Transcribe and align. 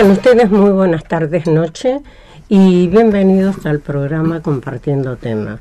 Tengan 0.00 0.16
ustedes 0.16 0.50
muy 0.50 0.70
buenas 0.70 1.04
tardes, 1.04 1.46
noche 1.46 2.00
y 2.48 2.88
bienvenidos 2.88 3.66
al 3.66 3.80
programa 3.80 4.40
Compartiendo 4.40 5.18
Temas. 5.18 5.60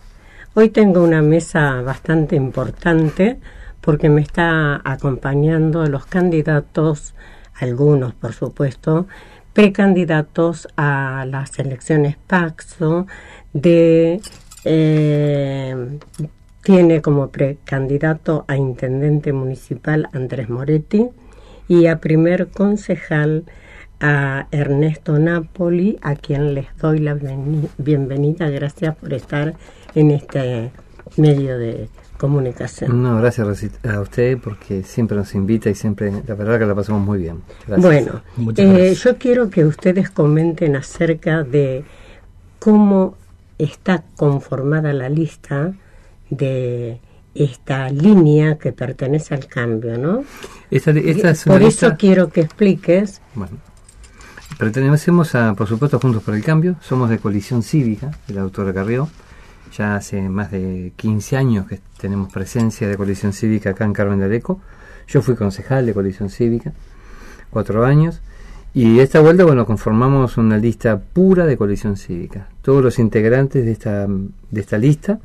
Hoy 0.53 0.69
tengo 0.69 1.03
una 1.03 1.21
mesa 1.21 1.81
bastante 1.81 2.37
importante 2.37 3.37
porque 3.81 4.07
me 4.07 4.21
está 4.21 4.79
acompañando 4.85 5.85
los 5.87 6.05
candidatos, 6.05 7.15
algunos 7.53 8.13
por 8.13 8.31
supuesto, 8.31 9.07
precandidatos 9.51 10.69
a 10.77 11.25
las 11.27 11.59
elecciones 11.59 12.15
Paxo 12.25 13.07
eh, 14.63 15.99
tiene 16.63 17.01
como 17.01 17.27
precandidato 17.29 18.45
a 18.47 18.55
intendente 18.55 19.33
municipal 19.33 20.07
Andrés 20.13 20.47
Moretti 20.47 21.09
y 21.67 21.87
a 21.87 21.99
primer 21.99 22.47
concejal 22.47 23.43
a 23.99 24.47
Ernesto 24.51 25.19
Napoli, 25.19 25.97
a 26.01 26.15
quien 26.15 26.53
les 26.53 26.67
doy 26.77 26.99
la 26.99 27.17
bienvenida. 27.77 28.49
Gracias 28.49 28.95
por 28.95 29.13
estar 29.13 29.55
en 29.95 30.11
este 30.11 30.71
medio 31.17 31.57
de 31.57 31.89
comunicación. 32.17 33.01
No, 33.01 33.17
gracias 33.17 33.65
a 33.83 34.01
usted 34.01 34.37
porque 34.37 34.83
siempre 34.83 35.17
nos 35.17 35.33
invita 35.35 35.69
y 35.69 35.75
siempre, 35.75 36.11
la 36.27 36.35
verdad 36.35 36.59
que 36.59 36.65
la 36.65 36.75
pasamos 36.75 37.01
muy 37.01 37.19
bien. 37.19 37.41
Bueno, 37.77 38.21
eh, 38.57 38.93
yo 38.93 39.17
quiero 39.17 39.49
que 39.49 39.65
ustedes 39.65 40.09
comenten 40.09 40.75
acerca 40.75 41.43
de 41.43 41.83
cómo 42.59 43.15
está 43.57 44.03
conformada 44.15 44.93
la 44.93 45.09
lista 45.09 45.73
de 46.29 46.99
esta 47.35 47.89
línea 47.89 48.57
que 48.57 48.71
pertenece 48.71 49.33
al 49.33 49.47
cambio, 49.47 49.97
¿no? 49.97 50.23
Por 51.45 51.61
eso 51.61 51.95
quiero 51.97 52.29
que 52.29 52.41
expliques. 52.41 53.21
Bueno, 53.33 53.57
pertenecemos 54.59 55.35
a, 55.35 55.53
por 55.53 55.67
supuesto, 55.67 55.99
Juntos 55.99 56.21
por 56.21 56.35
el 56.35 56.43
Cambio, 56.43 56.75
somos 56.81 57.09
de 57.09 57.17
Coalición 57.17 57.63
Cívica, 57.63 58.11
el 58.27 58.37
autor 58.37 58.73
Carrió. 58.73 59.07
Ya 59.75 59.95
hace 59.95 60.27
más 60.27 60.51
de 60.51 60.91
15 60.97 61.37
años 61.37 61.67
que 61.67 61.79
tenemos 61.97 62.31
presencia 62.31 62.87
de 62.87 62.97
Coalición 62.97 63.31
Cívica 63.31 63.69
acá 63.69 63.85
en 63.85 63.93
Carmen 63.93 64.19
de 64.19 64.25
Areco. 64.25 64.59
Yo 65.07 65.21
fui 65.21 65.35
concejal 65.35 65.85
de 65.85 65.93
Coalición 65.93 66.29
Cívica, 66.29 66.73
cuatro 67.49 67.85
años. 67.85 68.21
Y 68.73 68.99
esta 68.99 69.21
vuelta, 69.21 69.45
bueno, 69.45 69.65
conformamos 69.65 70.37
una 70.37 70.57
lista 70.57 70.99
pura 70.99 71.45
de 71.45 71.55
Coalición 71.55 71.95
Cívica. 71.95 72.49
Todos 72.61 72.83
los 72.83 72.99
integrantes 72.99 73.63
de 73.63 73.71
esta, 73.71 74.07
de 74.07 74.61
esta 74.61 74.77
lista 74.77 75.19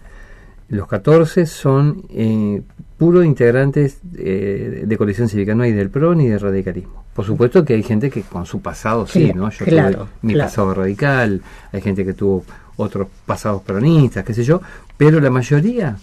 los 0.69 0.89
14 0.89 1.47
son 1.47 2.05
eh, 2.11 2.63
puros 2.97 3.25
integrantes 3.25 3.99
eh, 4.17 4.85
de 4.87 4.97
coalición 4.97 5.29
cívica, 5.29 5.55
no 5.55 5.63
hay 5.63 5.73
del 5.73 5.91
PRO 5.91 6.15
ni 6.15 6.29
del 6.29 6.41
radicalismo. 6.41 7.04
Por 7.15 7.25
supuesto 7.25 7.65
que 7.65 7.75
hay 7.75 7.83
gente 7.83 8.11
que 8.11 8.23
con 8.23 8.45
su 8.45 8.61
pasado 8.61 9.07
sí, 9.07 9.33
¿no? 9.33 9.51
Yo 9.51 9.65
tuve 9.65 9.97
mi 10.23 10.35
pasado 10.35 10.75
radical, 10.75 11.41
hay 11.73 11.81
gente 11.81 12.05
que 12.05 12.13
tuvo 12.13 12.45
otros 12.77 13.07
pasados 13.25 13.63
peronistas, 13.63 14.25
qué 14.25 14.35
sé 14.35 14.43
yo, 14.43 14.61
pero 14.97 15.21
la 15.21 15.31
mayoría 15.31 15.97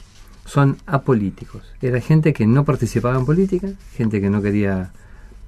son 0.46 0.78
apolíticos. 0.86 1.64
Era 1.82 2.00
gente 2.00 2.34
que 2.34 2.48
no 2.48 2.64
participaba 2.64 3.18
en 3.18 3.26
política, 3.26 3.68
gente 3.96 4.22
que 4.22 4.30
no 4.30 4.42
quería, 4.42 4.92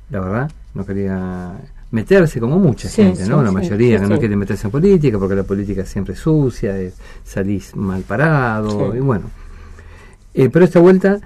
la 0.09 0.19
verdad, 0.19 0.51
no 0.73 0.85
quería 0.85 1.53
meterse 1.91 2.39
como 2.39 2.57
mucha 2.57 2.89
gente, 2.89 3.25
¿no? 3.27 3.43
la 3.43 3.51
mayoría 3.51 3.99
que 3.99 4.07
no 4.07 4.17
quiere 4.17 4.35
meterse 4.35 4.67
en 4.67 4.71
política 4.71 5.19
porque 5.19 5.35
la 5.35 5.43
política 5.43 5.85
siempre 5.85 6.15
es 6.15 6.19
sucia, 6.19 6.75
salís 7.23 7.75
mal 7.75 8.01
parado, 8.01 8.95
y 8.95 8.99
bueno. 8.99 9.29
Eh, 10.33 10.49
pero 10.49 10.65
esta 10.65 10.79
vuelta, 10.79 11.19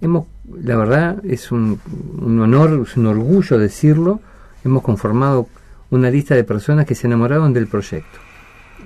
hemos, 0.00 0.26
la 0.52 0.76
verdad, 0.76 1.24
es 1.24 1.52
un, 1.52 1.80
un, 2.20 2.40
honor, 2.40 2.82
es 2.86 2.96
un 2.96 3.06
orgullo 3.06 3.58
decirlo, 3.58 4.20
hemos 4.64 4.82
conformado 4.82 5.48
una 5.90 6.10
lista 6.10 6.34
de 6.34 6.44
personas 6.44 6.86
que 6.86 6.94
se 6.94 7.06
enamoraron 7.06 7.52
del 7.52 7.66
proyecto. 7.66 8.18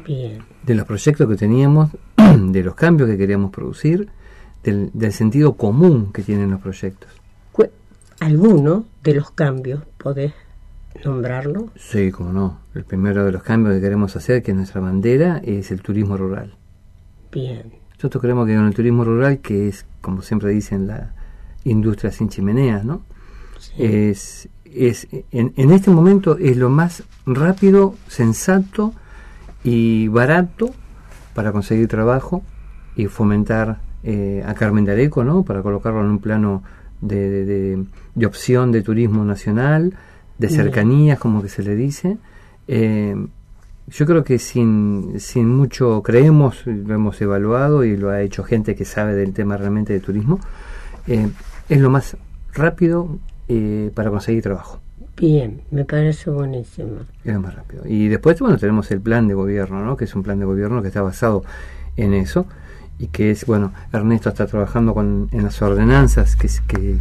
De 0.06 0.74
los 0.74 0.86
proyectos 0.86 1.28
que 1.28 1.36
teníamos, 1.36 1.90
de 2.16 2.62
los 2.62 2.74
cambios 2.74 3.10
que 3.10 3.18
queríamos 3.18 3.50
producir, 3.50 4.08
del, 4.62 4.90
del 4.94 5.12
sentido 5.12 5.54
común 5.54 6.12
que 6.12 6.22
tienen 6.22 6.50
los 6.50 6.60
proyectos. 6.60 7.10
¿Alguno 8.20 8.84
de 9.04 9.14
los 9.14 9.30
cambios 9.30 9.84
podés 9.96 10.32
nombrarlo? 11.04 11.70
Sí, 11.76 12.10
como 12.10 12.32
no. 12.32 12.58
El 12.74 12.84
primero 12.84 13.24
de 13.24 13.30
los 13.30 13.44
cambios 13.44 13.76
que 13.76 13.80
queremos 13.80 14.16
hacer, 14.16 14.42
que 14.42 14.50
es 14.50 14.56
nuestra 14.56 14.80
bandera, 14.80 15.40
es 15.44 15.70
el 15.70 15.82
turismo 15.82 16.16
rural. 16.16 16.56
Bien. 17.30 17.74
Nosotros 17.94 18.20
creemos 18.20 18.46
que 18.48 18.56
con 18.56 18.66
el 18.66 18.74
turismo 18.74 19.04
rural, 19.04 19.38
que 19.38 19.68
es, 19.68 19.86
como 20.00 20.22
siempre 20.22 20.50
dicen, 20.50 20.88
la 20.88 21.14
industria 21.70 22.10
sin 22.12 22.28
chimeneas, 22.28 22.84
¿no? 22.84 23.02
Es, 23.76 24.48
es 24.64 25.08
en, 25.30 25.52
en, 25.56 25.70
este 25.70 25.90
momento 25.90 26.36
es 26.38 26.56
lo 26.56 26.70
más 26.70 27.02
rápido, 27.26 27.94
sensato 28.08 28.92
y 29.64 30.08
barato 30.08 30.70
para 31.34 31.52
conseguir 31.52 31.88
trabajo 31.88 32.42
y 32.96 33.06
fomentar 33.06 33.80
eh, 34.02 34.42
a 34.46 34.54
Carmen 34.54 34.84
de 34.84 34.92
Areco, 34.92 35.24
¿no? 35.24 35.44
Para 35.44 35.62
colocarlo 35.62 36.00
en 36.00 36.06
un 36.06 36.18
plano 36.18 36.62
de, 37.00 37.44
de, 37.44 37.84
de 38.14 38.26
opción 38.26 38.72
de 38.72 38.82
turismo 38.82 39.24
nacional, 39.24 39.94
de 40.38 40.48
cercanías, 40.48 41.18
como 41.18 41.42
que 41.42 41.48
se 41.48 41.62
le 41.62 41.74
dice. 41.74 42.16
Eh, 42.66 43.14
yo 43.88 44.06
creo 44.06 44.22
que 44.22 44.38
sin, 44.38 45.18
sin 45.18 45.48
mucho 45.48 46.02
creemos, 46.02 46.66
lo 46.66 46.94
hemos 46.94 47.20
evaluado 47.20 47.84
y 47.84 47.96
lo 47.96 48.10
ha 48.10 48.20
hecho 48.20 48.44
gente 48.44 48.74
que 48.74 48.84
sabe 48.84 49.14
del 49.14 49.32
tema 49.32 49.56
realmente 49.56 49.92
de 49.92 50.00
turismo, 50.00 50.40
eh, 51.06 51.28
es 51.68 51.80
lo 51.80 51.90
más 51.90 52.16
rápido 52.52 53.18
eh, 53.48 53.90
para 53.94 54.10
conseguir 54.10 54.42
trabajo. 54.42 54.80
Bien, 55.16 55.62
me 55.70 55.84
parece 55.84 56.30
buenísimo. 56.30 57.00
Es 57.24 57.34
lo 57.34 57.40
más 57.40 57.54
rápido. 57.54 57.82
Y 57.86 58.08
después, 58.08 58.38
bueno, 58.38 58.56
tenemos 58.56 58.90
el 58.90 59.00
plan 59.00 59.26
de 59.26 59.34
gobierno, 59.34 59.84
¿no? 59.84 59.96
Que 59.96 60.04
es 60.04 60.14
un 60.14 60.22
plan 60.22 60.38
de 60.38 60.44
gobierno 60.44 60.80
que 60.80 60.88
está 60.88 61.02
basado 61.02 61.42
en 61.96 62.14
eso 62.14 62.46
y 62.98 63.08
que 63.08 63.30
es, 63.30 63.44
bueno, 63.46 63.72
Ernesto 63.92 64.28
está 64.28 64.46
trabajando 64.46 64.94
con, 64.94 65.28
en 65.32 65.42
las 65.42 65.60
ordenanzas 65.60 66.36
que, 66.36 66.48
que, 66.66 66.96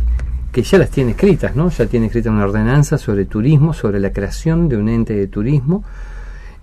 que 0.52 0.64
ya 0.64 0.78
las 0.80 0.90
tiene 0.90 1.12
escritas, 1.12 1.56
¿no? 1.56 1.70
Ya 1.70 1.86
tiene 1.86 2.08
escrita 2.08 2.32
una 2.32 2.46
ordenanza 2.46 2.98
sobre 2.98 3.26
turismo, 3.26 3.74
sobre 3.74 4.00
la 4.00 4.12
creación 4.12 4.68
de 4.68 4.78
un 4.78 4.90
ente 4.90 5.14
de 5.14 5.28
turismo. 5.28 5.84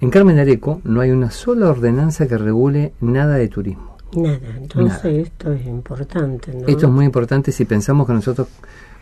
En 0.00 0.10
Carmen 0.10 0.38
Areco 0.38 0.80
no 0.84 1.00
hay 1.00 1.12
una 1.12 1.30
sola 1.30 1.68
ordenanza 1.68 2.26
que 2.26 2.36
regule 2.36 2.94
nada 3.00 3.36
de 3.36 3.48
turismo. 3.48 3.93
Nada, 4.16 4.56
entonces 4.56 5.26
esto 5.26 5.52
es 5.52 5.66
importante, 5.66 6.52
¿no? 6.54 6.66
Esto 6.66 6.86
es 6.86 6.92
muy 6.92 7.04
importante 7.04 7.52
si 7.52 7.64
pensamos 7.64 8.06
que 8.06 8.12
nosotros, 8.12 8.48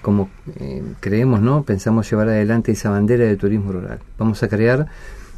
como 0.01 0.31
eh, 0.59 0.83
creemos, 1.01 1.41
¿no? 1.41 1.63
Pensamos 1.63 2.11
llevar 2.11 2.29
adelante 2.29 2.73
esa 2.73 2.91
bandera 2.91 3.25
de 3.25 3.37
turismo 3.37 3.73
rural. 3.73 4.01
Vamos 4.19 4.43
a 4.43 4.49
crear 4.49 4.89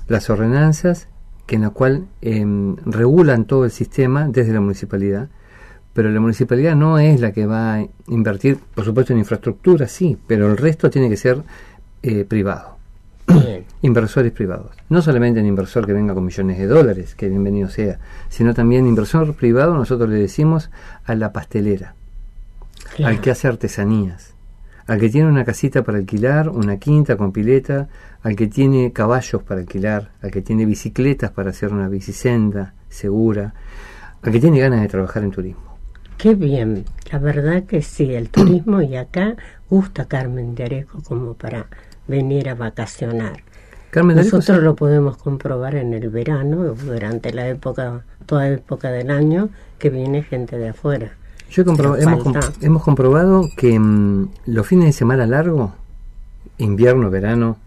las 0.08 0.30
ordenanzas 0.30 1.08
que 1.46 1.56
en 1.56 1.62
la 1.62 1.70
cual 1.70 2.06
em, 2.22 2.76
regulan 2.86 3.44
todo 3.44 3.64
el 3.64 3.70
sistema 3.70 4.28
desde 4.28 4.52
la 4.52 4.60
municipalidad 4.60 5.28
pero 5.94 6.10
la 6.10 6.20
municipalidad 6.20 6.74
no 6.74 6.98
es 6.98 7.20
la 7.20 7.32
que 7.32 7.46
va 7.46 7.76
a 7.76 7.86
invertir, 8.08 8.58
por 8.74 8.84
supuesto, 8.84 9.12
en 9.12 9.20
infraestructura, 9.20 9.86
sí, 9.86 10.18
pero 10.26 10.50
el 10.50 10.56
resto 10.56 10.90
tiene 10.90 11.08
que 11.08 11.16
ser 11.16 11.42
eh, 12.02 12.24
privado. 12.24 12.73
Inversores 13.82 14.32
privados. 14.32 14.72
No 14.88 15.02
solamente 15.02 15.40
un 15.40 15.46
inversor 15.46 15.86
que 15.86 15.92
venga 15.92 16.14
con 16.14 16.24
millones 16.24 16.58
de 16.58 16.66
dólares, 16.66 17.14
que 17.14 17.28
bienvenido 17.28 17.68
sea, 17.68 17.98
sino 18.28 18.54
también 18.54 18.86
inversor 18.86 19.34
privado, 19.34 19.74
nosotros 19.74 20.08
le 20.08 20.16
decimos 20.16 20.70
a 21.04 21.14
la 21.14 21.32
pastelera, 21.32 21.94
al 23.04 23.20
que 23.20 23.30
hace 23.30 23.48
artesanías, 23.48 24.34
al 24.86 25.00
que 25.00 25.08
tiene 25.08 25.28
una 25.28 25.44
casita 25.44 25.82
para 25.82 25.98
alquilar, 25.98 26.48
una 26.48 26.78
quinta 26.78 27.16
con 27.16 27.32
pileta, 27.32 27.88
al 28.22 28.36
que 28.36 28.46
tiene 28.46 28.92
caballos 28.92 29.42
para 29.42 29.60
alquilar, 29.60 30.12
al 30.22 30.30
que 30.30 30.42
tiene 30.42 30.66
bicicletas 30.66 31.30
para 31.30 31.50
hacer 31.50 31.72
una 31.72 31.88
bicisenda 31.88 32.74
segura, 32.88 33.54
al 34.22 34.32
que 34.32 34.40
tiene 34.40 34.60
ganas 34.60 34.80
de 34.80 34.88
trabajar 34.88 35.22
en 35.24 35.30
turismo. 35.30 35.74
Qué 36.16 36.34
bien, 36.34 36.84
la 37.10 37.18
verdad 37.18 37.64
que 37.64 37.82
sí, 37.82 38.14
el 38.14 38.30
turismo 38.30 38.80
y 38.80 38.96
acá 38.96 39.36
gusta 39.68 40.06
Carmen 40.06 40.54
de 40.54 40.64
Areco 40.64 41.02
como 41.02 41.34
para 41.34 41.66
venir 42.06 42.48
a 42.48 42.54
vacacionar. 42.54 43.42
Carmen 43.90 44.16
Nosotros 44.16 44.62
lo 44.62 44.74
podemos 44.74 45.16
comprobar 45.16 45.76
en 45.76 45.94
el 45.94 46.08
verano, 46.08 46.74
durante 46.74 47.32
la 47.32 47.48
época, 47.48 48.02
toda 48.26 48.48
época 48.48 48.90
del 48.90 49.10
año, 49.10 49.50
que 49.78 49.90
viene 49.90 50.22
gente 50.22 50.58
de 50.58 50.70
afuera. 50.70 51.12
Yo 51.48 51.62
hemos, 51.62 52.52
hemos, 52.60 52.82
comprobado 52.82 53.48
que 53.56 53.78
mm, 53.78 54.30
los 54.46 54.66
fines 54.66 54.86
de 54.86 54.92
semana 54.92 55.26
largos, 55.26 55.70
invierno, 56.58 57.10
verano, 57.10 57.58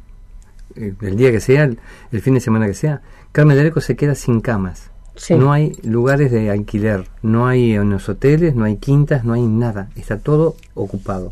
eh, 0.76 0.94
el 1.02 1.16
día 1.16 1.32
que 1.32 1.40
sea, 1.40 1.64
el, 1.64 1.80
el, 2.12 2.22
fin 2.22 2.34
de 2.34 2.42
semana 2.42 2.68
que 2.68 2.74
sea, 2.74 3.02
Carmen 3.32 3.56
de 3.56 3.62
Areco 3.62 3.80
se 3.80 3.96
queda 3.96 4.14
sin 4.14 4.42
camas. 4.42 4.92
No 5.30 5.52
hay 5.52 5.74
lugares 5.84 6.32
de 6.32 6.52
alquiler, 6.52 7.08
no 7.22 7.48
hay 7.48 7.74
en 7.74 7.90
los 7.90 8.08
hoteles, 8.08 8.56
no 8.56 8.66
hay 8.66 8.78
quintas, 8.78 9.24
no 9.24 9.34
hay 9.34 9.48
nada, 9.48 9.90
está 9.96 10.20
todo 10.20 10.56
ocupado. 10.76 11.32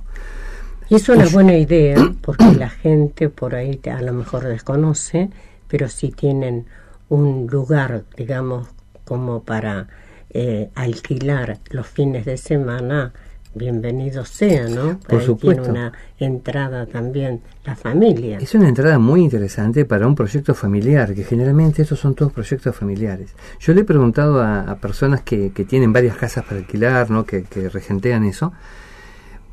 Y 0.90 0.96
es 0.96 1.10
una 1.10 1.26
buena 1.28 1.58
idea 1.58 1.98
porque 2.22 2.54
la 2.54 2.70
gente 2.70 3.30
por 3.30 3.56
ahí 3.56 3.80
a 3.92 4.02
lo 4.02 4.14
mejor 4.14 4.44
desconoce, 4.46 5.30
pero 5.68 5.90
si 5.90 6.12
tienen 6.12 6.66
un 7.10 7.48
lugar, 7.48 8.04
digamos, 8.16 8.68
como 9.04 9.44
para 9.44 9.88
eh, 10.30 10.70
alquilar 10.76 11.60
los 11.70 11.88
fines 11.88 12.26
de 12.26 12.38
semana, 12.38 13.14
bienvenido 13.56 14.26
sea, 14.26 14.68
¿no? 14.68 15.00
Por 15.00 15.20
Ahí 15.20 15.26
supuesto. 15.26 15.64
Tiene 15.64 15.80
una 15.80 15.94
entrada 16.20 16.86
también 16.86 17.42
la 17.64 17.76
familia. 17.76 18.38
Es 18.40 18.54
una 18.54 18.68
entrada 18.68 19.00
muy 19.00 19.22
interesante 19.22 19.86
para 19.86 20.06
un 20.06 20.14
proyecto 20.14 20.54
familiar, 20.54 21.16
que 21.16 21.24
generalmente 21.24 21.82
estos 21.82 22.00
son 22.00 22.16
todos 22.16 22.32
proyectos 22.34 22.76
familiares. 22.76 23.34
Yo 23.60 23.74
le 23.74 23.82
he 23.82 23.86
preguntado 23.86 24.42
a, 24.42 24.62
a 24.62 24.76
personas 24.76 25.22
que, 25.22 25.52
que 25.52 25.64
tienen 25.64 25.94
varias 25.94 26.18
casas 26.18 26.44
para 26.44 26.58
alquilar, 26.58 27.10
¿no? 27.10 27.26
que, 27.26 27.44
que 27.44 27.70
regentean 27.70 28.24
eso, 28.26 28.52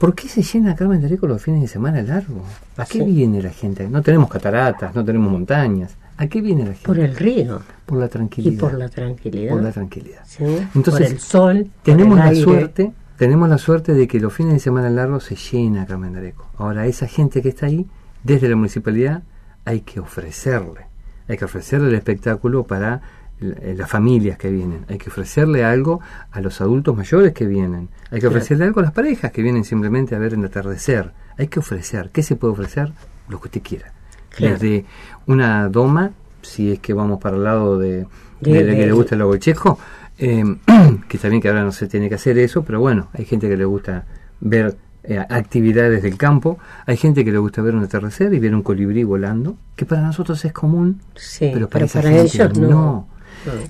¿por 0.02 0.16
qué 0.16 0.26
se 0.28 0.42
llena 0.42 0.75
Carmen 0.75 1.00
de 1.00 1.06
Areco 1.06 1.28
los 1.28 1.40
fines 1.40 1.61
de 1.61 1.68
semana 1.68 2.02
largo? 2.02 2.42
¿A 2.76 2.85
qué 2.85 2.99
Sí. 2.99 3.04
viene 3.04 3.40
la 3.40 3.50
gente? 3.50 3.88
No 3.88 4.02
tenemos 4.02 4.28
cataratas, 4.28 4.92
no 4.97 5.04
tenemos 5.04 5.30
montañas. 5.30 5.94
¿A 6.16 6.26
qué 6.26 6.40
viene 6.40 6.62
la 6.64 6.73
gente? 6.73 6.87
Por 6.87 6.99
el 6.99 7.14
río 7.14 7.62
Por 7.87 7.99
la 7.99 8.06
y 8.06 8.09
tranquilidad. 8.09 8.61
por 8.61 8.75
la 8.75 8.88
tranquilidad. 8.88 9.52
Por 9.52 9.62
la 9.62 9.71
tranquilidad. 9.71 10.23
¿sí? 10.26 10.42
Entonces, 10.75 11.06
por 11.06 11.12
el 11.12 11.21
sol. 11.21 11.56
por 11.73 11.82
Tenemos 11.85 12.18
el 12.18 12.25
la 12.25 12.30
aire. 12.30 12.42
suerte, 12.42 12.92
tenemos 13.16 13.49
la 13.49 13.59
suerte 13.59 13.94
de 13.94 14.09
que 14.09 14.18
los 14.18 14.32
fines 14.32 14.54
de 14.54 14.59
semana 14.59 14.90
largos 14.90 15.23
se 15.23 15.37
llena 15.37 15.87
Carmen 15.87 16.14
de 16.14 16.18
Areco. 16.18 16.49
Ahora, 16.59 16.85
esa 16.87 17.06
gente 17.06 17.40
que 17.40 17.50
está 17.50 17.66
ahí, 17.66 17.87
desde 18.25 18.49
la 18.49 18.56
municipalidad, 18.56 19.23
hay 19.64 19.82
que 19.82 20.00
ofrecerle. 20.00 20.87
Hay 21.28 21.37
que 21.38 21.44
ofrecerle 21.44 21.90
el 21.90 21.94
espectáculo 21.94 22.64
para 22.64 23.02
las 23.42 23.90
familias 23.90 24.38
que 24.38 24.50
vienen. 24.50 24.84
Hay 24.88 24.99
que 24.99 25.11
ofrecerle 25.11 25.64
algo 25.64 26.00
a 26.30 26.40
los 26.40 26.61
adultos 26.61 26.96
mayores 26.96 27.32
que 27.32 27.46
vienen. 27.46 27.88
Hay 28.11 28.20
que 28.20 28.26
ofrecerle 28.26 28.64
algo 28.64 28.80
a 28.80 28.84
las 28.84 28.92
parejas 28.92 29.32
que 29.32 29.42
vienen 29.42 29.64
simplemente 29.64 30.14
a 30.14 30.18
ver 30.18 30.34
el 30.34 30.44
atardecer. 30.44 31.12
Hay 31.38 31.49
que 31.49 31.61
ofrecer. 31.61 32.11
¿Qué 32.12 32.22
se 32.22 32.37
puede 32.37 32.52
ofrecer? 32.52 32.92
Lo 33.28 33.40
que 33.40 33.49
usted 33.49 33.62
quiera. 33.62 33.92
Claro. 34.30 34.54
Desde 34.54 34.84
una 35.26 35.68
doma, 35.68 36.11
si 36.42 36.72
es 36.72 36.78
que 36.78 36.94
vamos 36.94 37.20
para 37.20 37.37
el 37.37 37.44
lado 37.44 37.78
de, 37.78 38.06
De- 38.40 38.64
que 38.64 38.87
le 38.87 38.92
gusta 38.92 39.14
el 39.14 39.38
checo, 39.38 39.78
eh, 40.18 40.44
que 41.08 41.16
está 41.16 41.28
bien 41.28 41.40
que 41.40 41.49
ahora 41.49 41.64
no 41.64 41.72
se 41.72 41.87
tiene 41.87 42.08
que 42.08 42.14
hacer 42.16 42.38
eso, 42.38 42.64
pero 42.64 42.80
bueno, 42.80 43.08
hay 43.12 43.25
gente 43.25 43.49
que 43.49 43.56
le 43.56 43.64
gusta 43.64 44.04
ver 44.40 44.76
eh, 45.04 45.18
actividades 45.18 46.02
del 46.02 46.16
campo, 46.16 46.58
hay 46.87 46.96
gente 46.96 47.25
que 47.25 47.32
le 47.32 47.38
gusta 47.38 47.61
ver 47.62 47.75
un 47.75 47.82
atardecer 47.84 48.32
y 48.34 48.38
ver 48.38 48.54
un 48.54 48.62
colibrí 48.62 49.04
volando, 49.04 49.56
que 49.76 49.84
para 49.84 50.02
nosotros 50.02 50.44
es 50.44 50.52
común, 50.52 51.00
Sí, 51.14 51.50
pero 51.52 51.68
para, 51.68 51.84
esa 51.87 52.00
para 52.00 52.11
gente 52.14 52.37
ellos 52.37 52.58
no. 52.58 52.68
no. 52.70 53.08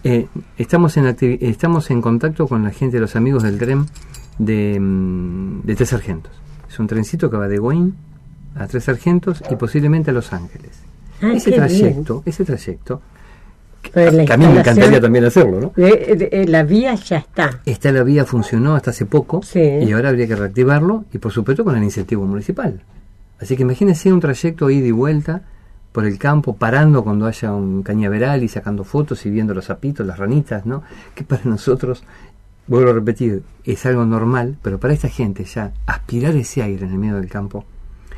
Eh, 0.05 0.27
estamos, 0.59 0.97
en 0.97 1.17
estamos 1.41 1.91
en 1.91 2.03
contacto 2.03 2.47
con 2.47 2.63
la 2.65 2.71
gente, 2.71 2.99
los 3.01 3.17
amigos 3.17 3.43
del 3.43 3.59
tren 3.59 3.87
de, 4.39 4.79
mm, 4.81 5.63
de 5.65 5.75
Tres 5.77 5.89
Sargentos. 5.91 6.33
Es 6.71 6.79
un 6.79 6.87
trencito 6.87 7.31
que 7.31 7.37
va 7.37 7.49
de 7.49 7.59
Wayne 7.59 7.93
a 8.57 8.67
Tres 8.67 8.85
Sargentos 8.85 9.43
y 9.51 9.57
posiblemente 9.57 10.11
a 10.11 10.15
Los 10.15 10.33
Ángeles. 10.33 10.71
Ah, 11.23 11.33
ese 11.35 11.53
trayecto, 11.53 12.23
ese 12.27 12.45
trayecto, 12.45 13.01
que 13.83 14.09
a 14.09 14.37
mí 14.37 14.47
me 14.47 14.61
encantaría 14.61 15.01
también 15.01 15.25
hacerlo, 15.25 15.61
¿no? 15.61 15.73
de- 15.77 16.15
de- 16.17 16.29
eh, 16.33 16.47
la 16.49 16.63
vía 16.63 16.95
ya 16.95 17.19
está. 17.19 17.61
Esta 17.67 17.91
la 17.93 18.03
vía 18.03 18.25
funcionó 18.25 18.75
hasta 18.75 18.91
hace 18.91 19.07
poco 19.07 19.43
Sí. 19.43 19.61
y 19.61 19.93
ahora 19.93 20.09
habría 20.11 20.27
que 20.27 20.37
reactivarlo 20.37 21.05
y 21.13 21.19
por 21.19 21.33
supuesto 21.33 21.65
con 21.65 21.77
el 21.77 21.83
incentivo 21.83 22.25
municipal. 22.27 22.81
Así 23.41 23.57
que 23.57 23.63
imagínense 23.63 24.13
un 24.13 24.21
trayecto 24.21 24.71
ida 24.71 24.87
y 24.87 24.93
vuelta 24.93 25.43
por 25.93 26.05
el 26.07 26.19
campo, 26.19 26.57
parando 26.57 27.05
cuando 27.05 27.27
haya 27.27 27.53
un 27.53 27.83
cañaveral 27.83 28.43
y 28.43 28.49
sacando 28.49 28.83
fotos 28.85 29.25
y 29.27 29.31
viendo 29.31 29.53
los 29.55 29.67
sapitos, 29.67 30.07
las 30.07 30.19
ranitas, 30.19 30.65
¿no? 30.67 30.83
Que 31.15 31.23
para 31.25 31.43
nosotros, 31.45 32.03
vuelvo 32.67 32.91
a 32.91 32.95
repetir, 32.95 33.43
es 33.65 33.85
algo 33.87 34.05
normal, 34.07 34.57
pero 34.63 34.79
para 34.81 34.95
esta 34.95 35.09
gente 35.09 35.45
ya 35.45 35.73
aspirar 35.87 36.35
ese 36.37 36.63
aire 36.63 36.87
en 36.87 36.93
el 36.93 36.99
medio 36.99 37.17
del 37.17 37.29
campo, 37.29 37.65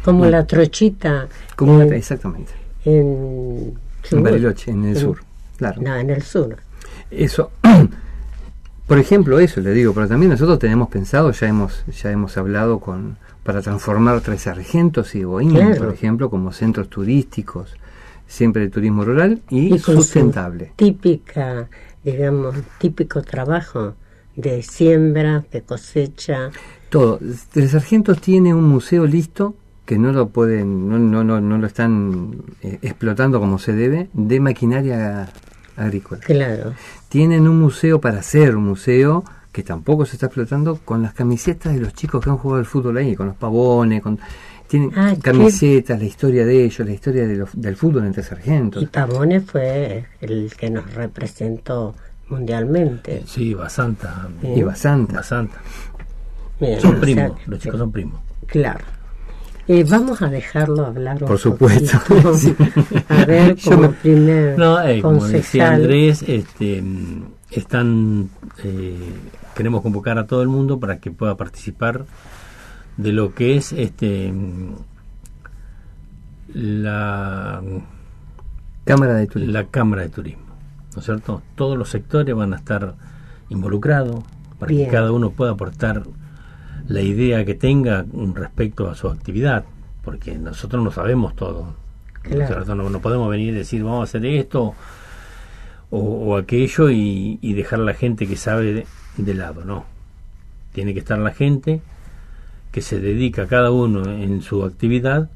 Como 0.04 0.25
la 0.26 0.47
trochita 0.47 1.26
como 1.57 1.81
en, 1.81 1.87
una- 1.88 1.97
exactamente, 1.97 2.52
en. 2.85 3.75
Bariloche, 4.12 4.71
en 4.71 4.85
el 4.85 4.97
En- 4.97 5.00
sur, 5.02 5.19
claro. 5.57 5.81
No, 5.83 5.97
en 5.97 6.11
el 6.11 6.23
sur. 6.23 6.57
Eso, 7.11 7.50
por 8.87 8.99
ejemplo, 8.99 9.38
eso 9.38 9.61
le 9.61 9.71
digo, 9.73 9.93
pero 9.95 10.07
también 10.07 10.31
nosotros 10.31 10.59
tenemos 10.59 10.88
pensado, 10.88 11.31
ya 11.33 11.49
hemos, 11.49 11.85
ya 11.87 12.11
hemos 12.11 12.37
hablado 12.37 12.78
con 12.81 13.16
para 13.44 13.62
transformar 13.62 14.20
Tres 14.22 14.42
Sargentos 14.42 15.14
y 15.14 15.22
Boín, 15.22 15.50
Claro. 15.50 15.76
por 15.76 15.94
ejemplo, 15.94 16.30
como 16.30 16.52
centros 16.52 16.88
turísticos, 16.88 17.76
siempre 18.26 18.62
de 18.62 18.70
turismo 18.70 19.04
rural 19.04 19.42
y, 19.50 19.78
sustentable. 19.78 20.72
Típica, 20.76 21.68
digamos, 22.02 22.56
típico 22.78 23.22
trabajo 23.22 23.94
de 24.34 24.62
siembra, 24.62 25.44
de 25.52 25.62
cosecha. 25.62 26.50
Todo. 26.88 27.20
Tres 27.52 27.70
Sargentos 27.70 28.20
tiene 28.20 28.54
un 28.54 28.64
museo 28.64 29.06
listo 29.06 29.54
que 29.84 29.98
no 29.98 30.12
lo 30.12 30.28
pueden, 30.28 30.88
no, 30.88 30.98
no, 30.98 31.22
no, 31.22 31.40
no 31.40 31.58
lo 31.58 31.66
están 31.66 32.42
eh, 32.62 32.78
explotando 32.80 33.38
como 33.38 33.58
se 33.58 33.74
debe, 33.74 34.08
de 34.14 34.40
maquinaria 34.40 35.28
agrícola. 35.76 36.22
Claro. 36.22 36.72
Tienen 37.10 37.46
un 37.46 37.60
museo 37.60 38.00
para 38.00 38.22
un 38.56 38.64
museo 38.64 39.24
que 39.54 39.62
tampoco 39.62 40.04
se 40.04 40.16
está 40.16 40.26
explotando 40.26 40.80
con 40.84 41.00
las 41.00 41.14
camisetas 41.14 41.73
de 41.73 41.80
los 41.80 41.94
chicos 41.94 42.23
que 42.25 42.28
han 42.28 42.37
jugado 42.38 42.58
al 42.58 42.66
fútbol 42.66 42.96
ahí, 42.99 43.14
con 43.14 43.28
los 43.28 43.37
pavones, 43.37 44.02
con 44.02 44.18
tienen 44.66 44.90
Ah, 44.96 45.12
qué- 45.14 45.20
camisetas, 45.20 45.96
la 46.00 46.04
historia 46.06 46.44
de 46.44 46.64
ellos, 46.64 46.84
la 46.87 46.92
historia 46.92 47.25
de 47.28 47.37
los- 47.37 47.50
del 47.54 47.76
fútbol 47.76 48.04
entre 48.04 48.25
sargentos. 48.25 48.82
Y 48.82 48.87
Pavone 48.87 49.40
fue 49.40 50.06
el 50.20 50.52
que 50.58 50.70
nos 50.70 50.92
representó 50.94 51.94
mundialmente. 52.28 53.23
Sí, 53.26 53.54
Basanta. 53.54 54.28
Y 54.42 54.62
Basanta. 54.62 55.14
Basanta. 55.14 55.56
Bien, 56.61 56.80
Son 56.80 56.96
o 56.96 57.00
primos, 57.00 57.32
sea, 57.37 57.44
los 57.46 57.61
chicos 57.61 57.78
son 57.78 57.92
primos. 57.92 58.20
Claro. 58.46 58.84
Eh, 59.68 59.84
vamos 59.88 60.20
a 60.20 60.28
dejarlo 60.28 60.84
hablar 60.84 61.23
un 61.23 61.28
Por 61.28 61.38
supuesto. 61.38 61.96
Sí. 62.34 62.54
A 63.08 63.25
ver, 63.25 63.54
Yo 63.54 63.70
como 63.70 63.82
me- 63.82 63.88
primer 63.90 64.58
No, 64.58 64.82
eh, 64.82 65.00
como 65.00 65.25
decía 65.26 65.30
concejal. 65.68 65.75
Andrés, 65.75 66.25
este, 66.26 66.82
están, 67.61 68.30
eh, 68.62 69.12
queremos 69.54 69.82
convocar 69.82 70.18
a 70.18 70.26
todo 70.26 70.42
el 70.42 70.49
mundo 70.49 70.80
para 70.80 70.99
que 70.99 71.11
pueda 71.11 71.37
participar 71.37 72.04
de 72.96 73.12
lo 73.12 73.34
que 73.34 73.56
es 73.56 73.73
este 73.73 74.32
la, 76.52 77.62
Cámara 78.84 79.14
de 79.14 79.26
Turismo. 79.26 79.52
la 79.52 79.64
Cámara 79.64 80.02
de 80.02 80.08
Turismo, 80.08 80.44
¿no 80.94 81.00
es 81.00 81.04
cierto? 81.04 81.42
Todos 81.54 81.76
los 81.76 81.90
sectores 81.90 82.34
van 82.34 82.52
a 82.52 82.56
estar 82.56 82.94
involucrados 83.49 84.23
para 84.58 84.70
Bien. 84.70 84.87
que 84.87 84.92
cada 84.92 85.12
uno 85.12 85.30
pueda 85.30 85.52
aportar 85.52 86.04
la 86.87 87.00
idea 87.00 87.44
que 87.44 87.54
tenga 87.54 88.04
respecto 88.34 88.88
a 88.88 88.94
su 88.94 89.08
actividad, 89.08 89.64
porque 90.02 90.37
nosotros 90.38 90.84
no 90.84 90.90
sabemos 90.90 91.34
todo. 91.34 91.75
¿no 92.28 92.30
es 92.30 92.49
Claro. 92.49 92.75
No, 92.75 92.88
no 92.88 93.00
podemos 93.00 93.28
venir 93.28 93.54
y 93.54 93.58
decir 93.58 93.82
vamos 93.82 94.00
a 94.00 94.04
hacer 94.04 94.25
esto 94.26 94.75
o, 95.96 96.36
aquello 96.36 96.90
y, 96.90 97.38
y 97.40 97.52
dejar 97.54 97.80
a 97.80 97.84
la 97.84 97.94
gente 97.94 98.26
que 98.26 98.36
sabe 98.36 98.86
de, 99.16 99.34
lado, 99.34 99.64
no. 99.64 99.84
Tiene 100.72 100.92
que 100.92 100.98
estar 100.98 101.18
la 101.18 101.32
gente 101.32 101.80
que 102.72 102.82
se 102.82 102.98
dedica 102.98 103.46
cada 103.46 103.70
uno 103.70 104.04
en 104.10 104.42
su 104.42 104.64
actividad, 104.64 105.30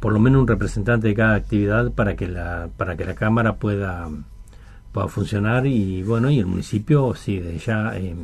por 0.00 0.12
lo 0.12 0.18
menos 0.18 0.42
un 0.42 0.48
representante 0.48 1.06
de 1.06 1.14
cada 1.14 1.36
actividad 1.36 1.92
para 1.92 2.16
que 2.16 2.26
la 2.26 2.68
para 2.76 2.96
que 2.96 3.04
la 3.04 3.14
cámara 3.14 3.56
pueda 3.56 4.08
pueda 4.92 5.06
funcionar 5.06 5.66
y 5.66 6.02
bueno 6.02 6.30
y 6.30 6.40
el 6.40 6.46
municipio 6.46 7.14
sí 7.14 7.38
de 7.38 7.58
ya 7.58 7.96
eh, 7.96 8.16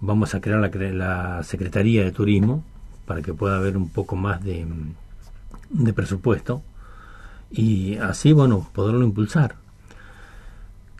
vamos 0.00 0.34
a 0.34 0.40
crear 0.40 0.60
la, 0.60 0.70
la 0.92 1.42
secretaría 1.42 2.04
de 2.04 2.12
turismo 2.12 2.64
para 3.04 3.20
que 3.20 3.34
pueda 3.34 3.56
haber 3.56 3.76
un 3.76 3.90
poco 3.90 4.16
más 4.16 4.42
de, 4.42 4.64
de 5.68 5.92
presupuesto 5.92 6.62
y 7.50 7.96
así 7.96 8.32
bueno 8.32 8.66
poderlo 8.72 9.04
impulsar 9.04 9.61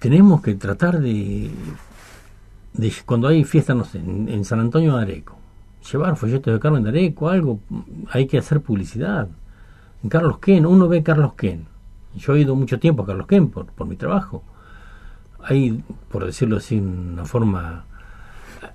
tenemos 0.02 0.42
que 0.42 0.56
tratar 0.56 1.00
de, 1.00 1.48
de 2.72 2.92
cuando 3.06 3.28
hay 3.28 3.44
fiestas 3.44 3.76
no 3.76 3.84
sé, 3.84 3.98
en, 3.98 4.28
en 4.28 4.44
San 4.44 4.58
Antonio 4.58 4.96
de 4.96 5.02
Areco 5.02 5.38
llevar 5.90 6.16
folletos 6.16 6.52
de 6.52 6.58
Carmen 6.58 6.82
de 6.82 6.88
Areco 6.88 7.28
algo 7.28 7.60
hay 8.10 8.26
que 8.26 8.38
hacer 8.38 8.60
publicidad. 8.60 9.28
En 10.02 10.10
Carlos 10.10 10.38
Ken 10.38 10.66
uno 10.66 10.88
ve 10.88 11.04
Carlos 11.04 11.34
Ken. 11.34 11.66
Yo 12.16 12.34
he 12.34 12.40
ido 12.40 12.56
mucho 12.56 12.80
tiempo 12.80 13.04
a 13.04 13.06
Carlos 13.06 13.28
Ken 13.28 13.48
por, 13.48 13.66
por 13.66 13.86
mi 13.86 13.94
trabajo. 13.94 14.42
Hay 15.40 15.82
por 16.10 16.26
decirlo 16.26 16.56
así 16.56 16.78
una 16.78 17.24
forma 17.24 17.84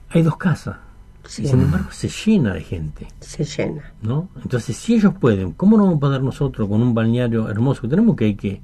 hay 0.09 0.21
dos 0.21 0.37
casas. 0.37 0.77
Sí, 1.25 1.43
y 1.43 1.47
sin 1.47 1.59
embargo 1.59 1.91
se 1.91 2.07
llena 2.07 2.53
de 2.53 2.61
gente 2.61 3.05
se 3.19 3.43
llena. 3.43 3.91
¿no? 4.01 4.29
Entonces, 4.41 4.77
si 4.77 4.95
ellos 4.95 5.13
pueden, 5.19 5.51
¿cómo 5.51 5.75
no 5.75 5.83
vamos 5.83 5.97
a 5.97 5.99
poder 5.99 6.23
nosotros 6.23 6.69
con 6.69 6.81
un 6.81 6.93
balneario 6.93 7.49
hermoso 7.49 7.81
que 7.81 7.89
tenemos 7.89 8.15
que 8.15 8.25
hay 8.25 8.35
que 8.35 8.61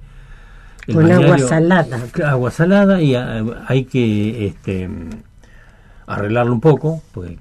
el 0.87 0.95
Con 0.95 1.11
agua 1.11 1.37
salada. 1.37 1.99
agua 2.25 2.51
salada 2.51 3.01
y 3.01 3.15
ah, 3.15 3.43
hay 3.67 3.85
que 3.85 4.47
este 4.47 4.89
arreglarlo 6.07 6.53
un 6.53 6.61
poco, 6.61 7.01
porque 7.13 7.37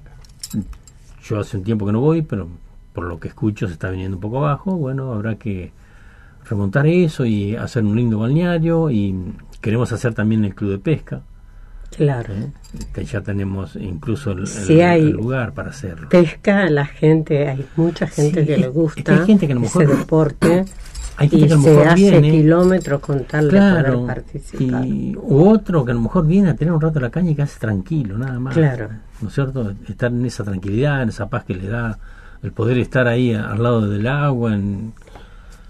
yo 1.25 1.41
hace 1.41 1.57
un 1.57 1.65
tiempo 1.65 1.87
que 1.87 1.93
no 1.93 2.01
voy, 2.01 2.23
pero 2.23 2.49
por 2.93 3.05
lo 3.05 3.19
que 3.19 3.29
escucho 3.29 3.67
se 3.67 3.73
está 3.73 3.91
viniendo 3.91 4.17
un 4.17 4.21
poco 4.21 4.39
abajo, 4.39 4.77
bueno, 4.77 5.13
habrá 5.13 5.37
que 5.37 5.73
remontar 6.49 6.87
eso 6.87 7.25
y 7.25 7.57
hacer 7.57 7.85
un 7.85 7.97
lindo 7.97 8.19
balneario 8.19 8.91
y 8.91 9.15
queremos 9.61 9.93
hacer 9.93 10.15
también 10.15 10.45
el 10.45 10.55
club 10.55 10.73
de 10.73 10.79
pesca, 10.79 11.23
Claro. 11.97 12.33
que 12.95 13.05
ya 13.05 13.21
tenemos 13.21 13.77
incluso 13.77 14.33
el, 14.33 14.41
el- 14.41 14.47
Sí, 14.47 14.81
hay- 14.81 15.03
el 15.03 15.11
lugar 15.11 15.53
para 15.53 15.71
hacerlo. 15.71 16.09
Pesca, 16.09 16.69
la 16.71 16.87
gente, 16.87 17.49
hay 17.49 17.65
mucha 17.77 18.07
gente 18.07 18.41
Sí, 18.41 18.47
que 18.47 18.53
es- 18.55 18.61
le 18.61 18.67
es 18.67 18.73
gusta 18.73 19.03
que 19.03 19.11
hay 19.13 19.27
gente 19.27 19.47
que 19.47 19.53
a 19.53 19.57
lo 19.57 19.63
ese 19.65 19.79
mejor- 19.81 19.97
deporte. 19.99 20.65
hay 21.17 21.29
gente 21.29 21.45
y 21.45 21.49
que 21.49 21.53
a 21.53 21.57
lo 21.57 21.63
se 21.63 21.71
mejor 21.71 21.89
hace 21.89 21.97
viene, 22.11 22.31
kilómetros 22.31 23.01
con 23.01 23.25
tal 23.25 23.45
de 23.45 23.51
claro, 23.51 23.93
poder 24.01 24.07
participar. 24.07 24.85
y 24.87 25.17
u 25.17 25.49
otro 25.49 25.85
que 25.85 25.91
a 25.93 25.95
lo 25.95 26.01
mejor 26.01 26.27
viene 26.27 26.51
a 26.51 26.55
tener 26.55 26.73
un 26.73 26.81
rato 26.81 27.01
la 27.01 27.11
caña 27.11 27.31
y 27.31 27.35
que 27.35 27.43
hace 27.43 27.59
tranquilo, 27.61 28.17
nada 28.19 28.39
más. 28.41 28.55
Claro. 28.55 28.89
¿No 29.21 29.29
es 29.29 29.35
cierto? 29.35 29.73
Estar 29.89 30.11
en 30.11 30.25
esa 30.27 30.43
tranquilidad, 30.45 31.03
en 31.03 31.11
esa 31.11 31.29
paz 31.29 31.45
que 31.45 31.55
le 31.55 31.69
da 31.69 31.99
el 32.43 32.53
poder 32.53 32.79
estar 32.79 33.07
ahí 33.07 33.35
al 33.35 33.63
lado 33.63 33.89
del 33.89 34.07
agua, 34.07 34.55
en, 34.55 34.93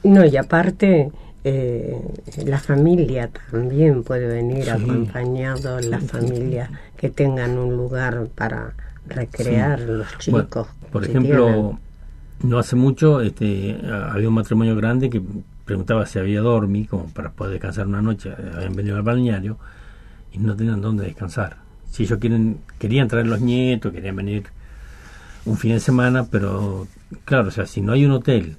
No, 0.05 0.25
y 0.25 0.37
aparte, 0.37 1.11
eh, 1.45 2.01
la 2.47 2.59
familia 2.59 3.29
también 3.51 4.03
puede 4.05 4.27
venir 4.27 4.65
Sí. 4.65 4.71
acompañado, 4.71 5.81
las 5.81 6.05
familias 6.05 6.71
que 6.97 7.11
tengan 7.11 7.59
un 7.59 7.77
lugar 7.77 8.27
para 8.35 8.73
recrear 9.07 9.81
los 9.81 10.07
Bueno, 10.29 10.47
chicos. 10.47 10.69
por 10.93 11.05
si 11.05 11.11
ejemplo, 11.11 11.45
tienen. 11.47 11.79
No 12.43 12.59
hace 12.59 12.77
mucho 12.77 13.21
este, 13.21 13.79
había 14.11 14.29
un 14.29 14.35
matrimonio 14.35 14.75
grande 14.77 15.11
que 15.11 15.23
preguntaba 15.65 16.07
si 16.07 16.19
había 16.19 16.41
dormi, 16.41 16.87
como 16.87 17.07
para 17.09 17.31
poder 17.31 17.53
descansar 17.55 17.87
una 17.87 18.03
noche, 18.03 18.33
habían 18.55 18.75
venido 18.75 18.97
al 18.97 19.03
balneario 19.03 19.59
y 20.33 20.39
no 20.39 20.57
tenían 20.57 20.81
dónde 20.81 21.05
descansar. 21.05 21.57
Si 21.91 22.05
ellos 22.05 22.19
quieren, 22.19 22.59
querían 22.79 23.09
traer 23.09 23.27
los 23.27 23.41
nietos, 23.41 23.93
querían 23.93 24.17
venir 24.17 24.45
un 25.45 25.57
fin 25.57 25.73
de 25.73 25.81
semana, 25.81 26.27
pero 26.31 26.87
claro, 27.25 27.49
o 27.49 27.51
sea, 27.51 27.67
si 27.67 27.81
no 27.81 27.93
hay 27.93 28.05
un 28.07 28.13
hotel 28.13 28.57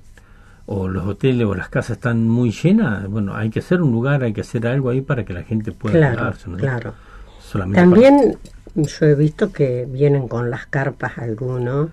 o 0.65 0.87
los 0.87 1.05
hoteles 1.05 1.45
o 1.45 1.55
las 1.55 1.69
casas 1.69 1.97
están 1.97 2.27
muy 2.29 2.51
llenas, 2.51 3.07
bueno, 3.09 3.35
hay 3.35 3.49
que 3.49 3.59
hacer 3.59 3.81
un 3.81 3.91
lugar, 3.91 4.23
hay 4.23 4.33
que 4.33 4.41
hacer 4.41 4.65
algo 4.67 4.89
ahí 4.89 5.01
para 5.01 5.25
que 5.25 5.33
la 5.33 5.43
gente 5.43 5.71
pueda 5.71 5.95
Claro, 5.97 6.17
quedarse, 6.17 6.49
¿no? 6.49 6.57
claro. 6.57 6.93
Solamente 7.41 7.81
para- 7.81 8.01
También 8.01 8.37
yo 8.75 9.05
he 9.05 9.15
visto 9.15 9.51
que 9.51 9.85
vienen 9.89 10.27
con 10.27 10.49
las 10.49 10.65
carpas 10.67 11.17
algunos, 11.17 11.89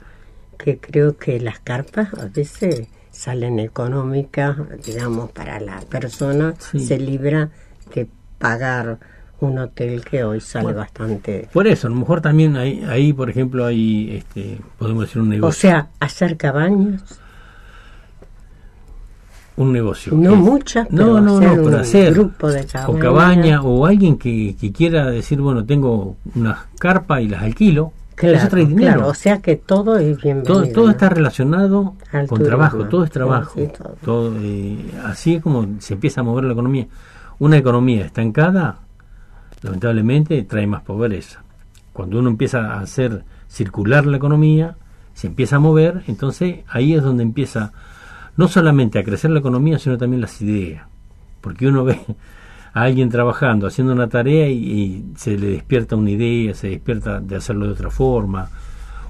que 0.62 0.78
creo 0.78 1.16
que 1.16 1.40
las 1.40 1.58
carpas 1.60 2.12
a 2.14 2.26
veces 2.26 2.86
salen 3.10 3.58
económicas, 3.58 4.56
digamos, 4.84 5.30
para 5.32 5.58
la 5.60 5.80
persona, 5.80 6.54
Sí. 6.58 6.80
se 6.80 6.98
libra 6.98 7.50
de 7.94 8.06
pagar 8.38 8.98
un 9.40 9.58
hotel 9.58 10.04
que 10.04 10.22
hoy 10.22 10.40
sale 10.40 10.64
Bueno. 10.64 10.78
bastante... 10.80 11.48
Por 11.52 11.66
eso, 11.66 11.86
a 11.86 11.90
lo 11.90 11.96
mejor 11.96 12.20
también 12.20 12.56
ahí, 12.56 12.84
ahí 12.88 13.12
por 13.12 13.30
ejemplo, 13.30 13.64
hay, 13.64 14.16
este, 14.18 14.58
podemos 14.78 15.04
decir 15.06 15.22
un 15.22 15.28
O 15.28 15.30
negocio. 15.30 15.60
sea, 15.70 15.88
hacer 15.98 16.36
cabañas, 16.36 17.02
un 19.56 19.72
negocio. 19.72 20.12
no 20.14 20.32
Es- 20.34 20.38
muchas, 20.38 20.90
No, 20.90 20.96
pero 21.04 21.20
no, 21.20 21.36
hacer 21.36 21.48
no, 21.48 21.54
pero 21.56 21.68
un 21.68 21.74
hacer. 21.74 22.12
grupo 22.14 22.48
de 22.50 22.60
o 22.62 22.66
cabañas. 22.66 23.02
cabaña, 23.02 23.62
o 23.62 23.86
alguien 23.86 24.16
que, 24.18 24.56
que 24.60 24.72
quiera 24.72 25.10
decir, 25.10 25.40
bueno, 25.40 25.64
tengo 25.64 26.16
unas 26.34 26.58
carpas 26.78 27.20
y 27.22 27.28
las 27.28 27.42
alquilo. 27.42 27.92
Claro, 28.20 28.36
eso 28.36 28.48
trae 28.48 28.66
dinero. 28.66 28.92
claro, 28.92 29.08
o 29.08 29.14
sea 29.14 29.38
que 29.40 29.56
todo 29.56 29.96
es 29.96 30.20
bienvenido. 30.22 30.66
todo, 30.72 30.90
está 30.90 31.08
relacionado 31.08 31.94
Al 32.12 32.26
con 32.26 32.38
turismo. 32.38 32.46
trabajo, 32.46 32.84
todo 32.84 33.04
es 33.04 33.10
trabajo. 33.10 33.52
sí, 33.58 33.68
todo. 33.76 33.96
Todo, 34.04 34.36
eh, 34.40 34.90
así 35.04 35.36
es 35.36 35.42
como 35.42 35.66
se 35.78 35.94
empieza 35.94 36.20
a 36.20 36.24
mover 36.24 36.44
la 36.44 36.52
economía. 36.52 36.86
Una 37.38 37.56
economía 37.56 38.04
estancada, 38.04 38.80
lamentablemente, 39.62 40.42
trae 40.42 40.66
más 40.66 40.82
pobreza. 40.82 41.42
Cuando 41.94 42.18
uno 42.18 42.28
empieza 42.30 42.74
a 42.74 42.80
hacer 42.80 43.24
circular 43.48 44.04
la 44.06 44.18
economía, 44.18 44.76
se 45.14 45.26
empieza 45.26 45.56
a 45.56 45.58
mover, 45.58 46.02
entonces 46.06 46.60
ahí 46.68 46.94
es 46.94 47.02
donde 47.02 47.22
empieza 47.22 47.72
no 48.36 48.48
solamente 48.48 48.98
a 48.98 49.04
crecer 49.04 49.30
la 49.30 49.40
economía, 49.40 49.78
sino 49.78 49.98
también 49.98 50.20
las 50.20 50.40
ideas. 50.42 50.86
Porque 51.40 51.66
uno 51.68 51.84
ve 51.86 51.98
a 52.72 52.82
alguien 52.82 53.08
trabajando, 53.08 53.66
haciendo 53.66 53.92
una 53.92 54.08
tarea 54.08 54.48
y, 54.48 54.54
y 54.54 55.04
se 55.16 55.36
le 55.38 55.48
despierta 55.48 55.96
una 55.96 56.10
idea, 56.10 56.54
se 56.54 56.68
despierta 56.68 57.20
de 57.20 57.36
hacerlo 57.36 57.66
de 57.66 57.72
otra 57.72 57.90
forma, 57.90 58.50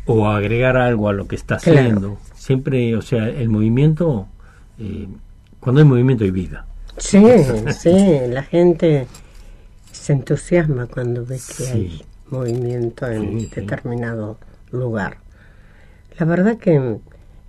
o 0.06 0.28
agregar 0.28 0.76
algo 0.76 1.08
a 1.08 1.12
lo 1.12 1.26
que 1.28 1.36
está 1.36 1.58
Claro. 1.58 1.78
haciendo. 1.80 2.18
Siempre, 2.34 2.96
o 2.96 3.02
sea, 3.02 3.28
el 3.28 3.48
movimiento, 3.48 4.26
eh, 4.78 5.06
cuando 5.60 5.80
hay 5.82 5.86
movimiento 5.86 6.24
hay 6.24 6.30
vida. 6.30 6.66
Sí, 6.96 7.22
sí, 7.78 7.92
la 8.28 8.42
gente 8.42 9.06
se 9.92 10.12
entusiasma 10.14 10.86
cuando 10.86 11.24
ve 11.24 11.36
que 11.36 11.40
Sí. 11.40 11.64
hay 11.72 12.02
movimiento 12.30 13.06
en 13.08 13.40
Sí, 13.40 13.46
sí. 13.46 13.60
determinado 13.60 14.38
lugar. 14.72 15.18
La 16.18 16.26
verdad 16.26 16.56
que 16.58 16.98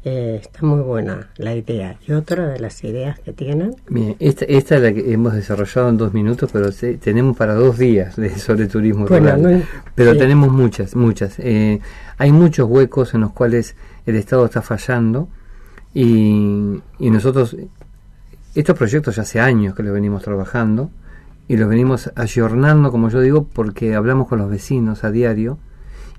eh, 0.03 0.39
está 0.41 0.65
muy 0.65 0.81
buena 0.81 1.29
la 1.37 1.53
idea. 1.55 1.97
Y 2.07 2.13
otra 2.13 2.47
de 2.47 2.59
las 2.59 2.83
ideas 2.83 3.19
que 3.19 3.33
tienen, 3.33 3.75
Bien, 3.89 4.15
esta, 4.19 4.45
esta 4.45 4.75
es 4.77 4.81
la 4.81 4.93
que 4.93 5.13
hemos 5.13 5.33
desarrollado 5.33 5.89
en 5.89 5.97
dos 5.97 6.13
minutos, 6.13 6.49
pero 6.51 6.71
se- 6.71 6.97
tenemos 6.97 7.37
para 7.37 7.53
dos 7.53 7.77
días 7.77 8.15
de, 8.15 8.29
sobre 8.37 8.67
turismo 8.67 9.05
Bueno, 9.07 9.35
rural. 9.35 9.59
no- 9.59 9.63
pero 9.93 10.13
sí. 10.13 10.17
tenemos 10.19 10.51
muchas, 10.51 10.95
muchas. 10.95 11.35
Eh, 11.39 11.79
hay 12.17 12.31
muchos 12.31 12.67
huecos 12.69 13.13
en 13.13 13.21
los 13.21 13.31
cuales 13.31 13.75
el 14.07 14.15
Estado 14.15 14.45
está 14.45 14.61
fallando 14.63 15.27
y, 15.93 16.79
y 16.99 17.09
nosotros, 17.09 17.55
estos 18.55 18.77
proyectos 18.77 19.15
ya 19.15 19.21
hace 19.23 19.39
años 19.39 19.75
que 19.75 19.83
los 19.83 19.93
venimos 19.93 20.23
trabajando 20.23 20.89
y 21.47 21.57
los 21.57 21.67
venimos 21.69 22.11
ayornando, 22.15 22.91
como 22.91 23.09
yo 23.09 23.19
digo, 23.19 23.43
porque 23.51 23.93
hablamos 23.95 24.27
con 24.27 24.39
los 24.39 24.49
vecinos 24.49 25.03
a 25.03 25.11
diario 25.11 25.57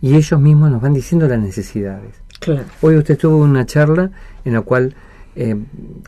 y 0.00 0.14
ellos 0.16 0.40
mismos 0.40 0.70
nos 0.70 0.82
van 0.82 0.92
diciendo 0.94 1.26
las 1.28 1.40
necesidades. 1.40 2.21
Claro, 2.42 2.64
Hoy 2.82 2.96
usted 2.96 3.16
tuvo 3.18 3.38
una 3.38 3.64
charla 3.66 4.10
en 4.44 4.52
la 4.52 4.60
cual 4.60 4.94
eh, 5.34 5.56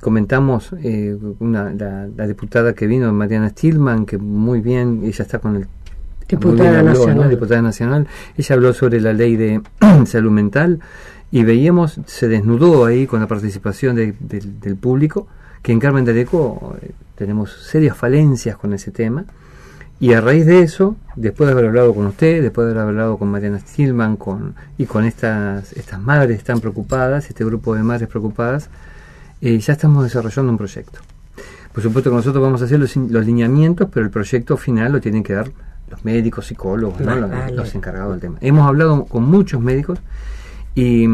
comentamos 0.00 0.74
eh, 0.82 1.16
una, 1.38 1.72
la, 1.72 2.08
la 2.14 2.26
diputada 2.26 2.74
que 2.74 2.86
vino, 2.86 3.12
Mariana 3.12 3.48
Stillman, 3.50 4.04
que 4.04 4.18
muy 4.18 4.60
bien, 4.60 5.00
ella 5.04 5.22
está 5.22 5.38
con 5.38 5.56
el... 5.56 5.66
Diputada 6.28 6.82
nacional. 6.82 7.30
Diputada 7.30 7.62
nacional. 7.62 8.06
Ella 8.36 8.54
habló 8.54 8.72
sobre 8.72 9.00
la 9.00 9.12
ley 9.12 9.36
de 9.36 9.60
salud 10.06 10.30
mental 10.30 10.80
y 11.30 11.44
veíamos, 11.44 12.00
se 12.06 12.28
desnudó 12.28 12.84
ahí 12.86 13.06
con 13.06 13.20
la 13.20 13.26
participación 13.26 13.94
de- 13.96 14.14
del- 14.20 14.60
del 14.60 14.76
público, 14.76 15.26
que 15.62 15.72
en 15.72 15.80
Carmen 15.80 16.04
de 16.04 16.14
eh, 16.82 16.90
tenemos 17.16 17.52
serias 17.52 17.96
falencias 17.96 18.56
con 18.56 18.72
ese 18.72 18.90
tema. 18.90 19.24
Y 20.00 20.12
a 20.12 20.20
raíz 20.20 20.44
de 20.44 20.60
eso, 20.60 20.96
después 21.16 21.46
de 21.46 21.52
haber 21.52 21.66
hablado 21.66 21.94
con 21.94 22.06
usted, 22.06 22.42
después 22.42 22.66
de 22.66 22.72
haber 22.72 22.88
hablado 22.88 23.16
con 23.16 23.28
Mariana 23.28 23.60
Stillman 23.60 24.16
con, 24.16 24.54
y 24.76 24.86
con 24.86 25.04
estas, 25.04 25.72
estas 25.72 26.00
madres 26.00 26.42
tan 26.44 26.60
preocupadas, 26.60 27.28
este 27.28 27.44
grupo 27.44 27.74
de 27.74 27.82
madres 27.82 28.08
preocupadas, 28.08 28.68
eh, 29.40 29.58
ya 29.58 29.72
estamos 29.72 30.04
desarrollando 30.04 30.52
un 30.52 30.58
proyecto. 30.58 31.00
Por 31.72 31.82
supuesto 31.82 32.10
que 32.10 32.16
nosotros 32.16 32.42
vamos 32.42 32.62
a 32.62 32.66
hacer 32.66 32.78
los, 32.78 32.96
los 32.96 33.26
lineamientos, 33.26 33.88
pero 33.92 34.04
el 34.04 34.10
proyecto 34.10 34.56
final 34.56 34.92
lo 34.92 35.00
tienen 35.00 35.22
que 35.22 35.32
dar 35.32 35.50
los 35.90 36.04
médicos, 36.04 36.46
psicólogos, 36.46 37.00
¿no? 37.00 37.14
Los, 37.50 37.74
encargados 37.74 38.12
del 38.12 38.20
tema. 38.20 38.38
Hemos 38.40 38.66
hablado 38.66 39.04
con 39.04 39.24
muchos 39.24 39.60
médicos 39.60 39.98
y 40.74 41.04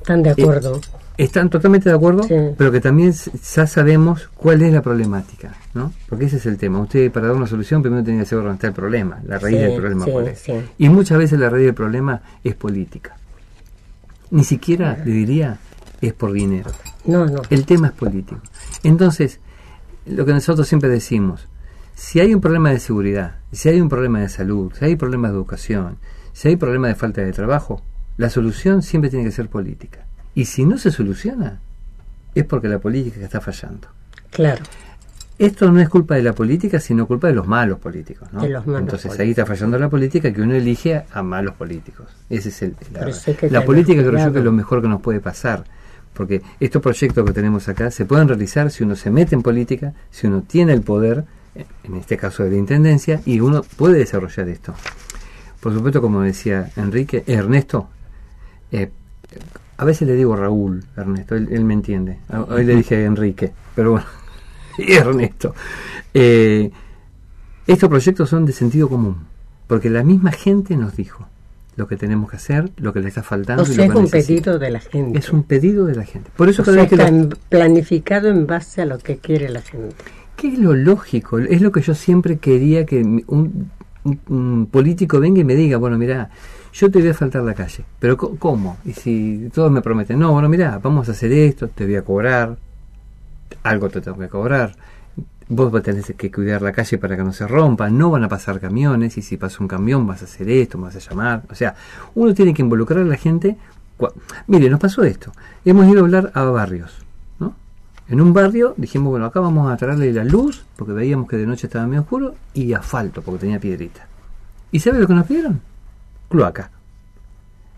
están 0.00 0.22
de 0.22 0.30
acuerdo. 0.30 0.80
Están 1.18 1.50
totalmente 1.50 1.88
de 1.90 1.94
acuerdo, 1.96 2.22
Sí. 2.22 2.34
pero 2.56 2.70
que 2.72 2.80
también 2.80 3.12
ya 3.12 3.66
sabemos 3.66 4.30
cuál 4.36 4.62
es 4.62 4.72
la 4.72 4.80
problemática, 4.82 5.54
¿no? 5.74 5.92
Porque 6.08 6.26
ese 6.26 6.36
es 6.36 6.46
el 6.46 6.56
tema. 6.56 6.78
Usted 6.80 7.10
para 7.12 7.26
dar 7.26 7.36
una 7.36 7.46
solución 7.46 7.82
primero 7.82 8.02
tiene 8.04 8.20
que 8.20 8.26
saber 8.26 8.44
dónde 8.44 8.54
está 8.56 8.68
el 8.68 8.72
problema, 8.72 9.20
la 9.26 9.38
raíz 9.38 9.56
Sí, 9.56 9.62
del 9.62 9.76
problema 9.76 10.04
sí, 10.04 10.10
cuál 10.12 10.28
es. 10.28 10.44
Y 10.78 10.88
muchas 10.88 11.18
veces 11.18 11.38
la 11.38 11.50
raíz 11.50 11.66
del 11.66 11.74
problema 11.74 12.22
es 12.44 12.54
política. 12.54 13.16
Ni 14.30 14.44
siquiera 14.44 14.96
le 15.04 15.10
diría 15.12 15.58
es 16.00 16.12
por 16.12 16.32
dinero. 16.32 16.70
No, 17.04 17.26
no, 17.26 17.42
El 17.50 17.64
tema 17.66 17.88
es 17.88 17.92
político. 17.94 18.40
Entonces, 18.84 19.40
lo 20.06 20.24
que 20.24 20.32
nosotros 20.32 20.68
siempre 20.68 20.88
decimos, 20.88 21.48
si 21.94 22.20
hay 22.20 22.32
un 22.32 22.40
problema 22.40 22.70
de 22.70 22.78
seguridad, 22.78 23.36
si 23.50 23.68
hay 23.68 23.80
un 23.80 23.88
problema 23.88 24.20
de 24.20 24.28
salud, 24.28 24.72
si 24.78 24.84
hay 24.84 24.94
problemas 24.96 25.32
de 25.32 25.36
educación, 25.38 25.98
si 26.32 26.46
hay 26.48 26.56
problema 26.56 26.86
de 26.86 26.94
falta 26.94 27.22
de 27.22 27.32
trabajo, 27.32 27.82
la 28.16 28.30
solución 28.30 28.82
siempre 28.82 29.10
tiene 29.10 29.24
que 29.24 29.32
ser 29.32 29.48
política. 29.48 30.04
Y 30.38 30.44
si 30.44 30.64
no 30.64 30.78
se 30.78 30.92
soluciona, 30.92 31.58
es 32.32 32.44
porque 32.44 32.68
la 32.68 32.78
política 32.78 33.20
está 33.24 33.40
fallando. 33.40 33.88
claro. 34.30 34.62
Esto 35.36 35.70
no 35.70 35.80
es 35.80 35.88
culpa 35.88 36.14
de 36.14 36.22
la 36.22 36.32
política, 36.32 36.78
sino 36.78 37.06
culpa 37.06 37.26
de 37.26 37.32
los 37.32 37.46
malos 37.46 37.80
políticos. 37.80 38.28
¿no? 38.32 38.42
De 38.42 38.48
los 38.48 38.64
malos 38.66 38.82
Entonces 38.82 39.18
ahí 39.18 39.30
está 39.30 39.46
fallando 39.46 39.78
la 39.78 39.88
política 39.88 40.32
que 40.32 40.40
uno 40.40 40.54
elige 40.54 41.04
a 41.12 41.22
malos 41.22 41.54
políticos. 41.54 42.06
Ese 42.30 42.50
es 42.50 42.62
el, 42.62 42.76
la, 42.92 43.60
que 43.60 43.66
política 43.66 44.02
creo 44.02 44.18
yo 44.18 44.32
que 44.32 44.38
es 44.38 44.44
lo 44.44 44.52
mejor 44.52 44.80
que 44.80 44.88
nos 44.88 45.00
puede 45.00 45.18
pasar. 45.18 45.64
Porque 46.12 46.42
estos 46.60 46.82
proyectos 46.82 47.24
que 47.24 47.32
tenemos 47.32 47.68
acá 47.68 47.90
se 47.90 48.04
pueden 48.04 48.28
realizar 48.28 48.70
si 48.70 48.84
uno 48.84 48.94
se 48.94 49.10
mete 49.10 49.34
en 49.34 49.42
política, 49.42 49.92
si 50.10 50.28
uno 50.28 50.42
tiene 50.42 50.72
el 50.72 50.82
poder, 50.82 51.24
en 51.82 51.94
este 51.96 52.16
caso 52.16 52.44
de 52.44 52.50
la 52.50 52.56
intendencia, 52.56 53.20
y 53.24 53.40
uno 53.40 53.62
puede 53.76 53.98
desarrollar 53.98 54.48
esto. 54.48 54.74
Por 55.60 55.74
supuesto, 55.74 56.00
como 56.00 56.22
decía 56.22 56.70
Enrique, 56.76 57.24
Ernesto, 57.26 57.88
eh, 58.70 58.90
a 59.78 59.84
veces 59.84 60.06
le 60.06 60.14
digo 60.14 60.36
Raúl, 60.36 60.84
Ernesto, 60.96 61.34
él, 61.36 61.48
él 61.50 61.64
me 61.64 61.74
entiende. 61.74 62.18
Hoy 62.48 62.64
le 62.64 62.76
dije 62.76 63.04
Enrique, 63.04 63.52
pero 63.74 63.92
bueno, 63.92 64.06
y 64.78 64.92
Ernesto. 64.92 65.54
Eh, 66.12 66.70
estos 67.66 67.88
proyectos 67.88 68.28
son 68.28 68.44
de 68.44 68.52
sentido 68.52 68.88
común, 68.88 69.16
porque 69.66 69.88
la 69.90 70.02
misma 70.02 70.32
gente 70.32 70.76
nos 70.76 70.96
dijo 70.96 71.26
lo 71.76 71.86
que 71.86 71.96
tenemos 71.96 72.28
que 72.30 72.36
hacer, 72.36 72.70
lo 72.78 72.92
que 72.92 73.00
le 73.00 73.08
está 73.08 73.22
faltando. 73.22 73.62
O 73.62 73.66
y 73.66 73.68
sea, 73.68 73.76
lo 73.76 73.82
es 73.84 73.90
que 73.92 73.98
un 73.98 74.04
necesita. 74.04 74.26
pedido 74.44 74.58
de 74.58 74.70
la 74.70 74.80
gente. 74.80 75.18
Es 75.18 75.30
un 75.32 75.42
pedido 75.44 75.86
de 75.86 75.94
la 75.94 76.04
gente. 76.04 76.28
Por 76.36 76.48
eso 76.48 76.62
O 76.62 76.64
sea, 76.64 76.86
que 76.88 76.96
está 76.96 77.10
lo- 77.10 77.28
planificado 77.48 78.28
en 78.28 78.46
base 78.48 78.82
a 78.82 78.86
lo 78.86 78.98
que 78.98 79.18
quiere 79.18 79.48
la 79.48 79.60
gente. 79.62 79.94
¿Qué 80.34 80.48
es 80.48 80.58
lo 80.58 80.74
lógico? 80.74 81.38
Es 81.38 81.60
lo 81.60 81.70
que 81.70 81.80
yo 81.82 81.94
siempre 81.94 82.38
quería 82.38 82.84
que 82.84 83.00
un- 83.28 83.70
un 84.28 84.66
político 84.70 85.20
venga 85.20 85.40
y 85.40 85.44
me 85.44 85.54
diga, 85.54 85.76
bueno, 85.76 85.98
mira, 85.98 86.30
yo 86.72 86.90
te 86.90 87.00
voy 87.00 87.08
a 87.08 87.14
faltar 87.14 87.42
la 87.42 87.54
calle, 87.54 87.84
pero 87.98 88.16
¿cómo? 88.16 88.78
Y 88.84 88.92
si 88.92 89.50
todos 89.54 89.70
me 89.70 89.80
prometen, 89.80 90.18
no, 90.18 90.32
bueno, 90.32 90.48
mira, 90.48 90.78
vamos 90.82 91.08
a 91.08 91.12
hacer 91.12 91.32
esto, 91.32 91.68
te 91.68 91.86
voy 91.86 91.96
a 91.96 92.02
cobrar. 92.02 92.56
algo 93.62 93.88
te 93.88 94.00
tengo 94.00 94.18
que 94.18 94.28
cobrar. 94.28 94.74
Vos 95.50 95.82
tenés 95.82 96.12
que 96.16 96.30
cuidar 96.30 96.60
la 96.60 96.72
calle 96.72 96.98
para 96.98 97.16
que 97.16 97.24
no 97.24 97.32
se 97.32 97.46
rompa, 97.46 97.88
no 97.88 98.10
van 98.10 98.24
a 98.24 98.28
pasar 98.28 98.60
camiones 98.60 99.16
y 99.16 99.22
si 99.22 99.38
pasa 99.38 99.58
un 99.60 99.68
camión 99.68 100.06
vas 100.06 100.20
a 100.20 100.26
hacer 100.26 100.50
esto, 100.50 100.78
vas 100.78 100.94
a 100.94 100.98
llamar. 100.98 101.42
O 101.50 101.54
sea, 101.54 101.74
uno 102.14 102.34
tiene 102.34 102.52
que 102.52 102.60
involucrar 102.60 103.00
a 103.00 103.06
la 103.06 103.16
gente. 103.16 103.56
Mire, 104.46 104.68
nos 104.68 104.78
pasó 104.78 105.02
esto. 105.04 105.32
Hemos 105.64 105.86
ido 105.86 106.00
a 106.00 106.04
hablar 106.04 106.30
a 106.34 106.44
barrios. 106.44 106.92
¿no? 107.40 107.54
En 108.08 108.20
un 108.20 108.34
barrio 108.34 108.74
dijimos, 108.76 109.10
bueno, 109.10 109.24
acá 109.24 109.40
vamos 109.40 109.72
a 109.72 109.76
traerle 109.78 110.12
la 110.12 110.24
luz, 110.24 110.66
porque 110.76 110.92
veíamos 110.92 111.26
que 111.26 111.38
de 111.38 111.46
noche 111.46 111.66
estaba 111.66 111.86
medio 111.86 112.02
oscuro, 112.02 112.34
y 112.52 112.74
asfalto, 112.74 113.22
porque 113.22 113.40
tenía 113.40 113.58
piedrita. 113.58 114.06
¿Y 114.70 114.80
sabe 114.80 114.98
lo 114.98 115.06
que 115.06 115.14
nos 115.14 115.26
pidieron? 115.26 115.62
Cloaca. 116.28 116.70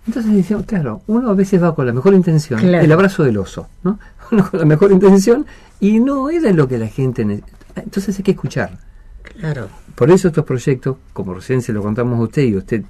Entonces 0.07 0.33
decíamos, 0.33 0.67
claro, 0.67 1.03
uno 1.07 1.31
a 1.31 1.35
veces 1.35 1.63
va 1.63 1.75
con 1.75 1.87
la 1.87 1.93
mejor 1.93 2.15
intención, 2.15 2.59
Claro. 2.61 2.85
el 2.85 2.91
abrazo 2.93 3.23
del 3.23 3.37
oso, 3.39 3.69
¿no? 3.85 3.99
Uno 4.33 4.49
con 4.51 4.61
la 4.61 4.67
mejor 4.67 4.93
intención 4.93 5.45
y 5.81 5.99
no 6.01 6.31
era 6.31 6.53
lo 6.53 6.67
que 6.69 6.79
la 6.79 6.87
gente... 6.89 7.25
ne- 7.25 7.43
Entonces 7.77 8.17
hay 8.17 8.23
que 8.25 8.31
escuchar. 8.33 8.79
Claro. 9.23 9.69
Por 9.95 10.11
eso 10.11 10.29
estos 10.29 10.45
proyectos, 10.45 10.97
como 11.13 11.35
recién 11.35 11.61
se 11.63 11.73
lo 11.73 11.83
contamos 11.83 12.19
a 12.19 12.23
usted 12.23 12.43
y 12.43 12.55
a 12.55 12.59
usted 12.59 12.83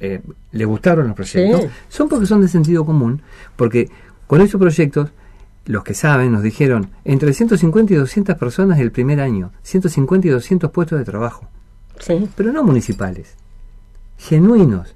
eh, 0.00 0.20
le 0.52 0.64
gustaron 0.64 1.06
los 1.08 1.16
proyectos, 1.16 1.62
Sí. 1.62 1.68
son 1.88 2.08
porque 2.08 2.26
son 2.26 2.40
de 2.40 2.48
sentido 2.48 2.84
común, 2.84 3.22
porque 3.56 3.88
con 4.26 4.40
estos 4.40 4.60
proyectos, 4.60 5.10
los 5.64 5.82
que 5.84 5.94
saben 5.94 6.30
nos 6.32 6.42
dijeron, 6.42 6.90
entre 7.04 7.32
150 7.32 7.92
y 7.94 7.96
200 7.96 8.36
personas 8.36 8.78
el 8.78 8.92
primer 8.92 9.20
año, 9.20 9.50
150 9.62 10.26
y 10.28 10.30
200 10.30 10.70
puestos 10.70 10.98
de 10.98 11.04
trabajo, 11.04 11.48
Sí, 12.00 12.28
pero 12.36 12.52
no 12.52 12.62
municipales, 12.62 13.34
genuinos, 14.18 14.94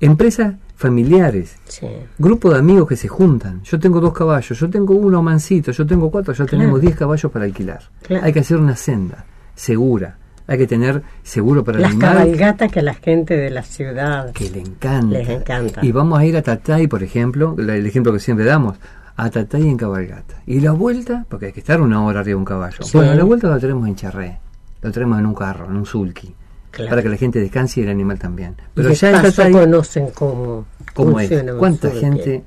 empresas 0.00 0.54
familiares, 0.76 1.56
sí. 1.66 1.86
grupo 2.18 2.52
de 2.52 2.58
amigos 2.58 2.86
que 2.88 2.96
se 2.96 3.08
juntan. 3.08 3.62
Yo 3.64 3.78
tengo 3.80 4.00
dos 4.00 4.12
caballos, 4.12 4.58
yo 4.58 4.68
tengo 4.70 4.94
uno 4.94 5.22
mansito, 5.22 5.72
yo 5.72 5.86
tengo 5.86 6.10
cuatro, 6.10 6.32
ya 6.34 6.44
tenemos 6.46 6.80
diez 6.80 6.94
caballos 6.94 7.32
para 7.32 7.44
alquilar. 7.46 7.82
Claro. 8.02 8.24
Hay 8.24 8.32
que 8.32 8.40
hacer 8.40 8.58
una 8.58 8.76
senda 8.76 9.24
segura. 9.54 10.18
Hay 10.46 10.56
que 10.56 10.66
tener 10.66 11.02
seguro 11.22 11.62
para 11.62 11.76
el 11.78 11.82
Las 11.82 11.90
animal 11.92 12.14
cabalgatas 12.14 12.72
que 12.72 12.80
la 12.80 12.94
gente 12.94 13.36
de 13.36 13.50
la 13.50 13.62
ciudad 13.62 14.32
que 14.32 14.48
le 14.48 14.60
encanta. 14.60 15.18
les 15.18 15.28
encanta. 15.28 15.84
Y 15.84 15.92
vamos 15.92 16.18
a 16.18 16.24
ir 16.24 16.36
a 16.38 16.42
Tatay, 16.42 16.86
por 16.86 17.02
ejemplo, 17.02 17.54
la- 17.58 17.76
el 17.76 17.84
ejemplo 17.86 18.12
que 18.14 18.18
siempre 18.20 18.46
damos, 18.46 18.78
a 19.16 19.28
Tatay 19.30 19.68
en 19.68 19.76
cabalgata. 19.76 20.36
Y 20.46 20.60
la 20.60 20.70
vuelta, 20.72 21.26
porque 21.28 21.46
hay 21.46 21.52
que 21.52 21.60
estar 21.60 21.80
una 21.82 22.02
hora 22.02 22.20
arriba 22.20 22.36
de 22.36 22.36
un 22.36 22.44
caballo. 22.46 22.82
Sí. 22.82 22.96
Bueno, 22.96 23.14
la 23.14 23.24
vuelta 23.24 23.48
lo 23.48 23.58
tenemos 23.58 23.86
en 23.88 23.96
charré, 23.96 24.38
lo 24.80 24.90
tenemos 24.92 25.18
en 25.18 25.26
un 25.26 25.34
carro, 25.34 25.66
en 25.66 25.76
un 25.76 25.84
sulky, 25.84 26.32
Claro. 26.78 26.90
para 26.90 27.02
que 27.02 27.08
la 27.08 27.16
gente 27.16 27.38
descanse 27.40 27.80
y 27.80 27.82
el 27.82 27.90
animal 27.90 28.18
también. 28.18 28.54
Pero 28.74 28.90
y 28.90 28.94
ya 28.94 29.10
en 29.10 29.22
Tatay, 29.22 29.52
conocen 29.52 30.08
cómo, 30.14 30.64
¿Cómo 30.94 31.18
es? 31.20 31.30
¿Cuánta 31.58 31.88
sulky. 31.90 32.00
gente 32.00 32.44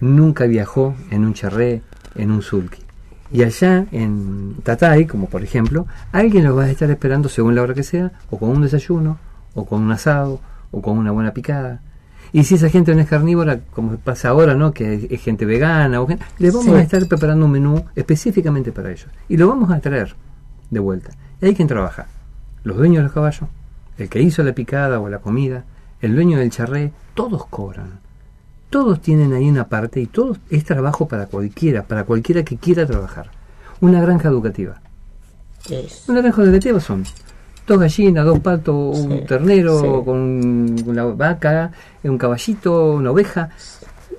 nunca 0.00 0.44
viajó 0.46 0.94
en 1.10 1.24
un 1.24 1.34
charré, 1.34 1.82
en 2.14 2.30
un 2.30 2.42
sulky? 2.42 2.82
Y 3.30 3.42
allá 3.42 3.84
en 3.92 4.54
Tatay, 4.62 5.06
como 5.06 5.28
por 5.28 5.42
ejemplo, 5.42 5.86
alguien 6.12 6.44
los 6.44 6.56
va 6.56 6.64
a 6.64 6.70
estar 6.70 6.90
esperando 6.90 7.28
según 7.28 7.54
la 7.54 7.62
hora 7.62 7.74
que 7.74 7.82
sea, 7.82 8.10
o 8.30 8.38
con 8.38 8.48
un 8.48 8.62
desayuno, 8.62 9.18
o 9.54 9.66
con 9.66 9.82
un 9.82 9.92
asado, 9.92 10.40
o 10.70 10.80
con 10.80 10.96
una 10.96 11.10
buena 11.10 11.32
picada. 11.34 11.82
Y 12.32 12.44
si 12.44 12.54
esa 12.56 12.68
gente 12.70 12.94
no 12.94 13.00
es 13.02 13.08
carnívora, 13.08 13.60
como 13.74 13.96
pasa 13.98 14.30
ahora, 14.30 14.54
¿no? 14.54 14.72
Que 14.72 15.08
es 15.10 15.20
gente 15.22 15.44
vegana, 15.46 16.00
o 16.00 16.06
gente, 16.06 16.24
les 16.38 16.52
vamos 16.52 16.66
Sí. 16.70 16.74
a 16.74 16.80
estar 16.80 17.06
preparando 17.06 17.44
un 17.46 17.52
menú 17.52 17.84
específicamente 17.94 18.72
para 18.72 18.90
ellos. 18.90 19.08
Y 19.28 19.36
lo 19.36 19.48
vamos 19.48 19.70
a 19.70 19.80
traer 19.80 20.14
de 20.70 20.80
vuelta. 20.80 21.10
Y 21.42 21.46
hay 21.46 21.54
quien 21.54 21.68
trabaja. 21.68 22.06
Los 22.64 22.76
dueños 22.76 22.98
de 22.98 23.02
los 23.04 23.12
caballos, 23.12 23.48
el 23.98 24.08
que 24.08 24.22
hizo 24.22 24.42
la 24.42 24.52
picada 24.52 25.00
o 25.00 25.08
la 25.08 25.18
comida, 25.18 25.64
el 26.00 26.14
dueño 26.14 26.38
del 26.38 26.50
charré, 26.50 26.92
todos 27.14 27.44
cobran. 27.46 28.00
Todos 28.70 29.00
tienen 29.00 29.32
ahí 29.32 29.48
una 29.48 29.66
parte 29.68 30.00
y 30.00 30.06
todo 30.06 30.36
es 30.50 30.64
trabajo 30.64 31.08
para 31.08 31.26
cualquiera, 31.26 31.82
para 31.82 32.04
cualquiera 32.04 32.42
que 32.44 32.56
quiera 32.56 32.86
trabajar. 32.86 33.30
Una 33.80 34.00
granja 34.00 34.28
educativa. 34.28 34.80
Es- 35.68 36.04
Una 36.08 36.20
granja 36.20 36.42
educativa 36.42 36.78
son 36.80 37.04
dos 37.66 37.78
gallinas, 37.78 38.24
dos 38.24 38.38
patos, 38.40 38.98
un 38.98 39.26
ternero 39.26 39.80
sí. 39.80 39.86
con 40.04 40.76
una 40.86 41.04
vaca, 41.06 41.72
un 42.04 42.18
caballito, 42.18 42.92
una 42.92 43.10
oveja. 43.10 43.50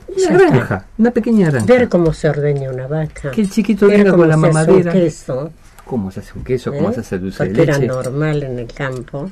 Una 0.08 0.18
está. 0.18 0.38
granja, 0.38 0.86
una 0.98 1.12
pequeña 1.12 1.52
granja. 1.52 1.66
Ver 1.68 1.88
cómo 1.88 2.14
se 2.14 2.30
ordeña 2.30 2.72
una 2.72 2.88
vaca. 2.88 3.32
Que 3.32 3.42
el 3.42 3.50
chiquito 3.50 3.88
ver 3.88 4.00
venga 4.00 4.12
con 4.18 4.28
la 4.28 4.36
se 4.36 4.40
hace 4.40 4.48
un 4.50 4.54
mamadera. 4.54 4.92
queso, 4.92 5.52
¿Cómo 5.86 6.12
se 6.12 6.20
hace 6.20 6.34
un 6.38 6.44
queso? 6.44 6.72
¿Cómo 6.74 6.90
¿eh? 6.90 6.94
se 6.96 7.00
hace 7.02 7.16
el 7.16 7.22
dulce 7.22 7.44
de 7.44 7.50
Porque 7.50 7.62
era 7.64 7.78
leche? 7.78 7.88
normal 7.88 8.44
en 8.44 8.60
el 8.60 8.68
campo. 8.74 9.30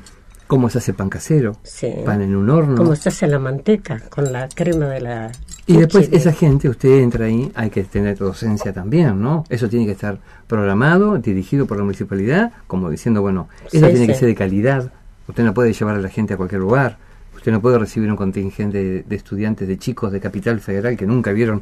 ¿Cómo 0.47 0.69
se 0.69 0.77
hace 0.77 0.93
pan 0.93 1.09
casero? 1.09 1.57
Sí. 1.63 1.93
Pan 2.05 2.21
en 2.21 2.35
un 2.35 2.49
horno. 2.49 2.75
Cómo 2.77 2.95
se 2.95 3.09
hace 3.09 3.27
la 3.27 3.37
manteca 3.37 4.01
con 4.09 4.31
la 4.31 4.47
crema 4.47 4.85
de 4.87 5.01
la. 5.01 5.31
Y 5.65 5.75
después 5.77 6.09
de- 6.09 6.15
esa 6.17 6.31
gente, 6.31 6.69
usted 6.69 6.99
entra 6.99 7.25
ahí, 7.25 7.51
hay 7.53 7.69
que 7.69 7.83
tener 7.83 8.17
docencia 8.17 8.71
también, 8.71 9.21
¿no? 9.21 9.43
Eso 9.49 9.67
tiene 9.67 9.85
que 9.85 9.91
estar 9.91 10.19
programado, 10.47 11.17
dirigido 11.17 11.65
por 11.67 11.77
la 11.77 11.83
municipalidad, 11.83 12.53
como 12.67 12.89
diciendo, 12.89 13.21
bueno, 13.21 13.49
eso 13.71 13.85
Sí, 13.85 13.91
tiene 13.91 14.07
que 14.07 14.13
ser 14.13 14.29
de 14.29 14.35
calidad. 14.35 14.91
Usted 15.27 15.43
no 15.43 15.53
puede 15.53 15.73
llevar 15.73 15.95
a 15.95 15.99
la 15.99 16.07
gente 16.09 16.33
a 16.33 16.37
cualquier 16.37 16.61
lugar. 16.61 16.97
Usted 17.35 17.51
no 17.51 17.61
puede 17.61 17.77
recibir 17.77 18.09
un 18.09 18.15
contingente 18.15 18.81
de, 18.81 19.03
de 19.03 19.15
estudiantes, 19.17 19.67
de 19.67 19.77
chicos 19.77 20.11
de 20.13 20.21
Capital 20.21 20.61
Federal 20.61 20.95
que 20.95 21.05
nunca 21.05 21.33
vieron, 21.33 21.61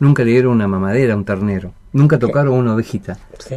nunca 0.00 0.24
le 0.24 0.32
dieron 0.32 0.52
una 0.52 0.66
mamadera, 0.66 1.16
un 1.16 1.24
ternero, 1.24 1.72
nunca 1.92 2.18
tocaron 2.18 2.54
una 2.54 2.74
ovejita. 2.74 3.16
Sí. 3.38 3.54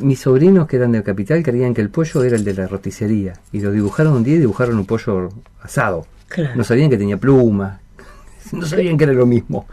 Mis 0.00 0.20
sobrinos 0.20 0.66
que 0.68 0.76
eran 0.76 0.92
de 0.92 1.02
Capital 1.02 1.42
creían 1.42 1.74
que 1.74 1.80
el 1.80 1.90
pollo 1.90 2.22
era 2.22 2.36
el 2.36 2.44
de 2.44 2.54
la 2.54 2.66
roticería 2.68 3.32
y 3.52 3.60
lo 3.60 3.72
dibujaron 3.72 4.12
un 4.14 4.22
día 4.24 4.36
y 4.36 4.38
dibujaron 4.38 4.78
un 4.78 4.86
pollo 4.86 5.30
asado. 5.62 6.06
Claro. 6.28 6.54
No 6.56 6.62
sabían 6.64 6.90
que 6.90 6.98
tenía 6.98 7.16
plumas, 7.16 7.80
no 8.52 8.64
sabían 8.66 8.96
que 8.96 9.04
era 9.04 9.12
lo 9.12 9.26
mismo. 9.26 9.66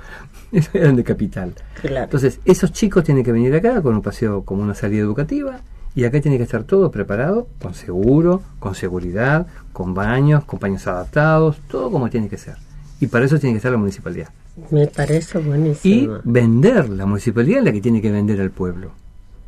Eran 0.73 0.95
de 0.95 1.03
Capital. 1.03 1.53
Claro. 1.81 2.05
Entonces, 2.05 2.39
esos 2.45 2.71
chicos 2.71 3.03
tienen 3.03 3.23
que 3.23 3.31
venir 3.31 3.53
acá 3.55 3.81
con 3.81 3.93
un 3.95 4.01
paseo 4.01 4.43
como 4.43 4.63
una 4.63 4.73
salida 4.73 5.01
educativa 5.01 5.59
y 5.95 6.05
acá 6.05 6.21
tiene 6.21 6.37
que 6.37 6.43
estar 6.43 6.63
todo 6.63 6.91
preparado, 6.91 7.47
con 7.61 7.73
seguro, 7.73 8.41
con 8.59 8.73
seguridad, 8.75 9.47
con 9.73 9.93
baños, 9.93 10.45
con 10.45 10.59
baños 10.59 10.87
adaptados, 10.87 11.57
todo 11.67 11.91
como 11.91 12.09
tiene 12.09 12.29
que 12.29 12.37
ser. 12.37 12.55
Y 13.01 13.07
para 13.07 13.25
eso 13.25 13.37
tiene 13.37 13.53
que 13.53 13.57
estar 13.57 13.71
la 13.71 13.77
municipalidad. 13.77 14.29
Me 14.71 14.87
parece 14.87 15.39
Y 15.39 15.43
buenísimo. 15.43 16.19
vender, 16.23 16.89
la 16.89 17.05
municipalidad 17.05 17.59
es 17.59 17.65
la 17.65 17.71
que 17.73 17.81
tiene 17.81 18.01
que 18.01 18.11
vender 18.11 18.39
al 18.39 18.51
pueblo. 18.51 18.91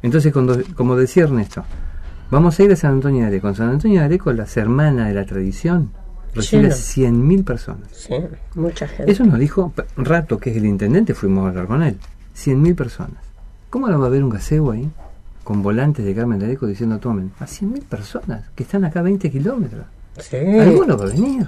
Entonces, 0.02 0.32
cuando, 0.32 0.60
como 0.76 0.96
decía 0.96 1.24
Ernesto, 1.24 1.64
vamos 2.30 2.60
a 2.60 2.64
ir 2.64 2.72
a 2.72 2.76
San 2.76 2.94
Antonio 2.94 3.22
de 3.22 3.28
Areco. 3.28 3.48
En 3.50 3.56
San 3.56 3.70
Antonio 3.70 4.00
de 4.00 4.06
Areco, 4.06 4.32
las 4.34 4.56
hermanas 4.58 5.08
de 5.08 5.14
la 5.14 5.26
tradición 5.26 5.92
recibe 6.34 6.64
Lleno. 6.64 6.76
100.000 6.76 7.44
personas. 7.44 7.90
Sí, 7.92 8.14
mucha 8.56 8.88
gente. 8.88 9.12
Eso 9.12 9.26
nos 9.26 9.40
dijo 9.40 9.74
Rato, 9.96 10.38
que 10.38 10.52
es 10.52 10.58
el 10.58 10.66
intendente, 10.66 11.14
fuimos 11.14 11.46
a 11.46 11.50
hablar 11.50 11.68
con 11.68 11.84
él. 11.84 11.98
100.000 12.36 12.76
personas. 12.76 13.24
¿Cómo 13.70 13.88
no 13.90 14.00
va 14.00 14.06
a 14.06 14.08
haber 14.08 14.24
un 14.24 14.30
gaseo 14.30 14.72
ahí? 14.72 14.90
Con 15.44 15.64
volantes 15.64 16.06
de 16.06 16.14
Carmen 16.14 16.40
de 16.40 16.46
Areco 16.46 16.68
diciendo 16.68 17.00
tomen. 17.00 17.32
A 17.40 17.46
100.000 17.46 17.84
personas 17.84 18.50
que 18.56 18.64
están 18.64 18.86
acá 18.86 19.00
a 19.00 19.04
20 19.04 19.32
kilómetros. 19.32 19.86
Sí. 20.20 20.38
Alguno 20.38 20.98
va 20.98 21.06
a 21.06 21.08
venir. 21.08 21.48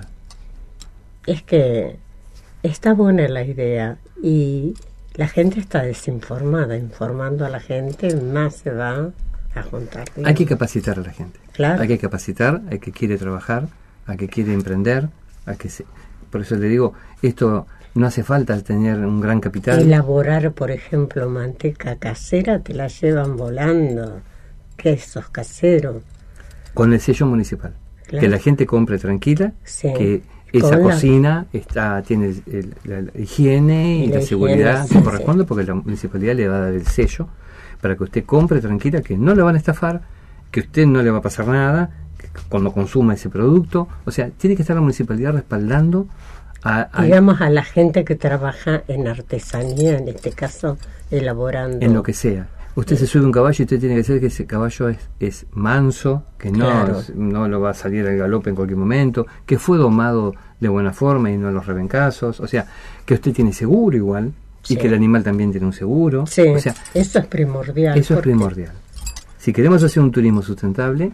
Es 1.26 1.44
que 1.44 1.98
está 2.64 2.94
buena 2.94 3.28
la 3.28 3.44
idea 3.44 3.98
y 4.22 4.74
la 5.20 5.28
gente 5.28 5.60
está 5.60 5.82
desinformada. 5.84 6.78
Informando 6.78 7.46
a 7.46 7.50
la 7.50 7.60
gente, 7.60 8.16
más 8.16 8.56
se 8.56 8.72
va 8.72 9.10
a 9.54 9.64
juntar. 9.64 10.06
Hay 10.24 10.34
que 10.34 10.46
capacitar 10.46 10.98
a 10.98 11.02
la 11.02 11.12
gente. 11.12 11.38
Claro. 11.52 11.82
Hay 11.82 11.90
que 11.90 11.98
capacitar 11.98 12.62
al 12.72 12.80
que 12.80 12.94
quiere 12.94 13.18
trabajar, 13.18 13.68
al 14.06 14.16
que 14.16 14.30
quiere 14.30 14.54
emprender, 14.54 15.10
al 15.46 15.58
que 15.58 15.68
se... 15.70 15.84
Por 16.32 16.40
eso 16.42 16.56
le 16.56 16.70
digo, 16.70 16.94
esto 17.22 17.68
no 17.96 18.08
hace 18.08 18.24
falta 18.24 18.62
tener 18.62 18.98
un 19.00 19.20
gran 19.20 19.42
capital. 19.42 19.82
Elaborar, 19.82 20.54
por 20.54 20.72
ejemplo, 20.72 21.30
manteca 21.30 21.98
casera, 21.98 22.60
te 22.60 22.74
la 22.74 22.88
llevan 22.88 23.36
volando. 23.36 24.22
Quesos 24.78 25.28
caseros. 25.30 25.98
con 26.74 26.94
el 26.94 27.02
sello 27.02 27.26
municipal. 27.26 27.74
Claro. 28.08 28.22
Que 28.22 28.30
la 28.30 28.40
gente 28.40 28.66
compre 28.66 28.98
tranquila, 29.00 29.52
Sí. 29.66 29.92
que 29.98 30.22
esa 30.54 30.80
cocina 30.82 31.46
está 31.54 32.02
tiene 32.02 32.34
el- 32.48 32.74
la, 32.84 33.02
la 33.02 33.12
higiene 33.22 33.98
y 34.06 34.08
la, 34.08 34.16
la 34.16 34.22
seguridad 34.22 34.72
higiene, 34.86 34.88
que 34.90 34.98
sí, 35.00 35.04
corresponde 35.04 35.44
porque 35.46 35.64
la 35.66 35.76
municipalidad 35.76 36.36
le 36.36 36.48
va 36.48 36.58
a 36.58 36.60
dar 36.62 36.74
el 36.74 36.86
sello 36.88 37.28
para 37.82 37.96
que 37.96 38.04
usted 38.04 38.26
compre 38.26 38.60
tranquila, 38.62 39.02
que 39.02 39.18
no 39.18 39.34
le 39.36 39.42
van 39.42 39.56
a 39.56 39.58
estafar, 39.58 40.02
que 40.52 40.62
usted 40.62 40.86
no 40.86 41.02
le 41.02 41.12
va 41.12 41.20
a 41.20 41.22
pasar 41.22 41.48
nada 41.48 41.92
que 42.18 42.28
cuando 42.50 42.72
consuma 42.74 43.14
ese 43.14 43.30
producto. 43.30 43.88
O 44.06 44.12
sea, 44.12 44.30
tiene 44.30 44.56
que 44.56 44.64
estar 44.64 44.76
la 44.76 44.82
municipalidad 44.82 45.34
respaldando 45.34 46.08
a, 46.64 46.90
a- 46.92 47.04
Digamos 47.04 47.40
a 47.42 47.50
la 47.50 47.64
gente 47.64 48.04
que 48.04 48.16
trabaja 48.16 48.84
en 48.88 49.08
artesanía, 49.08 49.98
en 49.98 50.10
este 50.10 50.32
caso, 50.32 50.78
elaborando. 51.12 51.86
en 51.86 51.94
lo 51.94 52.04
que 52.04 52.14
sea. 52.14 52.48
Usted 52.80 52.96
se 52.96 53.08
sube 53.08 53.24
a 53.24 53.26
un 53.26 53.32
caballo 53.32 53.56
y 53.60 53.64
usted 53.64 53.80
tiene 53.80 53.96
que 53.96 54.04
saber 54.04 54.22
que 54.22 54.28
ese 54.28 54.46
caballo 54.46 54.90
es, 54.90 54.98
es 55.20 55.46
manso, 55.52 56.24
que 56.38 56.50
no, 56.52 56.66
Claro. 56.66 57.02
no 57.16 57.48
lo 57.48 57.60
va 57.60 57.72
a 57.72 57.74
salir 57.74 58.08
al 58.08 58.18
galope 58.18 58.50
en 58.50 58.56
cualquier 58.56 58.78
momento, 58.78 59.28
que 59.46 59.60
fue 59.60 59.78
domado 59.78 60.34
de 60.60 60.70
buena 60.70 60.94
forma 60.94 61.30
y 61.30 61.38
no 61.38 61.52
los 61.52 61.66
rebencazos. 61.66 62.40
O 62.40 62.48
sea, 62.48 62.66
que 63.06 63.16
usted 63.16 63.34
tiene 63.34 63.52
seguro 63.54 63.98
igual 63.98 64.32
Sí. 64.62 64.74
y 64.74 64.78
que 64.78 64.88
el 64.88 64.94
animal 64.94 65.24
también 65.24 65.52
tiene 65.52 65.68
un 65.68 65.74
seguro. 65.74 66.26
Sí, 66.26 66.42
O 66.48 66.60
sea, 66.60 66.74
eso 66.94 67.20
es 67.20 67.26
primordial. 67.28 67.98
eso 67.98 68.14
es 68.14 68.20
primordial. 68.22 68.72
Si 69.38 69.52
queremos 69.54 69.84
hacer 69.84 70.02
un 70.04 70.12
turismo 70.12 70.42
sustentable, 70.42 71.12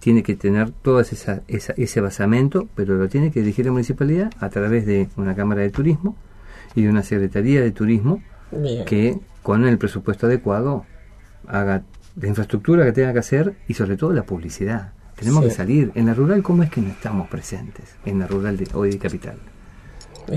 tiene 0.00 0.22
que 0.22 0.34
tener 0.36 0.70
todo 0.70 1.00
esa, 1.00 1.42
esa- 1.48 1.74
ese 1.76 2.00
basamento, 2.00 2.68
pero 2.74 2.94
lo 2.96 3.08
tiene 3.08 3.30
que 3.30 3.40
dirigir 3.40 3.66
la 3.66 3.72
municipalidad 3.72 4.30
a 4.40 4.48
través 4.48 4.84
de 4.86 5.08
una 5.16 5.34
Cámara 5.34 5.60
de 5.62 5.70
Turismo 5.70 6.16
y 6.74 6.82
de 6.82 6.88
una 6.90 7.02
Secretaría 7.02 7.60
de 7.60 7.70
Turismo 7.70 8.22
Bien. 8.50 8.84
que 8.84 9.18
con 9.50 9.66
el 9.66 9.78
presupuesto 9.78 10.26
adecuado 10.26 10.86
haga 11.48 11.82
la 12.14 12.28
infraestructura 12.28 12.84
que 12.84 12.92
tenga 12.92 13.12
que 13.12 13.18
hacer 13.18 13.56
y 13.66 13.74
sobre 13.74 13.96
todo 13.96 14.12
la 14.12 14.22
publicidad. 14.22 14.92
Tenemos 15.16 15.42
Sí. 15.42 15.48
que 15.48 15.54
salir. 15.56 15.90
En 15.96 16.06
la 16.06 16.14
rural, 16.14 16.40
¿cómo 16.40 16.62
es 16.62 16.70
que 16.70 16.80
no 16.80 16.90
estamos 16.90 17.28
presentes? 17.28 17.96
En 18.04 18.20
la 18.20 18.28
rural 18.28 18.56
de 18.56 18.68
hoy 18.74 18.90
de 18.90 18.98
capital. 18.98 19.34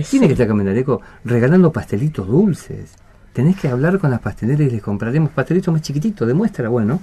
Tiene 0.09 0.25
que 0.25 0.33
estar 0.33 0.47
Camindareco 0.47 0.99
regalando 1.25 1.71
pastelitos 1.71 2.27
dulces. 2.27 2.95
Tenés 3.33 3.55
que 3.55 3.67
hablar 3.67 3.99
con 3.99 4.09
las 4.09 4.19
pasteleras 4.19 4.65
y 4.65 4.71
les 4.71 4.81
compraremos 4.81 5.29
pastelitos 5.29 5.71
más 5.71 5.83
chiquititos, 5.83 6.27
de 6.27 6.33
muestra, 6.33 6.67
bueno, 6.69 6.99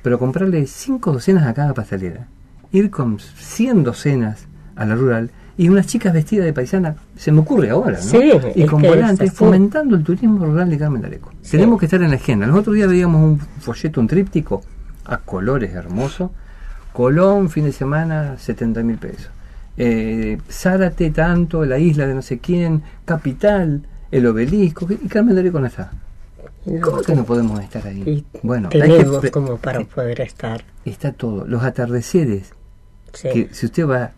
pero 0.00 0.16
comprarle 0.16 0.64
cinco 0.68 1.10
docenas 1.12 1.44
a 1.44 1.54
cada 1.54 1.74
pastelera. 1.74 2.28
Ir 2.70 2.88
con 2.88 3.18
100 3.18 3.82
docenas 3.82 4.46
a 4.76 4.86
la 4.86 4.94
rural 4.94 5.32
y 5.58 5.68
unas 5.68 5.86
chicas 5.88 6.14
vestidas 6.14 6.46
de 6.46 6.52
paisana, 6.52 6.94
se 7.16 7.32
me 7.32 7.40
ocurre 7.40 7.68
ahora, 7.70 7.98
¿no? 7.98 8.02
Sí, 8.02 8.30
y 8.54 8.64
con 8.64 8.80
volantes, 8.80 9.32
fomentando 9.32 9.96
el 9.96 10.04
turismo 10.04 10.46
rural 10.46 10.70
de 10.70 10.78
Carmen 10.78 11.04
Areco. 11.04 11.32
Sí. 11.42 11.50
Tenemos 11.52 11.80
que 11.80 11.86
estar 11.86 12.00
en 12.00 12.10
la 12.10 12.16
agenda. 12.16 12.46
Los 12.46 12.56
otros 12.60 12.76
días 12.76 12.88
veíamos 12.88 13.20
un 13.20 13.38
folleto, 13.38 14.00
un 14.00 14.06
tríptico, 14.06 14.62
a 15.04 15.18
colores 15.18 15.74
hermosos. 15.74 16.30
Colón, 16.92 17.50
fin 17.50 17.64
de 17.64 17.72
semana, 17.72 18.38
70 18.38 18.82
mil 18.84 18.98
pesos. 18.98 19.30
Eh, 19.76 20.38
Zárate, 20.48 21.10
tanto, 21.10 21.64
la 21.64 21.78
isla 21.78 22.06
de 22.06 22.14
no 22.14 22.22
sé 22.22 22.38
quién, 22.38 22.82
Capital, 23.04 23.82
el 24.12 24.26
obelisco. 24.26 24.86
¿Y 24.90 25.08
Carmen 25.08 25.36
Areco 25.38 25.58
no 25.60 25.66
está? 25.66 25.90
¿Cómo 26.82 27.02
que 27.02 27.14
no 27.14 27.24
podemos 27.24 27.60
estar 27.60 27.86
ahí? 27.86 28.02
y 28.02 28.46
Bueno, 28.46 28.68
hay 28.72 28.80
que 28.80 28.88
tenemos 28.88 29.30
como 29.30 29.56
para 29.56 29.80
poder 29.80 30.20
estar. 30.20 30.62
está 30.84 31.12
todo. 31.12 31.46
Los 31.46 31.62
atardeceres, 31.62 32.52
Sí. 33.12 33.28
que 33.32 33.48
si 33.54 33.66
usted 33.66 33.86
va 33.86 34.12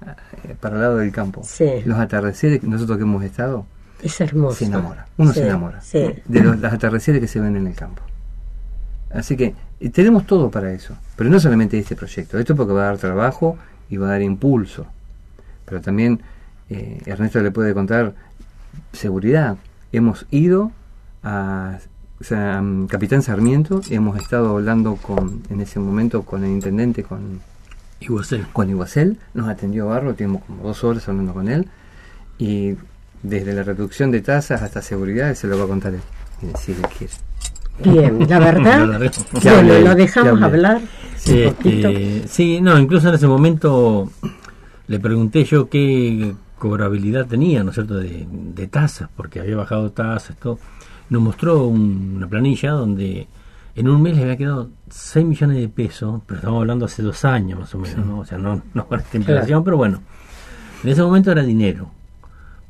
eh, 0.44 0.54
para 0.60 0.76
el 0.76 0.82
lado 0.82 0.96
del 0.98 1.12
campo, 1.12 1.42
Sí. 1.44 1.66
los 1.84 1.98
atardeceres, 1.98 2.62
nosotros 2.62 2.96
que 2.98 3.04
hemos 3.04 3.22
estado, 3.24 3.64
Es 4.02 4.20
hermoso. 4.20 4.56
se 4.56 4.64
enamora. 4.66 5.06
Uno 5.16 5.32
se 5.32 5.44
enamora 5.46 5.80
Sí. 5.80 6.14
de 6.24 6.40
los, 6.40 6.58
los 6.58 6.72
atardeceres 6.72 7.20
que 7.20 7.28
se 7.28 7.40
ven 7.40 7.56
en 7.56 7.66
el 7.66 7.74
campo. 7.74 8.02
Así 9.12 9.36
que 9.36 9.54
tenemos 9.92 10.26
todo 10.26 10.50
para 10.50 10.72
eso. 10.72 10.94
Pero 11.16 11.30
no 11.30 11.40
solamente 11.40 11.78
este 11.78 11.96
proyecto. 11.96 12.38
Esto 12.38 12.54
porque 12.54 12.72
va 12.72 12.82
a 12.82 12.86
dar 12.86 12.98
trabajo 12.98 13.56
y 13.88 13.96
va 13.96 14.06
a 14.08 14.10
dar 14.10 14.22
impulso. 14.22 14.86
Pero 15.64 15.80
también 15.80 16.20
eh, 16.68 17.00
Ernesto 17.06 17.40
le 17.40 17.50
puede 17.50 17.74
contar 17.74 18.14
seguridad. 18.92 19.56
Hemos 19.92 20.26
ido 20.30 20.70
a, 21.22 21.78
o 22.20 22.24
sea, 22.24 22.58
a, 22.58 22.62
Capitán 22.88 23.22
Sarmiento 23.22 23.80
y 23.90 23.94
hemos 23.94 24.16
estado 24.18 24.50
hablando 24.56 24.96
con 24.96 25.42
en 25.50 25.60
ese 25.60 25.80
momento 25.80 26.22
con 26.22 26.44
el 26.44 26.50
intendente, 26.50 27.02
con 27.02 27.40
Iguacel. 28.00 28.46
con 28.52 28.68
Iguacel, 28.70 29.18
nos 29.34 29.48
atendió 29.48 29.86
Barro, 29.86 30.14
tuvimos 30.14 30.42
como 30.44 30.62
dos 30.62 30.82
horas 30.84 31.08
hablando 31.08 31.32
con 31.34 31.48
él, 31.48 31.66
y 32.38 32.74
desde 33.22 33.52
la 33.52 33.62
reducción 33.62 34.10
de 34.10 34.20
tasas 34.22 34.62
hasta 34.62 34.80
seguridad, 34.82 35.34
se 35.34 35.46
lo 35.46 35.58
va 35.58 35.64
a 35.64 35.68
contar 35.68 35.94
él, 35.94 36.00
si 36.58 36.72
él 36.72 36.78
quiere. 36.98 37.12
Bien, 37.82 38.28
la 38.28 38.38
verdad. 38.38 39.00
bueno, 39.42 39.78
lo 39.80 39.94
dejamos 39.94 40.42
hablar 40.42 40.80
Sí, 41.16 41.42
un 41.44 41.48
este, 41.48 42.24
sí, 42.28 42.60
no, 42.62 42.78
incluso 42.78 43.08
en 43.08 43.14
ese 43.14 43.26
momento 43.26 44.10
le 44.86 44.98
pregunté 44.98 45.44
yo 45.44 45.68
qué 45.68 46.34
cobrabilidad 46.58 47.26
tenía, 47.26 47.62
¿no 47.62 47.70
es 47.70 47.74
cierto?, 47.74 47.94
de, 47.98 48.26
de 48.30 48.66
tasas, 48.66 49.08
porque 49.16 49.40
había 49.40 49.56
bajado 49.56 49.92
tasas, 49.92 50.36
todo. 50.36 50.58
Nos 51.10 51.20
mostró 51.22 51.64
un- 51.64 52.14
una 52.16 52.26
planilla 52.28 52.70
donde 52.72 53.26
en 53.80 53.88
un 53.88 54.00
mes 54.02 54.16
le 54.16 54.22
había 54.22 54.36
quedado 54.36 54.70
6 54.88 55.26
millones 55.26 55.56
de 55.58 55.68
pesos, 55.68 56.20
pero 56.26 56.38
estamos 56.38 56.60
hablando 56.60 56.84
hace 56.86 57.02
dos 57.02 57.24
años 57.24 57.58
más 57.60 57.74
o 57.74 57.78
menos, 57.78 58.06
¿no? 58.06 58.18
O 58.20 58.24
sea, 58.24 58.38
no, 58.38 58.62
no 58.74 58.86
con 58.86 59.00
esta 59.00 59.16
inflación, 59.16 59.64
pero 59.64 59.76
bueno, 59.76 60.00
en 60.84 60.90
ese 60.90 61.02
momento 61.02 61.30
era 61.32 61.42
dinero, 61.42 61.90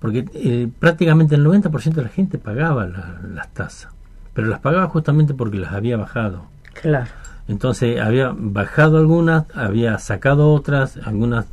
porque 0.00 0.24
eh, 0.34 0.68
prácticamente 0.78 1.34
el 1.34 1.44
90% 1.44 1.92
de 1.94 2.02
la 2.02 2.08
gente 2.08 2.38
pagaba 2.38 2.86
la- 2.86 3.20
las 3.34 3.48
tasas, 3.52 3.92
pero 4.34 4.48
las 4.48 4.60
pagaba 4.60 4.86
justamente 4.88 5.34
porque 5.34 5.58
las 5.58 5.72
había 5.72 5.96
bajado. 5.96 6.42
Claro. 6.80 7.06
Entonces 7.48 8.00
había 8.00 8.32
bajado 8.36 8.98
algunas, 8.98 9.44
había 9.54 9.98
sacado 9.98 10.52
otras, 10.52 10.98
algunas 11.04 11.46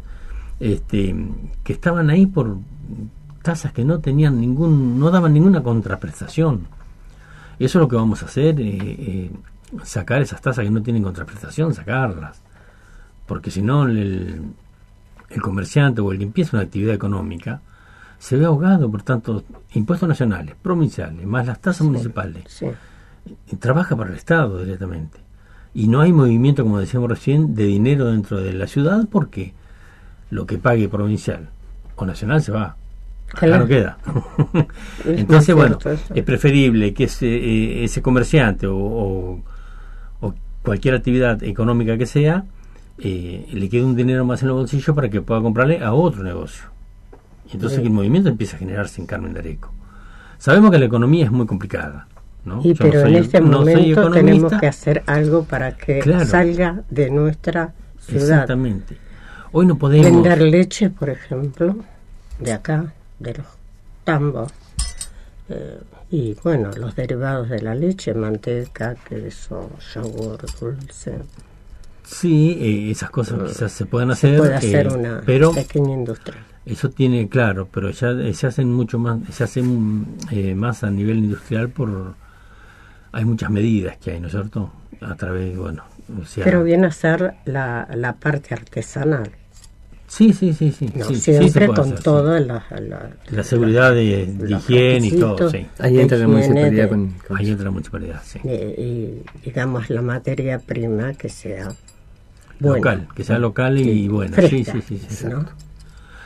este, 0.60 1.16
que 1.64 1.74
estaban 1.74 2.10
ahí 2.10 2.26
por 2.28 2.58
tasas 3.42 3.72
que 3.72 3.84
no 3.84 4.00
tenían 4.00 4.40
ningún, 4.40 5.00
no 5.00 5.10
daban 5.10 5.34
ninguna 5.34 5.64
contraprestación. 5.64 6.68
Eso 7.60 7.80
es 7.80 7.82
lo 7.82 7.88
que 7.88 7.96
vamos 7.96 8.22
a 8.24 8.26
hacer, 8.28 8.60
eh, 8.62 8.78
eh, 8.82 9.32
sacar 9.84 10.22
esas 10.22 10.42
tasas 10.42 10.64
que 10.64 10.72
no 10.72 10.82
tienen 10.82 11.04
contraprestación, 11.04 11.74
sacarlas. 11.74 12.42
Porque 13.26 13.52
si 13.52 13.62
no, 13.62 13.86
el, 13.86 14.42
el 15.30 15.42
comerciante 15.42 16.02
o 16.02 16.12
el 16.12 16.18
que 16.20 16.24
empieza 16.26 16.56
una 16.58 16.64
actividad 16.64 16.94
económica 16.94 17.62
se 18.20 18.38
ve 18.38 18.46
ahogado 18.46 18.90
por 18.90 19.04
tantos 19.04 19.44
impuestos 19.74 20.08
nacionales, 20.10 20.56
provinciales, 20.62 21.26
más 21.26 21.46
las 21.46 21.60
tasas 21.62 21.86
municipales 21.86 22.44
Sí. 22.48 22.68
y 23.52 23.56
trabaja 23.58 23.96
para 23.96 24.10
el 24.10 24.16
Estado 24.16 24.60
directamente. 24.64 25.20
Y 25.74 25.88
no 25.88 26.02
hay 26.02 26.12
movimiento, 26.14 26.64
como 26.64 26.80
decíamos 26.80 27.10
recién, 27.10 27.54
de 27.54 27.66
dinero 27.66 28.06
dentro 28.06 28.40
de 28.42 28.54
la 28.54 28.66
ciudad 28.66 29.08
porque 29.12 29.54
lo 30.32 30.46
que 30.48 30.58
pague 30.58 30.90
provincial 30.90 31.50
o 31.96 32.06
nacional 32.06 32.42
se 32.42 32.52
va. 32.52 32.76
Claro. 33.28 33.60
no 33.64 33.68
queda. 33.68 33.98
Es 35.06 35.20
Entonces, 35.20 35.54
bueno, 35.56 35.78
es 36.14 36.24
preferible 36.24 36.94
que 36.94 37.06
ese, 37.06 37.28
eh, 37.28 37.84
ese 37.84 38.02
comerciante 38.02 38.68
o, 38.68 38.78
o- 38.78 39.42
o 40.22 40.34
cualquier 40.64 40.96
actividad 40.96 41.44
económica 41.44 41.98
que 41.98 42.06
sea, 42.06 42.46
eh, 43.00 43.48
le 43.52 43.70
quede 43.70 43.84
un 43.84 43.96
dinero 43.96 44.26
más 44.26 44.42
en 44.42 44.48
los 44.50 44.58
bolsillos 44.58 44.96
para 44.96 45.10
que 45.10 45.22
pueda 45.22 45.42
comprarle 45.42 45.84
a 45.84 45.94
otro 45.94 46.24
negocio. 46.24 46.66
Y 47.50 47.54
entonces 47.56 47.80
Bien. 47.80 47.92
el 47.92 47.96
movimiento 47.96 48.30
empieza 48.30 48.56
a 48.56 48.60
generarse 48.60 49.00
en 49.02 49.08
Carmen 49.08 49.34
de 49.34 49.40
Areco. 49.40 49.72
Sabemos 50.38 50.72
que 50.72 50.80
la 50.80 50.86
economía 50.86 51.26
es 51.26 51.32
muy 51.32 51.46
complicada. 51.46 52.08
¿no? 52.46 52.62
Y 52.64 52.74
Yo 52.74 52.86
no 52.86 52.92
pero 52.92 53.02
soy- 53.02 53.16
en 53.18 53.24
este 53.24 53.42
no 53.42 53.60
momento 53.60 54.10
tenemos 54.12 54.54
que 54.54 54.68
hacer 54.68 55.04
algo 55.06 55.44
para 55.44 55.76
que 55.76 56.00
Claro. 56.00 56.26
salga 56.26 56.82
de 56.90 57.10
nuestra 57.12 57.74
ciudad. 58.00 58.24
Exactamente. 58.24 58.96
Hoy 59.52 59.66
no 59.66 59.78
podemos. 59.78 60.06
Vender 60.06 60.42
leche, 60.42 60.90
por 60.90 61.10
ejemplo, 61.10 61.76
de 62.40 62.54
acá, 62.54 62.94
de 63.20 63.34
los 63.36 63.46
tambos. 64.04 64.52
eh, 65.50 65.80
y 66.12 66.36
bueno, 66.44 66.72
los 66.78 66.96
derivados 66.96 67.50
de 67.50 67.62
la 67.62 67.76
leche, 67.76 68.14
manteca, 68.14 68.96
queso, 68.96 69.70
yogur, 69.94 70.40
dulce. 70.60 71.20
Sí, 72.04 72.58
eh, 72.62 72.92
esas 72.92 73.10
cosas 73.10 73.40
quizás 73.44 73.72
se 73.72 73.86
pueden 73.86 74.12
hacer. 74.12 74.38
Puede 74.38 74.56
hacer 74.56 74.88
eh, 74.88 74.96
una 74.96 75.22
pero 75.26 75.52
pequeña 75.54 75.94
industria. 75.94 76.38
eso 76.66 76.90
tiene 76.90 77.28
claro, 77.28 77.68
pero 77.72 77.90
ya 77.92 78.14
se 78.34 78.48
hacen 78.48 78.72
mucho 78.74 78.98
más, 79.00 79.20
se 79.32 79.44
hacen 79.44 80.06
más 80.58 80.84
a 80.84 80.90
nivel 80.92 81.18
industrial 81.20 81.70
por. 81.70 82.16
Hay 83.12 83.26
muchas 83.26 83.50
medidas 83.50 83.98
que 83.98 84.12
hay, 84.12 84.20
¿no 84.22 84.28
es 84.28 84.34
cierto? 84.34 84.72
A 85.02 85.16
través, 85.16 85.58
bueno. 85.58 85.84
O 86.22 86.26
sea, 86.26 86.44
Pero 86.46 86.64
viene 86.64 86.88
a 86.88 86.92
ser 86.92 87.34
la, 87.46 87.88
la 87.94 88.14
parte 88.14 88.54
artesanal, 88.54 89.32
Sí, 90.08 90.32
sí, 90.34 90.54
sí, 90.54 90.72
sí. 90.72 90.88
siempre 91.16 91.68
con 91.68 91.80
hacer, 91.82 91.98
sí. 91.98 92.04
toda 92.04 92.40
la, 92.40 92.64
la, 92.80 93.10
La 93.30 93.44
seguridad 93.44 93.94
de, 93.94 94.34
higiene 94.48 95.08
y 95.08 95.12
todo. 95.20 95.52
Ahí 95.80 96.00
entra 96.00 96.18
la 96.18 96.28
municipalidad 96.28 96.84
de- 96.84 96.90
con, 96.90 97.10
con 97.28 97.38
Ahí 97.38 97.50
entra 97.50 97.66
la 97.66 97.72
municipalidad, 97.72 98.22
sí. 98.24 98.40
y, 98.44 98.50
y, 98.50 99.24
digamos 99.44 99.90
la 99.90 100.02
materia 100.02 100.60
prima 100.60 101.14
que 101.14 101.28
sea 101.28 101.68
buena. 102.60 102.78
Local, 102.78 103.08
que 103.14 103.24
sea 103.26 103.38
local 103.38 103.78
y, 103.78 104.08
buena. 104.08 104.36
fresca, 104.38 104.50
sí, 104.74 104.82
sí, 104.82 104.98
sí, 104.98 105.06
sí. 105.10 105.26
¿no? 105.28 105.46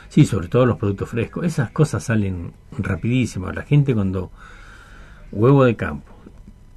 Sí, 0.08 0.26
sobre 0.26 0.46
todo 0.48 0.64
los 0.66 0.76
productos 0.78 1.08
frescos. 1.08 1.44
Esas 1.44 1.70
cosas 1.70 2.04
salen 2.04 2.52
rapidísimo. 2.78 3.50
La 3.50 3.62
gente 3.62 3.94
cuando 3.94 4.30
huevo 5.32 5.64
de 5.64 5.74
campo, 5.74 6.11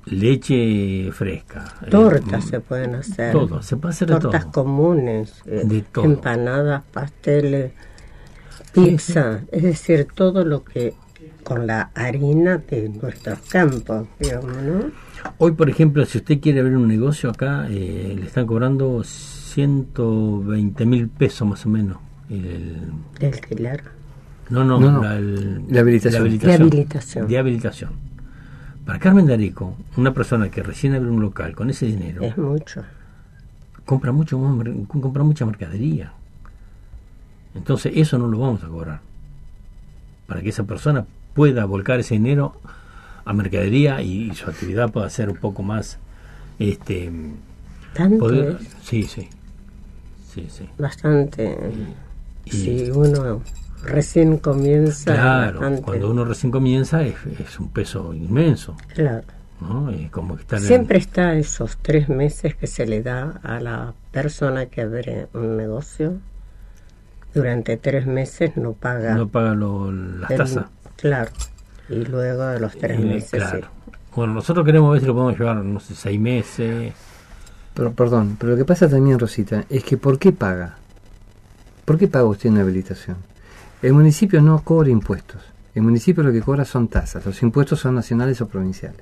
leche 0.05 1.11
fresca, 1.11 1.65
eh, 1.85 1.89
Tortas 1.89 2.45
se 2.45 2.59
pueden 2.59 2.95
hacer. 2.95 3.31
todo, 3.31 3.61
se 3.61 3.77
puede 3.77 3.93
hacer 3.93 4.07
de 4.09 4.19
Tortas 4.19 4.51
todo. 4.51 4.63
comunes, 4.65 5.41
eh, 5.45 5.61
De 5.65 5.81
todo. 5.81 6.05
empanadas, 6.05 6.83
pasteles, 6.91 7.71
pizza, 8.73 9.41
es 9.51 9.63
decir, 9.63 10.07
todo 10.13 10.43
lo 10.45 10.63
que 10.63 10.93
con 11.43 11.65
la 11.67 11.91
harina 11.95 12.57
de 12.57 12.89
nuestros 12.89 13.39
campos, 13.49 14.07
digamos, 14.19 14.55
¿no? 14.63 14.91
Hoy, 15.37 15.51
por 15.53 15.69
ejemplo, 15.69 16.05
si 16.05 16.17
usted 16.19 16.39
quiere 16.39 16.59
abrir 16.59 16.75
un 16.77 16.87
negocio 16.87 17.29
acá, 17.29 17.67
eh, 17.69 18.15
le 18.19 18.25
están 18.25 18.45
cobrando 18.45 19.03
120 19.03 20.85
mil 20.85 21.07
pesos 21.09 21.47
más 21.47 21.65
o 21.65 21.69
menos. 21.69 21.97
El- 22.29 22.91
De 23.19 23.27
alquiler. 23.27 23.83
no, 24.49 24.63
no, 24.63 24.79
No, 24.79 24.91
no. 24.91 25.03
La, 25.03 25.17
el- 25.17 25.63
La 25.69 25.81
habilitación. 25.81 26.23
De 26.39 26.53
habilitación. 26.53 27.27
De 27.27 27.37
habilitación. 27.37 27.91
Para 28.85 28.99
Carmen 28.99 29.25
de 29.25 29.33
Areco, 29.33 29.75
una 29.97 30.13
persona 30.13 30.49
que 30.49 30.61
recién 30.61 30.93
abre 30.93 31.09
un 31.09 31.19
local 31.21 31.55
con 31.55 31.69
ese 31.69 31.87
dinero, 31.87 32.21
Es 32.23 32.37
mucho. 32.37 32.83
compra 33.85 34.11
mucho 34.11 34.37
compra 34.87 35.23
mucha 35.23 35.45
mercadería. 35.45 36.11
Entonces 37.55 37.93
eso 37.95 38.17
no 38.17 38.27
lo 38.27 38.39
vamos 38.39 38.63
a 38.63 38.67
cobrar. 38.67 38.99
Para 40.27 40.41
que 40.41 40.49
esa 40.49 40.63
persona 40.65 41.05
pueda 41.33 41.65
volcar 41.65 41.99
ese 41.99 42.15
dinero 42.15 42.59
a 43.25 43.33
mercadería 43.33 44.01
y, 44.01 44.29
y 44.31 44.35
su 44.35 44.49
actividad 44.49 44.91
pueda 44.91 45.09
ser 45.09 45.29
un 45.29 45.37
poco 45.37 45.63
más 45.63 45.97
este 46.59 47.11
Tanto 47.93 48.17
poder- 48.19 48.57
es 48.61 48.67
sí, 48.83 49.03
sí. 49.03 49.29
Sí, 50.33 50.47
sí. 50.49 50.69
bastante. 50.77 51.57
Y- 52.45 52.51
Si 52.51 52.91
uno 52.91 53.41
recién 53.85 54.37
comienza. 54.37 55.13
Claro, 55.13 55.61
antes. 55.63 55.81
cuando 55.85 56.09
uno 56.11 56.25
recién 56.25 56.51
comienza 56.51 57.03
es, 57.03 57.15
es 57.39 57.59
un 57.59 57.69
peso 57.69 58.13
inmenso. 58.13 58.75
Claro. 58.93 59.23
¿no? 59.61 59.89
Es 59.89 60.11
como 60.11 60.35
que 60.35 60.41
estar 60.41 60.59
en- 60.59 60.65
Siempre 60.65 60.97
está 60.97 61.33
esos 61.35 61.77
tres 61.77 62.09
meses 62.09 62.55
que 62.55 62.67
se 62.67 62.85
le 62.85 63.01
da 63.01 63.39
a 63.41 63.59
la 63.61 63.93
persona 64.11 64.65
que 64.65 64.81
abre 64.81 65.27
un 65.33 65.55
negocio. 65.57 66.17
Durante 67.33 67.75
tres 67.77 68.05
meses 68.05 68.55
no 68.55 68.73
paga. 68.73 69.13
no 69.15 69.27
paga 69.27 69.53
lo- 69.53 69.91
las 69.91 70.31
el- 70.31 70.37
tasas. 70.37 70.65
Claro. 70.95 71.31
Y 71.89 72.05
luego 72.05 72.45
de 72.47 72.59
los 72.59 72.75
tres 72.77 72.99
Eh, 72.99 73.03
meses. 73.05 73.31
claro. 73.43 73.67
sí. 73.85 73.91
Bueno, 74.15 74.33
nosotros 74.33 74.65
queremos 74.65 74.91
ver 74.93 75.01
si 75.01 75.07
lo 75.07 75.13
podemos 75.13 75.37
llevar, 75.37 75.57
no 75.57 75.79
sé, 75.81 75.93
seis 75.95 76.19
meses. 76.19 76.93
Pero, 77.73 77.91
perdón, 77.93 78.37
pero 78.39 78.53
lo 78.53 78.57
que 78.57 78.63
pasa 78.63 78.87
también, 78.87 79.19
Rosita, 79.19 79.65
es 79.69 79.83
que 79.83 79.97
¿por 79.97 80.17
qué 80.17 80.31
paga? 80.31 80.77
¿Por 81.83 81.97
qué 81.97 82.07
paga 82.07 82.23
usted 82.25 82.49
una 82.49 82.61
habilitación? 82.61 83.17
El 83.81 83.93
municipio 83.93 84.41
no 84.41 84.63
cobra 84.63 84.89
impuestos. 84.89 85.41
El 85.73 85.83
municipio 85.83 86.23
lo 86.23 86.31
que 86.31 86.41
cobra 86.41 86.65
son 86.65 86.87
tasas. 86.87 87.25
Los 87.25 87.41
impuestos 87.43 87.79
son 87.79 87.95
nacionales 87.95 88.41
o 88.41 88.47
provinciales. 88.47 89.01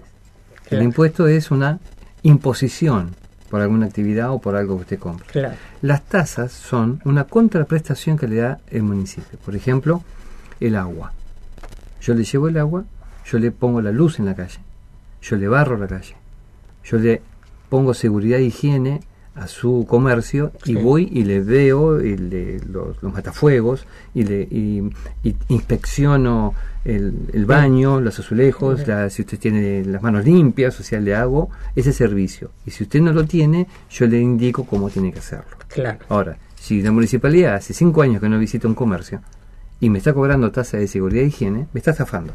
El 0.70 0.82
impuesto 0.82 1.28
es 1.28 1.52
una 1.52 1.80
imposición 2.24 3.12
por 3.50 3.62
alguna 3.62 3.86
actividad 3.86 4.32
o 4.32 4.40
por 4.40 4.56
algo 4.56 4.78
que 4.78 4.82
usted 4.82 5.00
compra. 5.00 5.28
Claro. 5.32 5.56
Las 5.82 6.04
tasas 6.04 6.52
son 6.52 7.00
una 7.06 7.26
contraprestación 7.26 8.18
que 8.18 8.28
le 8.28 8.38
da 8.38 8.60
el 8.72 8.82
municipio. 8.82 9.38
Por 9.46 9.56
ejemplo, 9.56 10.04
el 10.60 10.76
agua. 10.76 11.14
Yo 12.02 12.16
le 12.16 12.24
llevo 12.24 12.48
el 12.48 12.58
agua, 12.58 12.86
yo 13.26 13.38
le 13.40 13.52
pongo 13.52 13.82
la 13.82 13.92
luz 13.92 14.20
en 14.20 14.26
la 14.26 14.36
calle, 14.36 14.60
yo 15.22 15.38
le 15.38 15.48
barro 15.48 15.78
la 15.78 15.88
calle, 15.88 16.16
yo 16.84 16.98
le 16.98 17.22
pongo 17.70 17.94
seguridad 17.94 18.40
e 18.40 18.44
higiene 18.44 19.02
a 19.36 19.48
su 19.48 19.86
comercio 19.88 20.52
y 20.66 20.76
voy 20.76 21.10
y 21.12 21.24
le 21.24 21.40
veo 21.42 22.02
y 22.02 22.16
le- 22.18 22.60
los, 22.60 23.02
los 23.02 23.14
matafuegos 23.14 23.86
y 24.14 24.24
le 24.24 24.42
y- 24.44 24.90
y 25.24 25.36
inspecciono 25.50 26.54
el, 26.86 27.14
el 27.34 27.46
baño, 27.46 28.00
los 28.02 28.20
azulejos, 28.20 28.88
la- 28.88 29.10
si 29.10 29.22
usted 29.24 29.40
tiene 29.40 29.84
las 29.86 30.02
manos 30.04 30.26
limpias, 30.26 30.80
o 30.80 30.84
sea, 30.84 31.00
le 31.00 31.16
hago 31.16 31.50
ese 31.76 31.94
servicio. 31.94 32.52
Y 32.66 32.72
si 32.72 32.84
usted 32.84 33.02
no 33.02 33.12
lo 33.14 33.26
tiene, 33.26 33.68
yo 33.90 34.06
le 34.06 34.20
indico 34.20 34.66
cómo 34.66 34.90
tiene 34.90 35.12
que 35.12 35.20
hacerlo. 35.20 35.58
Claro. 35.68 36.00
Ahora, 36.10 36.38
si 36.56 36.82
la 36.82 36.92
municipalidad 36.92 37.56
hace 37.56 37.74
cinco 37.74 38.02
años 38.02 38.22
que 38.22 38.30
no 38.30 38.38
visita 38.38 38.68
un 38.68 38.76
comercio 38.76 39.22
y 39.80 39.90
me 39.90 39.98
está 39.98 40.14
cobrando 40.14 40.52
tasa 40.52 40.78
de 40.78 40.88
seguridad 40.88 41.24
e 41.24 41.28
higiene, 41.28 41.68
me 41.74 41.80
está 41.80 41.92
estafando. 41.92 42.34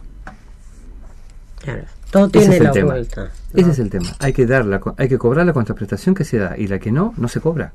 Claro. 1.73 1.85
Todo 2.11 2.25
Ese 2.27 2.33
tiene 2.39 2.55
es 2.55 2.61
el 2.61 2.65
la 2.67 2.73
tema. 2.73 2.93
vuelta. 2.93 3.31
Ese 3.55 3.71
es 3.71 3.79
el 3.79 3.91
tema. 3.91 4.09
Hay 4.21 4.33
que 4.33 4.47
dar 4.47 4.65
la, 4.65 4.81
co- 4.81 4.95
hay 4.97 5.09
que 5.09 5.19
cobrar 5.19 5.45
la 5.47 5.53
contraprestación 5.53 6.15
que 6.15 6.25
se 6.25 6.39
da 6.39 6.57
y 6.57 6.67
la 6.67 6.79
que 6.79 6.91
no, 6.93 7.13
no 7.17 7.29
se 7.29 7.41
cobra. 7.41 7.73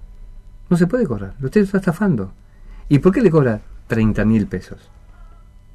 No 0.69 0.77
se 0.77 0.87
puede 0.87 1.05
cobrar. 1.05 1.33
Usted 1.41 1.61
está 1.61 1.77
estafando. 1.77 2.31
¿Y 2.89 2.99
por 2.99 3.13
qué 3.13 3.21
le 3.21 3.29
cobra 3.29 3.61
30 3.87 4.25
mil 4.25 4.47
pesos? 4.47 4.79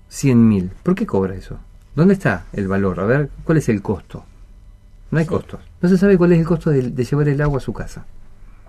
100 0.09 0.49
mil. 0.49 0.71
¿Por 0.83 0.95
qué 0.95 1.07
cobra 1.07 1.35
eso? 1.35 1.59
¿Dónde 1.95 2.15
está 2.15 2.45
el 2.53 2.69
valor? 2.69 3.01
A 3.01 3.05
ver, 3.05 3.31
¿cuál 3.45 3.59
es 3.59 3.69
el 3.69 3.83
costo? 3.83 4.25
No 5.11 5.19
hay 5.19 5.27
costos. 5.27 5.61
No 5.81 5.89
se 5.89 5.97
sabe 5.99 6.19
cuál 6.19 6.33
es 6.33 6.39
el 6.41 6.47
costo 6.47 6.71
de, 6.71 6.91
de 6.91 7.05
llevar 7.05 7.29
el 7.29 7.41
agua 7.41 7.59
a 7.59 7.61
su 7.61 7.73
casa. 7.73 8.05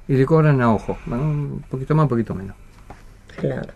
Y 0.08 0.14
le 0.16 0.26
cobran 0.26 0.62
a 0.62 0.72
ojo. 0.74 0.98
Bueno, 1.06 1.24
un 1.24 1.66
poquito 1.70 1.96
más, 1.96 2.04
un 2.04 2.10
poquito 2.10 2.34
menos. 2.36 2.56
Claro. 3.38 3.74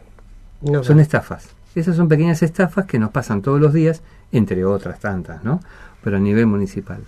No 0.62 0.84
Son 0.84 0.98
va. 0.98 1.02
estafas. 1.02 1.50
Esas 1.76 1.96
son 1.96 2.08
pequeñas 2.08 2.42
estafas 2.44 2.86
que 2.86 3.00
nos 3.00 3.12
pasan 3.12 3.42
todos 3.42 3.60
los 3.60 3.74
días, 3.74 4.02
entre 4.34 4.66
otras 4.66 5.00
tantas, 5.00 5.42
¿no? 5.44 5.62
Pero 6.04 6.18
a 6.18 6.20
nivel 6.20 6.48
municipal. 6.48 7.00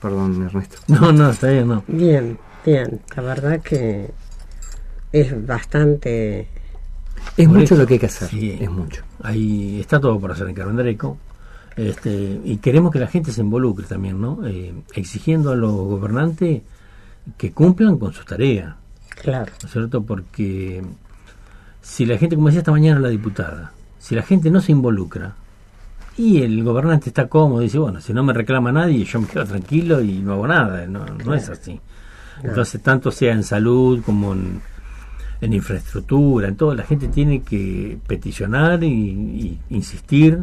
Perdón, 0.00 0.42
Ernesto. 0.42 0.78
No, 0.88 1.12
no, 1.12 1.30
está 1.30 1.48
bien, 1.50 1.68
no. 1.68 1.84
Bien, 1.86 2.36
bien. 2.66 3.00
La 3.14 3.22
verdad 3.22 3.60
que 3.60 4.10
es 5.12 5.46
bastante. 5.46 6.48
Es 7.36 7.46
Por 7.46 7.58
mucho 7.58 7.74
eso, 7.74 7.76
lo 7.76 7.86
que 7.86 7.94
hay 7.94 8.00
que 8.00 8.06
hacer. 8.06 8.28
sí. 8.28 8.58
Es 8.60 8.70
mucho. 8.70 9.02
Ahí 9.22 9.78
está 9.80 10.00
todo 10.00 10.18
por 10.18 10.32
hacer 10.32 10.48
en 10.48 10.54
Carmendareco. 10.54 11.18
Este, 11.76 12.40
y 12.44 12.56
queremos 12.58 12.90
que 12.92 12.98
la 12.98 13.06
gente 13.06 13.30
se 13.32 13.40
involucre 13.40 13.86
también, 13.86 14.20
¿no? 14.20 14.46
Eh, 14.46 14.74
exigiendo 14.94 15.52
a 15.52 15.56
los 15.56 15.72
gobernantes 15.72 16.62
que 17.38 17.52
cumplan 17.52 17.96
con 17.98 18.12
sus 18.12 18.26
tareas, 18.26 18.74
Claro. 19.22 19.52
¿no 19.62 19.66
es 19.68 19.72
cierto? 19.72 20.02
Porque 20.02 20.82
si 21.80 22.04
la 22.04 22.18
gente, 22.18 22.34
como 22.34 22.48
decía 22.48 22.58
esta 22.60 22.72
mañana 22.72 22.98
la 23.00 23.08
diputada, 23.08 23.72
si 23.98 24.14
la 24.14 24.22
gente 24.22 24.50
no 24.50 24.60
se 24.60 24.72
involucra 24.72 25.34
y 26.16 26.42
el 26.42 26.62
gobernante 26.62 27.10
está 27.10 27.28
cómodo, 27.28 27.60
dice, 27.60 27.78
bueno, 27.78 28.00
si 28.00 28.12
no 28.12 28.22
me 28.22 28.32
reclama 28.32 28.72
nadie, 28.72 29.04
yo 29.04 29.20
me 29.20 29.26
quedo 29.26 29.44
tranquilo 29.44 30.00
y 30.00 30.18
no 30.18 30.34
hago 30.34 30.46
nada, 30.46 30.86
no, 30.86 31.04
no 31.06 31.34
es 31.34 31.48
así. 31.48 31.80
Entonces, 32.42 32.82
tanto 32.82 33.10
sea 33.10 33.32
en 33.32 33.44
salud 33.44 34.02
como 34.04 34.32
en, 34.32 34.60
en 35.40 35.52
infraestructura, 35.52 36.48
en 36.48 36.56
todo, 36.56 36.74
la 36.74 36.82
gente 36.82 37.08
tiene 37.08 37.42
que 37.42 37.98
peticionar 38.06 38.82
y, 38.82 38.88
y 38.88 39.58
insistir, 39.70 40.42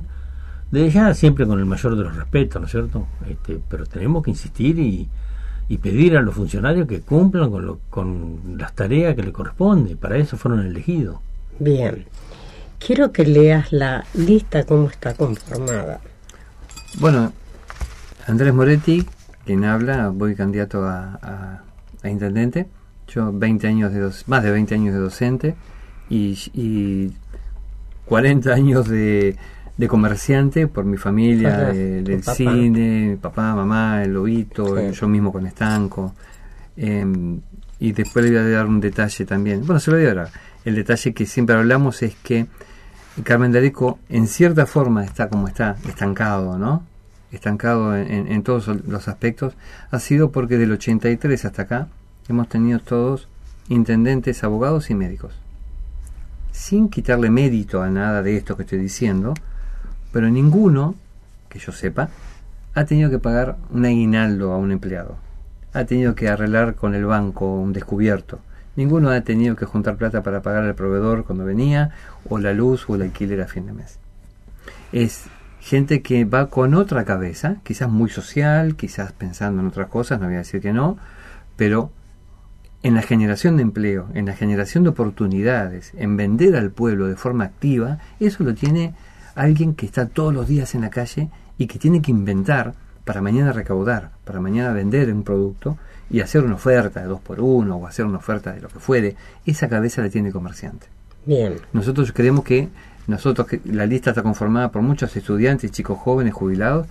desde 0.72 0.92
ya 0.92 1.14
siempre 1.14 1.46
con 1.46 1.60
el 1.60 1.66
mayor 1.66 1.96
de 1.96 2.04
los 2.04 2.16
respetos, 2.16 2.62
¿no 2.62 2.66
es 2.66 2.72
cierto? 2.72 3.08
Este, 3.28 3.60
pero 3.70 3.86
tenemos 3.86 4.24
que 4.24 4.32
insistir 4.32 4.80
y, 4.80 5.08
y 5.68 5.78
pedir 5.78 6.18
a 6.18 6.22
los 6.22 6.36
funcionarios 6.36 6.88
que 6.88 7.02
cumplan 7.02 7.52
con, 7.52 7.66
lo, 7.66 7.80
con 7.90 8.58
las 8.58 8.74
tareas 8.74 9.16
que 9.16 9.24
les 9.24 9.34
corresponde, 9.34 9.96
para 9.96 10.18
eso 10.18 10.38
fueron 10.38 10.66
elegidos. 10.66 11.18
Bien. 11.60 12.06
Quiero 12.80 13.12
que 13.12 13.26
leas 13.26 13.72
la 13.72 14.06
lista 14.14 14.64
cómo 14.66 14.90
está 14.90 15.14
conformada. 15.14 16.00
Bueno, 17.00 17.34
Andrés 18.28 18.54
Moretti, 18.54 19.06
quien 19.46 19.66
habla, 19.66 20.10
voy 20.10 20.36
candidato 20.36 20.84
a, 20.86 21.20
a- 21.22 21.64
a 22.02 22.10
intendente. 22.10 22.68
Yo 23.08 23.32
20 23.34 23.68
años 23.68 23.92
de 23.94 24.00
doc- 24.00 24.24
más 24.28 24.44
de 24.44 24.52
20 24.52 24.76
años 24.76 24.94
de 24.94 25.00
docente 25.00 25.56
y, 26.10 26.38
y 26.54 27.12
40 28.06 28.54
años 28.54 28.88
de, 28.88 29.36
de 29.78 29.88
comerciante 29.88 30.68
por 30.68 30.86
mi 30.86 30.98
familia, 30.98 31.50
Ajá, 31.50 31.72
de- 31.74 32.02
tu 32.02 32.12
del 32.12 32.20
papá. 32.22 32.36
cine, 32.36 33.08
mi 33.10 33.16
papá, 33.18 33.56
mamá, 33.56 34.04
el 34.04 34.14
lobito, 34.14 34.78
Sí. 34.78 34.92
yo 34.94 35.08
mismo 35.08 35.32
con 35.32 35.46
estanco. 35.46 36.16
Em, 36.78 37.42
y 37.80 37.92
después 37.92 38.24
le 38.26 38.32
voy 38.32 38.40
a 38.40 38.56
dar 38.58 38.66
un 38.68 38.80
detalle 38.80 39.26
también. 39.26 39.66
Bueno, 39.66 39.80
se 39.80 39.92
lo 39.92 39.98
voy 39.98 40.06
a 40.06 40.14
dar. 40.14 40.30
El 40.66 40.76
detalle 40.76 41.14
que 41.14 41.26
siempre 41.26 41.56
hablamos 41.56 42.02
es 42.04 42.16
que 42.24 42.46
Carmen 43.24 43.52
D'Areco 43.52 44.00
en 44.10 44.28
cierta 44.28 44.66
forma 44.66 45.04
está 45.04 45.30
como 45.30 45.48
está, 45.48 45.76
estancado, 45.88 46.58
¿no? 46.58 46.84
Estancado 47.32 47.96
en, 47.96 48.12
en- 48.12 48.32
en 48.32 48.44
todos 48.44 48.68
los 48.68 49.08
aspectos. 49.08 49.54
Ha 49.92 50.00
sido 50.00 50.32
porque 50.32 50.58
del 50.58 50.72
83 50.72 51.46
hasta 51.46 51.64
acá 51.64 51.88
hemos 52.28 52.48
tenido 52.48 52.80
todos 52.80 53.28
intendentes, 53.68 54.44
abogados 54.44 54.90
y 54.90 54.96
médicos. 54.96 55.34
Sin 56.52 56.90
quitarle 56.90 57.30
mérito 57.30 57.82
a 57.82 57.90
nada 57.90 58.22
de 58.24 58.36
esto 58.38 58.56
que 58.58 58.64
estoy 58.64 58.80
diciendo, 58.80 59.34
pero 60.12 60.30
ninguno, 60.30 60.96
que 61.50 61.60
yo 61.60 61.72
sepa, 61.72 62.10
ha 62.74 62.86
tenido 62.86 63.10
que 63.10 63.20
pagar 63.20 63.58
un 63.72 63.86
aguinaldo 63.86 64.52
a 64.54 64.58
un 64.58 64.72
empleado. 64.72 65.18
Ha 65.74 65.86
tenido 65.86 66.16
que 66.16 66.30
arreglar 66.30 66.76
con 66.76 66.96
el 66.96 67.06
banco 67.06 67.54
un 67.54 67.74
descubierto. 67.74 68.40
Ninguno 68.76 69.10
ha 69.10 69.22
tenido 69.22 69.56
que 69.56 69.66
juntar 69.66 69.98
plata 69.98 70.24
para 70.24 70.42
pagar 70.42 70.64
al 70.64 70.76
proveedor 70.76 71.26
cuando 71.26 71.46
venía, 71.46 71.92
o 72.30 72.38
la 72.38 72.54
luz 72.54 72.86
o 72.88 72.96
el 72.96 73.02
alquiler 73.02 73.42
a 73.42 73.48
fin 73.48 73.66
de 73.66 73.74
mes. 73.74 74.00
Es 74.92 75.26
gente 75.60 76.02
que 76.02 76.26
va 76.26 76.50
con 76.50 76.74
otra 76.74 77.06
cabeza, 77.06 77.58
quizás 77.64 77.90
muy 77.90 78.10
social, 78.10 78.76
quizás 78.76 79.12
pensando 79.12 79.62
en 79.62 79.68
otras 79.68 79.90
cosas, 79.90 80.20
no 80.20 80.28
voy 80.28 80.36
a 80.36 80.40
decir 80.40 80.62
que 80.62 80.74
no, 80.74 80.98
pero 81.58 81.92
en 82.82 82.96
la 82.96 83.02
generación 83.02 83.58
de 83.58 83.64
empleo, 83.64 84.08
en 84.14 84.26
la 84.26 84.36
generación 84.36 84.84
de 84.84 84.90
oportunidades, 84.92 85.92
en 85.98 86.16
vender 86.16 86.56
al 86.56 86.72
pueblo 86.72 87.08
de 87.08 87.18
forma 87.18 87.44
activa, 87.44 88.00
eso 88.20 88.44
lo 88.44 88.54
tiene 88.54 88.94
alguien 89.36 89.76
que 89.76 89.86
está 89.86 90.08
todos 90.08 90.34
los 90.34 90.48
días 90.48 90.76
en 90.76 90.82
la 90.82 90.90
calle 90.90 91.30
y 91.58 91.68
que 91.68 91.80
tiene 91.80 92.02
que 92.02 92.12
inventar 92.12 92.74
para 93.04 93.22
mañana 93.22 93.52
recaudar, 93.52 94.12
para 94.24 94.40
mañana 94.40 94.72
vender 94.72 95.12
un 95.12 95.24
producto 95.24 95.78
y 96.10 96.22
hacer 96.22 96.44
una 96.44 96.56
oferta 96.56 97.02
de 97.02 97.08
dos 97.08 97.20
por 97.22 97.40
uno 97.40 97.76
o 97.78 97.88
hacer 97.88 98.06
una 98.06 98.18
oferta 98.18 98.52
de 98.54 98.62
lo 98.62 98.68
que 98.70 98.80
fuere. 98.80 99.16
Esa 99.46 99.70
cabeza 99.70 100.02
la 100.02 100.10
tiene 100.10 100.30
el 100.30 100.34
comerciante. 100.34 100.88
Bien. 101.26 101.56
Nosotros 101.74 102.12
creemos 102.12 102.44
que 102.44 102.70
nosotros 103.08 103.48
que 103.48 103.60
la 103.66 103.86
lista 103.86 104.12
está 104.12 104.22
conformada 104.24 104.72
por 104.72 104.82
muchos 104.82 105.16
estudiantes, 105.16 105.72
chicos 105.72 105.98
jóvenes, 106.00 106.34
jubilados 106.34 106.88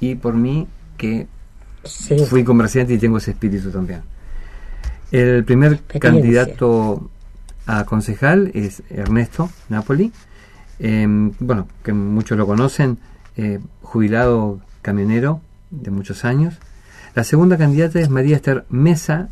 y 0.00 0.14
por 0.14 0.34
mí 0.34 0.66
que 0.96 1.26
Sí. 1.84 2.18
fui 2.26 2.42
comerciante 2.44 2.94
y 2.94 2.98
tengo 2.98 3.18
ese 3.18 3.32
espíritu 3.32 3.70
también. 3.70 4.02
El 5.12 5.44
primer 5.44 5.80
candidato 6.00 7.08
a 7.66 7.84
concejal 7.84 8.50
es 8.54 8.82
Ernesto 8.90 9.50
Napoli. 9.68 10.12
Eh, 10.78 11.06
bueno, 11.38 11.68
que 11.84 11.92
muchos 11.92 12.36
lo 12.36 12.46
conocen, 12.46 12.98
eh, 13.36 13.60
jubilado 13.82 14.60
camionero 14.82 15.40
de 15.70 15.90
muchos 15.90 16.24
años. 16.24 16.54
La 17.16 17.24
segunda 17.24 17.56
candidata 17.56 17.98
es 17.98 18.10
María 18.10 18.36
Esther 18.36 18.66
Mesa, 18.68 19.30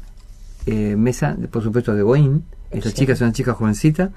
eh, 0.64 0.96
Mesa, 0.96 1.36
por 1.50 1.62
supuesto, 1.62 1.94
de 1.94 2.02
Boín. 2.02 2.44
Esta 2.70 2.88
Sí. 2.88 2.96
chica 2.96 3.12
es 3.12 3.20
una 3.20 3.32
chica 3.32 3.52
jovencita 3.52 4.10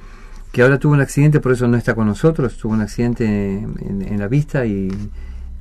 que 0.53 0.61
ahora 0.61 0.80
tuvo 0.80 0.93
un 0.93 1.01
accidente, 1.01 1.41
por 1.41 1.51
eso 1.51 1.68
no 1.68 1.76
está 1.76 1.93
con 1.93 2.07
nosotros. 2.07 2.57
Tuvo 2.57 2.72
un 2.72 2.80
accidente 2.80 3.26
en, 3.26 4.05
en 4.07 4.20
la 4.20 4.30
vista 4.30 4.65
y 4.65 4.88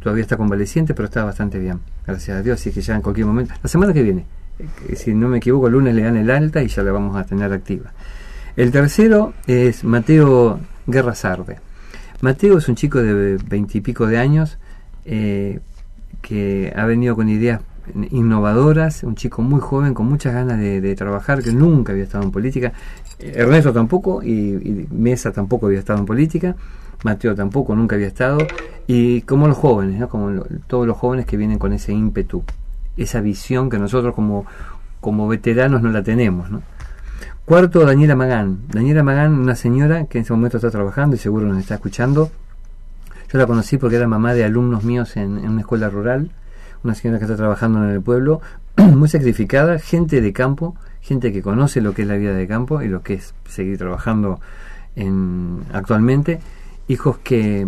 todavía 0.00 0.22
está 0.22 0.36
convaleciente, 0.36 0.94
pero 0.94 1.06
está 1.06 1.24
bastante 1.24 1.58
bien, 1.58 1.80
gracias 2.06 2.38
a 2.38 2.42
Dios. 2.42 2.60
Así 2.60 2.70
que 2.70 2.80
ya 2.80 2.94
en 2.94 3.02
cualquier 3.02 3.26
momento, 3.26 3.54
la 3.60 3.68
semana 3.68 3.92
que 3.92 4.04
viene, 4.04 4.24
eh, 4.60 4.94
si 4.94 5.12
no 5.12 5.26
me 5.26 5.38
equivoco, 5.38 5.66
el 5.66 5.72
lunes 5.72 5.92
le 5.92 6.02
dan 6.02 6.16
el 6.16 6.30
alta 6.30 6.62
y 6.62 6.68
ya 6.68 6.84
la 6.84 6.92
vamos 6.92 7.16
a 7.16 7.24
tener 7.24 7.52
activa. 7.52 7.92
El 8.54 8.70
tercero 8.70 9.34
es 9.48 9.82
Mateo 9.82 10.60
Guerra 10.86 11.16
Sarde. 11.16 11.58
Mateo 12.20 12.58
es 12.58 12.68
un 12.68 12.76
chico 12.76 13.02
de 13.02 13.36
veintipico 13.48 14.06
de 14.06 14.18
años 14.18 14.58
eh, 15.04 15.58
que 16.22 16.72
ha 16.76 16.86
venido 16.86 17.16
con 17.16 17.28
ideas 17.28 17.60
innovadoras, 18.10 19.02
un 19.02 19.14
chico 19.14 19.42
muy 19.42 19.60
joven 19.60 19.94
con 19.94 20.06
muchas 20.06 20.34
ganas 20.34 20.58
de, 20.58 20.94
trabajar, 20.94 21.42
que 21.42 21.52
nunca 21.52 21.92
había 21.92 22.04
estado 22.04 22.24
en 22.24 22.30
política. 22.30 22.72
Ernesto 23.18 23.72
tampoco 23.72 24.22
y, 24.22 24.86
Mesa 24.90 25.32
tampoco 25.32 25.66
había 25.66 25.78
estado 25.78 25.98
en 25.98 26.06
política. 26.06 26.56
Mateo 27.04 27.34
tampoco, 27.34 27.74
nunca 27.74 27.96
había 27.96 28.08
estado. 28.08 28.38
Y 28.86 29.22
como 29.22 29.48
los 29.48 29.56
jóvenes, 29.56 30.04
como 30.06 30.42
todos 30.66 30.86
los 30.86 30.96
jóvenes 30.96 31.26
que 31.26 31.36
vienen 31.36 31.58
con 31.58 31.72
ese 31.72 31.92
ímpetu, 31.92 32.42
esa 32.96 33.20
visión 33.20 33.68
que 33.68 33.78
nosotros 33.78 34.14
como, 34.14 34.46
como 35.00 35.28
veteranos 35.28 35.82
no 35.82 35.90
la 35.90 36.02
tenemos. 36.02 36.50
¿no? 36.50 36.62
Cuarto, 37.44 37.84
Daniela 37.84 38.16
Magán. 38.16 38.58
Daniela 38.68 39.02
Magán, 39.02 39.34
una 39.34 39.54
señora 39.54 40.06
que 40.06 40.18
en 40.18 40.22
este 40.22 40.32
momento 40.32 40.56
está 40.56 40.70
trabajando 40.70 41.14
y 41.14 41.18
seguro 41.18 41.46
nos 41.46 41.58
está 41.58 41.74
escuchando. 41.74 42.30
Yo 43.32 43.38
la 43.38 43.46
conocí 43.46 43.76
porque 43.78 43.96
era 43.96 44.06
mamá 44.06 44.34
de 44.34 44.44
alumnos 44.44 44.84
míos 44.84 45.16
en, 45.16 45.38
una 45.38 45.60
escuela 45.60 45.88
rural, 45.88 46.30
una 46.86 46.94
señora 46.94 47.18
que 47.18 47.24
está 47.24 47.36
trabajando 47.36 47.82
en 47.82 47.90
el 47.90 48.00
pueblo, 48.00 48.40
muy 48.76 49.08
sacrificada, 49.08 49.78
gente 49.78 50.20
de 50.20 50.32
campo, 50.32 50.76
gente 51.00 51.32
que 51.32 51.42
conoce 51.42 51.80
lo 51.80 51.94
que 51.94 52.02
es 52.02 52.08
la 52.08 52.16
vida 52.16 52.32
de 52.32 52.46
campo 52.46 52.80
y 52.80 52.88
lo 52.88 53.02
que 53.02 53.14
es 53.14 53.34
seguir 53.48 53.76
trabajando 53.76 54.40
en, 54.94 55.62
actualmente. 55.72 56.40
Hijos 56.88 57.18
que, 57.18 57.66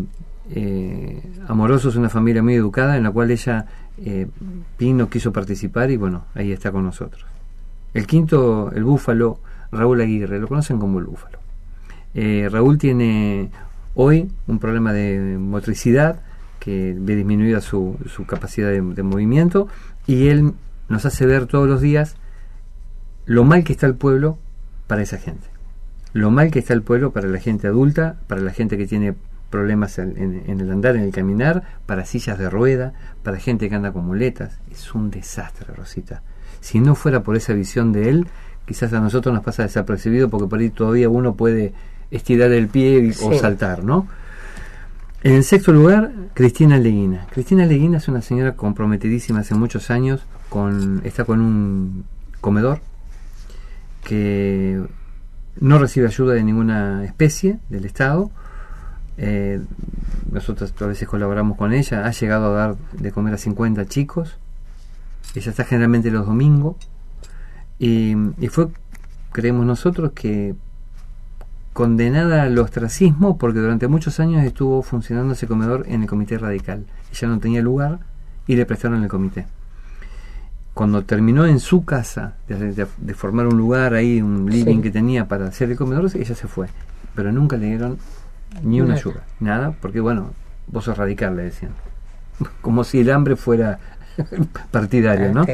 eh, 0.50 1.22
amorosos, 1.48 1.96
una 1.96 2.08
familia 2.08 2.42
muy 2.42 2.54
educada 2.54 2.96
en 2.96 3.02
la 3.02 3.10
cual 3.10 3.30
ella 3.32 3.66
eh, 3.98 4.28
vino, 4.78 5.10
quiso 5.10 5.32
participar 5.32 5.90
y 5.90 5.96
bueno, 5.96 6.26
ahí 6.34 6.52
está 6.52 6.70
con 6.70 6.84
nosotros. 6.84 7.26
El 7.92 8.06
quinto, 8.06 8.70
el 8.72 8.84
búfalo, 8.84 9.40
Raúl 9.72 10.00
Aguirre, 10.00 10.38
lo 10.38 10.46
conocen 10.46 10.78
como 10.78 11.00
el 11.00 11.06
búfalo. 11.06 11.38
Eh, 12.14 12.48
Raúl 12.50 12.78
tiene 12.78 13.50
hoy 13.96 14.30
un 14.46 14.58
problema 14.60 14.92
de 14.92 15.36
motricidad 15.38 16.20
que 16.68 16.94
ve 16.94 17.16
disminuida 17.16 17.62
su, 17.62 17.96
su 18.14 18.26
capacidad 18.26 18.70
de, 18.70 19.02
movimiento 19.02 19.68
y 20.06 20.28
él 20.28 20.52
nos 20.90 21.06
hace 21.06 21.24
ver 21.24 21.46
todos 21.46 21.66
los 21.66 21.80
días 21.80 22.16
lo 23.24 23.44
mal 23.44 23.64
que 23.64 23.72
está 23.72 23.86
el 23.86 23.94
pueblo 23.94 24.36
para 24.86 25.00
esa 25.00 25.16
gente. 25.16 25.48
Lo 26.12 26.30
mal 26.30 26.50
que 26.50 26.58
está 26.58 26.74
el 26.74 26.82
pueblo 26.82 27.10
para 27.10 27.26
la 27.26 27.40
gente 27.40 27.68
adulta, 27.68 28.16
para 28.26 28.42
la 28.42 28.52
gente 28.52 28.76
que 28.76 28.86
tiene 28.86 29.14
problemas 29.48 29.98
en, 29.98 30.42
en, 30.46 30.60
el 30.60 30.70
andar, 30.70 30.94
en 30.96 31.04
el 31.04 31.10
caminar, 31.10 31.62
para 31.86 32.04
sillas 32.04 32.38
de 32.38 32.50
rueda, 32.50 32.92
para 33.22 33.38
gente 33.38 33.70
que 33.70 33.74
anda 33.74 33.92
con 33.92 34.04
muletas. 34.04 34.60
Es 34.70 34.94
un 34.94 35.10
desastre, 35.10 35.72
Rosita. 35.74 36.20
Si 36.60 36.80
no 36.80 36.94
fuera 36.94 37.22
por 37.22 37.34
esa 37.34 37.54
visión 37.54 37.92
de 37.92 38.10
él, 38.10 38.26
quizás 38.66 38.92
a 38.92 39.00
nosotros 39.00 39.34
nos 39.34 39.42
pasa 39.42 39.62
desapercibido 39.62 40.28
porque 40.28 40.48
por 40.48 40.58
ahí 40.58 40.68
todavía 40.68 41.08
uno 41.08 41.34
puede 41.34 41.72
estirar 42.10 42.52
el 42.52 42.68
pie 42.68 43.10
o 43.22 43.32
saltar, 43.38 43.84
¿no? 43.84 44.06
En 45.22 45.42
sexto 45.42 45.72
lugar, 45.72 46.12
Cristina 46.34 46.78
Leguina. 46.78 47.26
Cristina 47.30 47.66
Leguina 47.66 47.98
es 47.98 48.06
una 48.06 48.22
señora 48.22 48.54
comprometidísima 48.54 49.40
hace 49.40 49.54
muchos 49.56 49.90
años, 49.90 50.24
con, 50.48 51.00
está 51.04 51.24
con 51.24 51.40
un 51.40 52.04
comedor 52.40 52.80
que 54.04 54.80
no 55.58 55.78
recibe 55.78 56.06
ayuda 56.06 56.34
de 56.34 56.44
ninguna 56.44 57.04
especie 57.04 57.58
del 57.68 57.84
Estado. 57.84 58.30
Eh, 59.16 59.60
nosotros 60.30 60.72
a 60.80 60.86
veces 60.86 61.08
colaboramos 61.08 61.58
con 61.58 61.72
ella, 61.72 62.06
ha 62.06 62.12
llegado 62.12 62.54
a 62.54 62.56
dar 62.56 62.76
de 62.92 63.10
comer 63.10 63.34
a 63.34 63.38
50 63.38 63.86
chicos. 63.86 64.38
Ella 65.34 65.50
está 65.50 65.64
generalmente 65.64 66.12
los 66.12 66.26
domingos 66.26 66.76
y, 67.80 68.14
fue, 68.50 68.68
creemos 69.32 69.66
nosotros, 69.66 70.12
que 70.12 70.54
condenada 71.78 72.42
al 72.42 72.58
ostracismo 72.58 73.38
porque 73.38 73.60
durante 73.60 73.86
muchos 73.86 74.18
años 74.18 74.42
estuvo 74.42 74.82
funcionando 74.82 75.34
ese 75.34 75.46
comedor 75.46 75.84
en 75.86 76.02
el 76.02 76.08
comité 76.08 76.36
radical. 76.36 76.84
Ella 77.12 77.28
no 77.28 77.38
tenía 77.38 77.62
lugar 77.62 78.00
y 78.48 78.56
le 78.56 78.66
prestaron 78.66 79.04
el 79.04 79.08
comité. 79.08 79.46
Cuando 80.74 81.04
terminó 81.04 81.46
en 81.46 81.60
su 81.60 81.84
casa 81.84 82.34
de, 82.48 83.14
formar 83.14 83.46
un 83.46 83.56
lugar 83.56 83.94
ahí, 83.94 84.20
un 84.20 84.50
living 84.50 84.82
que 84.82 84.90
tenía 84.90 85.28
para 85.28 85.46
hacer 85.46 85.70
el 85.70 85.76
comedor, 85.76 86.10
ella 86.12 86.34
se 86.34 86.48
fue. 86.48 86.66
Pero 87.14 87.30
nunca 87.30 87.56
le 87.56 87.66
dieron 87.66 87.98
ni 88.64 88.80
una 88.80 88.94
ayuda, 88.94 89.22
nada, 89.38 89.72
porque 89.80 90.00
bueno, 90.00 90.32
vos 90.66 90.82
sos 90.82 90.98
radical, 90.98 91.36
le 91.36 91.44
decían. 91.44 91.70
Como 92.60 92.82
si 92.82 92.98
el 92.98 93.10
hambre 93.12 93.36
fuera 93.36 93.78
partidario, 94.72 95.32
¿no? 95.32 95.46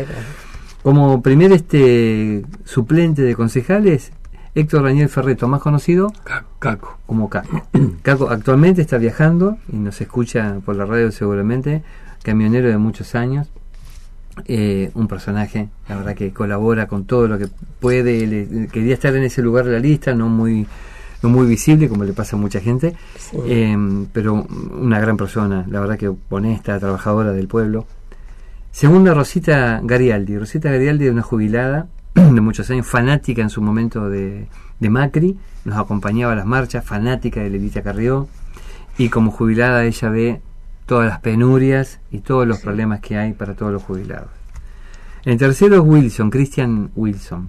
Como 0.82 1.20
primer 1.20 1.52
este 1.52 2.46
suplente 2.64 3.20
de 3.20 3.34
concejales, 3.34 4.10
Héctor 4.54 4.84
Daniel 4.84 5.08
Ferreto, 5.08 5.48
más 5.48 5.60
conocido 5.60 6.12
Caco. 6.58 6.98
como 7.06 7.28
Caco. 7.28 7.66
Caco 8.02 8.30
actualmente 8.30 8.82
está 8.82 8.98
viajando 8.98 9.58
y 9.72 9.76
nos 9.76 10.00
escucha 10.00 10.60
por 10.64 10.76
la 10.76 10.84
radio 10.84 11.10
seguramente, 11.10 11.82
camionero 12.22 12.68
de 12.68 12.78
muchos 12.78 13.14
años, 13.14 13.48
eh, 14.46 14.90
un 14.94 15.08
personaje, 15.08 15.68
la 15.88 15.96
verdad 15.96 16.14
que 16.14 16.32
colabora 16.32 16.86
con 16.86 17.04
todo 17.04 17.28
lo 17.28 17.38
que 17.38 17.48
puede, 17.80 18.68
quería 18.72 18.94
estar 18.94 19.14
en 19.14 19.24
ese 19.24 19.42
lugar 19.42 19.64
de 19.64 19.72
la 19.72 19.78
lista, 19.78 20.14
no 20.14 20.28
muy 20.28 20.66
no 21.22 21.30
muy 21.30 21.46
visible 21.46 21.88
como 21.88 22.04
le 22.04 22.12
pasa 22.12 22.36
a 22.36 22.38
mucha 22.38 22.60
gente, 22.60 22.94
eh, 23.46 23.76
pero 24.12 24.46
una 24.78 25.00
gran 25.00 25.16
persona, 25.16 25.64
la 25.70 25.80
verdad 25.80 25.96
que 25.96 26.12
honesta, 26.28 26.78
trabajadora 26.78 27.32
del 27.32 27.48
pueblo, 27.48 27.86
Segunda, 28.74 29.14
Rosita 29.14 29.80
Garialdi. 29.84 30.36
Rosita 30.36 30.68
Garialdi 30.68 31.06
es 31.06 31.12
una 31.12 31.22
jubilada 31.22 31.86
de 32.14 32.40
muchos 32.40 32.70
años, 32.70 32.86
fanática 32.86 33.42
en 33.42 33.50
su 33.50 33.60
momento 33.60 34.08
de, 34.08 34.48
Macri, 34.80 35.36
nos 35.64 35.78
acompañaba 35.78 36.32
a 36.32 36.36
las 36.36 36.46
marchas, 36.46 36.84
fanática 36.84 37.40
de 37.40 37.50
Levita 37.50 37.82
Carrió, 37.82 38.28
y 38.96 39.08
como 39.08 39.30
jubilada 39.30 39.84
ella 39.84 40.08
ve 40.10 40.40
todas 40.86 41.08
las 41.08 41.20
penurias 41.20 42.00
y 42.10 42.18
todos 42.18 42.46
los 42.46 42.60
problemas 42.60 43.00
que 43.00 43.16
hay 43.16 43.32
para 43.32 43.54
todos 43.54 43.72
los 43.72 43.82
jubilados. 43.82 44.28
El 45.24 45.38
tercero 45.38 45.76
es 45.76 45.80
Wilson, 45.80 46.30
Christian 46.30 46.90
Wilson. 46.94 47.48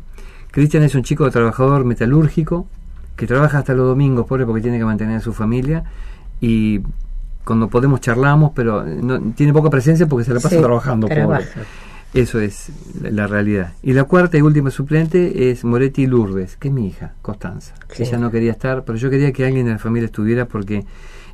Christian 0.51 0.83
es 0.83 0.95
un 0.95 1.03
chico 1.03 1.29
trabajador 1.29 1.83
metalúrgico 1.83 2.67
que 3.15 3.27
trabaja 3.27 3.59
hasta 3.59 3.73
los 3.73 3.87
domingos, 3.87 4.25
pobre, 4.25 4.45
porque 4.45 4.61
tiene 4.61 4.77
que 4.77 4.85
mantener 4.85 5.17
a 5.17 5.21
su 5.21 5.33
familia 5.33 5.83
y 6.39 6.81
cuando 7.43 7.67
podemos 7.67 8.01
charlamos, 8.01 8.51
pero 8.55 8.83
no, 8.83 9.19
tiene 9.33 9.53
poca 9.53 9.69
presencia 9.69 10.07
porque 10.07 10.25
se 10.25 10.33
la 10.33 10.39
pasa 10.39 10.59
trabajando. 10.59 11.07
Eso 12.15 12.39
es 12.39 12.71
la, 13.01 13.27
realidad. 13.27 13.73
Y 13.83 13.91
la 13.91 14.05
cuarta 14.05 14.37
y 14.37 14.41
última 14.41 14.71
suplente 14.71 15.51
es 15.51 15.65
Moretti 15.65 16.07
Lourdes, 16.07 16.55
que 16.55 16.69
es 16.69 16.73
mi 16.73 16.87
hija, 16.87 17.13
Constanza. 17.21 17.75
Ella 17.97 18.17
no 18.17 18.31
quería 18.31 18.51
estar, 18.51 18.85
pero 18.85 18.97
yo 18.97 19.09
quería 19.09 19.33
que 19.33 19.45
alguien 19.45 19.65
de 19.65 19.73
la 19.73 19.79
familia 19.79 20.05
estuviera 20.05 20.45
porque 20.45 20.85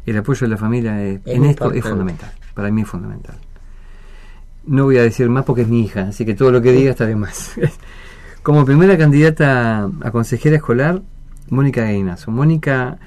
el 0.05 0.17
apoyo 0.17 0.47
de 0.47 0.51
la 0.51 0.57
familia 0.57 0.99
en 0.99 1.45
esto 1.45 1.71
es 1.71 1.83
fundamental. 1.83 2.31
Para 2.55 2.71
mí 2.71 2.81
es 2.81 2.87
fundamental. 2.87 3.35
No 4.65 4.85
voy 4.85 4.97
a 4.97 5.03
decir 5.03 5.29
más 5.29 5.45
porque 5.45 5.61
es 5.61 5.67
mi 5.67 5.81
hija, 5.81 6.07
así 6.09 6.25
que 6.25 6.33
todo 6.33 6.51
lo 6.51 6.61
que 6.61 6.71
diga 6.71 6.91
está 6.91 7.05
de 7.05 7.15
más. 7.15 7.53
Como 8.43 8.65
primera 8.65 8.97
candidata 8.97 9.87
a 10.01 10.11
consejera 10.11 10.55
escolar, 10.55 11.03
Mónica 11.49 11.83
Gainazo. 11.83 12.31
Mónica 12.31 12.97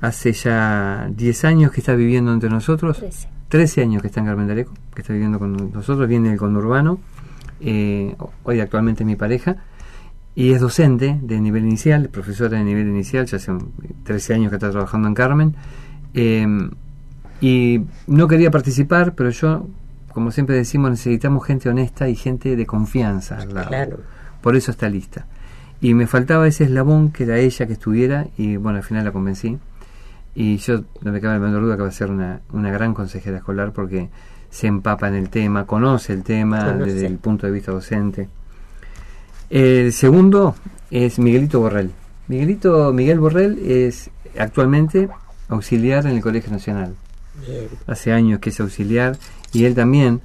hace 0.00 0.32
ya 0.32 1.08
10 1.10 1.44
años 1.44 1.72
que 1.72 1.80
está 1.80 1.94
viviendo 1.94 2.32
entre 2.32 2.50
nosotros. 2.50 3.02
13. 3.48 3.82
años 3.82 4.02
que 4.02 4.08
está 4.08 4.20
en 4.20 4.26
Carmen 4.26 4.46
de 4.46 4.66
que 4.94 5.02
está 5.02 5.12
viviendo 5.12 5.38
con 5.38 5.72
nosotros, 5.72 6.08
viene 6.08 6.30
del 6.30 6.38
conurbano, 6.38 6.98
eh, 7.60 8.14
hoy 8.42 8.60
actualmente 8.60 9.02
es 9.02 9.06
mi 9.06 9.16
pareja, 9.16 9.56
y 10.34 10.52
es 10.52 10.60
docente 10.60 11.18
de 11.22 11.40
nivel 11.40 11.64
inicial, 11.64 12.08
profesora 12.08 12.58
de 12.58 12.64
nivel 12.64 12.88
inicial, 12.88 13.26
ya 13.26 13.36
hace 13.36 13.52
13 14.04 14.34
años 14.34 14.50
que 14.50 14.56
está 14.56 14.70
trabajando 14.70 15.08
en 15.08 15.14
Carmen, 15.14 15.54
eh, 16.14 16.46
y 17.40 17.82
no 18.06 18.28
quería 18.28 18.50
participar, 18.50 19.14
pero 19.14 19.30
yo, 19.30 19.66
como 20.12 20.30
siempre 20.30 20.56
decimos, 20.56 20.90
necesitamos 20.90 21.44
gente 21.44 21.68
honesta 21.68 22.08
y 22.08 22.16
gente 22.16 22.56
de 22.56 22.66
confianza 22.66 23.38
al 23.38 23.54
lado. 23.54 24.00
Por 24.40 24.56
eso 24.56 24.70
está 24.70 24.88
lista. 24.88 25.26
Y 25.80 25.94
me 25.94 26.06
faltaba 26.06 26.46
ese 26.46 26.64
eslabón 26.64 27.10
que 27.10 27.24
era 27.24 27.38
ella 27.38 27.66
que 27.66 27.74
estuviera, 27.74 28.28
y 28.36 28.56
bueno, 28.56 28.78
al 28.78 28.84
final 28.84 29.04
la 29.04 29.12
convencí 29.12 29.58
y 30.34 30.56
yo 30.56 30.82
no 31.02 31.12
me 31.12 31.20
cabe 31.20 31.34
la 31.34 31.46
menor 31.46 31.62
duda 31.62 31.76
que 31.76 31.82
va 31.82 31.88
a 31.88 31.92
ser 31.92 32.10
una, 32.10 32.40
una 32.52 32.70
gran 32.70 32.94
consejera 32.94 33.38
escolar 33.38 33.72
porque 33.72 34.08
se 34.54 34.68
empapa 34.68 35.08
en 35.08 35.16
el 35.16 35.30
tema, 35.30 35.66
conoce 35.66 36.12
el 36.12 36.22
tema 36.22 36.70
desde 36.74 37.06
el 37.06 37.18
punto 37.18 37.44
de 37.44 37.52
vista 37.52 37.72
docente. 37.72 38.28
El 39.50 39.92
segundo 39.92 40.54
es 40.92 41.18
Miguelito 41.18 41.58
Borrell. 41.58 41.90
Miguelito, 42.28 42.92
Miguel 42.92 43.18
Borrell 43.18 43.58
es 43.58 44.10
actualmente 44.38 45.08
auxiliar 45.48 46.06
en 46.06 46.12
el 46.12 46.22
Colegio 46.22 46.52
Nacional. 46.52 46.94
Hace 47.88 48.12
años 48.12 48.38
que 48.38 48.50
es 48.50 48.60
auxiliar 48.60 49.18
y 49.52 49.64
él 49.64 49.74
también, 49.74 50.20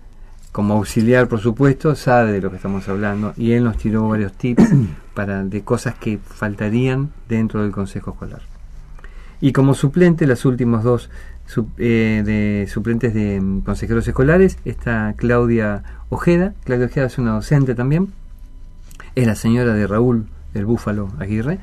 como 0.52 0.76
auxiliar 0.76 1.28
por 1.28 1.40
supuesto, 1.40 1.96
sabe 1.96 2.32
de 2.32 2.40
lo 2.40 2.52
que 2.52 2.58
estamos 2.58 2.88
hablando 2.88 3.34
y 3.36 3.54
él 3.54 3.64
nos 3.64 3.78
tiró 3.78 4.08
varios 4.08 4.34
tips 4.34 4.64
para 5.16 5.44
de 5.44 5.64
cosas 5.64 5.96
que 5.96 6.20
faltarían 6.20 7.10
dentro 7.28 7.64
del 7.64 7.72
Consejo 7.72 8.12
Escolar. 8.12 8.44
Y 9.42 9.54
como 9.54 9.74
suplente, 9.74 10.28
las 10.28 10.46
últimas 10.46 10.84
dos 10.84 11.10
eh, 11.78 12.22
de 12.26 12.68
suplentes 12.72 13.14
de 13.14 13.42
mm, 13.42 13.62
consejeros 13.62 14.08
escolares, 14.08 14.58
está 14.66 15.14
Claudia 15.18 15.84
Ojeda. 16.10 16.54
Claudia 16.64 16.86
Ojeda 16.88 17.06
es 17.08 17.18
una 17.18 17.32
docente 17.32 17.76
también. 17.76 18.10
Es 19.16 19.26
la 19.26 19.36
señora 19.36 19.74
de 19.74 19.88
Raúl, 19.88 20.28
el 20.54 20.66
Búfalo 20.66 21.12
Aguirre. 21.20 21.60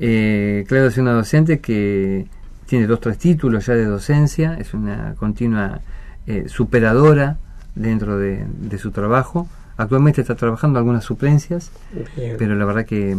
Eh, 0.00 0.64
Claudia 0.68 0.88
es 0.88 0.98
una 0.98 1.12
docente 1.12 1.60
que 1.60 2.26
tiene 2.66 2.86
dos 2.86 3.00
tres 3.00 3.18
títulos 3.18 3.66
ya 3.66 3.74
de 3.74 3.84
docencia, 3.84 4.56
es 4.58 4.74
una 4.74 5.14
continua 5.14 5.80
eh, 6.26 6.44
superadora 6.48 7.38
dentro 7.74 8.18
de, 8.18 8.44
de 8.46 8.78
su 8.78 8.90
trabajo. 8.90 9.48
Actualmente 9.76 10.20
está 10.20 10.34
trabajando 10.34 10.78
algunas 10.78 11.04
suplencias, 11.04 11.70
Bien. 12.16 12.36
pero 12.38 12.54
la 12.54 12.64
verdad 12.64 12.84
que 12.84 13.16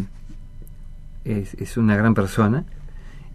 es, 1.26 1.54
es 1.56 1.78
una 1.78 1.96
gran 1.96 2.14
persona. 2.14 2.66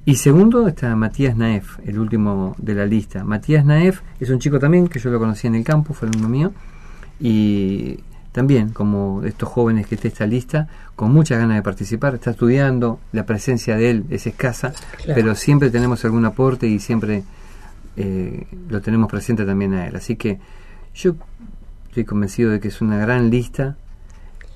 Y 0.05 0.17
segundo 0.17 0.67
está 0.69 0.95
Matías 0.97 1.37
Naef, 1.37 1.79
el 1.87 1.99
último 1.99 2.55
de 2.59 2.75
la 2.75 2.87
lista. 2.87 3.25
Matías 3.25 3.65
Naef 3.65 4.01
es 4.21 4.31
un 4.31 4.39
chico 4.39 4.59
también 4.59 4.89
que 4.89 4.99
yo 4.99 5.11
lo 5.11 5.19
conocí 5.19 5.47
en 5.47 5.55
el 5.55 5.65
campo, 5.65 5.93
fue 5.93 6.09
alumno 6.09 6.29
mío, 6.31 6.53
y 7.21 7.99
también 8.33 8.71
como 8.71 9.23
estos 9.25 9.49
jóvenes 9.51 9.87
que 9.87 9.97
está 9.97 10.09
esta 10.09 10.27
lista, 10.27 10.69
con 10.97 11.13
muchas 11.13 11.39
ganas 11.39 11.57
de 11.57 11.63
participar, 11.63 12.15
está 12.15 12.31
estudiando, 12.31 13.01
la 13.13 13.27
presencia 13.27 13.77
de 13.77 13.91
él 13.91 14.05
es 14.09 14.27
escasa, 14.27 14.73
Claro. 14.97 15.13
pero 15.15 15.35
siempre 15.35 15.71
tenemos 15.71 16.03
algún 16.07 16.25
aporte 16.25 16.67
y 16.67 16.79
siempre 16.79 17.25
eh, 17.97 18.47
lo 18.71 18.81
tenemos 18.81 19.11
presente 19.11 19.45
también 19.45 19.75
a 19.75 19.89
él. 19.89 19.97
Así 19.97 20.17
que 20.17 20.39
yo 20.95 21.17
estoy 21.89 22.05
convencido 22.05 22.51
de 22.51 22.61
que 22.61 22.69
es 22.69 22.81
una 22.81 22.97
gran 22.97 23.29
lista. 23.29 23.77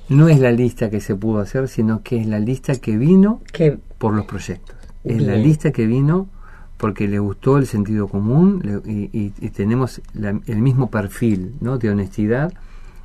No 0.08 0.28
es 0.28 0.38
la 0.40 0.52
lista 0.52 0.88
que 0.90 1.00
se 1.00 1.14
pudo 1.14 1.40
hacer, 1.40 1.68
sino 1.68 2.02
que 2.02 2.20
es 2.20 2.26
la 2.26 2.38
lista 2.38 2.74
que 2.76 2.96
vino 2.96 3.40
Que 3.52 3.78
por 3.98 4.14
los 4.14 4.26
proyectos. 4.26 4.76
Es 5.04 5.20
la 5.22 5.36
lista 5.36 5.70
que 5.72 5.86
vino 5.86 6.28
porque 6.76 7.06
le 7.08 7.18
gustó 7.18 7.58
el 7.58 7.66
sentido 7.66 8.08
común 8.08 8.60
le- 8.64 8.90
y, 8.92 9.10
y- 9.12 9.32
y 9.40 9.50
tenemos 9.50 10.00
la- 10.14 10.40
el 10.46 10.58
mismo 10.62 10.90
perfil 10.90 11.54
¿no? 11.60 11.78
de 11.78 11.90
honestidad 11.90 12.52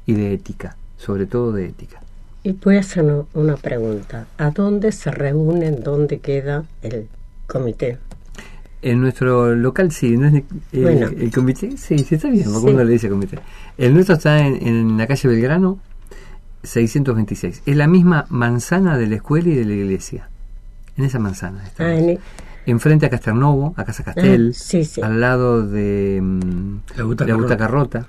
y 0.05 0.13
de 0.13 0.33
ética, 0.33 0.77
sobre 0.97 1.25
todo 1.25 1.51
de 1.51 1.65
ética. 1.65 1.99
Y 2.43 2.53
voy 2.53 2.77
a 2.77 2.79
hacer 2.79 3.03
una- 3.33 3.57
pregunta. 3.57 4.25
¿A 4.37 4.51
dónde 4.51 4.91
se 4.91 5.11
reúnen, 5.11 5.83
dónde 5.83 6.19
queda 6.19 6.63
el 6.81 7.07
comité? 7.45 7.97
En 8.81 9.01
nuestro 9.01 9.53
local 9.55 9.91
sí, 9.91 10.15
¿no 10.17 10.27
es 10.27 10.43
el, 10.71 10.81
Bueno. 10.83 11.07
el 11.07 11.31
comité? 11.31 11.75
Sí, 11.77 11.97
sí 11.99 12.15
está 12.15 12.29
bien, 12.29 12.45
Sí. 12.45 12.51
uno 12.63 12.83
le 12.83 12.91
dice 12.93 13.09
comité. 13.09 13.39
El 13.77 13.93
nuestro 13.95 14.15
está 14.15 14.45
en, 14.45 14.65
en 14.65 14.97
la 14.97 15.07
calle 15.07 15.27
Belgrano, 15.27 15.79
626. 16.63 17.63
Es 17.65 17.75
la 17.75 17.87
misma 17.87 18.25
manzana 18.29 18.97
de 18.97 19.07
la 19.07 19.15
escuela 19.15 19.49
y 19.49 19.55
de 19.55 19.65
la 19.65 19.73
iglesia. 19.73 20.29
En 20.97 21.05
esa 21.05 21.19
manzana 21.19 21.63
está. 21.65 21.85
Ah, 21.85 21.95
en- 21.95 22.19
Enfrente 22.65 23.05
a 23.05 23.09
Castelnovo, 23.09 23.73
a 23.77 23.85
Casa 23.85 24.03
Castel, 24.03 24.49
Ah, 24.53 24.57
sí, 24.59 24.83
sí. 24.83 25.01
al 25.01 25.21
lado 25.21 25.65
de 25.65 26.19
mm, 26.21 26.75
La 26.97 27.03
Butaca 27.05 27.31
la 27.31 27.37
Butaca 27.37 27.67
Rota, 27.67 28.05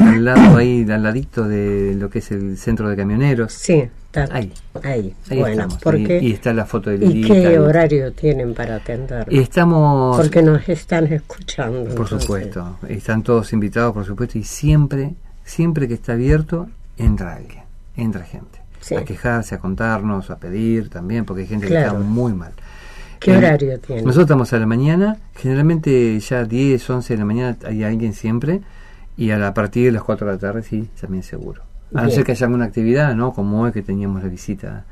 al 0.00 0.24
lado 0.24 0.56
ahí, 0.56 0.84
al 0.90 1.02
ladito 1.04 1.46
de 1.46 1.94
lo 1.94 2.10
que 2.10 2.18
es 2.18 2.32
el 2.32 2.58
centro 2.58 2.88
de 2.88 2.96
camioneros. 2.96 3.52
sí, 3.52 3.88
está 4.06 4.26
Ahí. 4.34 4.52
ahí. 4.82 5.14
Ahí 5.30 5.38
bueno, 5.38 5.52
estamos. 5.62 5.78
porque, 5.84 6.18
y, 6.20 6.28
y 6.28 6.32
está 6.32 6.52
la 6.52 6.64
foto 6.66 6.90
de 6.90 6.96
¿y 6.96 6.98
Lilita. 6.98 7.34
qué 7.34 7.52
y- 7.52 7.56
horario 7.58 8.12
tienen 8.12 8.54
para 8.54 8.74
atender? 8.76 9.24
y 9.30 9.38
estamos, 9.38 10.16
Porque 10.16 10.42
nos 10.42 10.68
están 10.68 11.06
escuchando. 11.12 11.82
por 11.84 11.90
entonces. 11.90 12.22
supuesto, 12.22 12.78
están 12.88 13.22
todos 13.22 13.52
invitados, 13.52 13.92
por 13.94 14.04
supuesto, 14.04 14.36
y 14.36 14.42
siempre, 14.42 15.14
siempre 15.44 15.86
que 15.86 15.94
está 15.94 16.14
abierto, 16.14 16.68
entra 16.96 17.34
alguien, 17.36 17.62
entra 17.96 18.24
gente. 18.24 18.55
Sí. 18.86 18.94
A 18.94 19.04
quejarse, 19.04 19.54
a 19.56 19.58
contarnos, 19.58 20.30
a 20.30 20.36
pedir 20.38 20.88
también, 20.90 21.24
porque 21.24 21.42
hay 21.42 21.48
gente 21.48 21.66
Claro. 21.66 21.90
que 21.92 21.96
está 21.96 22.08
muy 22.08 22.32
mal. 22.32 22.52
¿Qué 23.18 23.32
Eh, 23.32 23.38
horario 23.38 23.80
tienen? 23.80 24.04
Nosotros 24.04 24.26
estamos 24.26 24.52
a 24.52 24.58
la 24.58 24.66
mañana, 24.66 25.16
generalmente 25.34 26.20
ya 26.20 26.44
10, 26.44 26.88
11 26.90 27.14
de 27.14 27.18
la 27.18 27.24
mañana 27.24 27.56
hay 27.66 27.82
alguien 27.82 28.12
siempre, 28.12 28.60
y 29.16 29.30
a, 29.30 29.38
la, 29.38 29.48
a 29.48 29.54
partir 29.54 29.86
de 29.86 29.92
las 29.92 30.02
4 30.04 30.26
de 30.26 30.32
la 30.34 30.38
tarde 30.38 30.62
sí, 30.62 30.88
también 31.00 31.22
seguro. 31.24 31.62
A 31.94 32.02
no 32.02 32.02
Bien. 32.02 32.14
ser 32.14 32.24
que 32.24 32.32
haya 32.32 32.46
alguna 32.46 32.64
actividad, 32.66 33.14
¿no? 33.16 33.32
Como 33.32 33.62
hoy 33.62 33.72
que 33.72 33.82
teníamos 33.82 34.22
la 34.22 34.28
visita 34.28 34.84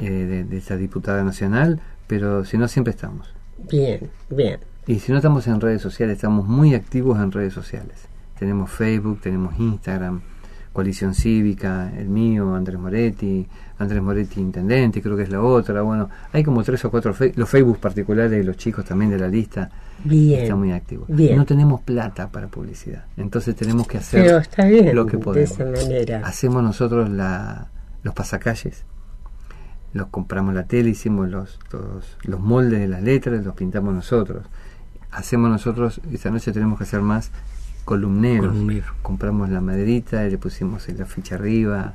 eh, 0.00 0.08
de, 0.08 0.44
de 0.44 0.56
esta 0.56 0.76
diputada 0.76 1.22
nacional, 1.24 1.80
pero 2.06 2.44
si 2.44 2.56
no, 2.56 2.68
siempre 2.68 2.92
estamos. 2.92 3.34
Bien, 3.70 4.08
bien. 4.30 4.60
Y 4.86 5.00
si 5.00 5.10
no 5.12 5.18
estamos 5.18 5.46
en 5.48 5.60
redes 5.60 5.82
sociales, 5.82 6.16
estamos 6.16 6.46
muy 6.46 6.74
activos 6.74 7.18
en 7.18 7.32
redes 7.32 7.52
sociales. 7.52 7.96
Tenemos 8.38 8.70
Facebook, 8.70 9.20
tenemos 9.20 9.58
Instagram, 9.58 10.20
Coalición 10.76 11.14
Cívica, 11.14 11.90
el 11.96 12.10
mío, 12.10 12.54
Andrés 12.54 12.78
Moretti, 12.78 13.48
Andrés 13.78 14.02
Moretti 14.02 14.42
Intendente, 14.42 15.00
creo 15.00 15.16
que 15.16 15.22
es 15.22 15.30
la 15.30 15.40
otra. 15.40 15.80
Bueno, 15.80 16.10
hay 16.34 16.44
como 16.44 16.62
tres 16.62 16.84
o 16.84 16.90
cuatro, 16.90 17.14
los 17.34 17.48
Facebook 17.48 17.78
particulares 17.78 18.30
de 18.30 18.44
los 18.44 18.58
chicos 18.58 18.84
también 18.84 19.10
de 19.10 19.18
la 19.18 19.26
lista 19.26 19.70
Bien. 20.04 20.42
están 20.42 20.58
muy 20.58 20.72
activos. 20.72 21.08
Bien. 21.08 21.34
No 21.38 21.46
tenemos 21.46 21.80
plata 21.80 22.28
para 22.28 22.48
publicidad, 22.48 23.06
entonces 23.16 23.56
tenemos 23.56 23.86
que 23.88 23.96
hacer 23.96 24.22
Pero 24.26 24.36
está 24.36 24.66
bien 24.66 24.94
lo 24.94 25.06
que 25.06 25.16
de 25.16 25.22
podemos. 25.24 25.50
esa 25.50 25.64
manera. 25.64 26.20
Hacemos 26.26 26.62
nosotros 26.62 27.08
la, 27.08 27.68
los 28.02 28.12
pasacalles, 28.12 28.84
los 29.94 30.08
compramos 30.08 30.52
la 30.52 30.64
tele, 30.64 30.90
hicimos 30.90 31.30
los, 31.30 31.58
los, 31.72 32.18
los 32.24 32.38
moldes 32.38 32.80
de 32.80 32.88
las 32.88 33.02
letras, 33.02 33.42
los 33.42 33.54
pintamos 33.54 33.94
nosotros. 33.94 34.44
Hacemos 35.10 35.48
nosotros, 35.48 36.02
esta 36.12 36.30
noche 36.30 36.52
tenemos 36.52 36.76
que 36.76 36.84
hacer 36.84 37.00
más 37.00 37.30
columneros. 37.86 38.48
Columnero. 38.48 38.86
Compramos 39.00 39.48
la 39.48 39.62
maderita 39.62 40.26
y 40.26 40.30
le 40.32 40.36
pusimos 40.36 40.86
la 40.90 41.06
ficha 41.06 41.36
arriba. 41.36 41.94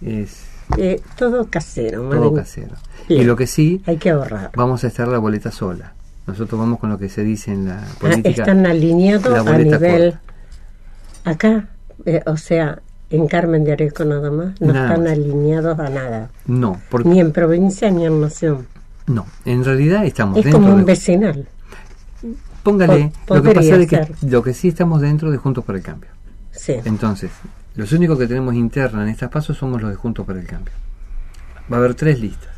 Es 0.00 0.46
Eh, 0.78 1.02
todo 1.18 1.48
casero, 1.50 2.00
todo 2.08 2.30
madre- 2.30 2.42
casero. 2.42 2.76
Bien. 3.08 3.20
Y 3.20 3.24
lo 3.24 3.36
que 3.36 3.46
sí, 3.46 3.82
Hay 3.84 3.98
que 3.98 4.08
ahorrar. 4.10 4.50
vamos 4.56 4.82
a 4.84 4.86
estar 4.86 5.06
la 5.08 5.18
boleta 5.18 5.50
sola. 5.50 5.92
Nosotros 6.26 6.58
vamos 6.58 6.78
con 6.78 6.88
lo 6.88 6.96
que 6.98 7.08
se 7.10 7.22
dice 7.22 7.52
en 7.52 7.66
la 7.66 7.82
Ah, 7.82 7.86
política. 8.00 8.30
están 8.42 8.64
alineados 8.64 9.46
a 9.46 9.58
nivel 9.58 10.12
corta. 10.12 10.20
acá, 11.30 11.68
eh, 12.06 12.22
o 12.26 12.36
sea, 12.36 12.80
en 13.10 13.26
Carmen 13.26 13.64
de 13.64 13.72
Areco 13.72 14.04
nada 14.04 14.30
más, 14.30 14.58
no 14.60 14.72
Nada 14.72 14.86
están 14.88 15.02
más. 15.04 15.12
alineados 15.12 15.78
a 15.78 15.88
nada, 15.90 16.30
No, 16.46 16.80
porque 16.90 17.08
ni 17.08 17.20
en 17.20 17.32
provincia 17.32 17.90
ni 17.90 18.06
en 18.06 18.20
nación. 18.20 18.66
no. 19.06 19.26
En 19.44 19.64
realidad 19.64 20.06
estamos 20.06 20.38
Es 20.38 20.44
dentro 20.44 20.60
como 20.60 20.72
un 20.74 20.80
de- 20.80 20.84
vecinal. 20.86 21.48
Póngale, 22.62 23.12
lo 23.28 23.42
que 23.42 23.50
pasa 23.52 23.76
es 23.76 23.88
que 23.88 24.08
lo 24.26 24.42
que 24.42 24.54
sí 24.54 24.68
estamos 24.68 25.00
dentro 25.00 25.30
de 25.30 25.36
Juntos 25.36 25.64
por 25.64 25.74
el 25.76 25.82
Cambio. 25.82 26.10
Sí, 26.50 26.74
Entonces, 26.84 27.30
los 27.74 27.92
únicos 27.92 28.18
que 28.18 28.26
tenemos 28.26 28.54
interna 28.54 29.02
en 29.02 29.08
estas 29.08 29.30
pasos 29.30 29.56
somos 29.56 29.80
los 29.80 29.90
de 29.90 29.96
Juntos 29.96 30.26
por 30.26 30.36
el 30.36 30.46
Cambio. 30.46 30.72
Va 31.72 31.76
a 31.76 31.80
haber 31.80 31.94
tres 31.94 32.20
listas. 32.20 32.50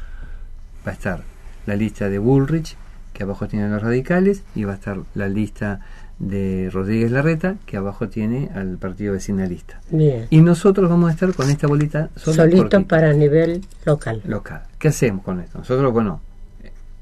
Va 0.86 0.90
a 0.90 0.94
estar 0.94 1.22
la 1.66 1.76
lista 1.76 2.08
de 2.08 2.18
Bullrich, 2.18 2.76
que 3.12 3.22
abajo 3.22 3.46
tiene 3.48 3.66
a 3.66 3.68
los 3.68 3.82
radicales, 3.82 4.42
y 4.54 4.64
va 4.64 4.72
a 4.72 4.74
estar 4.74 4.98
la 5.14 5.28
lista 5.28 5.80
de 6.18 6.70
Rodríguez 6.72 7.10
Larreta, 7.10 7.56
que 7.66 7.76
abajo 7.76 8.08
tiene 8.08 8.50
al 8.54 8.76
partido 8.78 9.12
vecinalista. 9.12 9.80
bien. 9.90 10.26
Y 10.30 10.40
nosotros 10.40 10.88
vamos 10.90 11.10
a 11.10 11.12
estar 11.12 11.32
con 11.34 11.50
esta 11.50 11.66
bolita 11.66 12.10
Solito 12.16 12.84
para 12.86 13.12
nivel 13.12 13.64
local. 13.84 14.22
local. 14.26 14.62
¿Qué 14.78 14.88
hacemos 14.88 15.24
con 15.24 15.40
esto? 15.40 15.58
Nosotros, 15.58 15.92
bueno, 15.92 16.20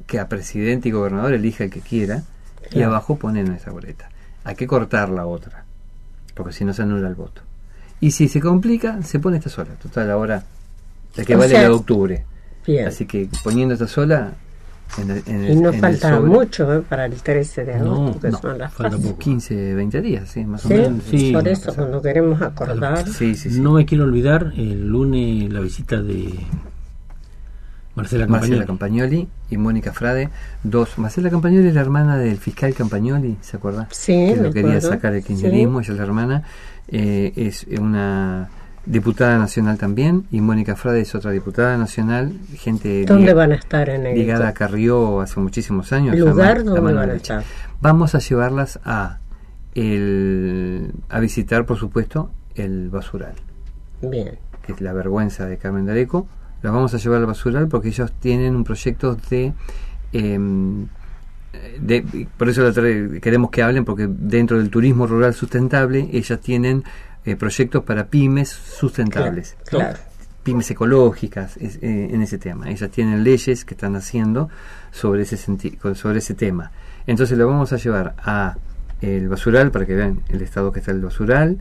que 0.06 0.18
a 0.18 0.28
presidente 0.28 0.88
y 0.88 0.92
gobernador 0.92 1.32
elija 1.32 1.64
el 1.64 1.70
que 1.70 1.80
quiera, 1.80 2.22
y 2.74 2.82
abajo 2.82 3.16
pone 3.16 3.42
nuestra 3.44 3.72
boleta. 3.72 4.08
Hay 4.44 4.54
que 4.56 4.66
cortar 4.66 5.08
la 5.10 5.26
otra, 5.26 5.64
porque 6.34 6.52
si 6.52 6.64
no 6.64 6.72
se 6.72 6.82
anula 6.82 7.08
el 7.08 7.14
voto. 7.14 7.42
Y 8.00 8.10
si 8.10 8.28
se 8.28 8.40
complica, 8.40 9.00
se 9.02 9.20
pone 9.20 9.36
esta 9.38 9.50
sola. 9.50 9.70
Total, 9.80 10.10
ahora 10.10 10.42
la 11.16 11.24
que 11.24 11.34
O 11.34 11.38
vale 11.38 11.50
sea, 11.50 11.62
la 11.62 11.68
de 11.68 11.74
octubre. 11.74 12.24
Bien. 12.66 12.86
Así 12.88 13.06
que 13.06 13.28
poniendo 13.44 13.74
esta 13.74 13.86
sola, 13.86 14.32
en 14.98 15.10
el, 15.10 15.22
en 15.26 15.44
y 15.44 15.46
el- 15.48 15.62
no 15.62 15.68
en 15.68 15.74
el 15.76 15.80
falta 15.80 16.10
sobre, 16.16 16.28
mucho 16.30 16.72
eh, 16.74 16.82
para 16.88 17.06
el 17.06 17.14
13 17.14 17.64
de 17.64 17.78
No, 17.78 17.92
agosto, 17.92 18.20
que 18.20 18.30
no, 18.30 18.38
son 18.40 18.58
las 18.58 18.72
falta 18.74 18.96
pasos. 18.96 19.06
poco. 19.10 19.18
15, 19.20 19.74
20 19.74 20.00
días, 20.02 20.28
sí, 20.28 20.44
más 20.44 20.66
o 20.66 20.68
menos. 20.68 21.02
Sí. 21.08 21.32
por 21.32 21.46
eso 21.48 21.74
cuando 21.74 22.02
queremos 22.02 22.42
acordar, 22.42 23.06
Sí, 23.08 23.34
sí, 23.36 23.50
sí. 23.50 23.60
No 23.60 23.72
me 23.72 23.86
quiero 23.86 24.04
olvidar 24.04 24.52
el 24.56 24.88
lunes 24.88 25.52
la 25.52 25.60
visita 25.60 26.02
de 26.02 26.34
Marcela 27.94 28.26
Marcela 28.26 28.64
Campagnoli. 28.64 28.66
Campagnoli 28.66 29.28
y 29.50 29.56
Mónica 29.58 29.92
Frade, 29.92 30.30
dos. 30.62 30.96
Marcela 30.98 31.28
Campagnoli 31.30 31.68
es 31.68 31.74
la 31.74 31.80
hermana 31.82 32.16
del 32.16 32.38
fiscal 32.38 32.72
Campagnoli, 32.74 33.36
¿se 33.42 33.56
acuerda? 33.58 33.86
Sí, 33.90 34.12
que 34.12 34.36
lo 34.36 34.50
quería 34.52 34.70
acuerdo. 34.78 34.88
sacar 34.88 35.14
el 35.14 35.22
kirchnerismo, 35.22 35.80
ella 35.80 35.92
es 35.92 35.98
la 35.98 36.04
hermana. 36.04 36.42
Eh, 36.88 37.32
es 37.36 37.66
una 37.78 38.48
diputada 38.86 39.38
nacional 39.38 39.78
también, 39.78 40.24
y 40.32 40.40
Mónica 40.40 40.74
Frade 40.74 41.02
es 41.02 41.14
otra 41.14 41.30
diputada 41.30 41.76
nacional, 41.76 42.32
gente 42.56 43.04
¿dónde 43.04 43.26
liga- 43.26 43.34
van 43.34 43.52
a 43.52 43.54
estar 43.54 43.88
en 43.88 44.06
el 44.06 44.18
ligada 44.18 44.48
a 44.48 44.54
Carrió 44.54 45.20
hace 45.20 45.38
muchísimos 45.38 45.92
años. 45.92 46.16
lugar 46.16 46.36
la 46.36 46.54
la 46.58 46.64
donde 46.64 46.80
mano 46.80 46.96
van 47.00 47.10
a 47.10 47.14
estar? 47.14 47.44
Vamos 47.80 48.14
a 48.16 48.18
llevarlas 48.18 48.80
a 48.84 49.18
el, 49.74 50.92
a 51.08 51.20
visitar, 51.20 51.66
por 51.66 51.78
supuesto, 51.78 52.30
el 52.54 52.88
basural 52.90 53.34
Bien, 54.02 54.38
que 54.66 54.72
es 54.72 54.80
la 54.80 54.92
vergüenza 54.92 55.46
de 55.46 55.58
Carmen 55.58 55.86
Dareco, 55.86 56.26
las 56.62 56.72
vamos 56.72 56.94
a 56.94 56.98
llevar 56.98 57.18
al 57.20 57.26
basural 57.26 57.68
porque 57.68 57.88
ellos 57.88 58.12
tienen 58.20 58.54
un 58.56 58.64
proyecto 58.64 59.16
de... 59.30 59.52
em, 60.12 60.86
de 61.80 62.26
por 62.36 62.48
eso 62.48 62.62
la 62.62 62.72
trae- 62.72 63.20
queremos 63.20 63.50
que 63.50 63.62
hablen 63.62 63.84
porque 63.84 64.08
dentro 64.08 64.58
del 64.58 64.70
turismo 64.70 65.06
rural 65.06 65.34
sustentable 65.34 66.08
ellas 66.12 66.40
tienen 66.40 66.82
eh, 67.24 67.36
proyectos 67.36 67.84
para 67.84 68.06
pymes 68.06 68.48
sustentables. 68.48 69.56
Claro, 69.66 69.98
pymes 70.42 70.70
ecológicas 70.70 71.56
es- 71.58 71.76
eh, 71.82 72.08
en 72.10 72.22
ese 72.22 72.38
tema. 72.38 72.70
Ellas 72.70 72.90
tienen 72.90 73.22
leyes 73.22 73.64
que 73.64 73.74
están 73.74 73.94
haciendo 73.96 74.48
sobre 74.90 75.22
ese 75.22 75.36
sobre 75.36 76.18
ese 76.18 76.34
tema. 76.34 76.70
Entonces 77.06 77.36
lo 77.36 77.46
vamos 77.46 77.72
a 77.72 77.76
llevar 77.76 78.14
a 78.18 78.56
el 79.00 79.28
basural 79.28 79.70
para 79.72 79.84
que 79.84 79.94
vean 79.94 80.20
el 80.28 80.42
estado 80.42 80.72
que 80.72 80.78
está 80.80 80.92
el 80.92 81.00
basural 81.00 81.58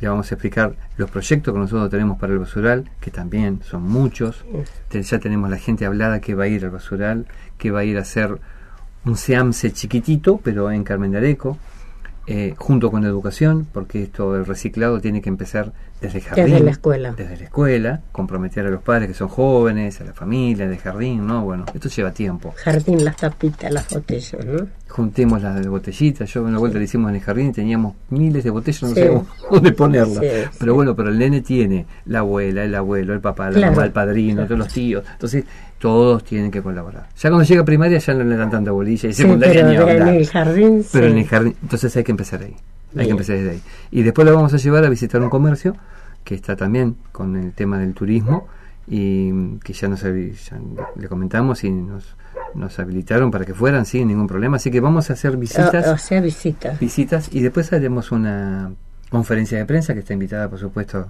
le 0.00 0.08
vamos 0.08 0.30
a 0.30 0.34
explicar 0.34 0.74
los 0.96 1.10
proyectos 1.10 1.52
que 1.52 1.60
nosotros 1.60 1.90
tenemos 1.90 2.18
para 2.18 2.32
el 2.32 2.38
basural, 2.38 2.90
que 3.00 3.10
también 3.10 3.60
son 3.62 3.82
muchos. 3.82 4.44
Ya 4.90 5.18
tenemos 5.18 5.50
la 5.50 5.58
gente 5.58 5.86
hablada 5.86 6.20
que 6.20 6.34
va 6.34 6.44
a 6.44 6.48
ir 6.48 6.64
al 6.64 6.70
basural, 6.70 7.26
que 7.58 7.70
va 7.70 7.80
a 7.80 7.84
ir 7.84 7.96
a 7.98 8.02
hacer 8.02 8.38
un 9.04 9.16
SEAMSE 9.16 9.72
chiquitito, 9.72 10.40
pero 10.42 10.70
en 10.70 10.84
Carmen 10.84 11.10
de 11.10 11.18
Areco, 11.18 11.58
eh, 12.26 12.54
junto 12.56 12.90
con 12.90 13.02
la 13.02 13.08
educación, 13.08 13.66
porque 13.70 14.02
esto 14.04 14.32
del 14.32 14.46
reciclado 14.46 15.00
tiene 15.00 15.20
que 15.20 15.28
empezar 15.28 15.72
desde 16.00 16.18
el 16.18 16.24
jardín. 16.24 16.44
Desde 16.44 16.64
la 16.64 16.70
escuela. 16.70 17.14
Desde 17.16 17.36
la 17.36 17.44
escuela, 17.44 18.00
comprometer 18.12 18.66
a 18.66 18.70
los 18.70 18.82
padres 18.82 19.08
que 19.08 19.14
son 19.14 19.28
jóvenes, 19.28 20.00
a 20.00 20.04
la 20.04 20.12
familia, 20.12 20.68
del 20.68 20.78
jardín, 20.78 21.26
¿no? 21.26 21.42
Bueno, 21.42 21.64
esto 21.72 21.88
lleva 21.88 22.12
tiempo. 22.12 22.54
Jardín, 22.56 23.04
las 23.04 23.16
tapitas, 23.16 23.72
las 23.72 23.88
botellas, 23.88 24.44
¿no? 24.44 24.66
Juntemos 24.88 25.42
las 25.42 25.66
botellitas, 25.66 26.32
yo 26.32 26.42
una 26.44 26.58
vuelta 26.58 26.78
le 26.78 26.84
hicimos 26.84 27.10
en 27.10 27.16
el 27.16 27.22
jardín 27.22 27.48
y 27.48 27.52
teníamos 27.52 27.94
miles 28.10 28.44
de 28.44 28.50
botellas, 28.50 28.82
no 28.82 28.94
sé 28.94 29.10
dónde 29.50 29.72
ponerlas. 29.72 30.50
pero 30.58 30.74
bueno, 30.74 30.94
pero 30.94 31.08
el 31.08 31.18
nene 31.18 31.40
tiene 31.40 31.86
la 32.06 32.20
abuela, 32.20 32.64
el 32.64 32.74
abuelo, 32.74 33.12
el 33.12 33.20
papá, 33.20 33.50
la 33.50 33.70
mamá, 33.70 33.84
el 33.84 33.92
padrino, 33.92 34.44
todos 34.44 34.58
los 34.58 34.68
tíos. 34.68 35.04
Entonces, 35.12 35.44
todos 35.78 36.24
tienen 36.24 36.50
que 36.50 36.62
colaborar. 36.62 37.08
Ya 37.16 37.28
cuando 37.28 37.44
llega 37.44 37.64
primaria 37.64 37.98
ya 37.98 38.14
no 38.14 38.24
le 38.24 38.36
dan 38.36 38.50
tanta 38.50 38.70
bolilla 38.70 39.08
y 39.08 39.12
secundaria 39.12 39.66
pero 39.66 39.90
en 39.90 40.08
el 40.08 40.26
jardín 40.26 40.84
Pero 40.92 41.06
en 41.08 41.18
el 41.18 41.26
jardín, 41.26 41.56
entonces 41.60 41.96
hay 41.96 42.04
que 42.04 42.12
empezar 42.12 42.42
ahí. 42.42 42.56
Hay 42.96 43.06
que 43.06 43.12
empezar 43.12 43.36
desde 43.36 43.50
ahí. 43.50 43.62
Y 43.90 44.02
después 44.02 44.26
lo 44.26 44.34
vamos 44.34 44.54
a 44.54 44.56
llevar 44.56 44.84
a 44.84 44.88
visitar 44.88 45.20
un 45.22 45.30
comercio 45.30 45.76
que 46.24 46.34
está 46.34 46.56
también 46.56 46.96
con 47.12 47.36
el 47.36 47.52
tema 47.52 47.78
del 47.78 47.94
turismo 47.94 48.46
y 48.86 49.58
que 49.58 49.72
ya 49.72 49.88
nos 49.88 50.02
ya 50.02 50.58
le 50.96 51.08
comentamos 51.08 51.64
y 51.64 51.70
nos, 51.70 52.16
nos 52.54 52.78
habilitaron 52.78 53.30
para 53.30 53.44
que 53.44 53.54
fueran 53.54 53.86
sin 53.86 54.08
ningún 54.08 54.26
problema. 54.26 54.56
Así 54.56 54.70
que 54.70 54.80
vamos 54.80 55.10
a 55.10 55.14
hacer 55.14 55.36
visitas. 55.36 55.86
O, 55.88 55.98
sea, 55.98 56.20
visitas. 56.20 56.78
Visitas 56.78 57.28
y 57.32 57.40
después 57.40 57.72
haremos 57.72 58.12
una 58.12 58.72
conferencia 59.10 59.58
de 59.58 59.64
prensa 59.64 59.94
que 59.94 60.00
está 60.00 60.12
invitada, 60.12 60.48
por 60.48 60.58
supuesto, 60.58 61.06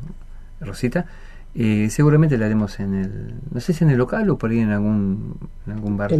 Rosita. 0.60 1.06
Y 1.54 1.88
seguramente 1.90 2.36
la 2.36 2.46
haremos 2.46 2.80
en 2.80 2.94
el, 2.94 3.34
no 3.52 3.60
sé 3.60 3.72
si 3.72 3.84
en 3.84 3.90
el 3.90 3.98
local 3.98 4.28
o 4.28 4.36
por 4.36 4.50
ahí 4.50 4.58
en 4.58 4.70
algún, 4.70 5.38
en 5.66 5.72
algún 5.72 5.96
bar 5.96 6.12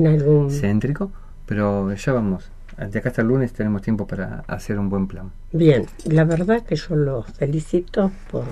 céntrico, 0.49 1.11
pero 1.47 1.93
ya 1.93 2.13
vamos. 2.13 2.51
De 2.79 2.99
acá 2.99 3.09
hasta 3.09 3.23
el 3.23 3.29
lunes 3.29 3.53
tenemos 3.53 3.83
tiempo 3.83 4.07
para 4.07 4.45
hacer 4.47 4.79
un 4.79 4.89
buen 4.89 5.07
plan. 5.07 5.31
Bien, 5.53 5.87
la 6.05 6.25
verdad 6.25 6.63
que 6.63 6.77
yo 6.77 6.97
los 6.97 7.27
felicito 7.27 8.11
por 8.31 8.45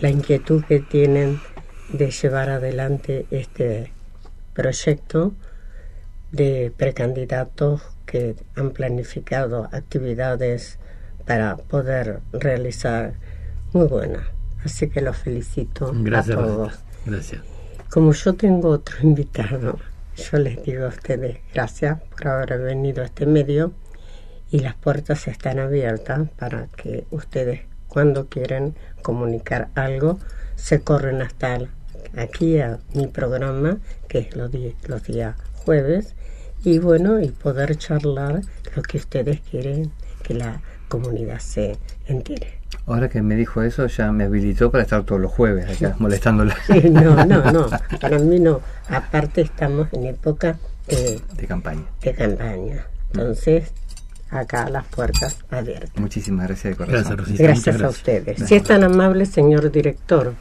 la 0.00 0.10
inquietud 0.10 0.64
que 0.64 0.80
tienen 0.80 1.40
de 1.92 2.10
llevar 2.10 2.50
adelante 2.50 3.26
este 3.30 3.92
proyecto 4.54 5.34
de 6.32 6.72
precandidatos 6.76 7.82
que 8.06 8.36
han 8.56 8.70
planificado 8.70 9.68
actividades 9.72 10.78
para 11.26 11.56
poder 11.56 12.20
realizar 12.32 13.14
muy 13.72 13.86
buenas. 13.86 14.24
Así 14.64 14.88
que 14.88 15.00
los 15.00 15.16
felicito 15.16 15.92
Gracias, 15.94 16.36
a 16.36 16.40
todos. 16.40 16.78
Gracias. 17.06 17.42
Como 17.90 18.12
yo 18.12 18.34
tengo 18.34 18.70
otro 18.70 18.96
invitado, 19.02 19.78
yo 20.16 20.38
les 20.38 20.62
digo 20.62 20.84
a 20.86 20.88
ustedes 20.88 21.38
gracias 21.52 22.00
por 22.02 22.28
haber 22.28 22.60
venido 22.60 23.02
a 23.02 23.06
este 23.06 23.26
medio 23.26 23.72
y 24.50 24.60
las 24.60 24.74
puertas 24.74 25.26
están 25.28 25.58
abiertas 25.58 26.28
para 26.38 26.68
que 26.76 27.06
ustedes 27.10 27.62
cuando 27.88 28.28
quieren 28.28 28.74
comunicar 29.02 29.68
algo 29.74 30.18
se 30.56 30.80
corren 30.80 31.22
hasta 31.22 31.58
aquí 32.16 32.58
a 32.60 32.78
mi 32.94 33.06
programa 33.06 33.78
que 34.08 34.18
es 34.18 34.36
los, 34.36 34.50
los 34.86 35.02
días 35.04 35.36
jueves 35.54 36.14
y 36.64 36.78
bueno 36.78 37.20
y 37.20 37.28
poder 37.28 37.76
charlar 37.76 38.40
lo 38.74 38.82
que 38.82 38.98
ustedes 38.98 39.40
quieren 39.40 39.92
que 40.22 40.34
la 40.34 40.62
comunidad 40.88 41.38
se 41.40 41.76
entere. 42.06 42.63
Ahora 42.86 43.08
que 43.08 43.22
me 43.22 43.34
dijo 43.34 43.62
eso, 43.62 43.86
ya 43.86 44.12
me 44.12 44.24
habilitó 44.24 44.70
para 44.70 44.82
estar 44.82 45.04
todos 45.04 45.20
los 45.20 45.32
jueves 45.32 45.76
acá 45.76 45.96
molestándola. 45.98 46.56
no, 46.90 47.24
no, 47.24 47.52
no, 47.52 47.66
para 48.00 48.18
mí 48.18 48.38
no. 48.38 48.60
Aparte 48.88 49.40
estamos 49.40 49.88
en 49.92 50.06
época 50.06 50.58
de, 50.86 51.20
de 51.34 51.46
campaña. 51.46 51.84
De 52.02 52.14
campaña. 52.14 52.86
Entonces, 53.12 53.72
acá 54.30 54.68
las 54.68 54.84
puertas 54.86 55.38
abiertas. 55.50 55.96
Muchísimas 55.96 56.48
gracias 56.48 56.76
de 56.76 56.84
corazón. 56.84 57.16
Gracias, 57.16 57.38
gracias, 57.38 57.82
a 57.82 57.88
ustedes. 57.88 58.42
Si 58.46 58.54
es 58.54 58.62
tan 58.62 58.84
amable, 58.84 59.24
señor 59.24 59.70
director, 59.70 60.34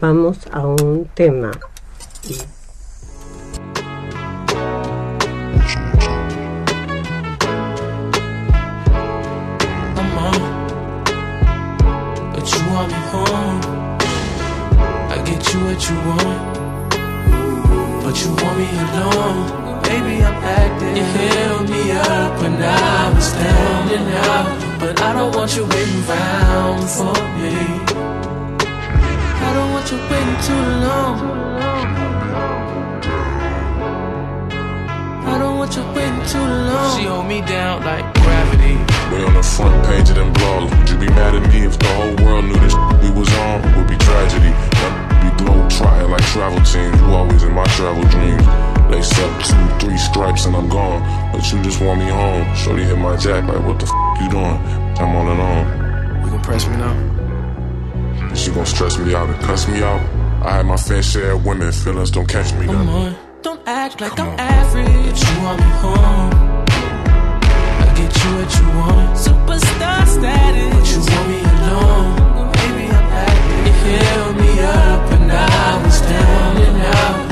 vamos 0.00 0.38
a 0.52 0.66
un 0.66 1.06
tema. 1.14 1.50
What 15.80 15.88
you 15.88 15.96
want, 16.10 16.52
but 18.04 18.14
you 18.22 18.28
want 18.36 18.58
me 18.58 18.68
alone. 18.84 19.80
Baby, 19.82 20.22
I'm 20.22 20.36
acting. 20.44 20.96
You 20.96 21.04
held 21.04 21.70
me 21.70 21.92
up 21.92 22.42
when 22.42 22.54
I 22.62 23.12
was 23.14 23.32
down 23.32 23.88
and 23.88 24.14
out, 24.28 24.78
but 24.78 25.00
I 25.00 25.14
don't 25.14 25.34
want 25.34 25.56
you 25.56 25.64
waiting 25.64 26.04
around 26.04 26.86
for 26.86 27.16
me. 27.40 27.56
I 29.40 29.50
don't 29.56 29.72
want 29.72 29.90
you 29.90 29.98
waiting 30.10 30.40
too 30.48 30.64
long. 30.84 31.16
I 35.32 35.38
don't 35.38 35.56
want 35.56 35.76
you 35.76 35.82
waiting 35.96 36.26
too 36.28 36.46
long. 36.68 36.98
She 36.98 37.04
hold 37.06 37.26
me 37.26 37.40
down 37.40 37.82
like 37.84 38.04
gravity. 38.20 38.76
We 39.10 39.24
on 39.24 39.32
the 39.32 39.42
front 39.42 39.86
page 39.86 40.10
of 40.10 40.16
them 40.16 40.30
blogs. 40.34 40.78
Would 40.78 40.90
you 40.90 40.98
be 40.98 41.08
mad 41.08 41.34
at 41.34 41.50
me 41.50 41.64
if 41.64 41.78
the 41.78 41.88
whole 41.96 42.26
world 42.26 42.44
knew 42.44 42.60
this 42.60 42.74
we 43.00 43.10
was 43.18 43.32
on? 43.32 43.62
Would 43.78 43.88
be 43.88 43.96
tragedy. 43.96 45.09
We 45.22 45.30
glow 45.38 45.68
trotting 45.68 46.10
like 46.10 46.24
travel 46.32 46.60
teams. 46.64 46.98
You 47.00 47.06
always 47.14 47.42
in 47.42 47.52
my 47.54 47.64
travel 47.76 48.02
dreams. 48.14 48.46
Lace 48.90 49.12
up 49.20 49.32
two, 49.44 49.86
three 49.86 49.98
stripes 49.98 50.46
and 50.46 50.56
I'm 50.56 50.68
gone. 50.68 51.00
But 51.32 51.42
you 51.52 51.62
just 51.62 51.80
want 51.80 52.00
me 52.00 52.08
home. 52.08 52.44
Shorty 52.56 52.84
hit 52.84 52.98
my 52.98 53.16
jack 53.16 53.44
like, 53.48 53.64
what 53.66 53.78
the 53.78 53.86
f 53.86 54.22
you 54.22 54.28
doing? 54.30 54.58
I'm 55.00 55.14
on 55.16 55.26
and 55.32 55.40
on. 55.40 56.24
You 56.24 56.30
gon' 56.30 56.42
press 56.42 56.66
me 56.68 56.76
now? 56.76 58.34
She 58.34 58.50
gon' 58.50 58.66
stress 58.66 58.98
me 58.98 59.14
out 59.14 59.28
and 59.28 59.40
cuss 59.42 59.66
me 59.68 59.82
out. 59.82 60.00
I 60.44 60.56
had 60.56 60.66
my 60.66 60.76
fair 60.76 61.02
share 61.02 61.32
of 61.32 61.44
women, 61.44 61.70
feelings 61.72 62.10
don't 62.10 62.26
catch 62.28 62.52
me. 62.54 62.66
Come 62.66 62.88
on, 62.88 63.16
don't 63.42 63.60
act 63.66 64.00
like 64.00 64.16
Come 64.16 64.28
I'm 64.28 64.34
on. 64.34 64.40
average. 64.40 65.20
You 65.22 65.42
want 65.44 65.58
me 65.60 65.70
home. 65.84 66.30
I 67.82 67.86
get 67.98 68.10
you 68.22 68.30
what 68.36 68.50
you 68.58 68.68
want. 68.80 69.16
Superstar 69.18 70.06
status. 70.06 70.74
But 70.74 70.86
you 70.92 71.00
want 71.12 71.28
me 71.28 71.40
alone 71.40 72.39
fill 73.82 74.32
me 74.34 74.60
up 74.60 75.12
and 75.12 75.32
I 75.32 75.82
was 75.82 76.00
down 76.02 76.56
and 76.56 76.82
out. 76.94 77.29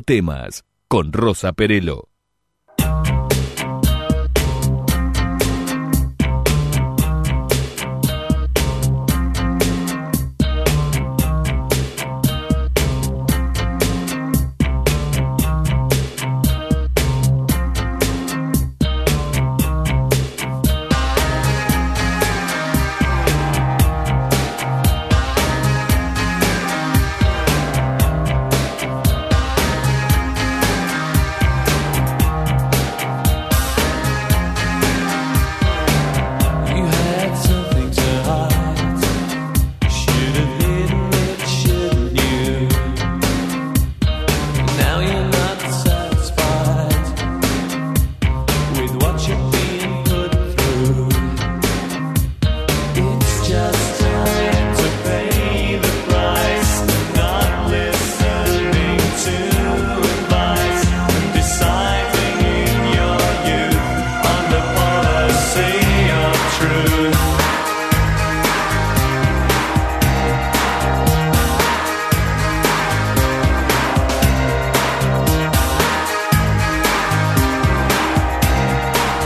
Temas 0.00 0.64
con 0.88 1.12
Rosa 1.12 1.52
Perelo. 1.52 2.11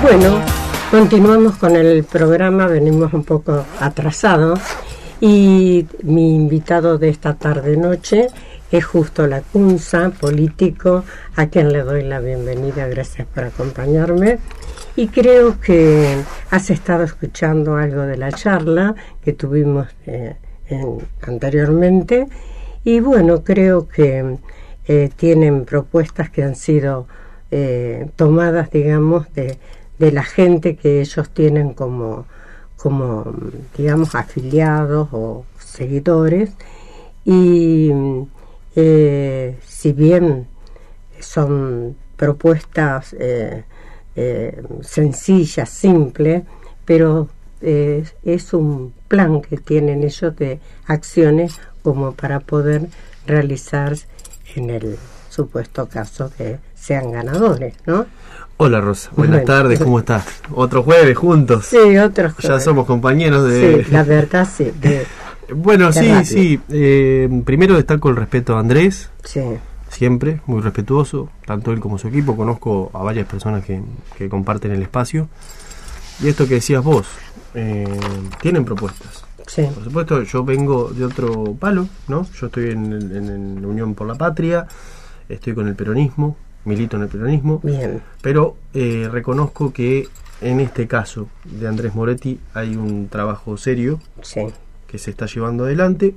Bueno, 0.09 0.41
continuamos 0.93 1.57
con 1.57 1.75
el 1.75 2.05
programa, 2.05 2.69
venimos 2.69 3.13
un 3.13 3.25
poco 3.25 3.67
atrasados 3.81 4.61
y 5.21 5.85
mi 6.05 6.37
invitado 6.37 6.97
de 6.97 7.09
esta 7.09 7.35
tarde-noche 7.35 8.29
es 8.71 8.85
justo 8.85 9.27
la 9.27 9.41
Cunza, 9.41 10.11
político, 10.11 11.03
a 11.35 11.49
quien 11.49 11.73
le 11.73 11.83
doy 11.83 12.05
la 12.05 12.21
bienvenida, 12.21 12.87
gracias 12.87 13.27
por 13.27 13.43
acompañarme. 13.43 14.39
Y 14.95 15.09
creo 15.09 15.61
que 15.61 16.19
has 16.51 16.71
estado 16.71 17.03
escuchando 17.03 17.75
algo 17.75 18.03
de 18.03 18.17
la 18.17 18.31
charla 18.31 18.95
que 19.25 19.33
tuvimos 19.33 19.89
eh, 20.07 20.37
anteriormente 21.23 22.29
y 22.85 23.01
bueno, 23.01 23.43
creo 23.43 23.89
que 23.89 24.37
eh, 24.87 25.11
tienen 25.17 25.65
propuestas 25.65 26.31
que 26.31 26.45
han 26.45 26.55
sido 26.55 27.09
eh, 27.51 28.09
tomadas, 28.15 28.71
digamos, 28.71 29.33
de, 29.35 29.59
de 29.99 30.13
la 30.13 30.23
gente 30.23 30.77
que 30.77 31.01
ellos 31.01 31.31
tienen 31.31 31.75
como, 31.75 32.27
como, 32.77 33.33
digamos, 33.77 34.15
afiliados 34.15 35.09
o 35.13 35.45
seguidores. 35.59 36.51
Y 37.25 37.91
eh, 38.75 39.59
si 39.67 39.93
bien 39.93 40.47
son 41.21 41.97
propuestas 42.17 43.15
eh, 43.19 43.65
eh, 44.15 44.63
sencillas, 44.83 45.69
simples, 45.69 46.45
pero 46.85 47.29
es 47.61 48.53
un 48.53 48.93
plan 49.09 49.41
que 49.41 49.57
tienen 49.57 50.05
ellos 50.05 50.37
de 50.37 50.61
acciones 50.87 51.59
como 51.83 52.13
para 52.13 52.39
poder 52.39 52.87
realizar 53.27 53.97
en 54.55 54.71
el 54.71 54.99
supuesto 55.31 55.89
caso 55.89 56.31
que 56.37 56.59
sean 56.75 57.11
ganadores, 57.11 57.75
¿no? 57.87 58.07
Hola 58.59 58.81
Rosa, 58.81 59.11
buenas 59.15 59.45
tardes, 59.45 59.79
¿cómo 59.79 59.99
estás? 59.99 60.25
Otro 60.51 60.83
jueves 60.83 61.15
juntos. 61.19 61.67
Sí, 61.67 61.99
otro 61.99 62.31
jueves. 62.31 62.49
Ya 62.49 62.59
somos 62.59 62.87
compañeros 62.87 63.47
de... 63.51 63.85
Sí, 63.85 63.91
la 63.93 64.03
verdad 64.03 64.49
sí. 64.51 64.73
bueno, 65.55 65.93
sí, 65.93 66.11
sí. 66.25 66.59
Eh, 66.71 67.29
primero 67.45 67.75
destaco 67.75 68.09
el 68.09 68.17
respeto 68.17 68.57
a 68.57 68.61
Andrés. 68.61 69.11
Sí. 69.25 69.43
Siempre, 69.91 70.41
muy 70.47 70.63
respetuoso, 70.63 71.29
tanto 71.45 71.71
él 71.71 71.81
como 71.81 71.99
su 71.99 72.09
equipo. 72.09 72.35
Conozco 72.35 72.91
a 72.95 73.03
varias 73.03 73.27
personas 73.27 73.63
que, 73.63 73.83
que 74.17 74.31
comparten 74.31 74.73
el 74.73 74.81
espacio. 74.81 75.29
Y 76.23 76.29
esto 76.29 76.49
que 76.49 76.55
decías 76.55 76.83
vos, 76.83 77.07
eh, 77.53 77.87
tienen 78.41 78.65
propuestas. 78.65 79.27
Sí. 79.47 79.69
Por 79.75 79.85
supuesto, 79.85 80.23
yo 80.23 80.45
vengo 80.45 80.89
de 80.89 81.05
otro 81.05 81.55
palo, 81.61 81.89
¿no? 82.09 82.27
Yo 82.33 82.47
estoy 82.47 82.71
en, 82.71 82.91
en, 82.91 83.29
en 83.29 83.65
Unión 83.67 83.95
por 83.95 84.07
la 84.07 84.15
Patria, 84.15 84.67
estoy 85.29 85.55
con 85.55 85.69
el 85.69 85.77
peronismo, 85.77 86.39
milito 86.67 86.97
en 86.97 87.05
el 87.05 87.09
peronismo, 87.09 87.61
Bien. 87.63 88.03
pero 88.21 88.57
eh, 88.75 89.09
reconozco 89.11 89.73
que 89.73 90.09
en 90.41 90.61
este 90.61 90.87
caso 90.87 91.29
de 91.45 91.67
Andrés 91.67 91.95
Moretti 91.95 92.39
hay 92.53 92.77
un 92.77 93.09
trabajo 93.09 93.57
serio 93.57 94.01
sí. 94.21 94.47
que 94.87 94.99
se 94.99 95.11
está 95.11 95.27
llevando 95.27 95.65
adelante, 95.65 96.15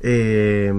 eh, 0.00 0.72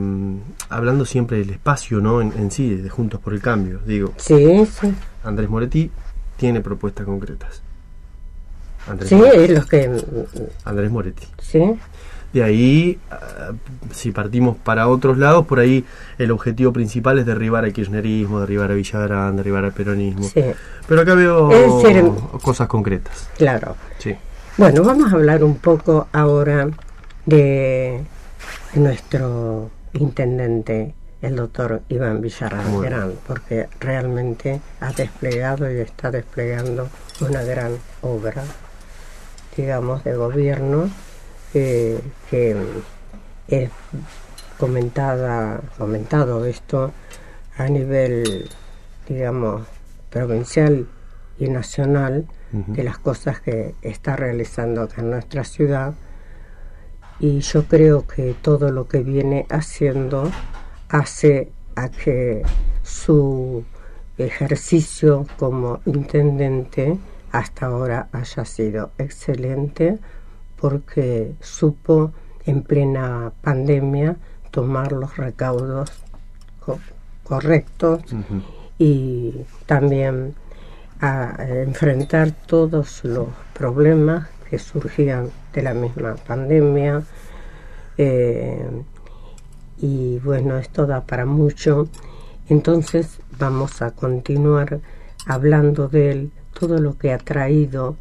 hablando 0.69 1.05
siempre 1.05 1.37
del 1.37 1.51
espacio 1.51 2.01
¿no? 2.01 2.21
en, 2.21 2.33
en, 2.37 2.51
sí, 2.51 2.75
de 2.75 2.89
Juntos 2.89 3.19
por 3.21 3.33
el 3.33 3.41
Cambio, 3.41 3.79
digo. 3.85 4.13
Sí, 4.17 4.65
sí. 4.65 4.93
Andrés 5.23 5.49
Moretti 5.49 5.91
tiene 6.37 6.61
propuestas 6.61 7.05
concretas. 7.05 7.61
Andrés 8.87 9.09
sí, 9.09 9.15
Moretti. 9.15 9.43
es 9.43 9.59
lo 9.59 9.65
que... 9.65 10.49
Andrés 10.65 10.91
Moretti. 10.91 11.27
Sí. 11.41 11.75
De 12.33 12.43
ahí, 12.43 12.99
uh, 13.11 13.55
si 13.91 14.11
partimos 14.11 14.55
para 14.57 14.87
otros 14.87 15.17
lados, 15.17 15.47
por 15.47 15.59
ahí 15.59 15.83
el 16.17 16.31
objetivo 16.31 16.71
principal 16.71 17.17
es 17.17 17.25
derribar 17.25 17.65
el 17.65 17.73
kirchnerismo, 17.73 18.39
derribar 18.39 18.71
a 18.71 18.75
Villagrán, 18.75 19.35
derribar 19.35 19.65
al 19.65 19.71
peronismo. 19.71 20.23
Sí. 20.23 20.43
Pero 20.87 21.01
acá 21.01 21.15
veo 21.15 21.49
cosas 22.41 22.67
concretas. 22.67 23.29
Claro. 23.37 23.75
Sí. 23.97 24.15
Bueno, 24.57 24.83
vamos 24.83 25.11
a 25.11 25.15
hablar 25.15 25.43
un 25.43 25.55
poco 25.55 26.07
ahora 26.11 26.69
de 27.25 28.03
nuestro 28.75 29.71
intendente, 29.93 30.93
el 31.21 31.35
doctor 31.35 31.81
Iván 31.89 32.21
Villarán 32.21 33.13
porque 33.25 33.67
realmente 33.79 34.61
ha 34.81 34.91
desplegado 34.91 35.71
y 35.71 35.77
está 35.79 36.11
desplegando 36.11 36.89
una 37.21 37.43
gran 37.43 37.73
obra, 38.01 38.43
digamos, 39.55 40.03
de 40.03 40.15
gobierno 40.15 40.89
eh, 41.53 41.99
que 42.29 42.55
es 43.47 43.69
comentada, 44.57 45.61
comentado 45.77 46.45
esto 46.45 46.91
a 47.57 47.67
nivel, 47.67 48.49
digamos, 49.07 49.65
provincial 50.09 50.87
y 51.39 51.49
nacional 51.49 52.27
uh 52.53 52.57
-huh. 52.57 52.65
de 52.75 52.83
las 52.83 52.97
cosas 52.97 53.39
que 53.39 53.73
está 53.81 54.15
realizando 54.15 54.81
acá 54.81 55.01
en 55.01 55.11
nuestra 55.11 55.43
ciudad 55.43 55.93
y 57.19 57.39
yo 57.39 57.65
creo 57.65 58.07
que 58.07 58.35
todo 58.41 58.71
lo 58.71 58.87
que 58.87 58.99
viene 58.99 59.45
haciendo 59.49 60.31
hace 60.89 61.51
a 61.75 61.89
que 61.89 62.43
su 62.83 63.63
ejercicio 64.17 65.25
como 65.37 65.81
intendente 65.85 66.97
hasta 67.31 67.67
ahora 67.67 68.07
haya 68.11 68.45
sido 68.45 68.91
excelente 68.97 69.99
porque 70.59 71.33
supo 71.39 72.11
en 72.45 72.63
plena 72.63 73.31
pandemia 73.41 74.17
tomar 74.51 74.91
los 74.91 75.15
recaudos 75.17 75.91
co 76.59 76.79
correctos 77.23 78.01
uh 78.11 78.17
-huh. 78.17 78.43
y 78.77 79.45
también 79.65 80.35
a 80.99 81.35
enfrentar 81.47 82.31
todos 82.31 83.03
los 83.03 83.27
problemas 83.53 84.27
que 84.49 84.57
surgían 84.59 85.29
de 85.53 85.61
la 85.61 85.73
misma 85.73 86.15
pandemia 86.15 87.03
eh, 87.97 88.83
y 89.77 90.19
bueno 90.19 90.57
esto 90.57 90.87
da 90.87 91.01
para 91.01 91.25
mucho 91.25 91.87
entonces 92.49 93.21
vamos 93.37 93.81
a 93.81 93.91
continuar 93.91 94.79
hablando 95.25 95.87
de 95.87 96.11
él 96.11 96.31
todo 96.59 96.79
lo 96.79 96.97
que 96.97 97.13
ha 97.13 97.19
traído 97.19 97.95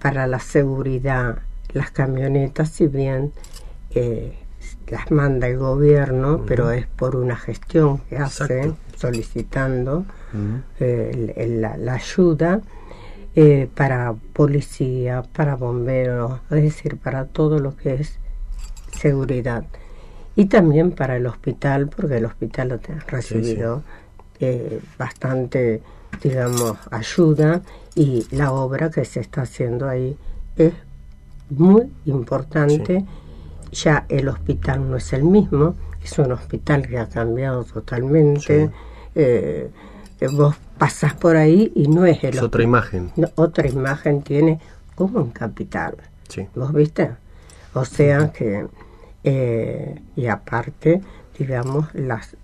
para 0.00 0.26
la 0.26 0.38
seguridad 0.38 1.42
las 1.72 1.90
camionetas, 1.90 2.70
si 2.70 2.86
bien 2.86 3.32
eh, 3.94 4.34
las 4.88 5.10
manda 5.10 5.48
el 5.48 5.58
gobierno, 5.58 6.34
uh 6.34 6.38
-huh. 6.38 6.44
pero 6.46 6.70
es 6.70 6.86
por 6.86 7.16
una 7.16 7.36
gestión 7.36 7.98
que 8.08 8.16
hace 8.16 8.44
Exacto. 8.44 8.76
solicitando 8.96 9.98
uh 9.98 10.36
-huh. 10.36 10.62
eh, 10.80 11.34
el, 11.36 11.60
la, 11.60 11.76
la, 11.76 11.94
ayuda 11.94 12.60
eh, 13.34 13.68
para 13.74 14.14
policía, 14.32 15.22
para 15.22 15.56
bomberos, 15.56 16.40
es 16.50 16.62
decir, 16.62 16.96
para 16.96 17.26
todo 17.26 17.58
lo 17.58 17.76
que 17.76 17.94
es 17.94 18.18
seguridad. 18.92 19.64
Y 20.34 20.46
también 20.46 20.92
para 20.92 21.16
el 21.16 21.26
hospital, 21.26 21.88
porque 21.88 22.16
el 22.18 22.24
hospital 22.24 22.72
ha 22.72 23.10
recibido 23.10 23.82
sí, 24.38 24.46
sí. 24.46 24.78
bastante, 24.96 25.82
digamos, 26.22 26.78
ayuda 26.90 27.62
y 27.94 28.24
la 28.30 28.52
obra 28.52 28.90
que 28.90 29.04
se 29.04 29.18
está 29.20 29.42
haciendo 29.42 29.88
ahí 29.88 30.16
es 30.56 30.72
muy 31.50 31.90
importante. 32.06 33.00
Sí. 33.00 33.84
Ya 33.84 34.06
el 34.08 34.28
hospital 34.28 34.88
no 34.88 34.96
es 34.96 35.12
el 35.12 35.24
mismo, 35.24 35.74
es 36.02 36.18
un 36.18 36.32
hospital 36.32 36.86
que 36.86 36.98
ha 36.98 37.08
cambiado 37.08 37.64
totalmente. 37.64 38.66
Sí. 38.66 38.72
Eh, 39.14 39.70
vos 40.32 40.56
pasás 40.78 41.14
por 41.14 41.36
ahí 41.36 41.72
y 41.74 41.88
no 41.88 42.06
es 42.06 42.22
el 42.24 42.36
es 42.36 42.42
otra 42.42 42.62
imagen. 42.62 43.12
No, 43.16 43.28
otra 43.34 43.68
imagen 43.68 44.22
tiene 44.22 44.60
como 44.94 45.20
un 45.20 45.30
capital. 45.30 45.96
Sí. 46.28 46.48
¿Vos 46.54 46.72
viste? 46.72 47.10
O 47.74 47.84
sea 47.84 48.32
que, 48.32 48.66
eh, 49.24 50.00
y 50.16 50.26
aparte, 50.26 51.02
digamos, 51.38 51.94
las 51.94 52.36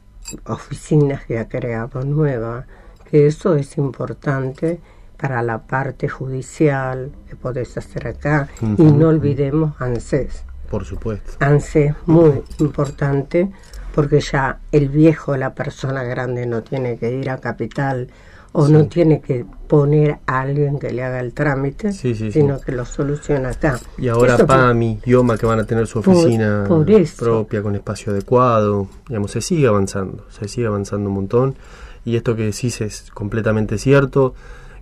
oficinas 0.47 1.25
que 1.25 1.39
ha 1.39 1.49
creado 1.49 2.03
nuevas, 2.05 2.67
que 3.11 3.27
eso 3.27 3.55
es 3.55 3.77
importante 3.79 4.81
para 5.17 5.43
la 5.43 5.59
parte 5.59 6.09
judicial 6.09 7.11
que 7.29 7.37
podés 7.37 7.77
hacer 7.77 8.07
acá 8.07 8.49
uh 8.61 8.67
-huh. 8.67 8.75
y 8.79 8.93
no 8.93 9.09
olvidemos 9.09 9.81
ANSES. 9.81 10.45
Por 10.71 10.85
supuesto. 10.85 11.33
ANSES 11.41 11.95
muy 12.07 12.43
importante 12.59 13.51
porque 13.95 14.21
ya 14.21 14.59
el 14.73 14.89
viejo, 14.89 15.37
la 15.37 15.55
persona 15.55 16.03
grande 16.03 16.47
no 16.47 16.63
tiene 16.63 16.97
que 16.99 17.13
ir 17.13 17.31
a 17.31 17.39
capital 17.39 18.09
o 18.57 18.67
sí. 18.67 18.73
no 18.73 18.87
tiene 18.87 19.21
que 19.21 19.45
poner 19.69 20.19
a 20.27 20.41
alguien 20.41 20.79
que 20.79 20.93
le 20.93 21.03
haga 21.03 21.21
el 21.21 21.33
trámite, 21.33 21.93
sí, 21.93 22.15
sí, 22.15 22.31
sino 22.31 22.61
que 22.61 22.71
lo 22.71 22.85
soluciona 22.85 23.51
acá. 23.51 23.81
Y 23.99 24.09
ahora 24.09 24.35
eso 24.37 24.47
PAMI, 24.47 25.01
IOMA 25.05 25.37
que 25.37 25.47
van 25.47 25.59
a 25.59 25.65
tener 25.65 25.89
su 25.89 25.99
oficina 25.99 26.65
por, 26.69 26.87
por 26.87 27.17
propia 27.19 27.63
con 27.63 27.75
espacio 27.75 28.13
adecuado, 28.13 28.87
digamos, 29.09 29.33
se 29.33 29.41
sigue 29.41 29.67
avanzando, 29.67 30.25
se 30.31 30.47
sigue 30.47 30.69
avanzando 30.69 31.09
un 31.09 31.15
montón 31.17 31.57
y 32.05 32.17
esto 32.17 32.37
que 32.37 32.45
decís 32.45 32.81
es 32.81 33.11
completamente 33.13 33.77
cierto 33.79 34.35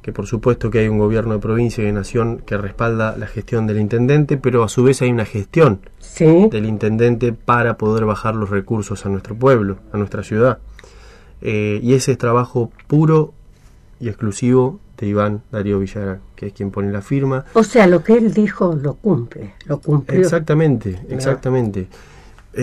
que 0.03 0.13
por 0.13 0.27
supuesto 0.27 0.71
que 0.71 0.81
hay 0.81 0.89
un 0.89 0.99
gobierno 0.99 1.35
de 1.35 1.39
provincia 1.39 1.83
y 1.83 1.87
de 1.87 1.93
nación 1.93 2.43
que 2.45 2.57
respalda 2.59 3.17
la 3.17 3.27
gestión 3.29 3.67
del 3.69 3.79
intendente, 3.79 4.37
pero 4.37 4.65
a 4.65 4.69
su 4.69 4.83
vez 4.83 5.01
hay 5.01 5.11
una 5.13 5.25
gestión 5.25 5.81
¿Sí? 6.01 6.49
del 6.51 6.67
intendente 6.67 7.33
para 7.33 7.77
poder 7.79 8.05
bajar 8.05 8.35
los 8.35 8.51
recursos 8.51 9.07
a 9.07 9.09
nuestro 9.09 9.37
pueblo, 9.37 9.79
a 9.93 9.97
nuestra 9.99 10.23
ciudad. 10.25 10.59
Eh, 11.41 11.81
y 11.83 11.95
ese 11.95 12.13
es 12.13 12.19
trabajo 12.19 12.71
puro 12.87 13.33
y 14.01 14.09
exclusivo 14.09 14.81
de 14.99 15.07
Iván 15.07 15.43
Darío 15.51 15.79
Villarán, 15.79 16.21
que 16.37 16.47
es 16.49 16.53
quien 16.53 16.71
pone 16.71 16.91
la 16.93 17.03
firma. 17.03 17.45
O 17.55 17.63
sea, 17.63 17.87
lo 17.87 18.03
que 18.03 18.15
él 18.15 18.33
dijo 18.33 18.75
lo 18.81 18.95
cumple, 18.95 19.55
lo 19.67 19.79
cumplió. 19.81 20.21
Exactamente, 20.21 20.99
exactamente. 21.09 21.87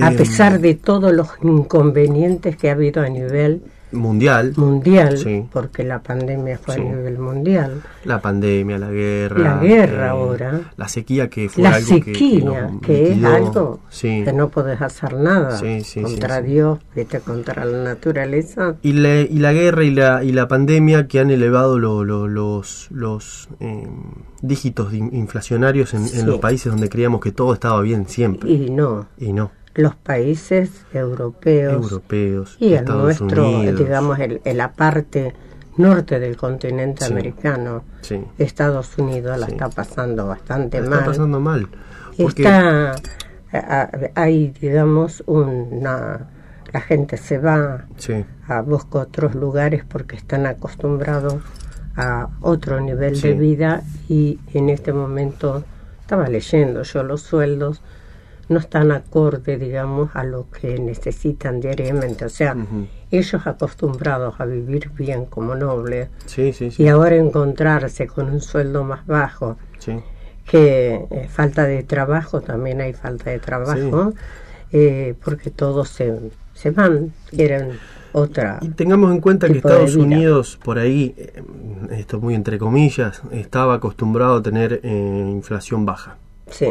A 0.02 0.12
Eh, 0.14 0.18
pesar 0.18 0.60
de 0.60 0.76
todos 0.76 1.12
los 1.14 1.30
inconvenientes 1.42 2.56
que 2.58 2.70
ha 2.70 2.74
habido 2.74 3.02
a 3.02 3.10
nivel 3.10 3.64
mundial, 3.92 4.54
mundial, 4.58 5.18
Sí. 5.18 5.46
porque 5.52 5.84
la 5.84 6.00
pandemia 6.00 6.58
fue 6.60 6.76
Sí. 6.76 6.82
a 6.82 6.84
nivel 6.84 7.18
mundial. 7.20 7.82
la 8.06 8.22
pandemia, 8.22 8.78
la 8.78 8.90
guerra, 8.92 9.40
La 9.56 9.58
guerra 9.62 10.06
eh, 10.06 10.10
ahora. 10.10 10.62
la 10.78 10.88
sequía 10.88 11.30
que 11.30 11.50
fue 11.50 11.64
La 11.64 11.76
algo 11.76 11.88
que- 11.96 12.02
que, 12.02 12.14
sequía, 12.14 12.70
que, 12.82 13.12
es 13.12 13.24
algo 13.24 13.80
Sí. 13.90 14.22
que 14.24 14.32
no 14.34 14.50
podés 14.50 14.82
hacer 14.82 15.14
nada 15.16 15.60
contra. 16.04 16.42
Dios, 16.42 16.80
contra 17.26 17.66
la 17.66 17.84
naturaleza. 17.84 18.76
Y 18.82 18.94
la, 18.94 19.22
y 19.22 19.40
la 19.40 19.54
guerra 19.54 19.84
y 19.84 19.92
la, 19.92 20.24
y 20.24 20.32
la 20.32 20.48
pandemia 20.48 21.08
que 21.08 21.20
han 21.20 21.30
elevado 21.30 21.78
lo- 21.80 22.04
lo- 22.06 22.28
los, 22.28 22.88
los 22.92 23.50
eh, 23.60 23.88
dígitos 24.42 24.94
inflacionarios 24.94 25.94
en, 25.94 26.06
en 26.08 26.26
los 26.26 26.40
países 26.40 26.72
donde 26.72 26.88
creíamos 26.90 27.20
que 27.22 27.32
todo 27.32 27.54
estaba 27.54 27.82
bien 27.82 28.08
siempre. 28.08 28.50
Y 28.50 28.70
no, 28.70 29.08
Y 29.18 29.34
no, 29.34 29.52
los 29.80 29.96
países 29.96 30.86
europeos 30.94 31.74
europeos, 31.92 32.58
y 32.60 32.74
el 32.74 32.80
Estados 32.80 33.02
nuestro, 33.22 33.50
Unidos. 33.60 33.80
digamos, 33.80 34.20
el, 34.20 34.42
el- 34.44 34.58
la 34.58 34.74
parte 34.74 35.34
norte 35.78 36.20
del 36.20 36.36
continente 36.36 37.06
Sí. 37.06 37.12
americano, 37.14 37.84
Sí. 38.02 38.24
Estados 38.38 38.98
Unidos 38.98 39.38
la 39.40 39.46
Sí. 39.48 39.54
está 39.54 39.70
pasando 39.70 40.28
bastante 40.28 40.82
La 40.82 40.90
mal. 40.90 41.00
está 41.00 41.06
pasando 41.12 41.40
mal. 41.40 41.68
Porque 42.18 42.42
Está, 42.44 42.96
hay, 44.16 44.50
digamos, 44.60 45.24
una... 45.26 46.28
La 46.72 46.82
gente 46.82 47.18
se 47.18 47.40
va 47.40 47.88
a 48.48 48.62
buscar 48.62 49.02
otros 49.08 49.34
lugares 49.34 49.84
porque 49.88 50.16
están 50.16 50.46
acostumbrados 50.46 51.42
a 51.96 52.30
otro 52.42 52.80
nivel 52.80 53.20
de 53.20 53.34
vida 53.34 53.82
y 54.08 54.40
en 54.54 54.70
este 54.70 54.94
momento 54.94 55.64
estaba 56.02 56.28
leyendo 56.30 56.84
yo 56.84 57.02
los 57.04 57.22
sueldos 57.24 57.82
no 58.50 58.60
están 58.60 58.92
acorde 58.92 59.58
digamos 59.58 60.10
a 60.16 60.24
lo 60.24 60.50
que 60.50 60.80
necesitan 60.80 61.60
diariamente 61.60 62.26
o 62.26 62.30
sea 62.30 62.56
ellos 63.12 63.48
acostumbrados 63.48 64.40
a 64.40 64.46
vivir 64.46 64.92
bien 64.92 65.26
como 65.26 65.56
nobles 65.56 66.10
sí, 66.26 66.52
sí, 66.54 66.72
sí. 66.72 66.84
y 66.84 66.88
ahora 66.88 67.16
encontrarse 67.16 68.08
con 68.08 68.30
un 68.30 68.42
sueldo 68.42 68.84
más 68.84 69.06
bajo 69.08 69.58
sí. 69.80 70.00
que 70.50 71.06
eh, 71.10 71.28
falta 71.30 71.64
de 71.66 71.84
trabajo, 71.84 72.42
también 72.42 72.82
hay 72.82 72.94
falta 72.94 73.30
de 73.30 73.40
trabajo, 73.40 74.14
eh, 74.72 75.16
porque 75.24 75.50
todos 75.50 75.90
se, 75.90 76.32
se 76.54 76.72
van, 76.72 77.14
quieren 77.30 77.80
otra. 78.12 78.60
Y 78.62 78.70
tengamos 78.70 79.12
en 79.12 79.22
cuenta 79.22 79.48
que 79.48 79.58
Estados. 79.58 79.96
Unidos, 79.96 80.60
por 80.64 80.80
ahí, 80.80 81.14
eh, 81.18 81.44
esto 81.92 82.20
muy 82.20 82.36
entre 82.36 82.58
comillas, 82.58 83.22
estaba 83.32 83.76
acostumbrado 83.76 84.38
a 84.38 84.42
tener 84.42 84.82
eh, 84.84 85.28
inflación 85.30 85.86
baja. 85.86 86.18
Sí, 86.50 86.68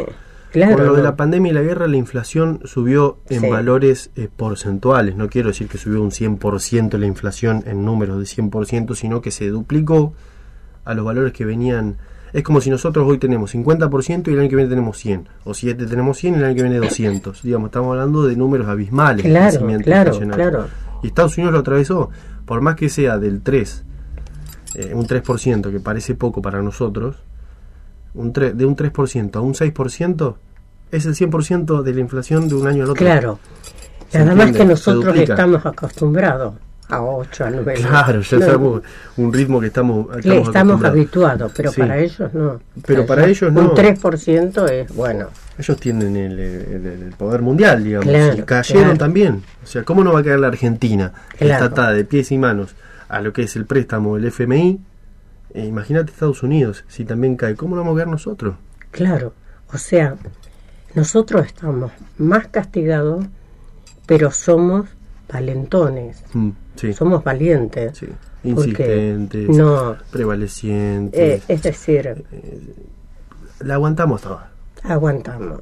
claro. 0.51 0.77
Por 0.77 0.85
lo 0.85 0.93
de 0.93 1.03
la 1.03 1.15
pandemia 1.15 1.51
y 1.51 1.55
la 1.55 1.61
guerra, 1.61 1.87
la 1.87 1.97
inflación 1.97 2.61
subió 2.65 3.19
en 3.29 3.41
Sí. 3.41 3.49
valores 3.49 4.11
eh, 4.15 4.27
porcentuales. 4.35 5.15
No 5.15 5.29
quiero 5.29 5.49
decir 5.49 5.67
que 5.67 5.77
subió 5.77 6.01
un 6.01 6.11
100% 6.11 6.97
la 6.97 7.05
inflación 7.05 7.63
en 7.65 7.85
números 7.85 8.17
de 8.19 8.25
100%, 8.25 8.95
sino 8.95 9.21
que 9.21 9.31
se 9.31 9.47
duplicó 9.49 10.13
a 10.85 10.93
los 10.93 11.05
valores 11.05 11.33
que 11.33 11.45
venían. 11.45 11.97
Es 12.31 12.43
como 12.43 12.61
si 12.61 12.69
nosotros 12.69 13.07
hoy 13.07 13.17
tenemos 13.17 13.51
50% 13.55 14.29
y 14.29 14.33
el 14.33 14.39
año 14.39 14.49
que 14.49 14.55
viene 14.55 14.69
tenemos 14.69 14.97
100. 14.99 15.27
O 15.45 15.53
si 15.53 15.69
este 15.69 15.85
tenemos 15.87 16.17
100 16.17 16.35
y 16.35 16.37
el 16.37 16.43
año 16.45 16.55
que 16.55 16.61
viene 16.63 16.77
200. 16.77 17.41
Digamos, 17.41 17.69
estamos 17.69 17.91
hablando 17.91 18.25
de 18.27 18.35
números 18.35 18.67
abismales. 18.67 19.23
de 19.23 19.29
Claro, 19.31 19.49
crecimiento 19.49 19.85
claro, 19.85 20.11
claro. 20.35 20.67
Y 21.01 21.07
Estados 21.07 21.37
Unidos 21.37 21.53
lo 21.53 21.59
atravesó. 21.59 22.09
Por 22.45 22.61
más 22.61 22.75
que 22.75 22.89
sea 22.89 23.17
del 23.17 23.41
3, 23.41 23.83
eh, 24.75 24.91
un 24.93 25.07
3%, 25.07 25.71
que 25.71 25.79
parece 25.79 26.13
poco 26.15 26.41
para 26.41 26.61
nosotros, 26.61 27.23
un 28.13 28.33
tre- 28.33 28.53
de 28.53 28.65
un 28.65 28.75
3% 28.75 29.35
a 29.35 29.41
un 29.41 29.53
6%, 29.53 30.35
es 30.91 31.05
el 31.05 31.15
100% 31.15 31.83
de 31.83 31.93
la 31.93 31.99
inflación 31.99 32.47
de 32.49 32.55
un 32.55 32.67
año 32.67 32.83
al 32.83 32.89
otro. 32.91 33.05
Claro. 33.05 33.39
¿Se 34.09 34.19
Nada 34.19 34.33
más 34.35 34.51
que 34.51 34.65
nosotros 34.65 35.15
estamos 35.17 35.63
acostumbrados 35.65 36.55
a 36.89 37.03
8, 37.03 37.45
a 37.45 37.49
9. 37.51 37.73
Claro, 37.87 38.21
ya 38.21 38.37
No, 38.39 38.45
sabemos 38.45 38.81
un 39.17 39.31
ritmo 39.31 39.59
que 39.61 39.67
estamos, 39.67 40.07
estamos, 40.17 40.47
estamos 40.47 40.83
habituados, 40.83 41.51
pero 41.55 41.71
Sí. 41.71 41.81
para 41.81 41.99
ellos 41.99 42.33
no. 42.33 42.59
Pero 42.87 43.05
para 43.05 43.27
ellos 43.27 43.53
no. 43.53 43.61
Un 43.61 43.75
3% 43.75 44.67
es 44.71 44.95
bueno. 44.95 45.27
Ellos 45.59 45.77
tienen 45.79 46.15
el, 46.15 46.39
el- 46.39 46.85
el 47.03 47.13
poder 47.15 47.43
mundial, 47.43 47.83
digamos. 47.83 48.07
Claro, 48.07 48.33
y 48.35 48.41
cayeron 48.41 48.83
claro. 48.83 48.97
también. 48.97 49.43
O 49.63 49.67
sea, 49.67 49.83
¿cómo 49.83 50.03
no 50.03 50.13
va 50.13 50.21
a 50.21 50.23
caer 50.23 50.39
la 50.39 50.47
Argentina? 50.47 51.11
Claro. 51.37 51.53
está 51.53 51.65
atada 51.65 51.91
de 51.93 52.05
pies 52.05 52.31
y 52.31 52.37
manos 52.39 52.75
a 53.09 53.21
lo 53.21 53.31
que 53.33 53.43
es 53.43 53.55
el 53.55 53.65
préstamo 53.65 54.15
del 54.15 54.25
FMI. 54.25 54.79
Eh, 55.53 55.65
Imagínate 55.65 56.11
Estados 56.11 56.43
Unidos, 56.43 56.83
si 56.87 57.05
también 57.05 57.35
cae. 57.35 57.55
¿Cómo 57.55 57.75
no 57.75 57.81
vamos 57.81 57.95
a 57.95 57.97
caer 57.97 58.07
nosotros? 58.07 58.55
Claro, 58.91 59.33
o 59.73 59.77
sea, 59.77 60.15
nosotros 60.95 61.45
estamos 61.45 61.91
más 62.17 62.47
castigados, 62.47 63.25
pero 64.05 64.31
somos 64.31 64.87
valentones, 65.31 66.23
Mm, 66.33 66.49
sí, 66.75 66.93
somos 66.93 67.23
valientes. 67.23 67.97
sí. 67.97 68.07
Insistentes, 68.41 69.49
No, 69.49 69.97
prevalecientes. 70.11 71.19
eh, 71.19 71.43
es 71.49 71.61
decir, 71.61 72.23
La 73.59 73.73
aguantamos 73.73 74.21
toda. 74.21 74.49
aguantamos. 74.83 75.59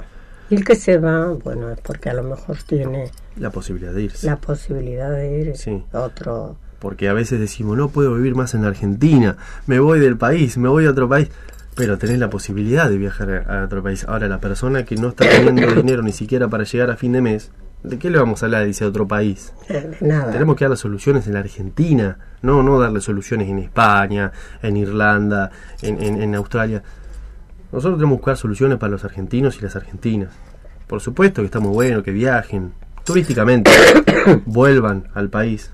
Y 0.50 0.56
el 0.56 0.64
que 0.64 0.76
se 0.76 0.98
va, 1.00 1.34
bueno, 1.34 1.70
es 1.72 1.80
porque 1.82 2.10
a 2.10 2.14
lo 2.14 2.24
mejor 2.24 2.58
tiene 2.68 3.10
La 3.36 3.50
posibilidad 3.50 3.94
de 3.94 4.04
irse. 4.04 4.28
la 4.28 4.36
posibilidad 4.38 5.10
de 5.12 5.40
ir 5.42 5.58
Sí. 5.58 5.84
a 5.92 6.02
otro. 6.02 6.56
Porque 6.80 7.10
a 7.10 7.14
veces 7.14 7.40
decimos, 7.40 7.76
no 7.78 7.90
puedo 7.90 8.14
vivir 8.16 8.36
más 8.36 8.54
en 8.54 8.64
Argentina, 8.66 9.38
me 9.66 9.80
voy 9.80 10.00
del 10.00 10.18
país, 10.18 10.58
me 10.58 10.70
voy 10.70 10.86
a 10.86 10.92
otro 10.92 11.10
país. 11.10 11.30
Pero 11.76 11.98
tenés 11.98 12.18
la 12.20 12.30
posibilidad 12.30 12.90
de 12.90 12.98
viajar 12.98 13.46
a 13.50 13.64
otro 13.66 13.84
país. 13.84 14.04
Ahora, 14.08 14.28
la 14.28 14.40
persona 14.40 14.84
que 14.84 14.96
no 14.96 15.10
está 15.10 15.30
teniendo 15.30 15.68
dinero 15.76 16.02
ni 16.02 16.12
siquiera 16.12 16.48
para 16.48 16.64
llegar 16.64 16.90
a 16.90 16.98
fin 16.98 17.12
de 17.12 17.22
mes, 17.22 17.52
¿de 17.84 18.00
qué 18.00 18.10
le 18.10 18.18
vamos 18.18 18.42
a 18.42 18.48
hablar? 18.48 18.66
Dice 18.66 18.84
a 18.84 18.88
otro 18.88 19.08
país. 19.08 19.54
eh, 19.70 19.96
nada. 20.02 20.32
Tenemos 20.32 20.56
que 20.56 20.66
darle 20.66 20.78
soluciones 20.78 21.28
en 21.28 21.34
la 21.34 21.40
Argentina, 21.42 22.18
no, 22.42 22.64
no 22.64 22.80
darle 22.80 23.00
soluciones 23.02 23.48
en 23.50 23.60
España, 23.60 24.32
en 24.64 24.76
Irlanda, 24.78 25.52
en, 25.84 26.02
en- 26.04 26.22
en 26.22 26.34
Australia. 26.36 26.82
Nosotros 27.72 27.98
tenemos 28.00 28.16
que 28.18 28.22
buscar 28.22 28.38
soluciones 28.38 28.78
para 28.80 28.92
los 28.92 29.04
argentinos 29.04 29.58
y 29.60 29.62
las 29.62 29.76
argentinas. 29.76 30.30
Por 30.88 31.02
supuesto 31.02 31.42
que 31.42 31.46
estamos 31.48 31.72
buenos, 31.74 32.02
que 32.04 32.12
viajen 32.12 32.72
turísticamente, 33.04 33.70
vuelvan 34.46 35.10
al 35.14 35.30
país, 35.30 35.70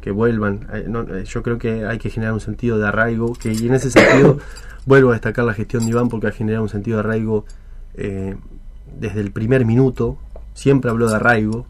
que 0.00 0.10
vuelvan. 0.10 0.66
Eh, 0.72 0.86
eh, 1.10 1.24
yo 1.26 1.42
creo 1.42 1.58
que 1.58 1.84
hay 1.86 1.98
que 1.98 2.10
generar 2.10 2.32
un 2.34 2.40
sentido 2.40 2.78
de 2.78 2.86
arraigo, 2.86 3.32
que 3.34 3.52
y 3.52 3.66
en 3.66 3.74
ese 3.74 3.90
sentido 3.90 4.38
vuelvo 4.86 5.10
a 5.10 5.12
destacar 5.14 5.44
la 5.44 5.54
gestión 5.54 5.84
de 5.84 5.90
Iván 5.90 6.08
porque 6.08 6.28
ha 6.28 6.32
generado 6.32 6.62
un 6.62 6.68
sentido 6.68 6.98
de 6.98 7.00
arraigo 7.04 7.44
eh, 7.94 8.36
desde 8.98 9.20
el 9.20 9.30
primer 9.32 9.64
minuto. 9.64 10.18
Siempre 10.54 10.90
habló 10.90 11.08
de 11.08 11.16
arraigo, 11.16 11.66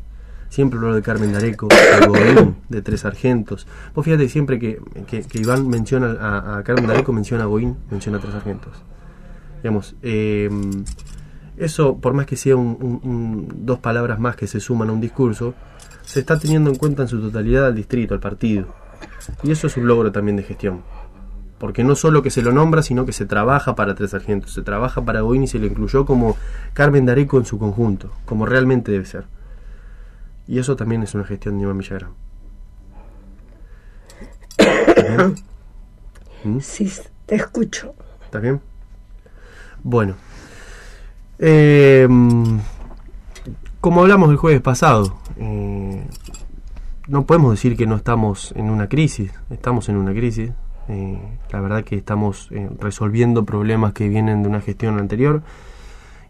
siempre 0.48 0.78
habló 0.78 0.94
de 0.94 1.02
Carmen 1.02 1.32
Dareco, 1.32 1.68
de 1.68 2.52
de 2.68 2.82
Tres 2.82 3.00
Sargentos. 3.00 3.66
Vos 3.94 4.04
fíjate 4.04 4.28
siempre 4.28 4.58
que, 4.58 4.80
que- 5.06 5.24
Iván 5.38 5.68
menciona 5.68 6.16
a, 6.56 6.62
Carmen 6.62 6.86
Dareco, 6.86 7.12
menciona 7.12 7.44
a 7.44 7.46
Godín, 7.46 7.76
menciona 7.90 8.18
a 8.18 8.20
Tres 8.20 8.32
Sargentos. 8.32 8.72
Digamos, 9.62 9.96
eh, 10.02 10.48
eso, 11.56 11.98
por 11.98 12.14
más 12.14 12.26
que 12.26 12.36
sea 12.36 12.56
un- 12.56 13.00
un- 13.02 13.66
dos 13.66 13.78
palabras 13.80 14.20
más 14.20 14.36
que 14.36 14.46
se 14.46 14.60
suman 14.60 14.88
a 14.90 14.92
un 14.92 15.00
discurso, 15.00 15.54
se 16.08 16.20
está 16.20 16.38
teniendo 16.38 16.70
en 16.70 16.76
cuenta 16.76 17.02
en 17.02 17.08
su 17.08 17.20
totalidad 17.20 17.66
al 17.66 17.74
distrito, 17.74 18.14
al 18.14 18.20
partido. 18.20 18.68
Y 19.42 19.50
eso 19.50 19.66
es 19.66 19.76
un 19.76 19.86
logro 19.86 20.10
también 20.10 20.38
de 20.38 20.42
gestión. 20.42 20.80
Porque 21.58 21.84
no 21.84 21.94
solo 21.96 22.22
que 22.22 22.30
se 22.30 22.40
lo 22.40 22.50
nombra, 22.50 22.80
sino 22.80 23.04
que 23.04 23.12
se 23.12 23.26
trabaja 23.26 23.74
para 23.74 23.94
Tres 23.94 24.12
Sargentos, 24.12 24.54
se 24.54 24.62
trabaja 24.62 25.04
para 25.04 25.20
Godín 25.20 25.42
y 25.42 25.48
se 25.48 25.58
lo 25.58 25.66
incluyó 25.66 26.06
como 26.06 26.34
Carmen 26.72 27.04
Dareco 27.04 27.36
en 27.36 27.44
su 27.44 27.58
conjunto, 27.58 28.10
como 28.24 28.46
realmente 28.46 28.90
debe 28.90 29.04
ser. 29.04 29.26
Y 30.46 30.58
eso 30.58 30.76
también 30.76 31.02
es 31.02 31.14
una 31.14 31.24
gestión 31.24 31.58
de 31.58 31.64
Iván 31.64 31.76
Villagrán. 31.76 32.12
¿Mm? 36.44 36.60
Sí, 36.60 36.90
te 37.26 37.34
escucho. 37.34 37.94
¿Está 38.24 38.38
bien? 38.38 38.62
Bueno. 39.82 40.14
Eh, 41.38 42.08
como 43.82 44.00
hablamos 44.00 44.30
el 44.30 44.36
jueves 44.36 44.62
pasado, 44.62 45.18
eh, 45.38 46.06
no 47.06 47.24
podemos 47.26 47.52
decir 47.52 47.76
que 47.76 47.86
no 47.86 47.96
estamos 47.96 48.52
en 48.56 48.70
una 48.70 48.88
crisis, 48.88 49.32
estamos 49.50 49.88
en 49.88 49.96
una 49.96 50.12
crisis. 50.12 50.50
Eh, 50.88 51.18
la 51.50 51.60
verdad 51.60 51.84
que 51.84 51.96
estamos 51.96 52.48
eh, 52.50 52.68
resolviendo 52.80 53.44
problemas 53.44 53.92
que 53.92 54.08
vienen 54.08 54.42
de 54.42 54.48
una 54.48 54.60
gestión 54.60 54.98
anterior. 54.98 55.42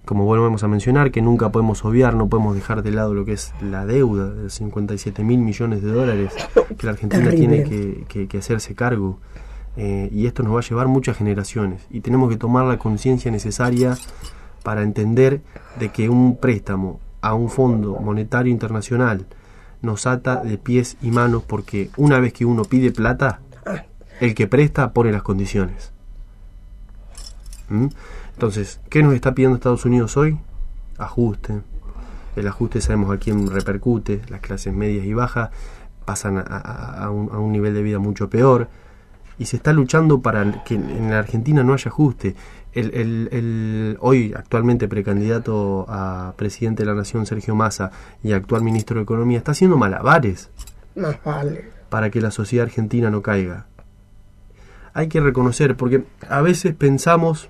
Como 0.05 0.25
volvemos 0.25 0.63
a 0.65 0.69
mencionar, 0.69 1.11
que 1.11 1.21
nunca 1.21 1.51
podemos 1.53 1.85
obviar, 1.85 2.15
no 2.15 2.29
podemos 2.29 2.55
dejar 2.55 2.83
de 2.83 2.91
lado 2.93 3.13
lo 3.13 3.25
que 3.25 3.33
es 3.35 3.53
la 3.61 3.85
deuda 3.85 4.31
de 4.31 4.49
57 4.51 5.23
mil 5.23 5.39
millones 5.41 5.83
de 5.83 5.93
dólares 5.93 6.33
que 6.79 6.87
la 6.87 6.93
Argentina 6.93 7.25
Terrible. 7.25 7.63
tiene 7.63 7.65
que, 7.69 8.05
que- 8.09 8.27
que 8.29 8.39
hacerse 8.39 8.75
cargo. 8.75 9.19
Y 9.77 10.27
esto 10.27 10.43
nos 10.43 10.55
va 10.57 10.59
a 10.59 10.63
llevar 10.63 10.89
muchas 10.89 11.17
generaciones. 11.19 11.87
Y 11.91 12.01
tenemos 12.01 12.29
que 12.31 12.37
tomar 12.37 12.65
la 12.65 12.79
conciencia 12.79 13.31
necesaria 13.31 13.97
para 14.65 14.83
entender 14.83 15.41
de 15.79 15.91
que 15.91 16.09
un 16.09 16.37
préstamo 16.37 16.99
a 17.21 17.35
un 17.35 17.51
fondo 17.51 17.97
monetario 18.01 18.53
internacional 18.53 19.27
nos 19.83 20.07
ata 20.07 20.37
de 20.43 20.59
pies 20.59 20.97
y 21.03 21.11
manos 21.11 21.43
porque 21.45 21.91
una 21.97 22.19
vez 22.21 22.33
que 22.33 22.45
uno 22.45 22.65
pide 22.65 22.91
plata, 22.93 23.41
El 24.21 24.35
que 24.35 24.49
presta 24.49 24.93
pone 24.93 25.13
las 25.13 25.23
condiciones. 25.23 25.93
¿Mm? 27.69 27.87
Entonces, 28.35 28.81
¿qué 28.91 29.03
nos 29.03 29.15
está 29.15 29.35
pidiendo 29.35 29.57
Estados 29.57 29.85
Unidos 29.85 30.17
hoy? 30.17 30.39
Ajuste. 30.99 31.61
El 32.37 32.49
ajuste 32.49 32.81
sabemos 32.81 33.15
a 33.15 33.19
quién 33.19 33.49
repercute, 33.49 34.23
las 34.29 34.41
clases 34.41 34.73
medias 34.75 35.05
y 35.07 35.15
bajas 35.15 35.51
pasan 36.05 36.39
a, 36.39 36.41
a- 36.43 37.05
a 37.05 37.11
un, 37.11 37.31
a 37.33 37.39
un 37.39 37.53
nivel 37.53 37.75
de 37.75 37.83
vida 37.83 37.99
mucho 37.99 38.29
peor 38.31 38.69
y 39.39 39.45
se 39.47 39.57
está 39.57 39.73
luchando 39.73 40.21
para 40.21 40.65
que 40.65 40.75
en 40.75 41.11
la 41.11 41.19
Argentina 41.21 41.63
no 41.63 41.73
haya 41.75 41.89
ajuste. 41.91 42.35
El, 42.73 42.93
el- 42.95 43.29
el 43.33 43.97
hoy 44.01 44.35
actualmente 44.37 44.89
precandidato 44.89 45.87
a 45.89 46.35
presidente 46.37 46.83
de 46.83 46.87
la 46.91 46.95
Nación, 46.95 47.25
Sergio 47.27 47.55
Massa, 47.55 47.91
y 48.23 48.33
actual 48.33 48.63
ministro 48.63 48.97
de 48.97 49.03
Economía, 49.05 49.39
está 49.39 49.53
haciendo 49.53 49.77
malabares 49.77 50.51
Más 50.95 51.17
vale. 51.25 51.71
para 51.89 52.11
que 52.11 52.21
la 52.21 52.31
sociedad 52.31 52.65
argentina 52.67 53.11
no 53.11 53.23
caiga. 53.23 53.67
Hay 54.93 55.09
que 55.09 55.21
reconocer, 55.21 55.77
porque 55.77 56.05
a 56.29 56.41
veces 56.43 56.75
pensamos 56.75 57.49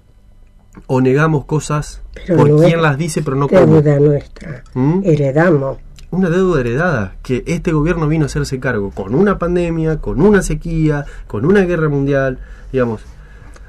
o 0.87 1.01
negamos 1.01 1.45
cosas 1.47 2.03
Pero 2.27 2.37
por 2.37 2.51
no 2.51 2.59
quien 2.59 2.83
las 2.83 2.99
dice, 2.99 3.23
pero 3.23 3.37
no. 3.37 3.47
Deuda 3.49 3.99
nuestra. 3.99 4.63
¿Mm? 4.75 5.01
Heredamos. 5.05 5.79
Una 6.11 6.31
deuda 6.31 6.61
heredada 6.61 7.17
que 7.23 7.45
este 7.47 7.73
gobierno 7.73 8.09
vino 8.09 8.25
a 8.25 8.27
hacerse 8.27 8.59
cargo 8.59 8.91
con 8.91 9.15
una 9.15 9.39
pandemia, 9.39 9.99
con 10.01 10.21
una 10.23 10.43
sequía, 10.43 11.05
con 11.27 11.45
una 11.45 11.61
guerra 11.63 11.89
mundial, 11.91 12.39
digamos, 12.73 13.03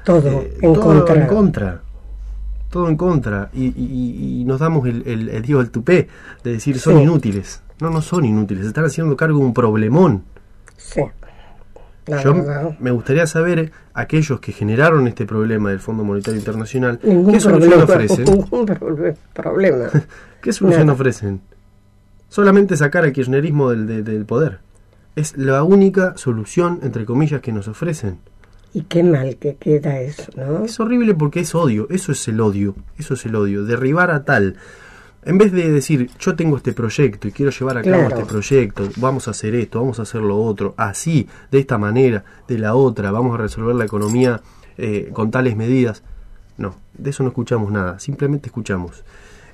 Todo 0.04 0.26
eh, 0.26 0.56
en 0.62 0.72
todo 0.72 0.82
contra. 0.84 1.14
en 1.20 1.26
contra. 1.26 1.80
Todo 2.70 2.88
en 2.88 2.96
contra. 2.96 3.50
Y, 3.52 3.64
y- 3.66 3.74
y- 3.76 4.40
y 4.40 4.44
nos 4.44 4.58
damos 4.60 4.86
el, 4.86 5.02
el, 5.06 5.28
el 5.28 5.42
digo, 5.42 5.60
el 5.60 5.70
tupé 5.70 6.08
de 6.42 6.52
decir 6.52 6.78
son 6.78 6.96
Sí. 6.96 7.02
inútiles. 7.02 7.62
No, 7.80 7.90
no 7.90 8.00
son 8.00 8.24
inútiles. 8.24 8.64
Están 8.66 8.84
haciendo 8.86 9.14
cargo 9.16 9.38
de 9.38 9.44
un 9.44 9.52
problemón. 9.54 10.24
Sí. 10.78 11.02
La 12.06 12.22
Yo 12.22 12.34
verdad. 12.34 12.76
me 12.80 12.90
gustaría 12.90 13.26
saber 13.26 13.70
aquellos 13.92 14.40
que 14.40 14.52
generaron 14.52 15.06
este 15.06 15.26
problema 15.26 15.68
del 15.70 15.80
Fondo 15.80 16.02
Monetario 16.04 16.38
Internacional, 16.40 16.98
¿qué 16.98 17.08
solución 17.38 17.70
problema. 17.70 17.84
ofrecen? 17.84 18.24
Ningún 18.24 18.66
proble- 18.66 19.16
problema. 19.34 19.84
¿Qué 20.42 20.52
solución 20.52 20.86
Nada. 20.86 20.94
ofrecen? 20.94 21.40
Solamente 22.30 22.76
sacar 22.78 23.04
al 23.04 23.12
kirchnerismo 23.12 23.70
del, 23.70 23.86
de- 23.86 24.02
del 24.02 24.24
poder. 24.24 24.60
Es 25.16 25.36
la 25.36 25.62
única 25.64 26.16
solución, 26.16 26.80
entre 26.82 27.04
comillas, 27.04 27.42
que 27.42 27.52
nos 27.52 27.68
ofrecen. 27.68 28.18
y 28.72 28.82
qué 28.82 29.02
mal 29.02 29.36
que 29.36 29.56
queda 29.56 30.00
eso, 30.00 30.30
¿no? 30.36 30.64
Es 30.64 30.78
horrible 30.80 31.12
porque 31.14 31.40
es 31.40 31.54
odio, 31.56 31.88
eso 31.90 32.12
es 32.12 32.26
el 32.28 32.40
odio, 32.40 32.76
eso 32.96 33.14
es 33.14 33.26
el 33.26 33.34
odio, 33.34 33.64
derribar 33.64 34.10
a 34.12 34.24
tal. 34.24 34.56
En 35.24 35.36
vez 35.38 35.50
de 35.52 35.70
decir, 35.70 36.08
yo 36.20 36.36
tengo 36.36 36.56
este 36.56 36.72
proyecto 36.72 37.26
y 37.28 37.32
quiero 37.32 37.50
llevar 37.50 37.78
a 37.78 37.82
cabo 37.82 37.96
Claro. 38.06 38.14
este 38.20 38.24
proyecto, 38.30 38.88
vamos 38.98 39.26
a 39.26 39.32
hacer 39.32 39.54
esto, 39.56 39.80
vamos 39.80 39.98
a 39.98 40.02
hacer 40.02 40.22
lo 40.22 40.40
otro, 40.40 40.72
así, 40.78 41.28
de 41.50 41.58
esta 41.58 41.76
manera, 41.78 42.24
de 42.46 42.58
la 42.58 42.74
otra, 42.76 43.10
vamos 43.10 43.34
a 43.34 43.42
resolver 43.42 43.74
la 43.74 43.84
economía 43.84 44.40
eh, 44.78 45.10
con 45.12 45.30
tales 45.32 45.56
medidas. 45.56 46.04
No, 46.56 46.76
de 46.96 47.10
eso 47.10 47.22
no 47.24 47.30
escuchamos 47.30 47.72
nada, 47.72 47.98
simplemente 47.98 48.46
escuchamos. 48.46 49.02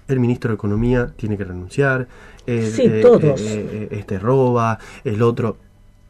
El 0.08 0.20
ministro 0.20 0.50
de 0.50 0.54
Economía 0.54 1.12
tiene 1.16 1.36
que 1.38 1.44
renunciar, 1.44 2.06
eh, 2.46 2.70
Sí, 2.70 2.82
eh, 2.86 3.00
todos. 3.02 3.40
eh, 3.40 3.88
este 3.90 4.18
roba, 4.18 4.78
el 5.04 5.22
otro, 5.22 5.56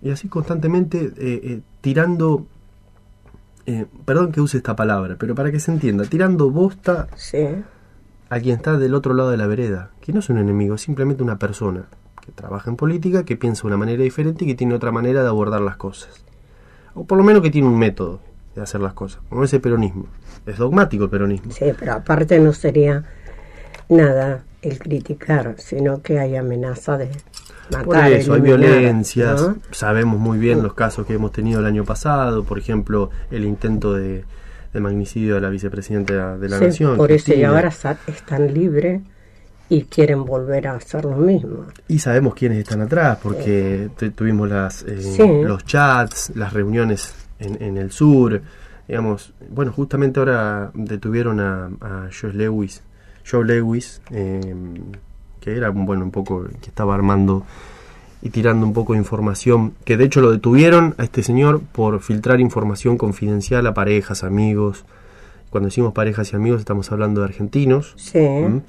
y 0.02 0.10
así 0.10 0.28
constantemente 0.28 1.12
eh, 1.16 1.60
tirando 1.80 2.46
perdón 4.04 4.30
que 4.30 4.40
use 4.40 4.58
esta 4.58 4.76
palabra, 4.76 5.16
pero 5.18 5.34
para 5.34 5.50
que 5.50 5.58
se 5.58 5.72
entienda, 5.72 6.04
tirando 6.04 6.50
bosta 6.50 7.08
Sí. 7.16 7.44
a 8.30 8.38
quien 8.40 8.56
está 8.56 8.78
del 8.78 8.94
otro 8.94 9.12
lado 9.12 9.30
de 9.30 9.36
la 9.36 9.46
vereda, 9.48 9.90
que 10.00 10.12
no 10.12 10.20
es 10.20 10.28
un 10.30 10.38
enemigo, 10.38 10.76
es 10.76 10.82
simplemente 10.82 11.22
una 11.24 11.36
persona 11.38 11.86
que 12.24 12.30
trabaja 12.30 12.70
en 12.70 12.76
política, 12.76 13.24
que 13.24 13.36
piensa 13.36 13.62
de 13.62 13.66
una 13.68 13.76
manera 13.76 14.02
diferente 14.04 14.44
y 14.44 14.48
que 14.48 14.54
tiene 14.54 14.74
otra 14.74 14.92
manera 14.92 15.22
de 15.22 15.28
abordar 15.28 15.60
las 15.62 15.76
cosas. 15.76 16.24
O 16.94 17.04
por 17.04 17.18
lo 17.18 17.24
menos 17.24 17.42
que 17.42 17.50
tiene 17.50 17.66
un 17.66 17.76
método 17.78 18.20
de 18.54 18.62
hacer 18.62 18.80
las 18.80 18.92
cosas, 18.94 19.20
como 19.28 19.42
ese 19.42 19.58
peronismo. 19.58 20.06
Es 20.46 20.58
dogmático 20.58 21.04
el 21.04 21.10
peronismo. 21.10 21.50
Sí, 21.50 21.66
pero 21.76 21.94
aparte 21.94 22.38
no 22.38 22.52
sería 22.52 23.02
nada 23.88 24.44
el 24.62 24.78
criticar, 24.78 25.54
sino 25.58 26.02
que 26.02 26.18
hay 26.18 26.36
amenaza 26.36 26.96
de 26.98 27.10
matar, 27.70 27.84
Por 27.84 27.96
eso, 27.98 28.34
hay 28.34 28.40
violencias, 28.40 29.42
¿no? 29.42 29.56
sabemos 29.70 30.18
muy 30.18 30.38
bien 30.38 30.62
los 30.62 30.74
casos 30.74 31.06
que 31.06 31.14
hemos 31.14 31.32
tenido 31.32 31.60
el 31.60 31.66
año 31.66 31.84
pasado, 31.84 32.44
por 32.44 32.58
ejemplo, 32.58 33.10
el 33.30 33.44
intento 33.44 33.92
de, 33.94 34.24
de 34.72 34.80
magnicidio 34.80 35.34
de 35.36 35.40
la 35.40 35.48
vicepresidenta 35.50 36.36
de 36.38 36.48
la 36.48 36.58
Sí, 36.58 36.64
Nación. 36.66 36.96
por 36.96 37.12
eso 37.12 37.34
y 37.34 37.44
ahora 37.44 37.72
están 38.06 38.52
libres 38.54 39.02
y 39.68 39.82
quieren 39.82 40.24
volver 40.24 40.68
a 40.68 40.76
hacer 40.76 41.04
lo 41.04 41.16
mismo. 41.16 41.66
Y 41.88 41.98
sabemos 41.98 42.34
quiénes 42.34 42.58
están 42.58 42.82
atrás, 42.82 43.18
porque 43.22 43.88
tu- 43.98 44.10
tuvimos 44.12 44.48
las, 44.48 44.82
eh, 44.84 45.00
Sí. 45.02 45.28
los 45.42 45.64
chats, 45.64 46.30
las 46.36 46.52
reuniones 46.52 47.12
en, 47.40 47.60
en 47.62 47.76
el 47.76 47.90
sur, 47.90 48.40
digamos, 48.86 49.32
bueno, 49.50 49.72
justamente 49.72 50.20
ahora 50.20 50.70
detuvieron 50.74 51.40
a, 51.40 51.66
a 51.80 52.08
Lewis, 52.32 52.82
Joe 53.28 53.44
Lewis, 53.44 54.00
eh, 54.10 54.54
que 55.40 55.56
era, 55.56 55.70
bueno, 55.70 56.04
un 56.04 56.10
poco, 56.10 56.44
que 56.60 56.68
estaba 56.68 56.94
armando 56.94 57.44
y 58.22 58.30
tirando 58.30 58.66
un 58.66 58.72
poco 58.72 58.92
de 58.94 58.98
información, 58.98 59.74
que 59.84 59.96
de 59.96 60.04
hecho 60.04 60.20
lo 60.20 60.30
detuvieron 60.32 60.94
a 60.98 61.04
este 61.04 61.22
señor 61.22 61.60
por 61.60 62.00
filtrar 62.00 62.40
información 62.40 62.96
confidencial 62.98 63.66
a 63.66 63.74
parejas, 63.74 64.24
amigos. 64.24 64.84
Cuando 65.50 65.68
decimos 65.68 65.92
parejas 65.92 66.32
y 66.32 66.36
amigos 66.36 66.60
estamos 66.60 66.90
hablando 66.92 67.20
de 67.20 67.26
argentinos, 67.26 67.94
Sí, 67.96 68.18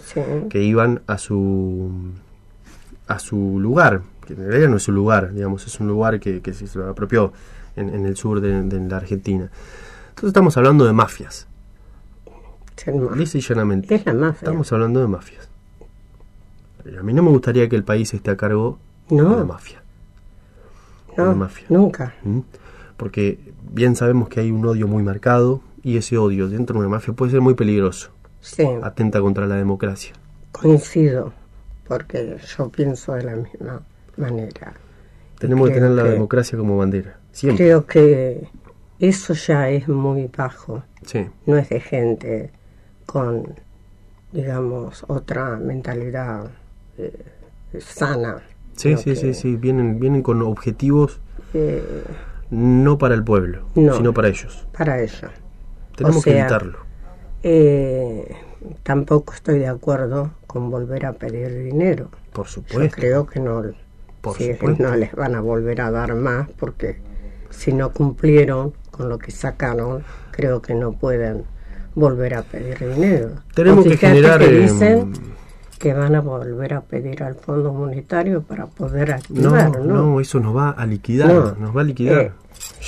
sí. 0.05 0.21
que 0.49 0.61
iban 0.63 1.01
a 1.07 1.17
su 1.17 1.89
a 3.07 3.19
su 3.19 3.57
lugar, 3.59 4.01
que 4.25 4.33
en 4.33 4.47
realidad 4.47 4.69
no 4.69 4.77
es 4.77 4.83
su 4.83 4.91
lugar, 4.91 5.33
digamos, 5.33 5.65
es 5.65 5.79
un 5.79 5.87
lugar 5.87 6.19
que, 6.19 6.41
que 6.41 6.53
se 6.53 6.77
lo 6.77 6.89
apropió 6.89 7.31
en, 7.77 7.89
en 7.95 8.05
el 8.05 8.17
sur 8.17 8.41
de, 8.41 8.63
de 8.63 8.79
la 8.89 8.97
Argentina. 8.97 9.49
Entonces 10.09 10.27
estamos 10.27 10.57
hablando 10.57 10.85
de 10.85 10.91
mafias, 10.93 11.47
lisa 13.15 13.37
y 13.37 13.41
llanamente. 13.41 13.93
Es 13.95 14.05
la 14.05 14.13
mafia. 14.13 14.45
Estamos 14.45 14.71
hablando 14.71 14.99
de 15.01 15.07
mafias. 15.07 15.49
A 16.97 17.03
mí 17.03 17.13
no 17.13 17.21
me 17.23 17.29
gustaría 17.31 17.67
que 17.67 17.75
el 17.75 17.83
país 17.83 18.13
esté 18.13 18.31
a 18.31 18.37
cargo 18.37 18.79
de 19.09 19.17
la 19.17 19.43
mafia. 19.43 19.81
no, 21.17 21.25
la 21.25 21.33
mafia. 21.33 21.65
nunca. 21.69 22.13
¿m? 22.25 22.43
Porque 22.95 23.39
bien 23.71 23.95
sabemos 23.95 24.29
que 24.29 24.39
hay 24.39 24.51
un 24.51 24.65
odio 24.65 24.87
muy 24.87 25.03
marcado 25.03 25.61
y 25.83 25.97
ese 25.97 26.17
odio 26.17 26.47
dentro 26.47 26.73
de 26.75 26.79
una 26.79 26.89
mafia 26.95 27.13
puede 27.13 27.31
ser 27.31 27.41
muy 27.41 27.53
peligroso, 27.55 28.09
Sí, 28.39 28.65
atenta 28.83 29.19
contra 29.21 29.45
la 29.47 29.55
democracia. 29.55 30.13
coincido, 30.51 31.33
porque 31.87 32.37
yo 32.57 32.69
pienso 32.69 33.13
de 33.13 33.23
la 33.23 33.35
misma 33.35 33.81
manera. 34.15 34.73
Tenemos 35.39 35.67
que 35.69 35.75
tener 35.75 35.91
la 35.91 36.03
que- 36.03 36.09
democracia 36.11 36.57
como 36.57 36.77
bandera, 36.77 37.19
siempre. 37.31 37.65
Creo 37.65 37.85
que 37.85 38.47
eso 38.99 39.33
ya 39.33 39.69
es 39.69 39.87
muy 39.87 40.29
bajo. 40.35 40.83
Sí. 41.05 41.25
no 41.45 41.57
es 41.57 41.69
de 41.69 41.79
gente 41.79 42.51
con, 43.07 43.55
digamos, 44.31 45.03
otra 45.07 45.55
mentalidad 45.57 46.51
eh, 46.99 47.25
sana. 47.79 48.43
Sí, 48.75 48.95
sí, 48.97 49.03
que, 49.05 49.15
sí, 49.15 49.33
sí, 49.33 49.55
vienen, 49.55 49.99
vienen 49.99 50.21
con 50.21 50.43
objetivos 50.43 51.19
eh, 51.55 52.03
no 52.51 52.99
para 52.99 53.15
el 53.15 53.23
pueblo, 53.23 53.63
No. 53.73 53.95
sino 53.95 54.13
para 54.13 54.27
ellos. 54.27 54.67
para 54.77 55.01
ella. 55.01 55.31
Tenemos 55.95 56.17
O 56.17 56.21
sea, 56.21 56.33
que 56.33 56.39
evitarlo. 56.41 56.77
Eh, 57.43 58.35
tampoco 58.83 59.33
estoy 59.33 59.59
de 59.59 59.67
acuerdo 59.67 60.31
con 60.45 60.69
volver 60.69 61.05
a 61.07 61.13
pedir 61.13 61.63
dinero. 61.63 62.09
Por 62.33 62.45
Yo 62.45 62.51
supuesto. 62.51 62.95
creo 62.95 63.25
que 63.25 63.39
no, 63.39 63.63
Por 64.21 64.37
supuesto. 64.37 64.83
no 64.83 64.95
les 64.95 65.13
van 65.13 65.33
a 65.35 65.41
volver 65.41 65.81
a 65.81 65.89
dar 65.89 66.13
más 66.15 66.49
porque 66.59 66.99
si 67.49 67.73
no 67.73 67.91
cumplieron 67.91 68.73
con 68.91 69.09
lo 69.09 69.17
que 69.17 69.31
sacaron, 69.31 70.03
creo 70.31 70.61
que 70.61 70.75
no 70.75 70.91
pueden 70.91 71.45
volver 71.97 72.35
a 72.35 72.41
pedir 72.43 72.77
dinero. 72.77 73.29
Tenemos 73.55 73.83
que 73.85 73.97
generar, 73.97 74.39
que 74.39 74.45
eh, 74.45 74.61
dicen 74.61 75.13
que 75.79 75.93
van 75.93 76.15
a 76.15 76.21
volver 76.21 76.73
a 76.75 76.81
pedir 76.81 77.21
al 77.23 77.35
Fondo 77.35 77.71
Monetario 77.73 78.41
para 78.41 78.65
poder 78.67 79.11
activar, 79.13 79.79
¿no? 79.79 79.93
no, 80.13 80.19
eso 80.19 80.39
nos 80.39 80.55
va 80.55 80.71
a 80.71 80.85
liquidar, 80.85 81.27
No. 81.33 81.55
nos 81.59 81.75
va 81.75 81.81
a 81.81 81.83
liquidar. 81.83 82.19
Eh. 82.21 82.31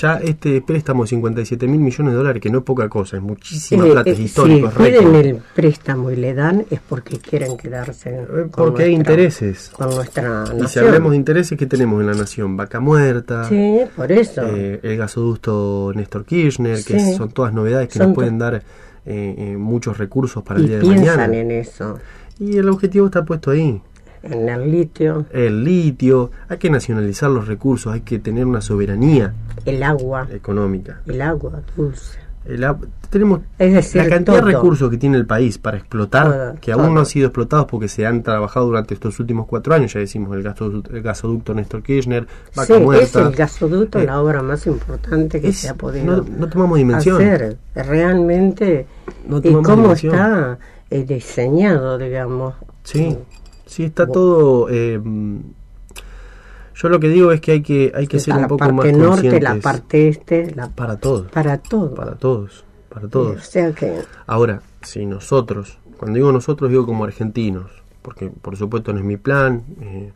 ya 0.01 0.17
este 0.17 0.61
préstamo 0.61 1.03
de 1.03 1.09
57 1.09 1.67
mil 1.67 1.79
millones 1.79 2.13
de 2.13 2.17
dólares, 2.17 2.41
que 2.41 2.49
no 2.49 2.59
es 2.59 2.63
poca 2.63 2.89
cosa, 2.89 3.17
es 3.17 3.21
muchísima 3.23 3.85
Eh, 3.85 3.91
plata, 3.91 4.09
es 4.09 4.17
eh, 4.19 4.21
histórico, 4.23 4.67
es 4.69 4.73
si 4.73 4.79
piden 4.83 5.15
el 5.15 5.35
préstamo 5.55 6.09
y 6.09 6.15
le 6.15 6.33
dan 6.33 6.65
es 6.71 6.79
porque 6.87 7.19
quieren 7.19 7.55
quedarse 7.57 8.09
Eh, 8.09 8.25
con 8.49 8.65
Porque 8.65 8.83
hay 8.83 8.95
nuestra- 8.95 9.13
intereses. 9.13 9.69
con 9.69 9.89
nuestra 9.93 10.43
Y 10.47 10.49
si 10.51 10.57
nación. 10.57 10.85
hablamos 10.87 11.11
de 11.11 11.17
intereses, 11.17 11.57
¿qué 11.59 11.65
tenemos 11.67 12.01
en 12.01 12.07
la 12.07 12.13
nación? 12.13 12.57
Vaca 12.57 12.79
muerta, 12.79 13.43
Sí, 13.47 13.81
por 13.95 14.11
eso. 14.11 14.41
el 14.47 14.97
gasoducto 14.97 15.91
Néstor 15.93 16.25
Kirchner, 16.25 16.83
que 16.83 16.99
son 17.15 17.29
todas 17.31 17.53
novedades 17.53 17.89
que 17.89 17.99
Son 17.99 18.07
nos 18.07 18.15
pueden 18.15 18.39
dar 18.39 18.63
eh, 19.09 19.35
eh, 19.37 19.57
muchos 19.57 19.97
recursos 19.97 20.43
para 20.43 20.59
y 20.59 20.63
el 20.63 20.67
día 20.69 20.77
de 20.77 20.83
piensan 20.83 21.17
mañana. 21.17 21.37
en 21.37 21.51
eso, 21.51 21.99
Y 22.39 22.57
el 22.57 22.69
objetivo 22.69 23.07
está 23.07 23.25
puesto 23.25 23.51
ahí. 23.51 23.81
en 24.23 24.47
el 24.49 24.71
litio, 24.71 25.25
El 25.31 25.63
litio, 25.63 26.31
hay 26.47 26.57
que 26.57 26.69
nacionalizar 26.69 27.29
los 27.31 27.47
recursos, 27.47 27.91
hay 27.93 28.01
que 28.01 28.19
tener 28.19 28.45
una 28.45 28.61
soberanía 28.61 29.33
el 29.65 29.81
agua, 29.83 30.27
económica. 30.31 31.01
el 31.07 31.21
agua 31.21 31.61
dulce. 31.75 32.19
El 32.49 32.63
ag- 32.63 32.87
tenemos 33.09 33.41
Es 33.59 33.73
decir, 33.73 34.01
la 34.03 34.09
cantidad 34.09 34.37
de 34.37 34.41
recursos 34.53 34.89
que 34.89 34.97
tiene 34.97 35.17
el 35.17 35.25
país 35.25 35.57
para 35.57 35.77
explotar, 35.77 36.55
que 36.59 36.71
aún 36.71 36.83
todo. 36.85 36.93
no 36.93 36.99
han 37.01 37.05
sido 37.05 37.27
explotados 37.27 37.65
porque 37.67 37.87
se 37.87 38.05
han 38.07 38.23
trabajado 38.23 38.65
durante 38.65 38.93
estos 38.95 39.19
últimos 39.19 39.45
cuatro 39.47 39.73
años, 39.73 39.93
ya 39.93 39.99
decimos 39.99 40.35
el, 40.35 40.43
gaso- 40.43 40.83
el 40.91 41.01
gasoducto 41.01 41.53
Néstor 41.53 41.83
Kirchner, 41.83 42.27
Vaca 42.55 42.65
Sí, 42.67 42.73
es 42.73 42.81
Muerta. 42.81 43.21
el 43.21 43.31
gasoducto 43.35 43.99
Eh, 43.99 44.05
la 44.05 44.21
obra 44.21 44.41
más 44.41 44.65
importante 44.67 45.39
que 45.41 45.49
es- 45.49 45.57
se 45.59 45.69
ha 45.69 45.75
podido 45.75 46.05
no, 46.17 46.25
no 46.37 46.49
tomamos 46.49 46.77
dimensión. 46.77 47.17
hacer. 47.21 47.57
Realmente, 47.75 48.87
No 49.27 49.37
y 49.37 49.41
tomamos 49.41 49.67
cómo 49.67 49.81
dimensión. 49.83 50.13
está 50.15 50.59
eh, 50.89 51.03
diseñado, 51.05 51.97
digamos. 51.97 52.55
Sí, 52.83 53.17
sí 53.67 53.83
está 53.83 54.07
todo. 54.07 54.67
eh, 54.69 54.99
yo 56.81 56.87
lo 56.87 56.99
que 56.99 57.09
digo 57.09 57.33
es 57.33 57.41
que 57.41 57.51
hay 57.51 57.61
que 57.61 57.91
hay 57.93 58.07
que 58.07 58.19
ser 58.21 58.35
un 58.35 58.43
la 58.43 58.47
poco 58.47 58.63
más 58.63 58.85
parte 58.85 58.93
norte, 58.93 59.01
la 59.41 59.49
conscientes 59.51 59.63
parte 59.63 60.07
este, 60.07 60.55
la, 60.55 60.69
para 60.69 60.95
todos, 60.97 61.29
para 61.29 61.57
todo. 61.57 61.93
para 61.93 62.15
todos, 62.15 62.63
para 62.87 63.05
O 63.05 63.09
todos. 63.09 63.45
sea 63.45 63.73
que, 63.73 64.01
Ahora, 64.27 64.61
si 64.81 65.05
nosotros, 65.05 65.77
cuando 65.97 66.15
digo 66.15 66.31
nosotros 66.31 66.69
digo 66.69 66.85
como 66.85 67.03
argentinos, 67.03 67.69
porque 68.01 68.29
por 68.29 68.55
supuesto 68.55 68.93
no 68.93 68.99
es 68.99 69.05
mi 69.05 69.17
plan, 69.17 69.63
eh, 69.81 70.13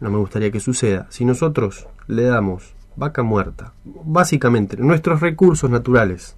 no 0.00 0.10
me 0.10 0.16
gustaría 0.16 0.50
que 0.50 0.60
suceda. 0.60 1.06
Si 1.10 1.26
nosotros 1.26 1.86
le 2.06 2.22
damos 2.22 2.72
vaca 2.96 3.22
muerta, 3.22 3.74
básicamente 3.84 4.78
nuestros 4.78 5.20
recursos 5.20 5.68
naturales 5.68 6.36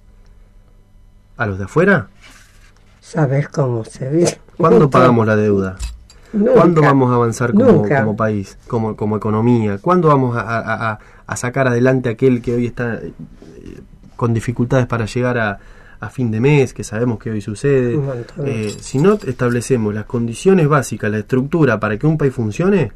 a 1.37 1.45
los 1.45 1.57
de 1.57 1.63
afuera, 1.63 2.09
¿sabes 2.99 3.47
cómo 3.47 3.85
se 3.85 4.09
vive? 4.09 4.37
¿cuándo 4.57 4.89
pagamos 4.89 5.25
la 5.25 5.37
deuda? 5.37 5.77
Nunca. 6.33 6.53
¿Cuándo 6.53 6.81
vamos 6.81 7.11
a 7.11 7.15
avanzar 7.15 7.53
como, 7.53 7.83
como 7.87 8.15
país, 8.15 8.57
como, 8.67 8.95
como 8.95 9.17
economía? 9.17 9.77
¿Cuándo 9.79 10.07
vamos 10.07 10.35
a, 10.37 10.41
a- 10.41 10.91
a- 10.91 10.99
a 11.27 11.35
sacar 11.35 11.67
adelante 11.67 12.09
aquel 12.09 12.41
que 12.41 12.53
hoy 12.55 12.65
está 12.65 12.95
eh, 12.95 13.11
con 14.15 14.33
dificultades 14.33 14.85
para 14.87 15.05
llegar 15.05 15.37
a, 15.37 15.59
a 15.99 16.09
fin 16.09 16.31
de 16.31 16.39
mes, 16.39 16.73
que 16.73 16.83
sabemos 16.83 17.19
que 17.19 17.31
hoy 17.31 17.41
sucede? 17.41 17.99
Eh, 18.45 18.73
si 18.79 18.97
no 18.99 19.13
establecemos 19.15 19.93
las 19.93 20.05
condiciones 20.05 20.67
básicas, 20.67 21.11
la 21.11 21.19
estructura 21.19 21.79
para 21.79 21.97
que 21.97 22.07
un 22.07 22.17
país 22.17 22.33
funcione, 22.33 22.91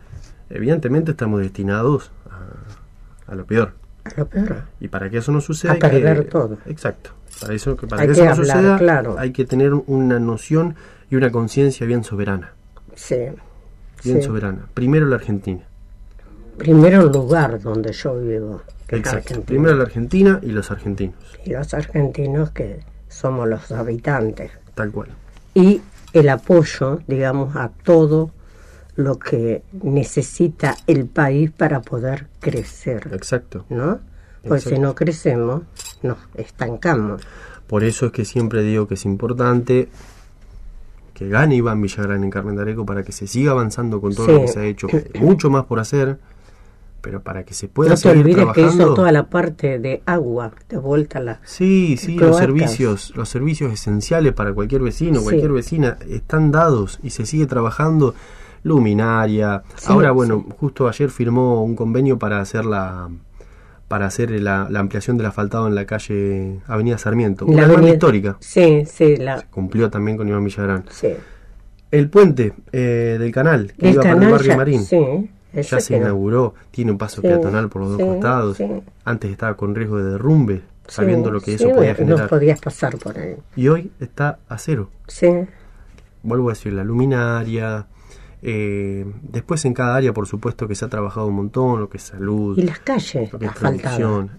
evidentemente 0.49 1.11
estamos 1.11 1.41
destinados 1.41 2.11
a, 2.31 3.31
a 3.31 3.35
lo 3.35 3.45
peor. 3.45 3.73
A 4.05 4.19
lo 4.19 4.27
peor. 4.27 4.63
Y 4.79 4.87
para 4.87 5.09
que 5.09 5.17
eso 5.17 5.31
no 5.31 5.41
suceda 5.41 5.71
A 5.71 5.73
hay 5.75 5.79
que- 5.81 5.89
perder 5.89 6.25
todo. 6.29 6.57
Exacto. 6.67 7.11
Para 7.41 7.53
eso 7.53 7.75
para 7.75 8.01
Hay 8.01 8.07
que 8.07 8.13
que 8.13 8.21
eso 8.21 8.29
no 8.29 8.35
suceda 8.35 8.77
claro. 8.77 9.15
hay 9.19 9.31
que 9.33 9.43
tener 9.43 9.73
una 9.73 10.19
noción 10.19 10.75
y 11.11 11.17
una 11.17 11.31
conciencia 11.31 11.85
bien 11.85 12.03
soberana. 12.05 12.53
Sí. 12.95 13.15
Bien 14.03 14.17
sí. 14.17 14.23
soberana. 14.23 14.67
Primero 14.73 15.05
la 15.05 15.15
Argentina. 15.17 15.61
Primero 16.57 17.01
el 17.01 17.11
lugar 17.11 17.61
donde 17.61 17.91
yo 17.91 18.19
vivo. 18.19 18.61
Exacto. 18.89 19.41
Primero 19.41 19.75
la 19.75 19.83
Argentina 19.83 20.39
y 20.41 20.47
los 20.47 20.71
argentinos. 20.71 21.15
Y 21.45 21.51
los 21.51 21.73
argentinos 21.73 22.51
que 22.51 22.79
somos 23.09 23.47
los 23.47 23.71
habitantes. 23.71 24.51
Tal 24.73 24.91
cual. 24.91 25.09
y 25.53 25.81
el 26.13 26.29
apoyo, 26.29 26.99
digamos, 27.07 27.55
a 27.55 27.69
todo 27.83 28.31
lo 28.95 29.19
que 29.19 29.63
necesita 29.83 30.75
el 30.87 31.07
país 31.07 31.51
para 31.51 31.81
poder 31.81 32.27
crecer, 32.39 33.09
Exacto. 33.11 33.65
¿no? 33.69 33.99
Porque 34.47 34.61
si 34.61 34.79
no 34.79 34.95
crecemos, 34.95 35.63
nos 36.03 36.17
estancamos. 36.35 37.21
Por 37.67 37.83
eso 37.83 38.05
es 38.07 38.11
que 38.13 38.23
siempre 38.25 38.61
digo 38.63 38.87
que 38.87 38.93
es 38.93 39.03
importante 39.05 39.89
que 41.15 41.27
gane 41.29 41.55
Iván 41.55 41.81
Villagrán 41.81 42.23
en 42.23 42.29
Carmen 42.29 42.85
para 42.85 43.01
que 43.03 43.11
se 43.11 43.25
siga 43.25 43.51
avanzando 43.53 43.99
con 44.01 44.13
todo 44.13 44.27
Sí. 44.27 44.31
lo 44.33 44.41
que 44.41 44.47
se 44.49 44.59
ha 44.59 44.65
hecho. 44.65 44.87
Mucho 45.19 45.49
más 45.49 45.63
por 45.65 45.79
hacer, 45.79 46.19
pero 47.01 47.21
para 47.21 47.43
que 47.45 47.53
se 47.53 47.67
pueda 47.67 47.91
no 47.91 47.95
te 47.95 48.01
seguir 48.01 48.19
olvides 48.19 48.35
que 48.47 48.53
trabajando. 48.53 48.83
hizo 48.83 48.93
toda 48.95 49.11
la 49.11 49.27
parte 49.29 49.79
de 49.79 50.03
agua, 50.05 50.51
de 50.69 50.77
vuelta 50.77 51.19
a 51.19 51.21
la... 51.21 51.39
Sí, 51.45 51.95
sí, 51.97 52.17
los 52.17 52.37
servicios, 52.37 53.13
los 53.15 53.29
servicios 53.29 53.71
esenciales 53.71 54.33
para 54.33 54.53
cualquier 54.53 54.81
vecino, 54.81 55.19
Sí. 55.19 55.23
cualquier 55.23 55.51
vecina 55.53 55.97
están 56.09 56.51
dados 56.51 56.99
y 57.01 57.11
se 57.11 57.25
sigue 57.25 57.45
trabajando 57.45 58.13
luminaria. 58.63 59.63
Sí, 59.75 59.85
Ahora, 59.89 60.11
bueno, 60.11 60.45
justo 60.59 60.87
ayer 60.87 61.09
firmó 61.09 61.63
un 61.63 61.75
convenio 61.75 62.19
para 62.19 62.41
hacer 62.41 62.65
la 62.65 63.09
para 63.95 64.07
hacer 64.07 64.29
la, 64.41 64.67
la 64.69 64.81
ampliación 64.81 65.15
del 65.15 65.25
asfaltado 65.27 65.67
en 65.69 65.73
la 65.75 65.85
calle 65.85 66.59
Avenida 66.67 66.97
Sarmiento, 66.97 67.45
una 67.45 67.65
demanda 67.65 67.87
histórica. 67.91 68.35
Sí, 68.41 68.83
sí, 68.85 69.15
la... 69.15 69.41
Cumplió 69.49 69.89
también 69.89 70.17
con 70.17 70.27
Iván 70.27 70.43
Villagrán. 70.43 70.83
Sí. 70.91 71.13
El 71.91 72.09
puente 72.09 72.51
eh, 72.73 73.15
del 73.17 73.31
canal 73.31 73.71
que 73.79 73.91
iba 73.91 74.03
para 74.03 74.15
el 74.21 74.29
barrio 74.31 74.47
ya- 74.49 74.57
Marín. 74.57 74.83
Sí, 74.83 75.29
Ya 75.53 75.79
se 75.79 75.95
inauguró, 75.95 76.55
tiene 76.71 76.91
un 76.91 76.97
paso 76.97 77.21
Sí, 77.21 77.27
peatonal 77.29 77.69
por 77.69 77.83
los 77.83 77.91
dos 77.91 78.01
sí, 78.01 78.05
costados. 78.05 78.57
sí. 78.57 78.67
Antes 79.05 79.31
estaba 79.31 79.55
con 79.55 79.73
riesgo 79.73 79.97
de 79.97 80.11
derrumbe, 80.11 80.61
sabiendo 80.89 81.31
lo 81.31 81.39
que 81.39 81.53
eso 81.53 81.69
podía 81.69 81.91
no 81.91 81.95
generar. 81.99 82.27
podías 82.27 82.59
pasar 82.59 82.97
por 82.97 83.17
ahí. 83.17 83.37
Y 83.55 83.69
hoy 83.69 83.91
está 84.01 84.39
a 84.49 84.57
cero. 84.57 84.89
Sí, 85.07 85.29
Vuelvo 86.21 86.49
a 86.49 86.51
decir, 86.51 86.73
la 86.73 86.83
luminaria. 86.83 87.85
Eh, 88.47 89.03
después 89.23 89.65
en 89.65 89.73
cada 89.73 89.95
área, 89.95 90.13
por 90.13 90.27
supuesto, 90.27 90.67
que 90.67 90.75
se 90.75 90.85
ha 90.85 90.87
trabajado 90.87 91.25
un 91.25 91.33
montón, 91.35 91.79
lo 91.79 91.89
que 91.89 91.97
es 91.97 92.03
salud, 92.03 92.55
y 92.57 92.61
las 92.61 92.77
calles 92.77 93.33
lo 93.33 93.39
que 93.39 93.45
es 93.47 93.51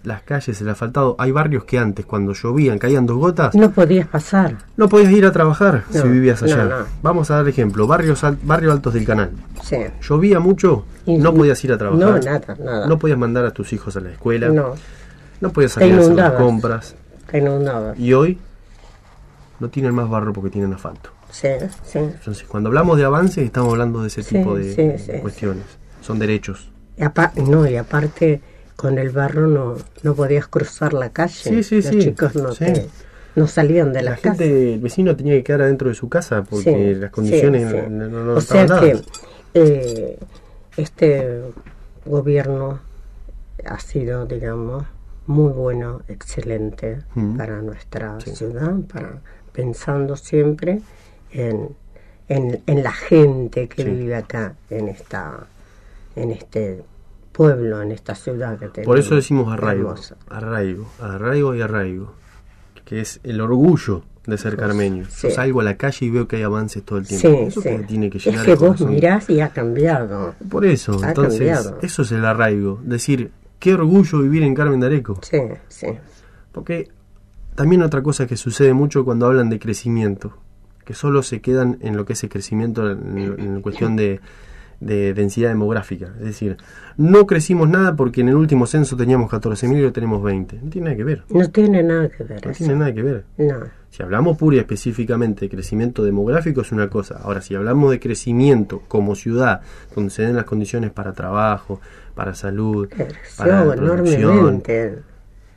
las 0.05 0.23
calles, 0.23 0.61
el 0.61 0.69
asfaltado. 0.69 1.17
Hay 1.19 1.33
barrios 1.33 1.65
que 1.65 1.77
antes, 1.77 2.07
cuando 2.07 2.33
llovían, 2.33 2.79
caían 2.79 3.05
dos 3.05 3.17
gotas, 3.17 3.53
No 3.57 3.71
podías 3.73 4.07
pasar. 4.07 4.59
no 4.77 4.89
podías 4.89 5.11
ir 5.11 5.27
a 5.27 5.33
trabajar 5.33 5.83
No, 5.93 6.03
si 6.03 6.09
vivías 6.09 6.41
allá. 6.43 6.57
no, 6.67 6.79
no. 6.81 6.85
Vamos 7.03 7.33
a 7.33 7.37
dar 7.39 7.49
ejemplo, 7.49 7.89
barrios 7.89 8.23
al- 8.23 8.39
barrio 8.45 8.71
altos 8.71 8.95
del 8.95 9.05
canal. 9.05 9.31
Sí. 9.65 9.79
Llovía 10.01 10.39
mucho, 10.39 10.85
Y- 11.05 11.19
no 11.19 11.35
podías 11.35 11.65
ir 11.65 11.73
a 11.73 11.79
trabajar. 11.79 12.01
No, 12.09 12.19
nada, 12.19 12.57
nada. 12.63 12.87
No 12.87 12.99
podías 13.01 13.19
mandar 13.19 13.45
a 13.45 13.51
tus 13.51 13.73
hijos 13.73 13.97
a 13.97 14.01
la 14.01 14.11
escuela. 14.13 14.51
No, 14.51 14.75
no 15.41 15.51
podías 15.51 15.73
salir 15.73 15.95
a 15.95 15.99
hacer 16.01 16.15
las 16.15 16.33
compras. 16.35 16.95
te 17.29 17.39
inundabas. 17.39 17.99
Y 17.99 18.13
hoy 18.13 18.39
no 19.59 19.69
tienen 19.69 19.93
más 19.95 20.09
barro 20.09 20.33
porque 20.33 20.51
tienen 20.51 20.73
asfalto. 20.73 21.11
Sí, 21.41 21.49
sí. 21.85 21.99
Entonces, 21.99 22.45
cuando 22.49 22.69
hablamos 22.69 22.97
de 22.97 23.05
avances, 23.05 23.45
estamos 23.45 23.73
hablando 23.73 24.01
de 24.01 24.09
ese 24.09 24.23
Sí, 24.23 24.37
tipo 24.37 24.57
de, 24.57 25.19
cuestiones. 25.21 25.65
Son 26.01 26.19
derechos. 26.19 26.71
Y 27.37 27.41
no, 27.43 27.67
y 27.69 27.77
aparte 27.77 28.41
con 28.75 28.97
el 28.99 29.11
barro 29.11 29.47
no, 29.47 29.75
no 30.03 30.15
podías 30.15 30.49
cruzar 30.49 30.95
la 30.95 31.11
calle. 31.11 31.53
Los 31.53 31.69
chicos 31.69 32.35
no, 32.37 32.53
te- 32.55 32.87
no 33.35 33.47
salían 33.47 33.93
de 33.93 34.03
La 34.03 34.13
las 34.13 34.21
casas. 34.21 34.39
gente, 34.39 34.75
el 34.75 34.81
vecino 34.81 35.15
tenía 35.15 35.35
que 35.35 35.45
quedar 35.45 35.63
adentro 35.63 35.91
de 35.91 35.95
su 35.95 36.09
casa 36.09 36.43
porque 36.43 36.95
las 36.99 37.11
condiciones 37.11 37.71
no, 37.91 38.09
no- 38.09 38.25
no 38.25 38.33
o 38.35 38.41
sea 38.41 38.67
que 38.81 38.99
eh, 39.53 40.19
este 40.79 41.43
gobierno 42.07 42.81
ha 43.67 43.79
sido, 43.81 44.25
digamos, 44.27 44.85
muy 45.27 45.53
bueno, 45.53 46.01
excelente 46.09 46.99
Mm. 47.15 47.37
para 47.37 47.61
nuestra 47.61 48.19
Sí. 48.21 48.35
ciudad, 48.37 48.75
para 48.93 49.21
pensando 49.53 50.17
siempre 50.17 50.81
en, 51.31 51.69
en, 52.29 52.63
en 52.67 52.83
la 52.83 52.93
gente 52.93 53.69
que 53.69 53.83
Sí. 53.85 53.91
vive 53.91 54.15
acá, 54.17 54.55
en 54.71 54.89
esta, 54.89 55.47
en 56.15 56.31
este 56.33 56.83
pueblo, 57.33 57.83
en 57.83 57.93
esta 57.93 58.15
ciudad 58.15 58.59
que 58.59 58.69
tenemos. 58.69 58.87
Por 58.87 58.99
eso 58.99 59.15
decimos 59.15 59.53
arraigo, 59.53 59.91
hermosa. 59.91 60.17
arraigo, 60.29 60.89
arraigo 61.01 61.55
y 61.55 61.61
arraigo, 61.61 62.13
que 62.85 63.01
es 63.01 63.21
el 63.25 63.41
orgullo 63.41 64.03
de 64.27 64.39
ser 64.39 64.57
carmeño. 64.57 65.05
Sí. 65.09 65.29
Yo 65.29 65.35
salgo 65.35 65.61
a 65.61 65.65
la 65.65 65.77
calle 65.77 66.07
y 66.07 66.11
veo 66.11 66.27
que 66.27 66.37
hay 66.37 66.43
avances 66.43 66.83
todo 66.83 66.99
el 66.99 67.07
tiempo. 67.07 67.29
Sí, 67.29 67.35
eso 67.45 67.61
sí. 67.61 67.69
que 67.69 67.79
tiene 67.81 68.11
que 68.11 68.19
es 68.19 68.25
llenar 68.27 68.45
que 68.47 68.55
vos 68.57 68.81
mirás 68.81 69.31
y 69.31 69.41
ha 69.41 69.51
cambiado. 69.51 70.35
Por 70.51 70.65
eso, 70.65 70.99
Ha 71.05 71.09
entonces, 71.11 71.39
cambiado. 71.39 71.79
eso 71.83 72.03
es 72.03 72.11
el 72.13 72.25
arraigo. 72.25 72.81
Decir, 72.83 73.31
qué 73.61 73.75
orgullo 73.75 74.19
vivir 74.21 74.43
en 74.43 74.55
Carmen 74.55 74.81
de 74.81 74.87
Areco. 74.87 75.21
Sí, 75.23 75.39
sí. 75.69 75.87
Porque 76.51 76.89
también 77.55 77.83
otra 77.83 78.03
cosa 78.03 78.27
que 78.27 78.37
sucede 78.37 78.73
mucho 78.73 79.05
cuando 79.05 79.27
hablan 79.27 79.49
de 79.49 79.59
crecimiento, 79.61 80.37
que 80.87 80.95
solo 80.95 81.23
se 81.23 81.43
quedan 81.43 81.77
en 81.83 81.97
lo 81.97 82.07
que 82.07 82.15
es 82.15 82.23
el 82.23 82.31
crecimiento 82.31 82.91
en, 82.91 83.19
en 83.39 83.61
cuestión 83.61 83.97
de, 83.97 84.21
de 84.81 85.13
densidad 85.15 85.49
demográfica. 85.51 86.13
Es 86.19 86.25
decir, 86.25 86.57
no 86.97 87.27
crecimos 87.27 87.69
nada 87.69 87.97
porque 87.97 88.21
en 88.23 88.29
el 88.29 88.37
último 88.37 88.67
censo 88.67 88.97
teníamos 88.97 89.31
14.000 89.31 89.79
y 89.81 89.85
hoy 89.85 89.91
tenemos 89.91 90.23
20. 90.23 90.61
No 90.63 90.71
tiene 90.71 90.85
nada 90.87 90.97
que 90.97 91.05
ver. 91.05 91.23
No 91.29 91.51
tiene 91.51 91.83
nada 91.83 92.09
que 92.09 92.25
ver 92.25 92.45
No 92.45 92.51
eso. 92.51 92.59
tiene 92.59 92.75
nada 92.77 92.95
que 92.95 93.03
ver. 93.03 93.25
No. 93.37 93.57
Si 93.91 94.03
hablamos 94.03 94.37
pura 94.37 94.57
y 94.57 94.59
específicamente 94.61 95.47
de 95.47 95.49
crecimiento 95.49 96.05
demográfico 96.05 96.61
es 96.61 96.71
una 96.71 96.89
cosa. 96.89 97.19
Ahora, 97.23 97.41
si 97.41 97.55
hablamos 97.55 97.91
de 97.91 97.99
crecimiento 97.99 98.83
como 98.89 99.15
ciudad, 99.15 99.63
donde 99.95 100.11
se 100.11 100.23
den 100.23 100.37
las 100.37 100.45
condiciones 100.45 100.91
para 100.91 101.15
trabajo, 101.15 101.81
para 102.15 102.35
salud, 102.35 102.89
para 103.39 103.65
producción, 103.75 104.63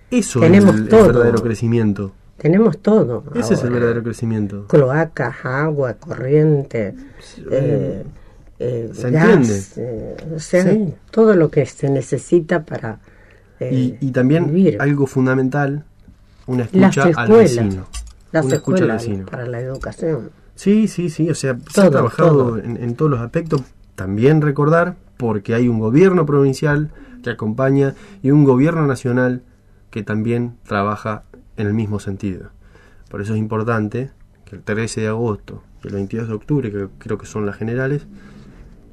eso 0.09 0.39
Tenemos 0.39 0.73
es 0.73 0.81
el, 0.81 0.93
el 0.93 1.05
verdadero 1.05 1.41
crecimiento. 1.43 2.13
Tenemos 2.39 2.77
todo. 2.79 3.23
Ese 3.35 3.53
es 3.53 3.63
el 3.63 3.71
verdadero 3.71 4.01
crecimiento. 4.03 4.65
Cloacas, 4.67 5.35
agua, 5.43 5.93
corriente, 5.95 6.95
eh, 7.51 8.03
eh, 8.59 8.89
¿Se 8.93 9.11
gas, 9.11 9.77
eh, 9.77 10.15
o 10.35 10.39
sea, 10.39 10.63
Sí. 10.63 10.93
todo 11.11 11.35
lo 11.35 11.49
que 11.51 11.65
se 11.65 11.89
necesita 11.89 12.63
para 12.65 12.99
eh, 13.59 13.95
Y, 14.01 14.07
y 14.07 14.11
también 14.11 14.47
vivir. 14.53 14.81
algo 14.81 15.05
fundamental, 15.05 15.83
una 16.47 16.67
Las 16.71 16.95
escucha 16.97 17.21
al 17.21 17.29
vecino. 17.29 17.85
Las 18.31 18.45
una 18.45 18.55
escucha 18.55 18.83
al 18.85 18.91
vecino. 18.91 19.25
para 19.25 19.45
la 19.45 19.59
educación. 19.59 20.31
Sí, 20.55 20.87
sí, 20.87 21.09
sí, 21.09 21.29
o 21.29 21.35
sea, 21.35 21.57
se 21.73 21.81
ha 21.81 21.89
trabajado. 21.89 22.57
En, 22.57 22.77
en 22.77 22.95
todos 22.95 23.11
los 23.11 23.19
aspectos. 23.21 23.61
También 23.95 24.41
recordar, 24.41 24.95
porque 25.17 25.55
hay 25.55 25.67
un 25.67 25.79
gobierno 25.79 26.25
provincial 26.25 26.91
que 27.23 27.29
acompaña 27.31 27.95
y 28.23 28.31
un 28.31 28.45
gobierno 28.45 28.87
nacional 28.87 29.41
que 29.89 30.03
también 30.03 30.55
trabaja 30.65 31.23
en 31.59 31.67
el 31.67 31.73
mismo 31.73 31.99
sentido. 31.99 32.49
Por 33.09 33.21
eso 33.21 33.33
es 33.33 33.39
importante 33.39 34.11
que 34.45 34.55
el 34.55 34.63
13 34.63 35.01
de 35.01 35.07
agosto 35.07 35.61
y 35.83 35.87
el 35.87 35.93
22 35.93 36.27
de 36.29 36.33
octubre, 36.33 36.71
que 36.71 36.87
creo 36.97 37.17
que 37.17 37.25
son 37.25 37.45
las 37.45 37.57
generales, 37.57 38.07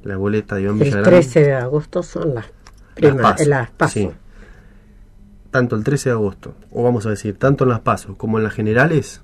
la 0.03 0.17
boleta 0.17 0.55
de 0.55 0.63
Iván 0.63 0.75
El 0.77 0.83
Villagrán... 0.83 1.05
13 1.05 1.39
de 1.41 1.53
agosto 1.53 2.03
son 2.03 2.35
las 2.35 2.45
primas, 2.93 3.21
PASO, 3.21 3.49
las 3.49 3.71
PASO. 3.71 3.93
sí. 3.93 4.09
Tanto 5.49 5.75
el 5.77 5.83
13 5.83 6.09
de 6.09 6.13
agosto, 6.13 6.55
o 6.71 6.83
vamos 6.83 7.05
a 7.05 7.09
decir, 7.09 7.37
tanto 7.37 7.63
en 7.63 7.69
las 7.69 7.79
pasos 7.79 8.17
como 8.17 8.37
en 8.37 8.43
las 8.43 8.53
generales, 8.53 9.21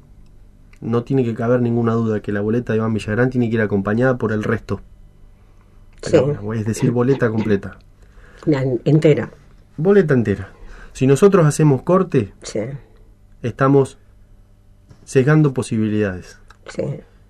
no 0.80 1.04
tiene 1.04 1.24
que 1.24 1.36
caber 1.36 1.62
ninguna 1.62 1.94
duda 1.94 2.22
que 2.22 2.32
la 2.32 2.42
boleta 2.42 2.74
de 2.74 2.78
Iván 2.78 2.94
Villagrán 2.94 3.30
tiene 3.30 3.50
que 3.50 3.56
ir 3.56 3.62
acompañada 3.62 4.18
por 4.18 4.32
el 4.32 4.44
resto. 4.44 4.82
Sí. 6.02 6.18
Es 6.56 6.66
decir, 6.66 6.92
boleta 6.92 7.30
completa. 7.30 7.78
La 8.46 8.64
entera. 8.86 9.32
Boleta 9.78 10.14
entera. 10.14 10.50
Si 10.94 11.08
nosotros 11.08 11.46
hacemos 11.46 11.82
corte, 11.84 12.34
Sí, 12.42 12.60
estamos 13.44 13.98
sesgando 15.06 15.54
posibilidades. 15.54 16.40
sí, 16.68 16.84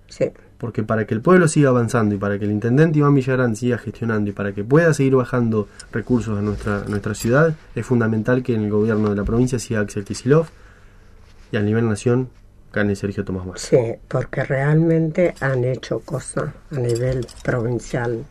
sí. 0.08 0.30
Porque 0.58 0.82
para 0.82 1.06
que 1.06 1.12
el 1.12 1.20
pueblo 1.20 1.46
siga 1.46 1.68
avanzando 1.68 2.14
y 2.14 2.18
para 2.18 2.38
que 2.38 2.46
el 2.46 2.50
intendente 2.52 2.98
Iván 2.98 3.14
Villagrán 3.14 3.54
siga 3.54 3.76
gestionando 3.76 4.30
y 4.30 4.32
para 4.32 4.54
que 4.54 4.64
pueda 4.64 4.94
seguir 4.94 5.14
bajando 5.16 5.68
recursos 5.92 6.38
a 6.38 6.40
nuestra, 6.40 6.84
nuestra 6.88 7.14
ciudad, 7.14 7.54
es 7.74 7.84
fundamental 7.84 8.42
que 8.42 8.54
en 8.54 8.64
el 8.64 8.70
gobierno 8.70 9.10
de 9.10 9.16
la 9.16 9.24
provincia 9.24 9.58
siga 9.58 9.80
Axel 9.80 10.04
Kicillof 10.04 10.48
y 11.52 11.58
a 11.58 11.60
nivel 11.60 11.86
nación 11.86 12.30
gane 12.72 12.96
Sergio 12.96 13.24
Tomás 13.24 13.46
Massa. 13.46 13.68
Sí, 13.68 13.94
porque 14.08 14.44
realmente 14.44 15.34
han 15.40 15.64
hecho 15.64 16.00
cosas 16.00 16.50
a 16.70 16.78
nivel 16.78 17.26
provincial. 17.42 18.24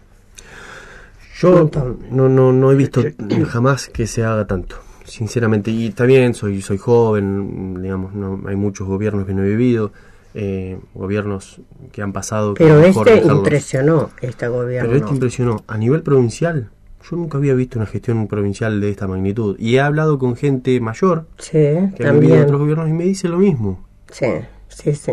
Yo 1.39 1.69
no, 2.09 2.29
no, 2.29 2.51
no 2.51 2.71
he 2.71 2.75
visto 2.75 3.03
jamás 3.47 3.89
que 3.89 4.07
se 4.07 4.23
haga 4.23 4.45
tanto, 4.45 4.77
sinceramente. 5.05 5.71
Y 5.71 5.87
está 5.87 6.05
bien, 6.05 6.33
soy, 6.33 6.61
soy 6.61 6.77
joven, 6.77 7.81
digamos, 7.81 8.13
no, 8.13 8.41
hay 8.47 8.55
muchos 8.55 8.87
gobiernos 8.87 9.25
que 9.25 9.33
no 9.33 9.43
he 9.43 9.47
vivido, 9.49 9.91
eh, 10.33 10.79
gobiernos 10.93 11.61
que 11.91 12.01
han 12.01 12.13
pasado. 12.13 12.53
que 12.53 12.63
Pero 12.63 12.81
este 12.81 13.03
dejarlos. 13.15 13.37
impresionó, 13.37 14.09
este 14.21 14.47
gobierno. 14.47 14.89
Pero 14.89 14.99
este 15.03 15.13
impresionó. 15.13 15.63
A 15.67 15.77
nivel 15.77 16.01
provincial, 16.03 16.69
yo 17.09 17.15
nunca 17.17 17.37
había 17.37 17.53
visto 17.53 17.77
una 17.79 17.85
gestión 17.85 18.27
provincial 18.27 18.79
de 18.81 18.89
esta 18.89 19.07
magnitud. 19.07 19.55
Y 19.59 19.75
he 19.75 19.79
hablado 19.81 20.17
con 20.17 20.35
gente 20.35 20.79
mayor 20.79 21.27
Sí, 21.37 21.51
que 21.51 22.07
ha 22.07 22.11
vivido 22.11 22.29
también. 22.35 22.43
otros 22.43 22.59
gobiernos 22.61 22.89
y 22.89 22.93
me 22.93 23.03
dice 23.03 23.27
lo 23.29 23.37
mismo. 23.37 23.85
Sí, 24.11 24.27
sí, 24.69 24.93
sí, 24.95 25.11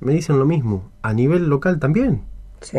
Me 0.00 0.12
dicen 0.14 0.38
lo 0.38 0.46
mismo. 0.46 0.90
A 1.02 1.12
nivel 1.12 1.48
local 1.48 1.78
también. 1.78 2.22
sí. 2.60 2.78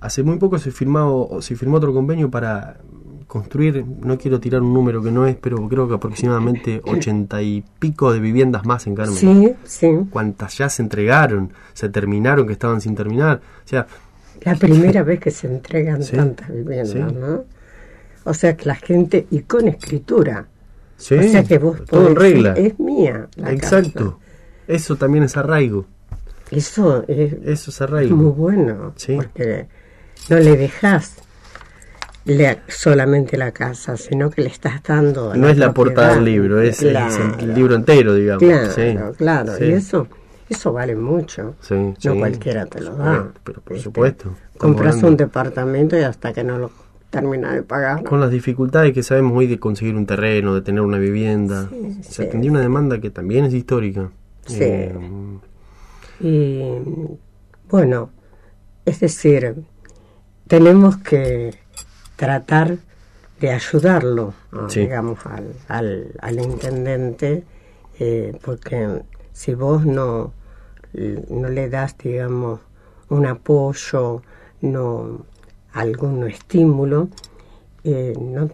Hace 0.00 0.24
muy 0.24 0.36
poco 0.38 0.58
se 0.58 0.72
firmado, 0.72 1.40
se 1.42 1.54
firmó 1.54 1.76
otro 1.76 1.94
convenio 1.94 2.28
para 2.28 2.78
construir, 3.32 3.82
no 4.02 4.18
quiero 4.18 4.38
tirar 4.40 4.60
un 4.60 4.74
número 4.74 5.02
que 5.02 5.10
no 5.10 5.26
es, 5.26 5.36
pero 5.36 5.66
creo 5.66 5.88
que 5.88 5.94
aproximadamente 5.94 6.82
ochenta 6.84 7.40
y 7.40 7.64
pico 7.78 8.12
de 8.12 8.20
viviendas 8.20 8.66
más 8.66 8.86
en 8.86 8.94
Carmen. 8.94 9.16
Sí, 9.16 9.54
sí. 9.64 9.88
Cuántas 10.10 10.58
ya 10.58 10.68
se 10.68 10.82
entregaron, 10.82 11.50
se 11.72 11.88
terminaron, 11.88 12.46
que 12.46 12.52
estaban 12.52 12.82
sin 12.82 12.94
terminar. 12.94 13.40
O 13.64 13.68
sea, 13.68 13.86
La 14.42 14.54
primera 14.56 15.02
vez 15.02 15.18
que 15.18 15.30
se 15.30 15.46
entregan 15.46 16.02
Sí, 16.02 16.14
tantas 16.14 16.50
viviendas, 16.52 16.90
sí. 16.90 16.98
¿no? 16.98 17.44
O 18.24 18.34
sea 18.34 18.54
que 18.54 18.66
la 18.66 18.74
gente, 18.74 19.26
y 19.30 19.40
con 19.40 19.66
escritura. 19.66 20.46
sí, 20.98 21.14
o 21.14 21.22
sea 21.22 21.42
que 21.42 21.56
vos 21.56 21.82
todo 21.86 22.08
en 22.08 22.16
regla. 22.16 22.52
decir, 22.52 22.72
es 22.72 22.78
mía. 22.78 23.28
la 23.36 23.50
Exacto. 23.52 24.18
Eso 24.68 24.96
también 24.96 25.24
es 25.24 25.38
arraigo. 25.38 25.86
casa". 26.44 26.56
Eso 26.56 27.04
es 27.08 27.32
Eso 27.44 27.70
es 27.70 27.80
muy 27.80 27.86
arraigo. 27.88 28.16
bueno. 28.34 28.92
Sí. 28.96 29.16
Porque 29.16 29.68
no 30.28 30.36
le 30.38 30.54
dejas 30.54 31.16
le- 32.24 32.60
solamente 32.68 33.36
la 33.36 33.50
casa, 33.52 33.96
sino 33.96 34.30
que 34.30 34.42
le 34.42 34.48
estás 34.48 34.82
dando. 34.82 35.34
No 35.34 35.48
es 35.48 35.58
la 35.58 35.72
portada 35.72 36.14
del 36.14 36.24
libro, 36.24 36.60
es, 36.60 36.82
el 36.82 37.54
libro 37.54 37.74
entero, 37.74 38.14
digamos. 38.14 38.42
Claro, 38.42 38.70
Sí, 38.72 38.96
claro. 39.16 39.56
sí, 39.56 39.64
Y 39.64 39.72
eso, 39.72 40.06
eso 40.48 40.72
vale 40.72 40.94
mucho. 40.94 41.54
sí, 41.60 41.74
No 42.04 42.14
cualquiera 42.16 42.66
te 42.66 42.80
lo 42.80 42.96
da. 42.96 43.32
Pero 43.44 43.60
por 43.62 43.78
supuesto. 43.78 44.34
Compras 44.58 44.90
hablando- 44.96 45.08
un 45.08 45.16
departamento 45.16 45.96
y 45.98 46.02
hasta 46.02 46.32
que 46.32 46.44
no 46.44 46.58
lo 46.58 46.70
termina 47.10 47.52
de 47.54 47.62
pagar. 47.62 48.04
Con 48.04 48.20
las 48.20 48.30
dificultades 48.30 48.92
que 48.92 49.02
sabemos 49.02 49.32
hoy 49.36 49.46
de 49.46 49.58
conseguir 49.58 49.96
un 49.96 50.06
terreno, 50.06 50.54
de 50.54 50.62
tener 50.62 50.80
una 50.82 50.98
vivienda, 50.98 51.68
se 52.02 52.24
atendió 52.24 52.50
una 52.52 52.60
demanda 52.60 53.00
que 53.00 53.10
también 53.10 53.44
es 53.44 53.54
histórica. 53.54 54.10
Sí. 54.46 54.58
Eh, 54.60 54.94
Y 56.20 56.72
bueno, 57.68 58.10
es 58.84 59.00
decir, 59.00 59.56
tenemos 60.46 60.96
que 60.98 61.54
tratar 62.22 62.76
de 63.40 63.50
ayudarlo. 63.50 64.32
Sí. 64.68 64.80
digamos, 64.80 65.18
al, 65.26 65.52
al, 65.66 66.12
al 66.20 66.38
intendente, 66.40 67.42
eh, 67.98 68.38
porque 68.44 69.02
si 69.32 69.54
vos 69.54 69.84
no, 69.84 70.32
no 71.30 71.48
le 71.48 71.68
das, 71.68 71.98
digamos, 71.98 72.60
un 73.08 73.26
apoyo, 73.26 74.22
no 74.60 75.26
algún 75.72 76.28
estímulo, 76.28 77.08
eh, 77.82 78.14
no, 78.20 78.48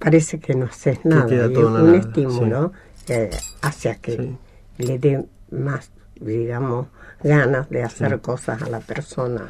parece 0.00 0.40
que 0.40 0.56
no 0.56 0.66
haces 0.66 1.04
nada. 1.04 1.26
queda 1.26 1.46
y 1.52 1.56
un 1.56 1.72
nada, 1.74 1.96
estímulo 1.98 2.72
eh, 3.08 3.30
hacia 3.62 3.94
que 3.96 4.16
Sí. 4.16 4.38
le 4.78 4.98
dé 4.98 5.24
más, 5.52 5.92
digamos, 6.16 6.88
ganas 7.22 7.70
de 7.70 7.84
hacer 7.84 8.20
cosas 8.20 8.60
a 8.62 8.68
la 8.68 8.80
persona. 8.80 9.42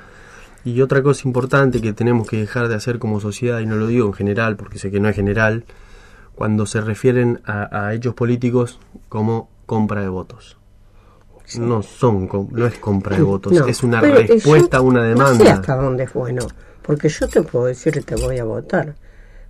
Y 0.65 0.81
otra 0.81 1.03
cosa 1.03 1.27
importante 1.27 1.81
que 1.81 1.93
tenemos 1.93 2.29
que 2.29 2.37
dejar 2.39 2.69
de 2.69 2.75
hacer 2.77 2.99
como 2.99 3.21
sociedad, 3.21 3.59
y 3.61 3.67
no 3.67 3.77
lo 3.77 3.87
digo 3.89 4.07
en 4.07 4.13
general 4.13 4.57
porque 4.57 4.79
sé 4.79 4.91
que 4.91 5.01
no 5.01 5.09
es 5.09 5.17
general, 5.17 5.65
cuando 6.35 6.67
se 6.67 6.81
refieren 6.81 7.41
a, 7.45 7.87
a 7.87 7.95
hechos 7.95 8.15
políticos 8.15 8.79
como 9.09 9.49
compra 9.67 10.01
de 10.03 10.09
votos. 10.09 10.57
No 11.59 11.83
son, 11.83 12.29
no 12.53 12.67
es 12.67 12.79
compra 12.79 13.17
de 13.17 13.23
votos, 13.23 13.53
No, 13.53 13.67
es 13.67 13.83
una 13.83 14.01
respuesta 14.01 14.79
a 14.79 14.81
una 14.81 15.01
No 15.01 15.27
sé 15.27 15.33
demanda. 15.35 15.53
hasta 15.55 15.77
dónde 15.77 16.05
es 16.05 16.13
bueno, 16.13 16.47
porque 16.83 17.09
yo 17.09 17.29
te 17.29 17.43
puedo 17.43 17.67
decir 17.67 17.93
que 17.93 18.01
te 18.01 18.15
voy 18.17 18.39
a 18.39 18.45
votar, 18.45 18.95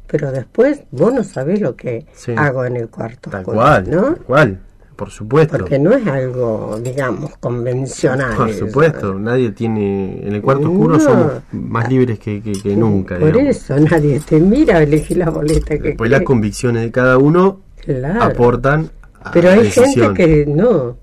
pero 0.09 0.33
después 0.33 0.81
vos 0.91 1.13
no 1.13 1.23
sabés 1.23 1.61
lo 1.61 1.77
que 1.77 2.07
Sí. 2.15 2.33
hago 2.37 2.65
en 2.65 2.77
el 2.77 2.89
cuarto 2.89 3.31
Tal 3.31 3.45
cual, 3.45 3.89
¿no? 3.89 4.03
tal 4.03 4.17
cual, 4.25 4.61
por 5.03 5.11
supuesto. 5.11 5.59
Porque 5.59 5.81
no 5.81 5.93
es 5.93 6.07
algo, 6.07 6.79
digamos, 6.81 7.37
convencional. 7.39 8.37
Por 8.37 8.53
supuesto, 8.53 9.15
nadie 9.19 9.51
tiene. 9.51 10.25
En 10.25 10.33
el 10.35 10.41
cuarto 10.43 10.71
oscuro 10.71 10.95
No. 10.95 11.01
somos 11.01 11.33
más 11.51 11.89
libres 11.89 12.21
que, 12.21 12.41
que- 12.41 12.53
que 12.53 12.77
nunca. 12.77 13.19
Por 13.19 13.33
digamos. 13.33 13.57
eso 13.57 13.77
nadie 13.81 14.21
te 14.21 14.39
mira, 14.39 14.81
elegí 14.81 15.17
la 15.17 15.31
boleta 15.31 15.77
que 15.77 15.89
Después 15.89 16.09
las 16.09 16.23
convicciones 16.23 16.83
de 16.85 16.93
cada 16.93 17.19
uno 17.19 17.63
Claro. 17.85 18.23
aportan 18.23 18.91
a 19.25 19.33
Pero 19.33 19.49
la 19.49 19.55
hay 19.55 19.63
decisión. 19.65 20.15
gente 20.15 20.25
que 20.45 20.47
no, 20.47 20.97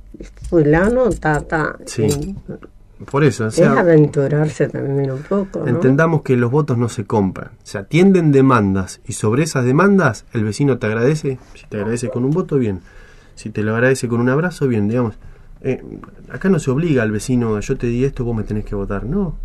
fulano, 0.50 1.10
ta, 1.10 1.42
ta. 1.42 1.76
Sí. 1.86 2.04
y 3.02 3.04
Por 3.04 3.24
eso, 3.26 3.46
o 3.46 3.48
es 3.48 3.56
sea, 3.56 3.80
aventurarse 3.80 4.68
también 4.70 5.12
un 5.12 5.24
poco, 5.24 5.60
¿no? 5.60 5.68
entendamos 5.68 6.22
que 6.22 6.36
los 6.38 6.50
votos 6.52 6.78
no 6.78 6.88
se 6.90 7.04
compran. 7.06 7.52
Se 7.64 7.78
atienden 7.78 8.32
demandas 8.32 9.02
y 9.06 9.14
sobre 9.14 9.44
esas 9.44 9.66
demandas 9.66 10.24
el 10.34 10.44
vecino 10.46 10.78
te 10.80 10.88
agradece. 10.88 11.38
Si 11.56 11.66
te 11.68 11.78
agradece 11.78 12.08
con 12.10 12.24
un 12.26 12.32
voto, 12.32 12.58
bien. 12.58 12.80
Si 13.40 13.52
te 13.52 13.64
lo 13.64 13.74
agradece 13.74 14.10
con 14.10 14.20
un 14.20 14.28
abrazo, 14.28 14.68
bien. 14.68 14.90
Digamos, 14.90 15.16
eh, 15.62 15.82
acá 16.30 16.50
no 16.50 16.60
se 16.60 16.72
obliga 16.72 17.04
al 17.04 17.12
vecino 17.12 17.58
yo 17.62 17.78
te 17.78 17.88
di 17.88 18.04
esto, 18.04 18.26
vos 18.26 18.36
me 18.36 18.44
tenés 18.44 18.66
que 18.66 18.76
votar. 18.76 19.06
No. 19.06 19.38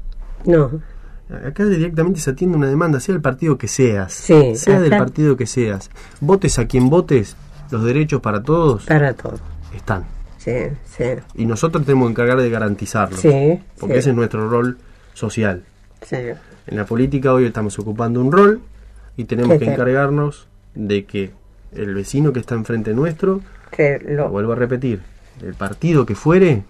No, 0.45 0.69
Acá 1.47 1.65
directamente 1.65 2.19
se 2.19 2.31
atiende 2.31 2.57
una 2.57 2.67
demanda, 2.67 2.99
sea 2.99 3.15
el 3.15 3.21
partido 3.21 3.57
que 3.57 3.69
seas, 3.69 4.13
Sí, 4.13 4.57
sea 4.57 4.81
del 4.81 4.91
partido 4.91 5.37
que 5.37 5.47
seas. 5.47 5.91
Votes 6.21 6.59
a 6.59 6.67
quien 6.67 6.91
votes, 6.91 7.37
los 7.71 7.85
derechos 7.85 8.21
para 8.21 8.43
todos 8.43 8.85
para 8.87 9.15
todo. 9.15 9.39
están. 9.75 10.05
Sí, 10.39 10.53
sí, 10.85 11.05
Y 11.37 11.47
nosotros 11.47 11.85
tenemos 11.87 12.09
que 12.09 12.11
encargar 12.11 12.39
de 12.39 12.51
garantizarlos. 12.51 13.21
sí. 13.21 13.61
porque 13.79 13.95
sí, 13.95 13.99
ese 14.01 14.11
es 14.11 14.17
nuestro 14.17 14.51
rol 14.51 14.77
social. 15.13 15.63
sí. 16.03 16.17
En 16.67 16.77
la 16.79 16.85
política 16.85 17.33
hoy 17.33 17.45
estamos 17.45 17.79
ocupando 17.79 18.21
un 18.21 18.33
rol 18.33 18.61
y 19.17 19.25
tenemos 19.25 19.53
¿Qué 19.53 19.67
que 19.67 19.73
encargarnos 19.73 20.49
de 20.75 21.05
que 21.05 21.31
el 21.73 21.95
vecino 21.95 22.33
que 22.33 22.41
está 22.41 22.55
enfrente 22.55 22.93
nuestro, 22.93 23.41
Que 23.75 23.99
lo 23.99 24.25
lo, 24.25 24.31
vuelvo 24.31 24.53
a 24.53 24.57
repetir, 24.57 25.01
el 25.43 25.55
partido 25.55 26.07
que 26.07 26.15
fuere, 26.15 26.63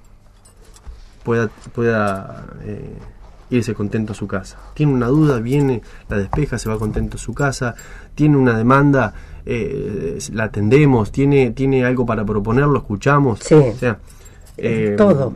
pueda, 1.23 1.51
pueda 1.75 2.47
eh, 2.65 2.95
irse 3.51 3.75
contento 3.75 4.13
a 4.13 4.17
su 4.17 4.27
casa. 4.27 4.59
Tiene 4.75 4.93
una 4.93 5.07
duda, 5.09 5.39
viene, 5.41 5.83
la 6.09 6.19
despeja, 6.19 6.59
se 6.59 6.69
va 6.69 6.79
contento 6.79 7.17
a 7.17 7.21
su 7.21 7.35
casa. 7.35 7.75
Tiene 8.15 8.37
una 8.37 8.57
demanda, 8.57 9.15
eh, 9.45 10.19
la 10.33 10.45
atendemos. 10.45 11.13
Tiene, 11.13 11.51
tiene 11.51 11.85
algo 11.85 12.07
para 12.07 12.25
proponer, 12.25 12.67
lo 12.67 12.79
escuchamos. 12.79 13.41
Sí. 13.41 13.55
O 13.55 13.75
sea, 13.75 13.99
eh, 14.57 14.95
todo. 14.97 15.33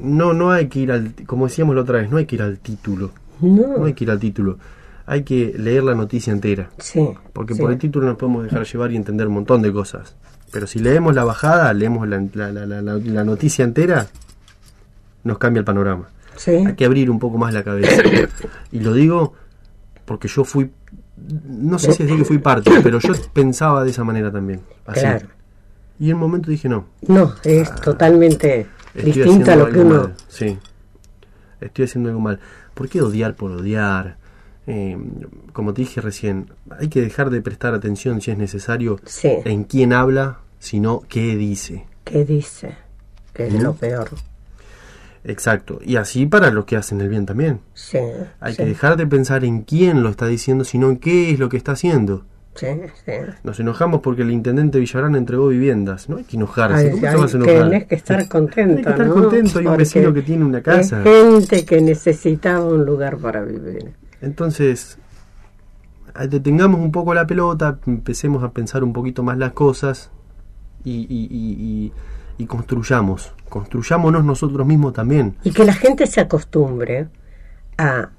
No, 0.00 0.32
no 0.32 0.50
hay 0.50 0.68
que 0.68 0.80
ir 0.80 0.92
al, 0.92 1.14
como 1.26 1.46
decíamos 1.46 1.74
la 1.74 1.82
otra 1.82 1.98
vez, 1.98 2.10
no 2.10 2.18
hay 2.18 2.26
que 2.26 2.36
ir 2.36 2.42
al 2.42 2.58
título. 2.58 3.10
No 3.40 3.78
No, 3.78 3.84
hay 3.84 3.94
que 3.94 4.04
ir 4.04 4.10
al 4.10 4.20
título. 4.20 4.58
Hay 5.06 5.24
que 5.24 5.54
leer 5.58 5.82
la 5.82 5.94
noticia 5.94 6.32
entera. 6.32 6.70
sí. 6.78 7.08
Porque 7.32 7.54
sí. 7.54 7.60
por 7.60 7.72
el 7.72 7.78
título 7.78 8.06
nos 8.06 8.16
podemos 8.16 8.44
dejar 8.44 8.64
llevar 8.64 8.92
y 8.92 8.96
entender 8.96 9.26
un 9.26 9.34
montón 9.34 9.62
de 9.62 9.72
cosas. 9.72 10.14
Pero 10.52 10.66
si 10.66 10.78
leemos 10.78 11.14
la 11.14 11.24
bajada, 11.24 11.72
leemos 11.72 12.06
la, 12.06 12.22
la- 12.34 12.52
la- 12.52 12.82
la- 12.82 13.24
noticia 13.24 13.64
entera, 13.64 14.06
nos 15.24 15.38
cambia 15.38 15.60
el 15.60 15.64
panorama. 15.64 16.08
Sí, 16.36 16.50
Hay 16.52 16.74
que 16.74 16.84
abrir 16.84 17.10
un 17.10 17.18
poco 17.18 17.38
más 17.38 17.52
la 17.54 17.62
cabeza. 17.64 18.02
Y 18.70 18.80
lo 18.80 18.92
digo 18.92 19.34
porque 20.04 20.28
yo 20.28 20.44
fui, 20.44 20.70
no 21.48 21.78
sé 21.78 21.92
si 21.92 22.02
decir 22.02 22.18
que 22.18 22.24
fui 22.24 22.38
parte, 22.38 22.70
pero 22.82 22.98
yo 22.98 23.12
pensaba 23.32 23.82
de 23.84 23.90
esa 23.90 24.04
manera 24.04 24.30
también. 24.30 24.60
Así. 24.86 25.00
claro. 25.00 25.26
Y 25.98 26.08
en 26.10 26.14
un 26.16 26.20
momento 26.20 26.50
dije, 26.50 26.68
no, 26.68 26.86
No, 27.06 27.32
es 27.44 27.72
totalmente 27.76 28.66
estoy 28.94 29.12
distinta 29.12 29.52
a 29.52 29.56
lo 29.56 29.70
que 29.70 29.78
uno... 29.78 29.94
mal. 30.02 30.14
Sí, 30.28 30.58
estoy 31.60 31.84
haciendo 31.84 32.08
algo 32.10 32.20
mal. 32.20 32.40
¿Por 32.74 32.88
qué 32.88 33.00
odiar 33.02 33.36
por 33.36 33.52
odiar? 33.52 34.16
Eh, 34.66 34.96
como 35.52 35.74
te 35.74 35.82
dije 35.82 36.00
recién, 36.00 36.50
hay 36.78 36.88
que 36.88 37.00
dejar 37.00 37.30
de 37.30 37.40
prestar 37.40 37.74
atención 37.74 38.20
si 38.20 38.30
es 38.30 38.38
necesario 38.38 38.98
Sí, 39.04 39.28
en 39.44 39.64
quién 39.64 39.92
habla, 39.92 40.38
sino 40.62 41.02
qué 41.08 41.34
dice. 41.36 41.84
¿qué 42.04 42.24
dice? 42.24 42.76
Que 43.34 43.48
es 43.48 43.54
¿Mm? 43.54 43.62
lo 43.62 43.74
peor. 43.74 44.08
Exacto. 45.24 45.80
Y 45.84 45.96
así 45.96 46.26
para 46.26 46.50
los 46.50 46.64
que 46.66 46.76
hacen 46.76 47.00
el 47.00 47.08
bien 47.08 47.26
también. 47.26 47.60
Sí, 47.74 47.98
Hay 48.40 48.52
sí, 48.52 48.58
que 48.58 48.66
dejar 48.66 48.96
de 48.96 49.06
pensar 49.06 49.44
en 49.44 49.62
quién 49.62 50.02
lo 50.04 50.08
está 50.08 50.26
diciendo, 50.26 50.64
sino 50.64 50.88
en 50.90 50.98
qué 50.98 51.30
es 51.32 51.38
lo 51.40 51.48
que 51.48 51.56
está 51.56 51.72
haciendo. 51.72 52.24
sí, 52.54 52.66
sí. 53.04 53.12
Nos 53.42 53.58
enojamos 53.58 54.00
porque 54.02 54.22
el 54.22 54.30
intendente 54.30 54.78
Villarán 54.78 55.16
entregó 55.16 55.48
viviendas. 55.48 56.08
No 56.08 56.18
hay 56.18 56.24
que 56.24 56.36
enojarse. 56.36 56.76
Ay, 56.76 56.90
¿Cómo 56.90 57.00
te 57.00 57.08
ay, 57.08 57.16
vas 57.16 57.34
a 57.34 57.36
enojar? 57.38 57.70
tenés 57.70 57.84
que 57.86 57.94
estar 57.96 58.28
contento, 58.28 58.74
que 58.82 58.90
estar 58.90 59.06
¿no? 59.06 59.14
contento. 59.14 59.58
Hay 59.58 59.64
un 59.66 59.70
Porque 59.72 59.78
vecino 59.78 60.14
que 60.14 60.22
tiene 60.22 60.44
una 60.44 60.60
casa. 60.62 61.02
Gente 61.02 61.64
que 61.64 61.80
necesitaba 61.80 62.64
un 62.64 62.84
lugar 62.84 63.16
para 63.18 63.42
vivir. 63.42 63.92
Entonces, 64.20 64.98
detengamos 66.28 66.80
un 66.80 66.92
poco 66.92 67.14
la 67.14 67.26
pelota, 67.26 67.78
empecemos 67.86 68.44
a 68.44 68.52
pensar 68.52 68.84
un 68.84 68.92
poquito 68.92 69.22
más 69.22 69.38
las 69.38 69.52
cosas 69.52 70.10
y, 70.84 71.06
y- 71.08 71.92
y- 72.38 72.46
construyamos. 72.46 73.32
Construyámonos 73.48 74.24
nosotros 74.24 74.66
mismos 74.66 74.92
también. 74.94 75.36
Y 75.44 75.52
que 75.52 75.64
la 75.64 75.74
gente 75.74 76.08
se 76.08 76.20
acostumbre 76.20 77.06
a 77.78 78.10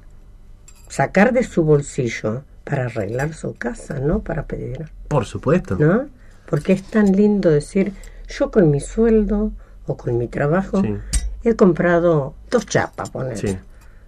sacar 0.88 1.34
de 1.34 1.44
su 1.44 1.64
bolsillo 1.64 2.44
para 2.64 2.86
arreglar 2.86 3.34
su 3.34 3.54
casa, 3.56 4.00
no 4.00 4.20
para 4.20 4.44
pedir, 4.46 4.90
Por 5.10 5.26
supuesto. 5.26 5.76
¿no? 5.78 6.06
Porque 6.50 6.74
es 6.74 6.84
tan 6.84 7.12
lindo 7.12 7.50
decir, 7.50 7.94
yo 8.30 8.50
con 8.52 8.72
mi 8.72 8.80
sueldo 8.80 9.52
o 9.88 9.98
con 9.98 10.18
mi 10.18 10.28
trabajo 10.30 10.82
Sí. 10.82 10.96
he 11.44 11.56
comprado 11.56 12.34
dos 12.50 12.66
chapas, 12.66 13.10
poner. 13.10 13.38
Sí. 13.38 13.58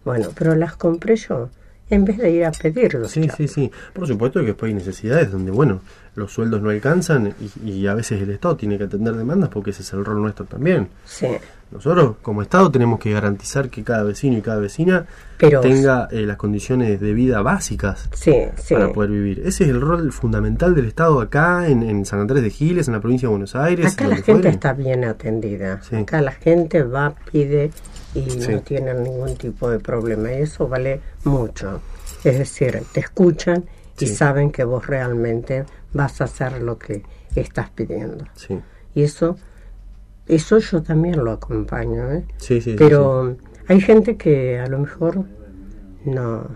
Bueno, 0.05 0.29
pero 0.37 0.55
las 0.55 0.75
compré 0.77 1.15
yo 1.17 1.49
en 1.89 2.05
vez 2.05 2.17
de 2.19 2.31
ir 2.31 2.45
a 2.45 2.51
pedir 2.51 2.99
dos 2.99 3.11
Sí, 3.11 3.21
chapas. 3.23 3.37
sí, 3.37 3.47
sí. 3.47 3.71
Por 3.93 4.07
supuesto 4.07 4.39
que 4.39 4.47
después 4.47 4.69
hay 4.69 4.75
necesidades 4.75 5.31
donde, 5.31 5.51
bueno, 5.51 5.81
los 6.15 6.31
sueldos 6.31 6.61
no 6.61 6.69
alcanzan 6.69 7.33
y, 7.63 7.69
y 7.69 7.87
a 7.87 7.93
veces 7.93 8.21
el 8.21 8.29
Estado 8.29 8.55
tiene 8.55 8.77
que 8.77 8.85
atender 8.85 9.15
demandas 9.15 9.49
porque 9.49 9.71
ese 9.71 9.81
es 9.81 9.91
el 9.93 10.05
rol 10.05 10.21
nuestro 10.21 10.45
también. 10.45 10.87
Sí, 11.05 11.27
Nosotros, 11.71 12.15
como 12.21 12.41
Estado, 12.41 12.71
tenemos 12.71 12.99
que 12.99 13.11
garantizar 13.11 13.69
que 13.69 13.83
cada 13.83 14.03
vecino 14.03 14.37
y 14.37 14.41
cada 14.41 14.59
vecina 14.59 15.05
Pero- 15.37 15.59
tenga 15.61 16.07
eh, 16.11 16.21
las 16.25 16.37
condiciones 16.37 17.01
de 17.01 17.13
vida 17.13 17.41
básicas 17.41 18.07
sí, 18.13 18.33
sí. 18.55 18.75
para 18.75 18.93
poder 18.93 19.09
vivir. 19.11 19.39
Ese 19.45 19.65
es 19.65 19.71
el 19.71 19.81
rol 19.81 20.11
fundamental 20.13 20.73
del 20.75 20.85
Estado 20.85 21.19
acá, 21.19 21.67
en, 21.67 21.83
en 21.83 22.05
San 22.05 22.19
Andrés 22.21 22.43
de 22.43 22.49
Giles, 22.49 22.87
en 22.87 22.93
la 22.93 23.01
provincia 23.01 23.27
de 23.27 23.31
Buenos 23.31 23.55
Aires. 23.55 23.93
Acá 23.93 24.07
la 24.07 24.15
gente 24.17 24.31
fuere. 24.33 24.49
está 24.49 24.73
bien 24.73 25.03
atendida. 25.03 25.81
Acá 25.91 26.21
la 26.21 26.31
gente 26.31 26.83
va, 26.83 27.13
pide 27.31 27.71
y 28.13 28.21
no 28.21 28.59
tienen 28.61 29.03
ningún 29.03 29.35
tipo 29.35 29.69
de 29.69 29.79
problema. 29.79 30.31
Y 30.31 30.43
eso 30.43 30.67
vale 30.69 31.01
mucho. 31.25 31.81
Es 32.23 32.37
decir, 32.39 32.81
te 32.93 33.01
escuchan 33.01 33.65
y 33.99 34.07
saben 34.07 34.51
que 34.51 34.63
vos 34.63 34.85
realmente 34.87 35.65
vas 35.95 36.21
a 36.21 36.25
hacer 36.25 36.61
lo 36.61 36.77
que 36.77 37.01
estás 37.35 37.69
pidiendo. 37.71 38.25
Sí, 38.35 38.59
Y 38.93 39.01
eso, 39.03 39.37
eso 40.27 40.59
yo 40.59 40.83
también 40.83 41.23
lo 41.23 41.31
acompaño. 41.31 42.11
¿eh? 42.11 42.25
sí, 42.37 42.61
sí. 42.61 42.71
sí, 42.71 42.75
Pero 42.77 43.35
hay 43.67 43.81
gente 43.81 44.15
que 44.17 44.59
a 44.59 44.67
lo 44.67 44.77
mejor 44.79 45.23
no, 46.05 46.47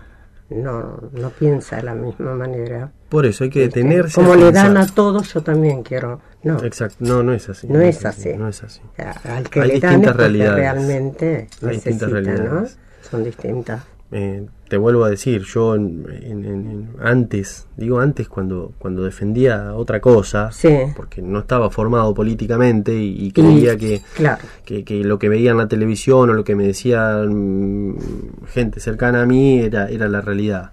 no, 0.50 1.00
no 1.12 1.30
piensa 1.30 1.76
de 1.76 1.82
la 1.82 1.94
misma 1.94 2.34
manera. 2.34 2.86
sí. 2.86 2.92
Por 3.10 3.26
eso 3.26 3.42
hay 3.42 3.50
que 3.50 3.60
detenerse. 3.62 4.14
Como 4.14 4.36
le 4.36 4.52
dan 4.52 4.76
a 4.76 4.86
todos, 4.86 5.32
yo 5.34 5.42
también 5.42 5.82
quiero. 5.82 6.20
No, 6.44 6.62
Exacto, 6.62 6.96
no, 7.00 7.22
no 7.24 7.32
es 7.32 7.48
así. 7.48 7.66
No 7.66 7.80
es 7.80 8.04
así. 8.06 8.34
No 8.34 8.46
es 8.48 8.62
así. 8.62 8.80
Al 9.24 9.50
que 9.50 9.60
Hay 9.62 9.68
le 9.68 9.80
dan 9.80 9.90
distintas 10.00 10.10
es 10.12 10.16
realidades. 10.16 10.54
realmente 10.56 11.48
Hay 11.62 11.70
distintas 11.74 11.80
necesita, 11.80 12.06
¿no? 12.06 12.12
realidades. 12.14 12.78
Son 13.10 13.24
distintas. 13.24 13.82
Eh, 14.12 14.46
te 14.70 14.76
vuelvo 14.78 15.04
a 15.04 15.10
decir, 15.10 15.42
yo 15.42 15.74
en- 15.74 16.06
en- 16.22 16.88
antes, 17.02 17.66
digo 17.76 17.98
antes 17.98 18.28
cuando, 18.28 18.72
cuando 18.78 19.02
defendía 19.02 19.74
otra 19.74 20.00
cosa, 20.00 20.50
Sí. 20.52 20.68
porque 20.96 21.20
no 21.22 21.40
estaba 21.40 21.70
formado 21.70 22.14
políticamente 22.14 22.94
y, 22.96 23.26
y 23.26 23.32
creía 23.32 23.74
Y- 23.74 23.76
que, 23.76 24.00
Claro, 24.14 24.42
que, 24.64 24.84
que 24.84 25.04
lo 25.04 25.18
que 25.18 25.28
veía 25.28 25.50
en 25.50 25.58
la 25.58 25.66
televisión 25.68 26.30
o 26.30 26.32
lo 26.34 26.44
que 26.44 26.54
me 26.54 26.64
decía 26.66 27.22
mm, 27.28 27.96
gente 28.46 28.78
cercana 28.80 29.22
a 29.22 29.26
mí 29.26 29.58
era, 29.58 29.88
era 29.90 30.08
la 30.08 30.20
realidad. 30.20 30.70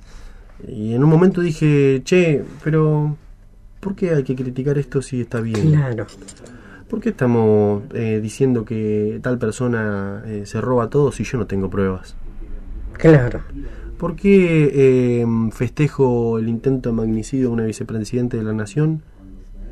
Y 0.67 0.93
en 0.93 1.03
un 1.03 1.09
momento 1.09 1.41
dije, 1.41 2.01
che, 2.05 2.43
pero 2.63 3.17
¿por 3.79 3.95
qué 3.95 4.11
hay 4.11 4.23
que 4.23 4.35
criticar 4.35 4.77
esto 4.77 5.01
si 5.01 5.21
está 5.21 5.41
bien? 5.41 5.71
claro. 5.71 6.05
¿Por 6.87 7.01
qué 7.01 7.09
estamos 7.09 7.81
eh, 7.93 8.19
diciendo 8.21 8.63
que 8.63 9.19
tal 9.21 9.37
persona 9.39 10.23
eh, 10.25 10.43
se 10.45 10.61
roba 10.61 10.89
todo 10.89 11.11
si 11.11 11.23
yo 11.25 11.37
no 11.37 11.45
tengo 11.47 11.69
pruebas? 11.69 12.15
Claro. 12.93 13.41
¿Por 13.97 14.15
qué 14.15 14.71
eh, 15.21 15.25
festejo 15.51 16.37
el 16.37 16.47
intento 16.49 16.89
de 16.89 16.95
magnicidio 16.95 17.47
de 17.47 17.53
una 17.53 17.63
vicepresidente 17.65 18.37
de 18.37 18.43
la 18.43 18.53
nación 18.53 19.01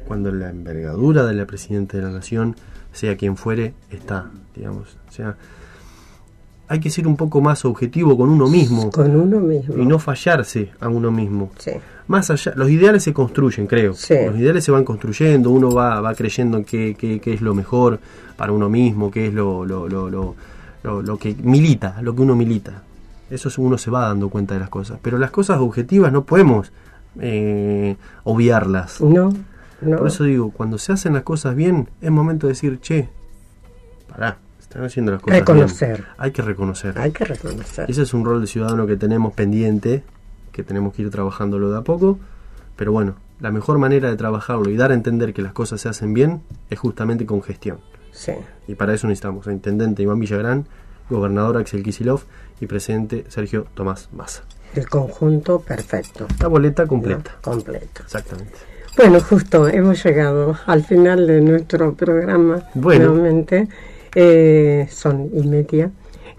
cuando 0.08 0.32
la 0.32 0.50
envergadura 0.50 1.26
de 1.26 1.34
la 1.36 1.46
presidenta 1.46 1.98
de 1.98 2.04
la 2.04 2.10
nación, 2.12 2.56
sea 2.92 3.18
quien 3.18 3.38
fuere, 3.38 3.74
está, 3.92 4.32
digamos? 4.56 4.98
O 5.08 5.12
sea, 5.12 5.36
hay 6.68 6.80
que 6.80 6.90
ser 6.90 7.08
un 7.08 7.16
poco 7.18 7.40
más 7.42 7.66
objetivo 7.66 8.18
con 8.18 8.30
uno 8.30 8.48
mismo 8.48 8.90
Con 8.90 9.16
uno 9.16 9.40
mismo. 9.40 9.78
y 9.78 9.86
no 9.86 10.00
fallarse 10.00 10.72
a 10.80 10.90
uno 10.90 11.12
mismo. 11.12 11.52
Sí. 11.60 11.72
Más 12.08 12.30
allá, 12.32 12.54
los 12.56 12.70
ideales 12.72 13.04
se 13.04 13.14
construyen, 13.14 13.68
creo. 13.68 13.94
Sí. 13.94 14.16
Los 14.26 14.38
ideales 14.38 14.64
se 14.64 14.72
van 14.72 14.84
construyendo, 14.86 15.52
uno 15.52 15.72
va, 15.72 16.02
va 16.02 16.16
creyendo 16.16 16.58
en 16.58 16.66
qué, 16.66 16.96
qué- 16.98 17.20
qué 17.20 17.34
es 17.34 17.42
lo 17.42 17.54
mejor 17.54 18.00
para 18.38 18.52
uno 18.52 18.70
mismo, 18.70 19.12
qué 19.12 19.28
es 19.28 19.34
lo, 19.34 19.66
lo, 19.66 19.88
lo- 19.88 20.36
lo 20.84 21.18
que 21.18 21.36
milita, 21.44 22.00
lo 22.04 22.16
que 22.16 22.22
uno 22.24 22.36
milita. 22.36 22.84
Eso 23.30 23.50
es- 23.50 23.58
uno 23.58 23.78
se 23.78 23.90
va 23.92 24.08
dando 24.08 24.30
cuenta 24.30 24.54
de 24.54 24.60
las 24.60 24.70
cosas. 24.70 25.00
Pero 25.02 25.18
las 25.18 25.32
cosas 25.32 25.60
objetivas 25.60 26.12
no 26.12 26.26
podemos 26.26 26.72
eh, 27.20 27.96
obviarlas. 28.24 29.00
No, 29.02 29.34
no. 29.82 29.98
Por 29.98 30.08
eso 30.08 30.24
digo, 30.26 30.52
cuando 30.52 30.78
se 30.78 30.92
hacen 30.94 31.14
las 31.14 31.24
cosas 31.24 31.56
bien, 31.56 31.90
es 32.02 32.12
momento 32.12 32.48
de 32.48 32.54
decir, 32.54 32.80
che, 32.82 33.10
pará, 34.10 34.38
están 34.60 34.84
haciendo 34.84 35.12
las 35.14 35.22
cosas 35.22 35.40
Reconocer. 35.40 35.98
bien. 35.98 36.08
Hay 36.18 36.32
que 36.32 36.42
reconocer. 36.42 37.00
Hay 37.00 37.12
que 37.12 37.26
reconocer. 37.26 37.90
Ese 37.90 38.02
es 38.02 38.14
un 38.14 38.26
rol 38.26 38.42
de 38.42 38.48
ciudadano 38.48 38.86
que 38.88 38.98
tenemos 38.98 39.34
pendiente, 39.34 40.04
que 40.52 40.64
tenemos 40.64 40.94
que 40.94 41.04
ir 41.04 41.10
trabajándolo 41.10 41.72
de 41.72 41.78
a 41.78 41.82
poco, 41.82 42.20
pero 42.76 42.92
bueno, 42.92 43.16
la 43.40 43.52
mejor 43.52 43.78
manera 43.78 44.10
de 44.10 44.16
trabajarlo 44.16 44.70
y 44.70 44.76
dar 44.78 44.92
a 44.92 44.94
entender 44.94 45.34
que 45.34 45.42
las 45.42 45.54
cosas 45.54 45.82
se 45.82 45.90
hacen 45.90 46.14
bien 46.14 46.42
es 46.70 46.80
justamente 46.80 47.26
con 47.26 47.42
gestión. 47.42 47.80
Sí. 48.12 48.32
Y 48.68 48.76
para 48.76 48.94
eso 48.94 49.08
necesitamos 49.08 49.48
a 49.48 49.52
Intendente 49.52 50.04
Iván 50.04 50.20
Villagrán, 50.20 50.68
Gobernador 51.10 51.58
Axel 51.58 51.84
Kisilov 51.84 52.22
y 52.60 52.66
Presidente 52.68 53.26
Sergio 53.30 53.66
Tomás 53.74 54.10
Massa. 54.14 54.44
El 54.76 54.90
conjunto 54.90 55.60
perfecto. 55.62 56.28
La 56.40 56.48
boleta 56.48 56.84
¿no? 56.84 56.90
completa. 56.90 57.32
Completo. 57.42 58.02
Exactamente. 58.04 58.54
Bueno, 58.98 59.20
justo 59.22 59.68
hemos 59.68 60.04
llegado 60.04 60.58
al 60.66 60.84
final 60.84 61.28
de 61.28 61.42
nuestro 61.42 61.94
programa. 61.94 62.64
Bueno. 62.74 63.10
Nuevamente. 63.10 63.68
Eh, 64.14 64.88
son 64.90 65.30
y 65.34 65.46
media. 65.48 65.92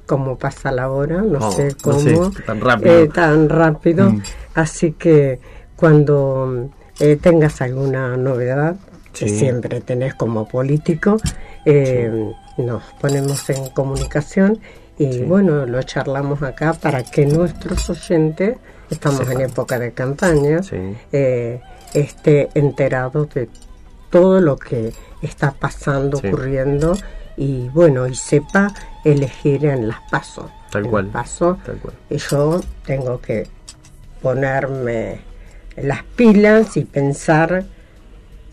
Como 0.06 0.38
pasa 0.38 0.70
la 0.70 0.90
hora, 0.90 1.20
no 1.20 1.38
Oh, 1.40 1.51
sé 1.52 1.68
no 1.68 1.76
cómo. 1.82 2.32
sé, 2.32 2.43
tan 2.43 2.60
rápido. 2.60 2.93
eh, 2.98 3.09
tan 3.09 3.48
rápido. 3.48 4.10
Mm. 4.12 4.22
Así 4.55 4.93
que 4.93 5.40
cuando 5.76 6.70
eh, 7.01 7.16
tengas 7.20 7.60
alguna 7.60 8.16
novedad, 8.16 8.76
que 9.12 9.28
Sí. 9.28 9.38
siempre 9.38 9.80
tenés 9.80 10.14
como 10.14 10.47
político, 10.48 11.16
nos 12.59 12.82
ponemos 13.01 13.51
en 13.51 13.68
comunicación 13.70 14.59
y 14.98 15.12
Sí. 15.12 15.23
bueno, 15.23 15.66
lo 15.66 15.82
charlamos 15.82 16.43
acá 16.43 16.73
para 16.73 17.02
que 17.05 17.27
nuestros 17.27 17.89
oyentes, 17.90 18.56
estamos 18.90 19.28
en 19.28 19.40
época 19.43 19.78
de 19.78 19.93
campaña, 19.93 20.62
Sí. 20.62 20.77
eh, 21.12 21.60
esté 21.94 22.48
enterado 22.55 23.27
de 23.27 23.48
todo 24.10 24.40
lo 24.40 24.56
que 24.56 24.93
está 25.23 25.51
pasando, 25.52 26.18
Sí. 26.18 26.28
ocurriendo 26.28 26.97
y 27.36 27.68
bueno, 27.68 28.06
y 28.06 28.14
sepa 28.14 28.73
elegir 29.05 29.66
en 29.66 29.89
las 29.89 29.98
pasos. 30.10 30.47
Tal 30.70 30.85
En 30.85 30.90
cual. 30.90 31.10
Tal 31.12 31.77
cual. 31.78 31.94
y 32.10 32.16
yo 32.18 32.60
tengo 32.85 33.20
que 33.20 33.47
ponerme 34.23 35.20
las 35.77 36.02
pilas 36.16 36.77
y 36.77 36.85
pensar 36.85 37.64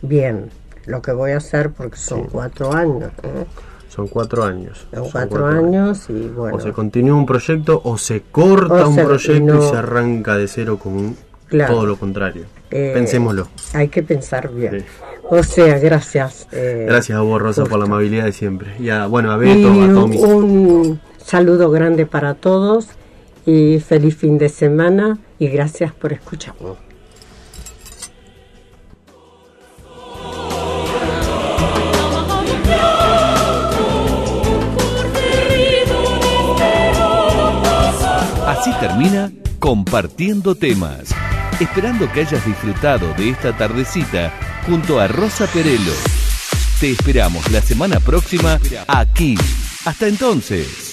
bien 0.02 0.49
lo 0.86 1.02
que 1.02 1.11
voy 1.14 1.32
a 1.32 1.38
hacer 1.38 1.72
porque 1.72 1.98
son 1.98 2.26
cuatro 2.26 2.74
años. 2.74 3.11
¿eh? 3.24 3.45
Son 3.94 4.07
cuatro 4.07 4.44
años. 4.44 4.88
Son 4.94 5.10
cuatro, 5.11 5.45
años 5.45 6.10
y 6.10 6.28
bueno. 6.30 6.57
O 6.57 6.60
se 6.60 6.72
continúa 6.72 7.15
un 7.18 7.26
proyecto 7.28 7.80
o 7.84 7.98
se 7.98 8.22
corta 8.22 8.86
O 8.86 8.90
un 8.90 8.95
se- 8.95 9.03
proyecto 9.06 9.53
no. 9.53 9.64
y 9.64 9.70
se 9.70 9.76
arranca 9.78 10.36
de 10.38 10.48
cero 10.48 10.80
con 10.82 10.94
un- 10.94 11.18
Claro. 11.48 11.76
todo 11.76 11.86
lo 11.86 11.95
contrario. 11.98 12.45
Eh, 12.72 12.91
Pensémoslo. 12.95 13.48
Hay 13.74 13.90
que 13.90 14.02
pensar 14.02 14.49
bien. 14.52 14.80
Sí. 14.80 14.86
O 15.30 15.44
sea, 15.44 15.78
gracias. 15.78 16.48
eh, 16.52 16.86
Gracias 16.88 17.15
a 17.18 17.22
vos, 17.22 17.40
Rosa, 17.40 17.65
por 17.65 17.78
la 17.78 17.86
amabilidad 17.86 18.26
de 18.26 18.32
siempre. 18.32 18.72
Y 18.80 18.90
a, 18.90 19.06
bueno, 19.06 19.32
a 19.32 19.36
Y 19.36 19.40
Beto, 19.40 19.70
a 19.70 19.94
Tommy. 19.94 20.18
un 20.18 20.99
saludo 21.24 21.70
grande 21.70 22.07
para 22.07 22.34
todos 22.34 22.88
y 23.45 23.80
feliz 23.80 24.15
fin 24.18 24.40
de 24.40 24.49
semana 24.49 25.20
y 25.38 25.48
gracias 25.49 25.91
por 25.94 26.14
escucharnos. 26.14 26.78
Termina 38.72 39.31
compartiendo 39.60 40.56
temas. 40.56 41.10
Esperando 41.60 42.11
que 42.11 42.22
hayas 42.22 42.45
disfrutado 42.45 43.14
de 43.14 43.30
esta 43.30 43.56
tardecita 43.56 44.34
junto 44.65 44.99
a 44.99 45.07
Rosa 45.07 45.48
Perelo. 45.48 45.94
Te 46.80 46.91
esperamos 46.91 47.49
la 47.52 47.61
semana 47.61 47.99
próxima 47.99 48.60
aquí. 48.88 49.35
Hasta 49.85 50.07
entonces. 50.07 50.93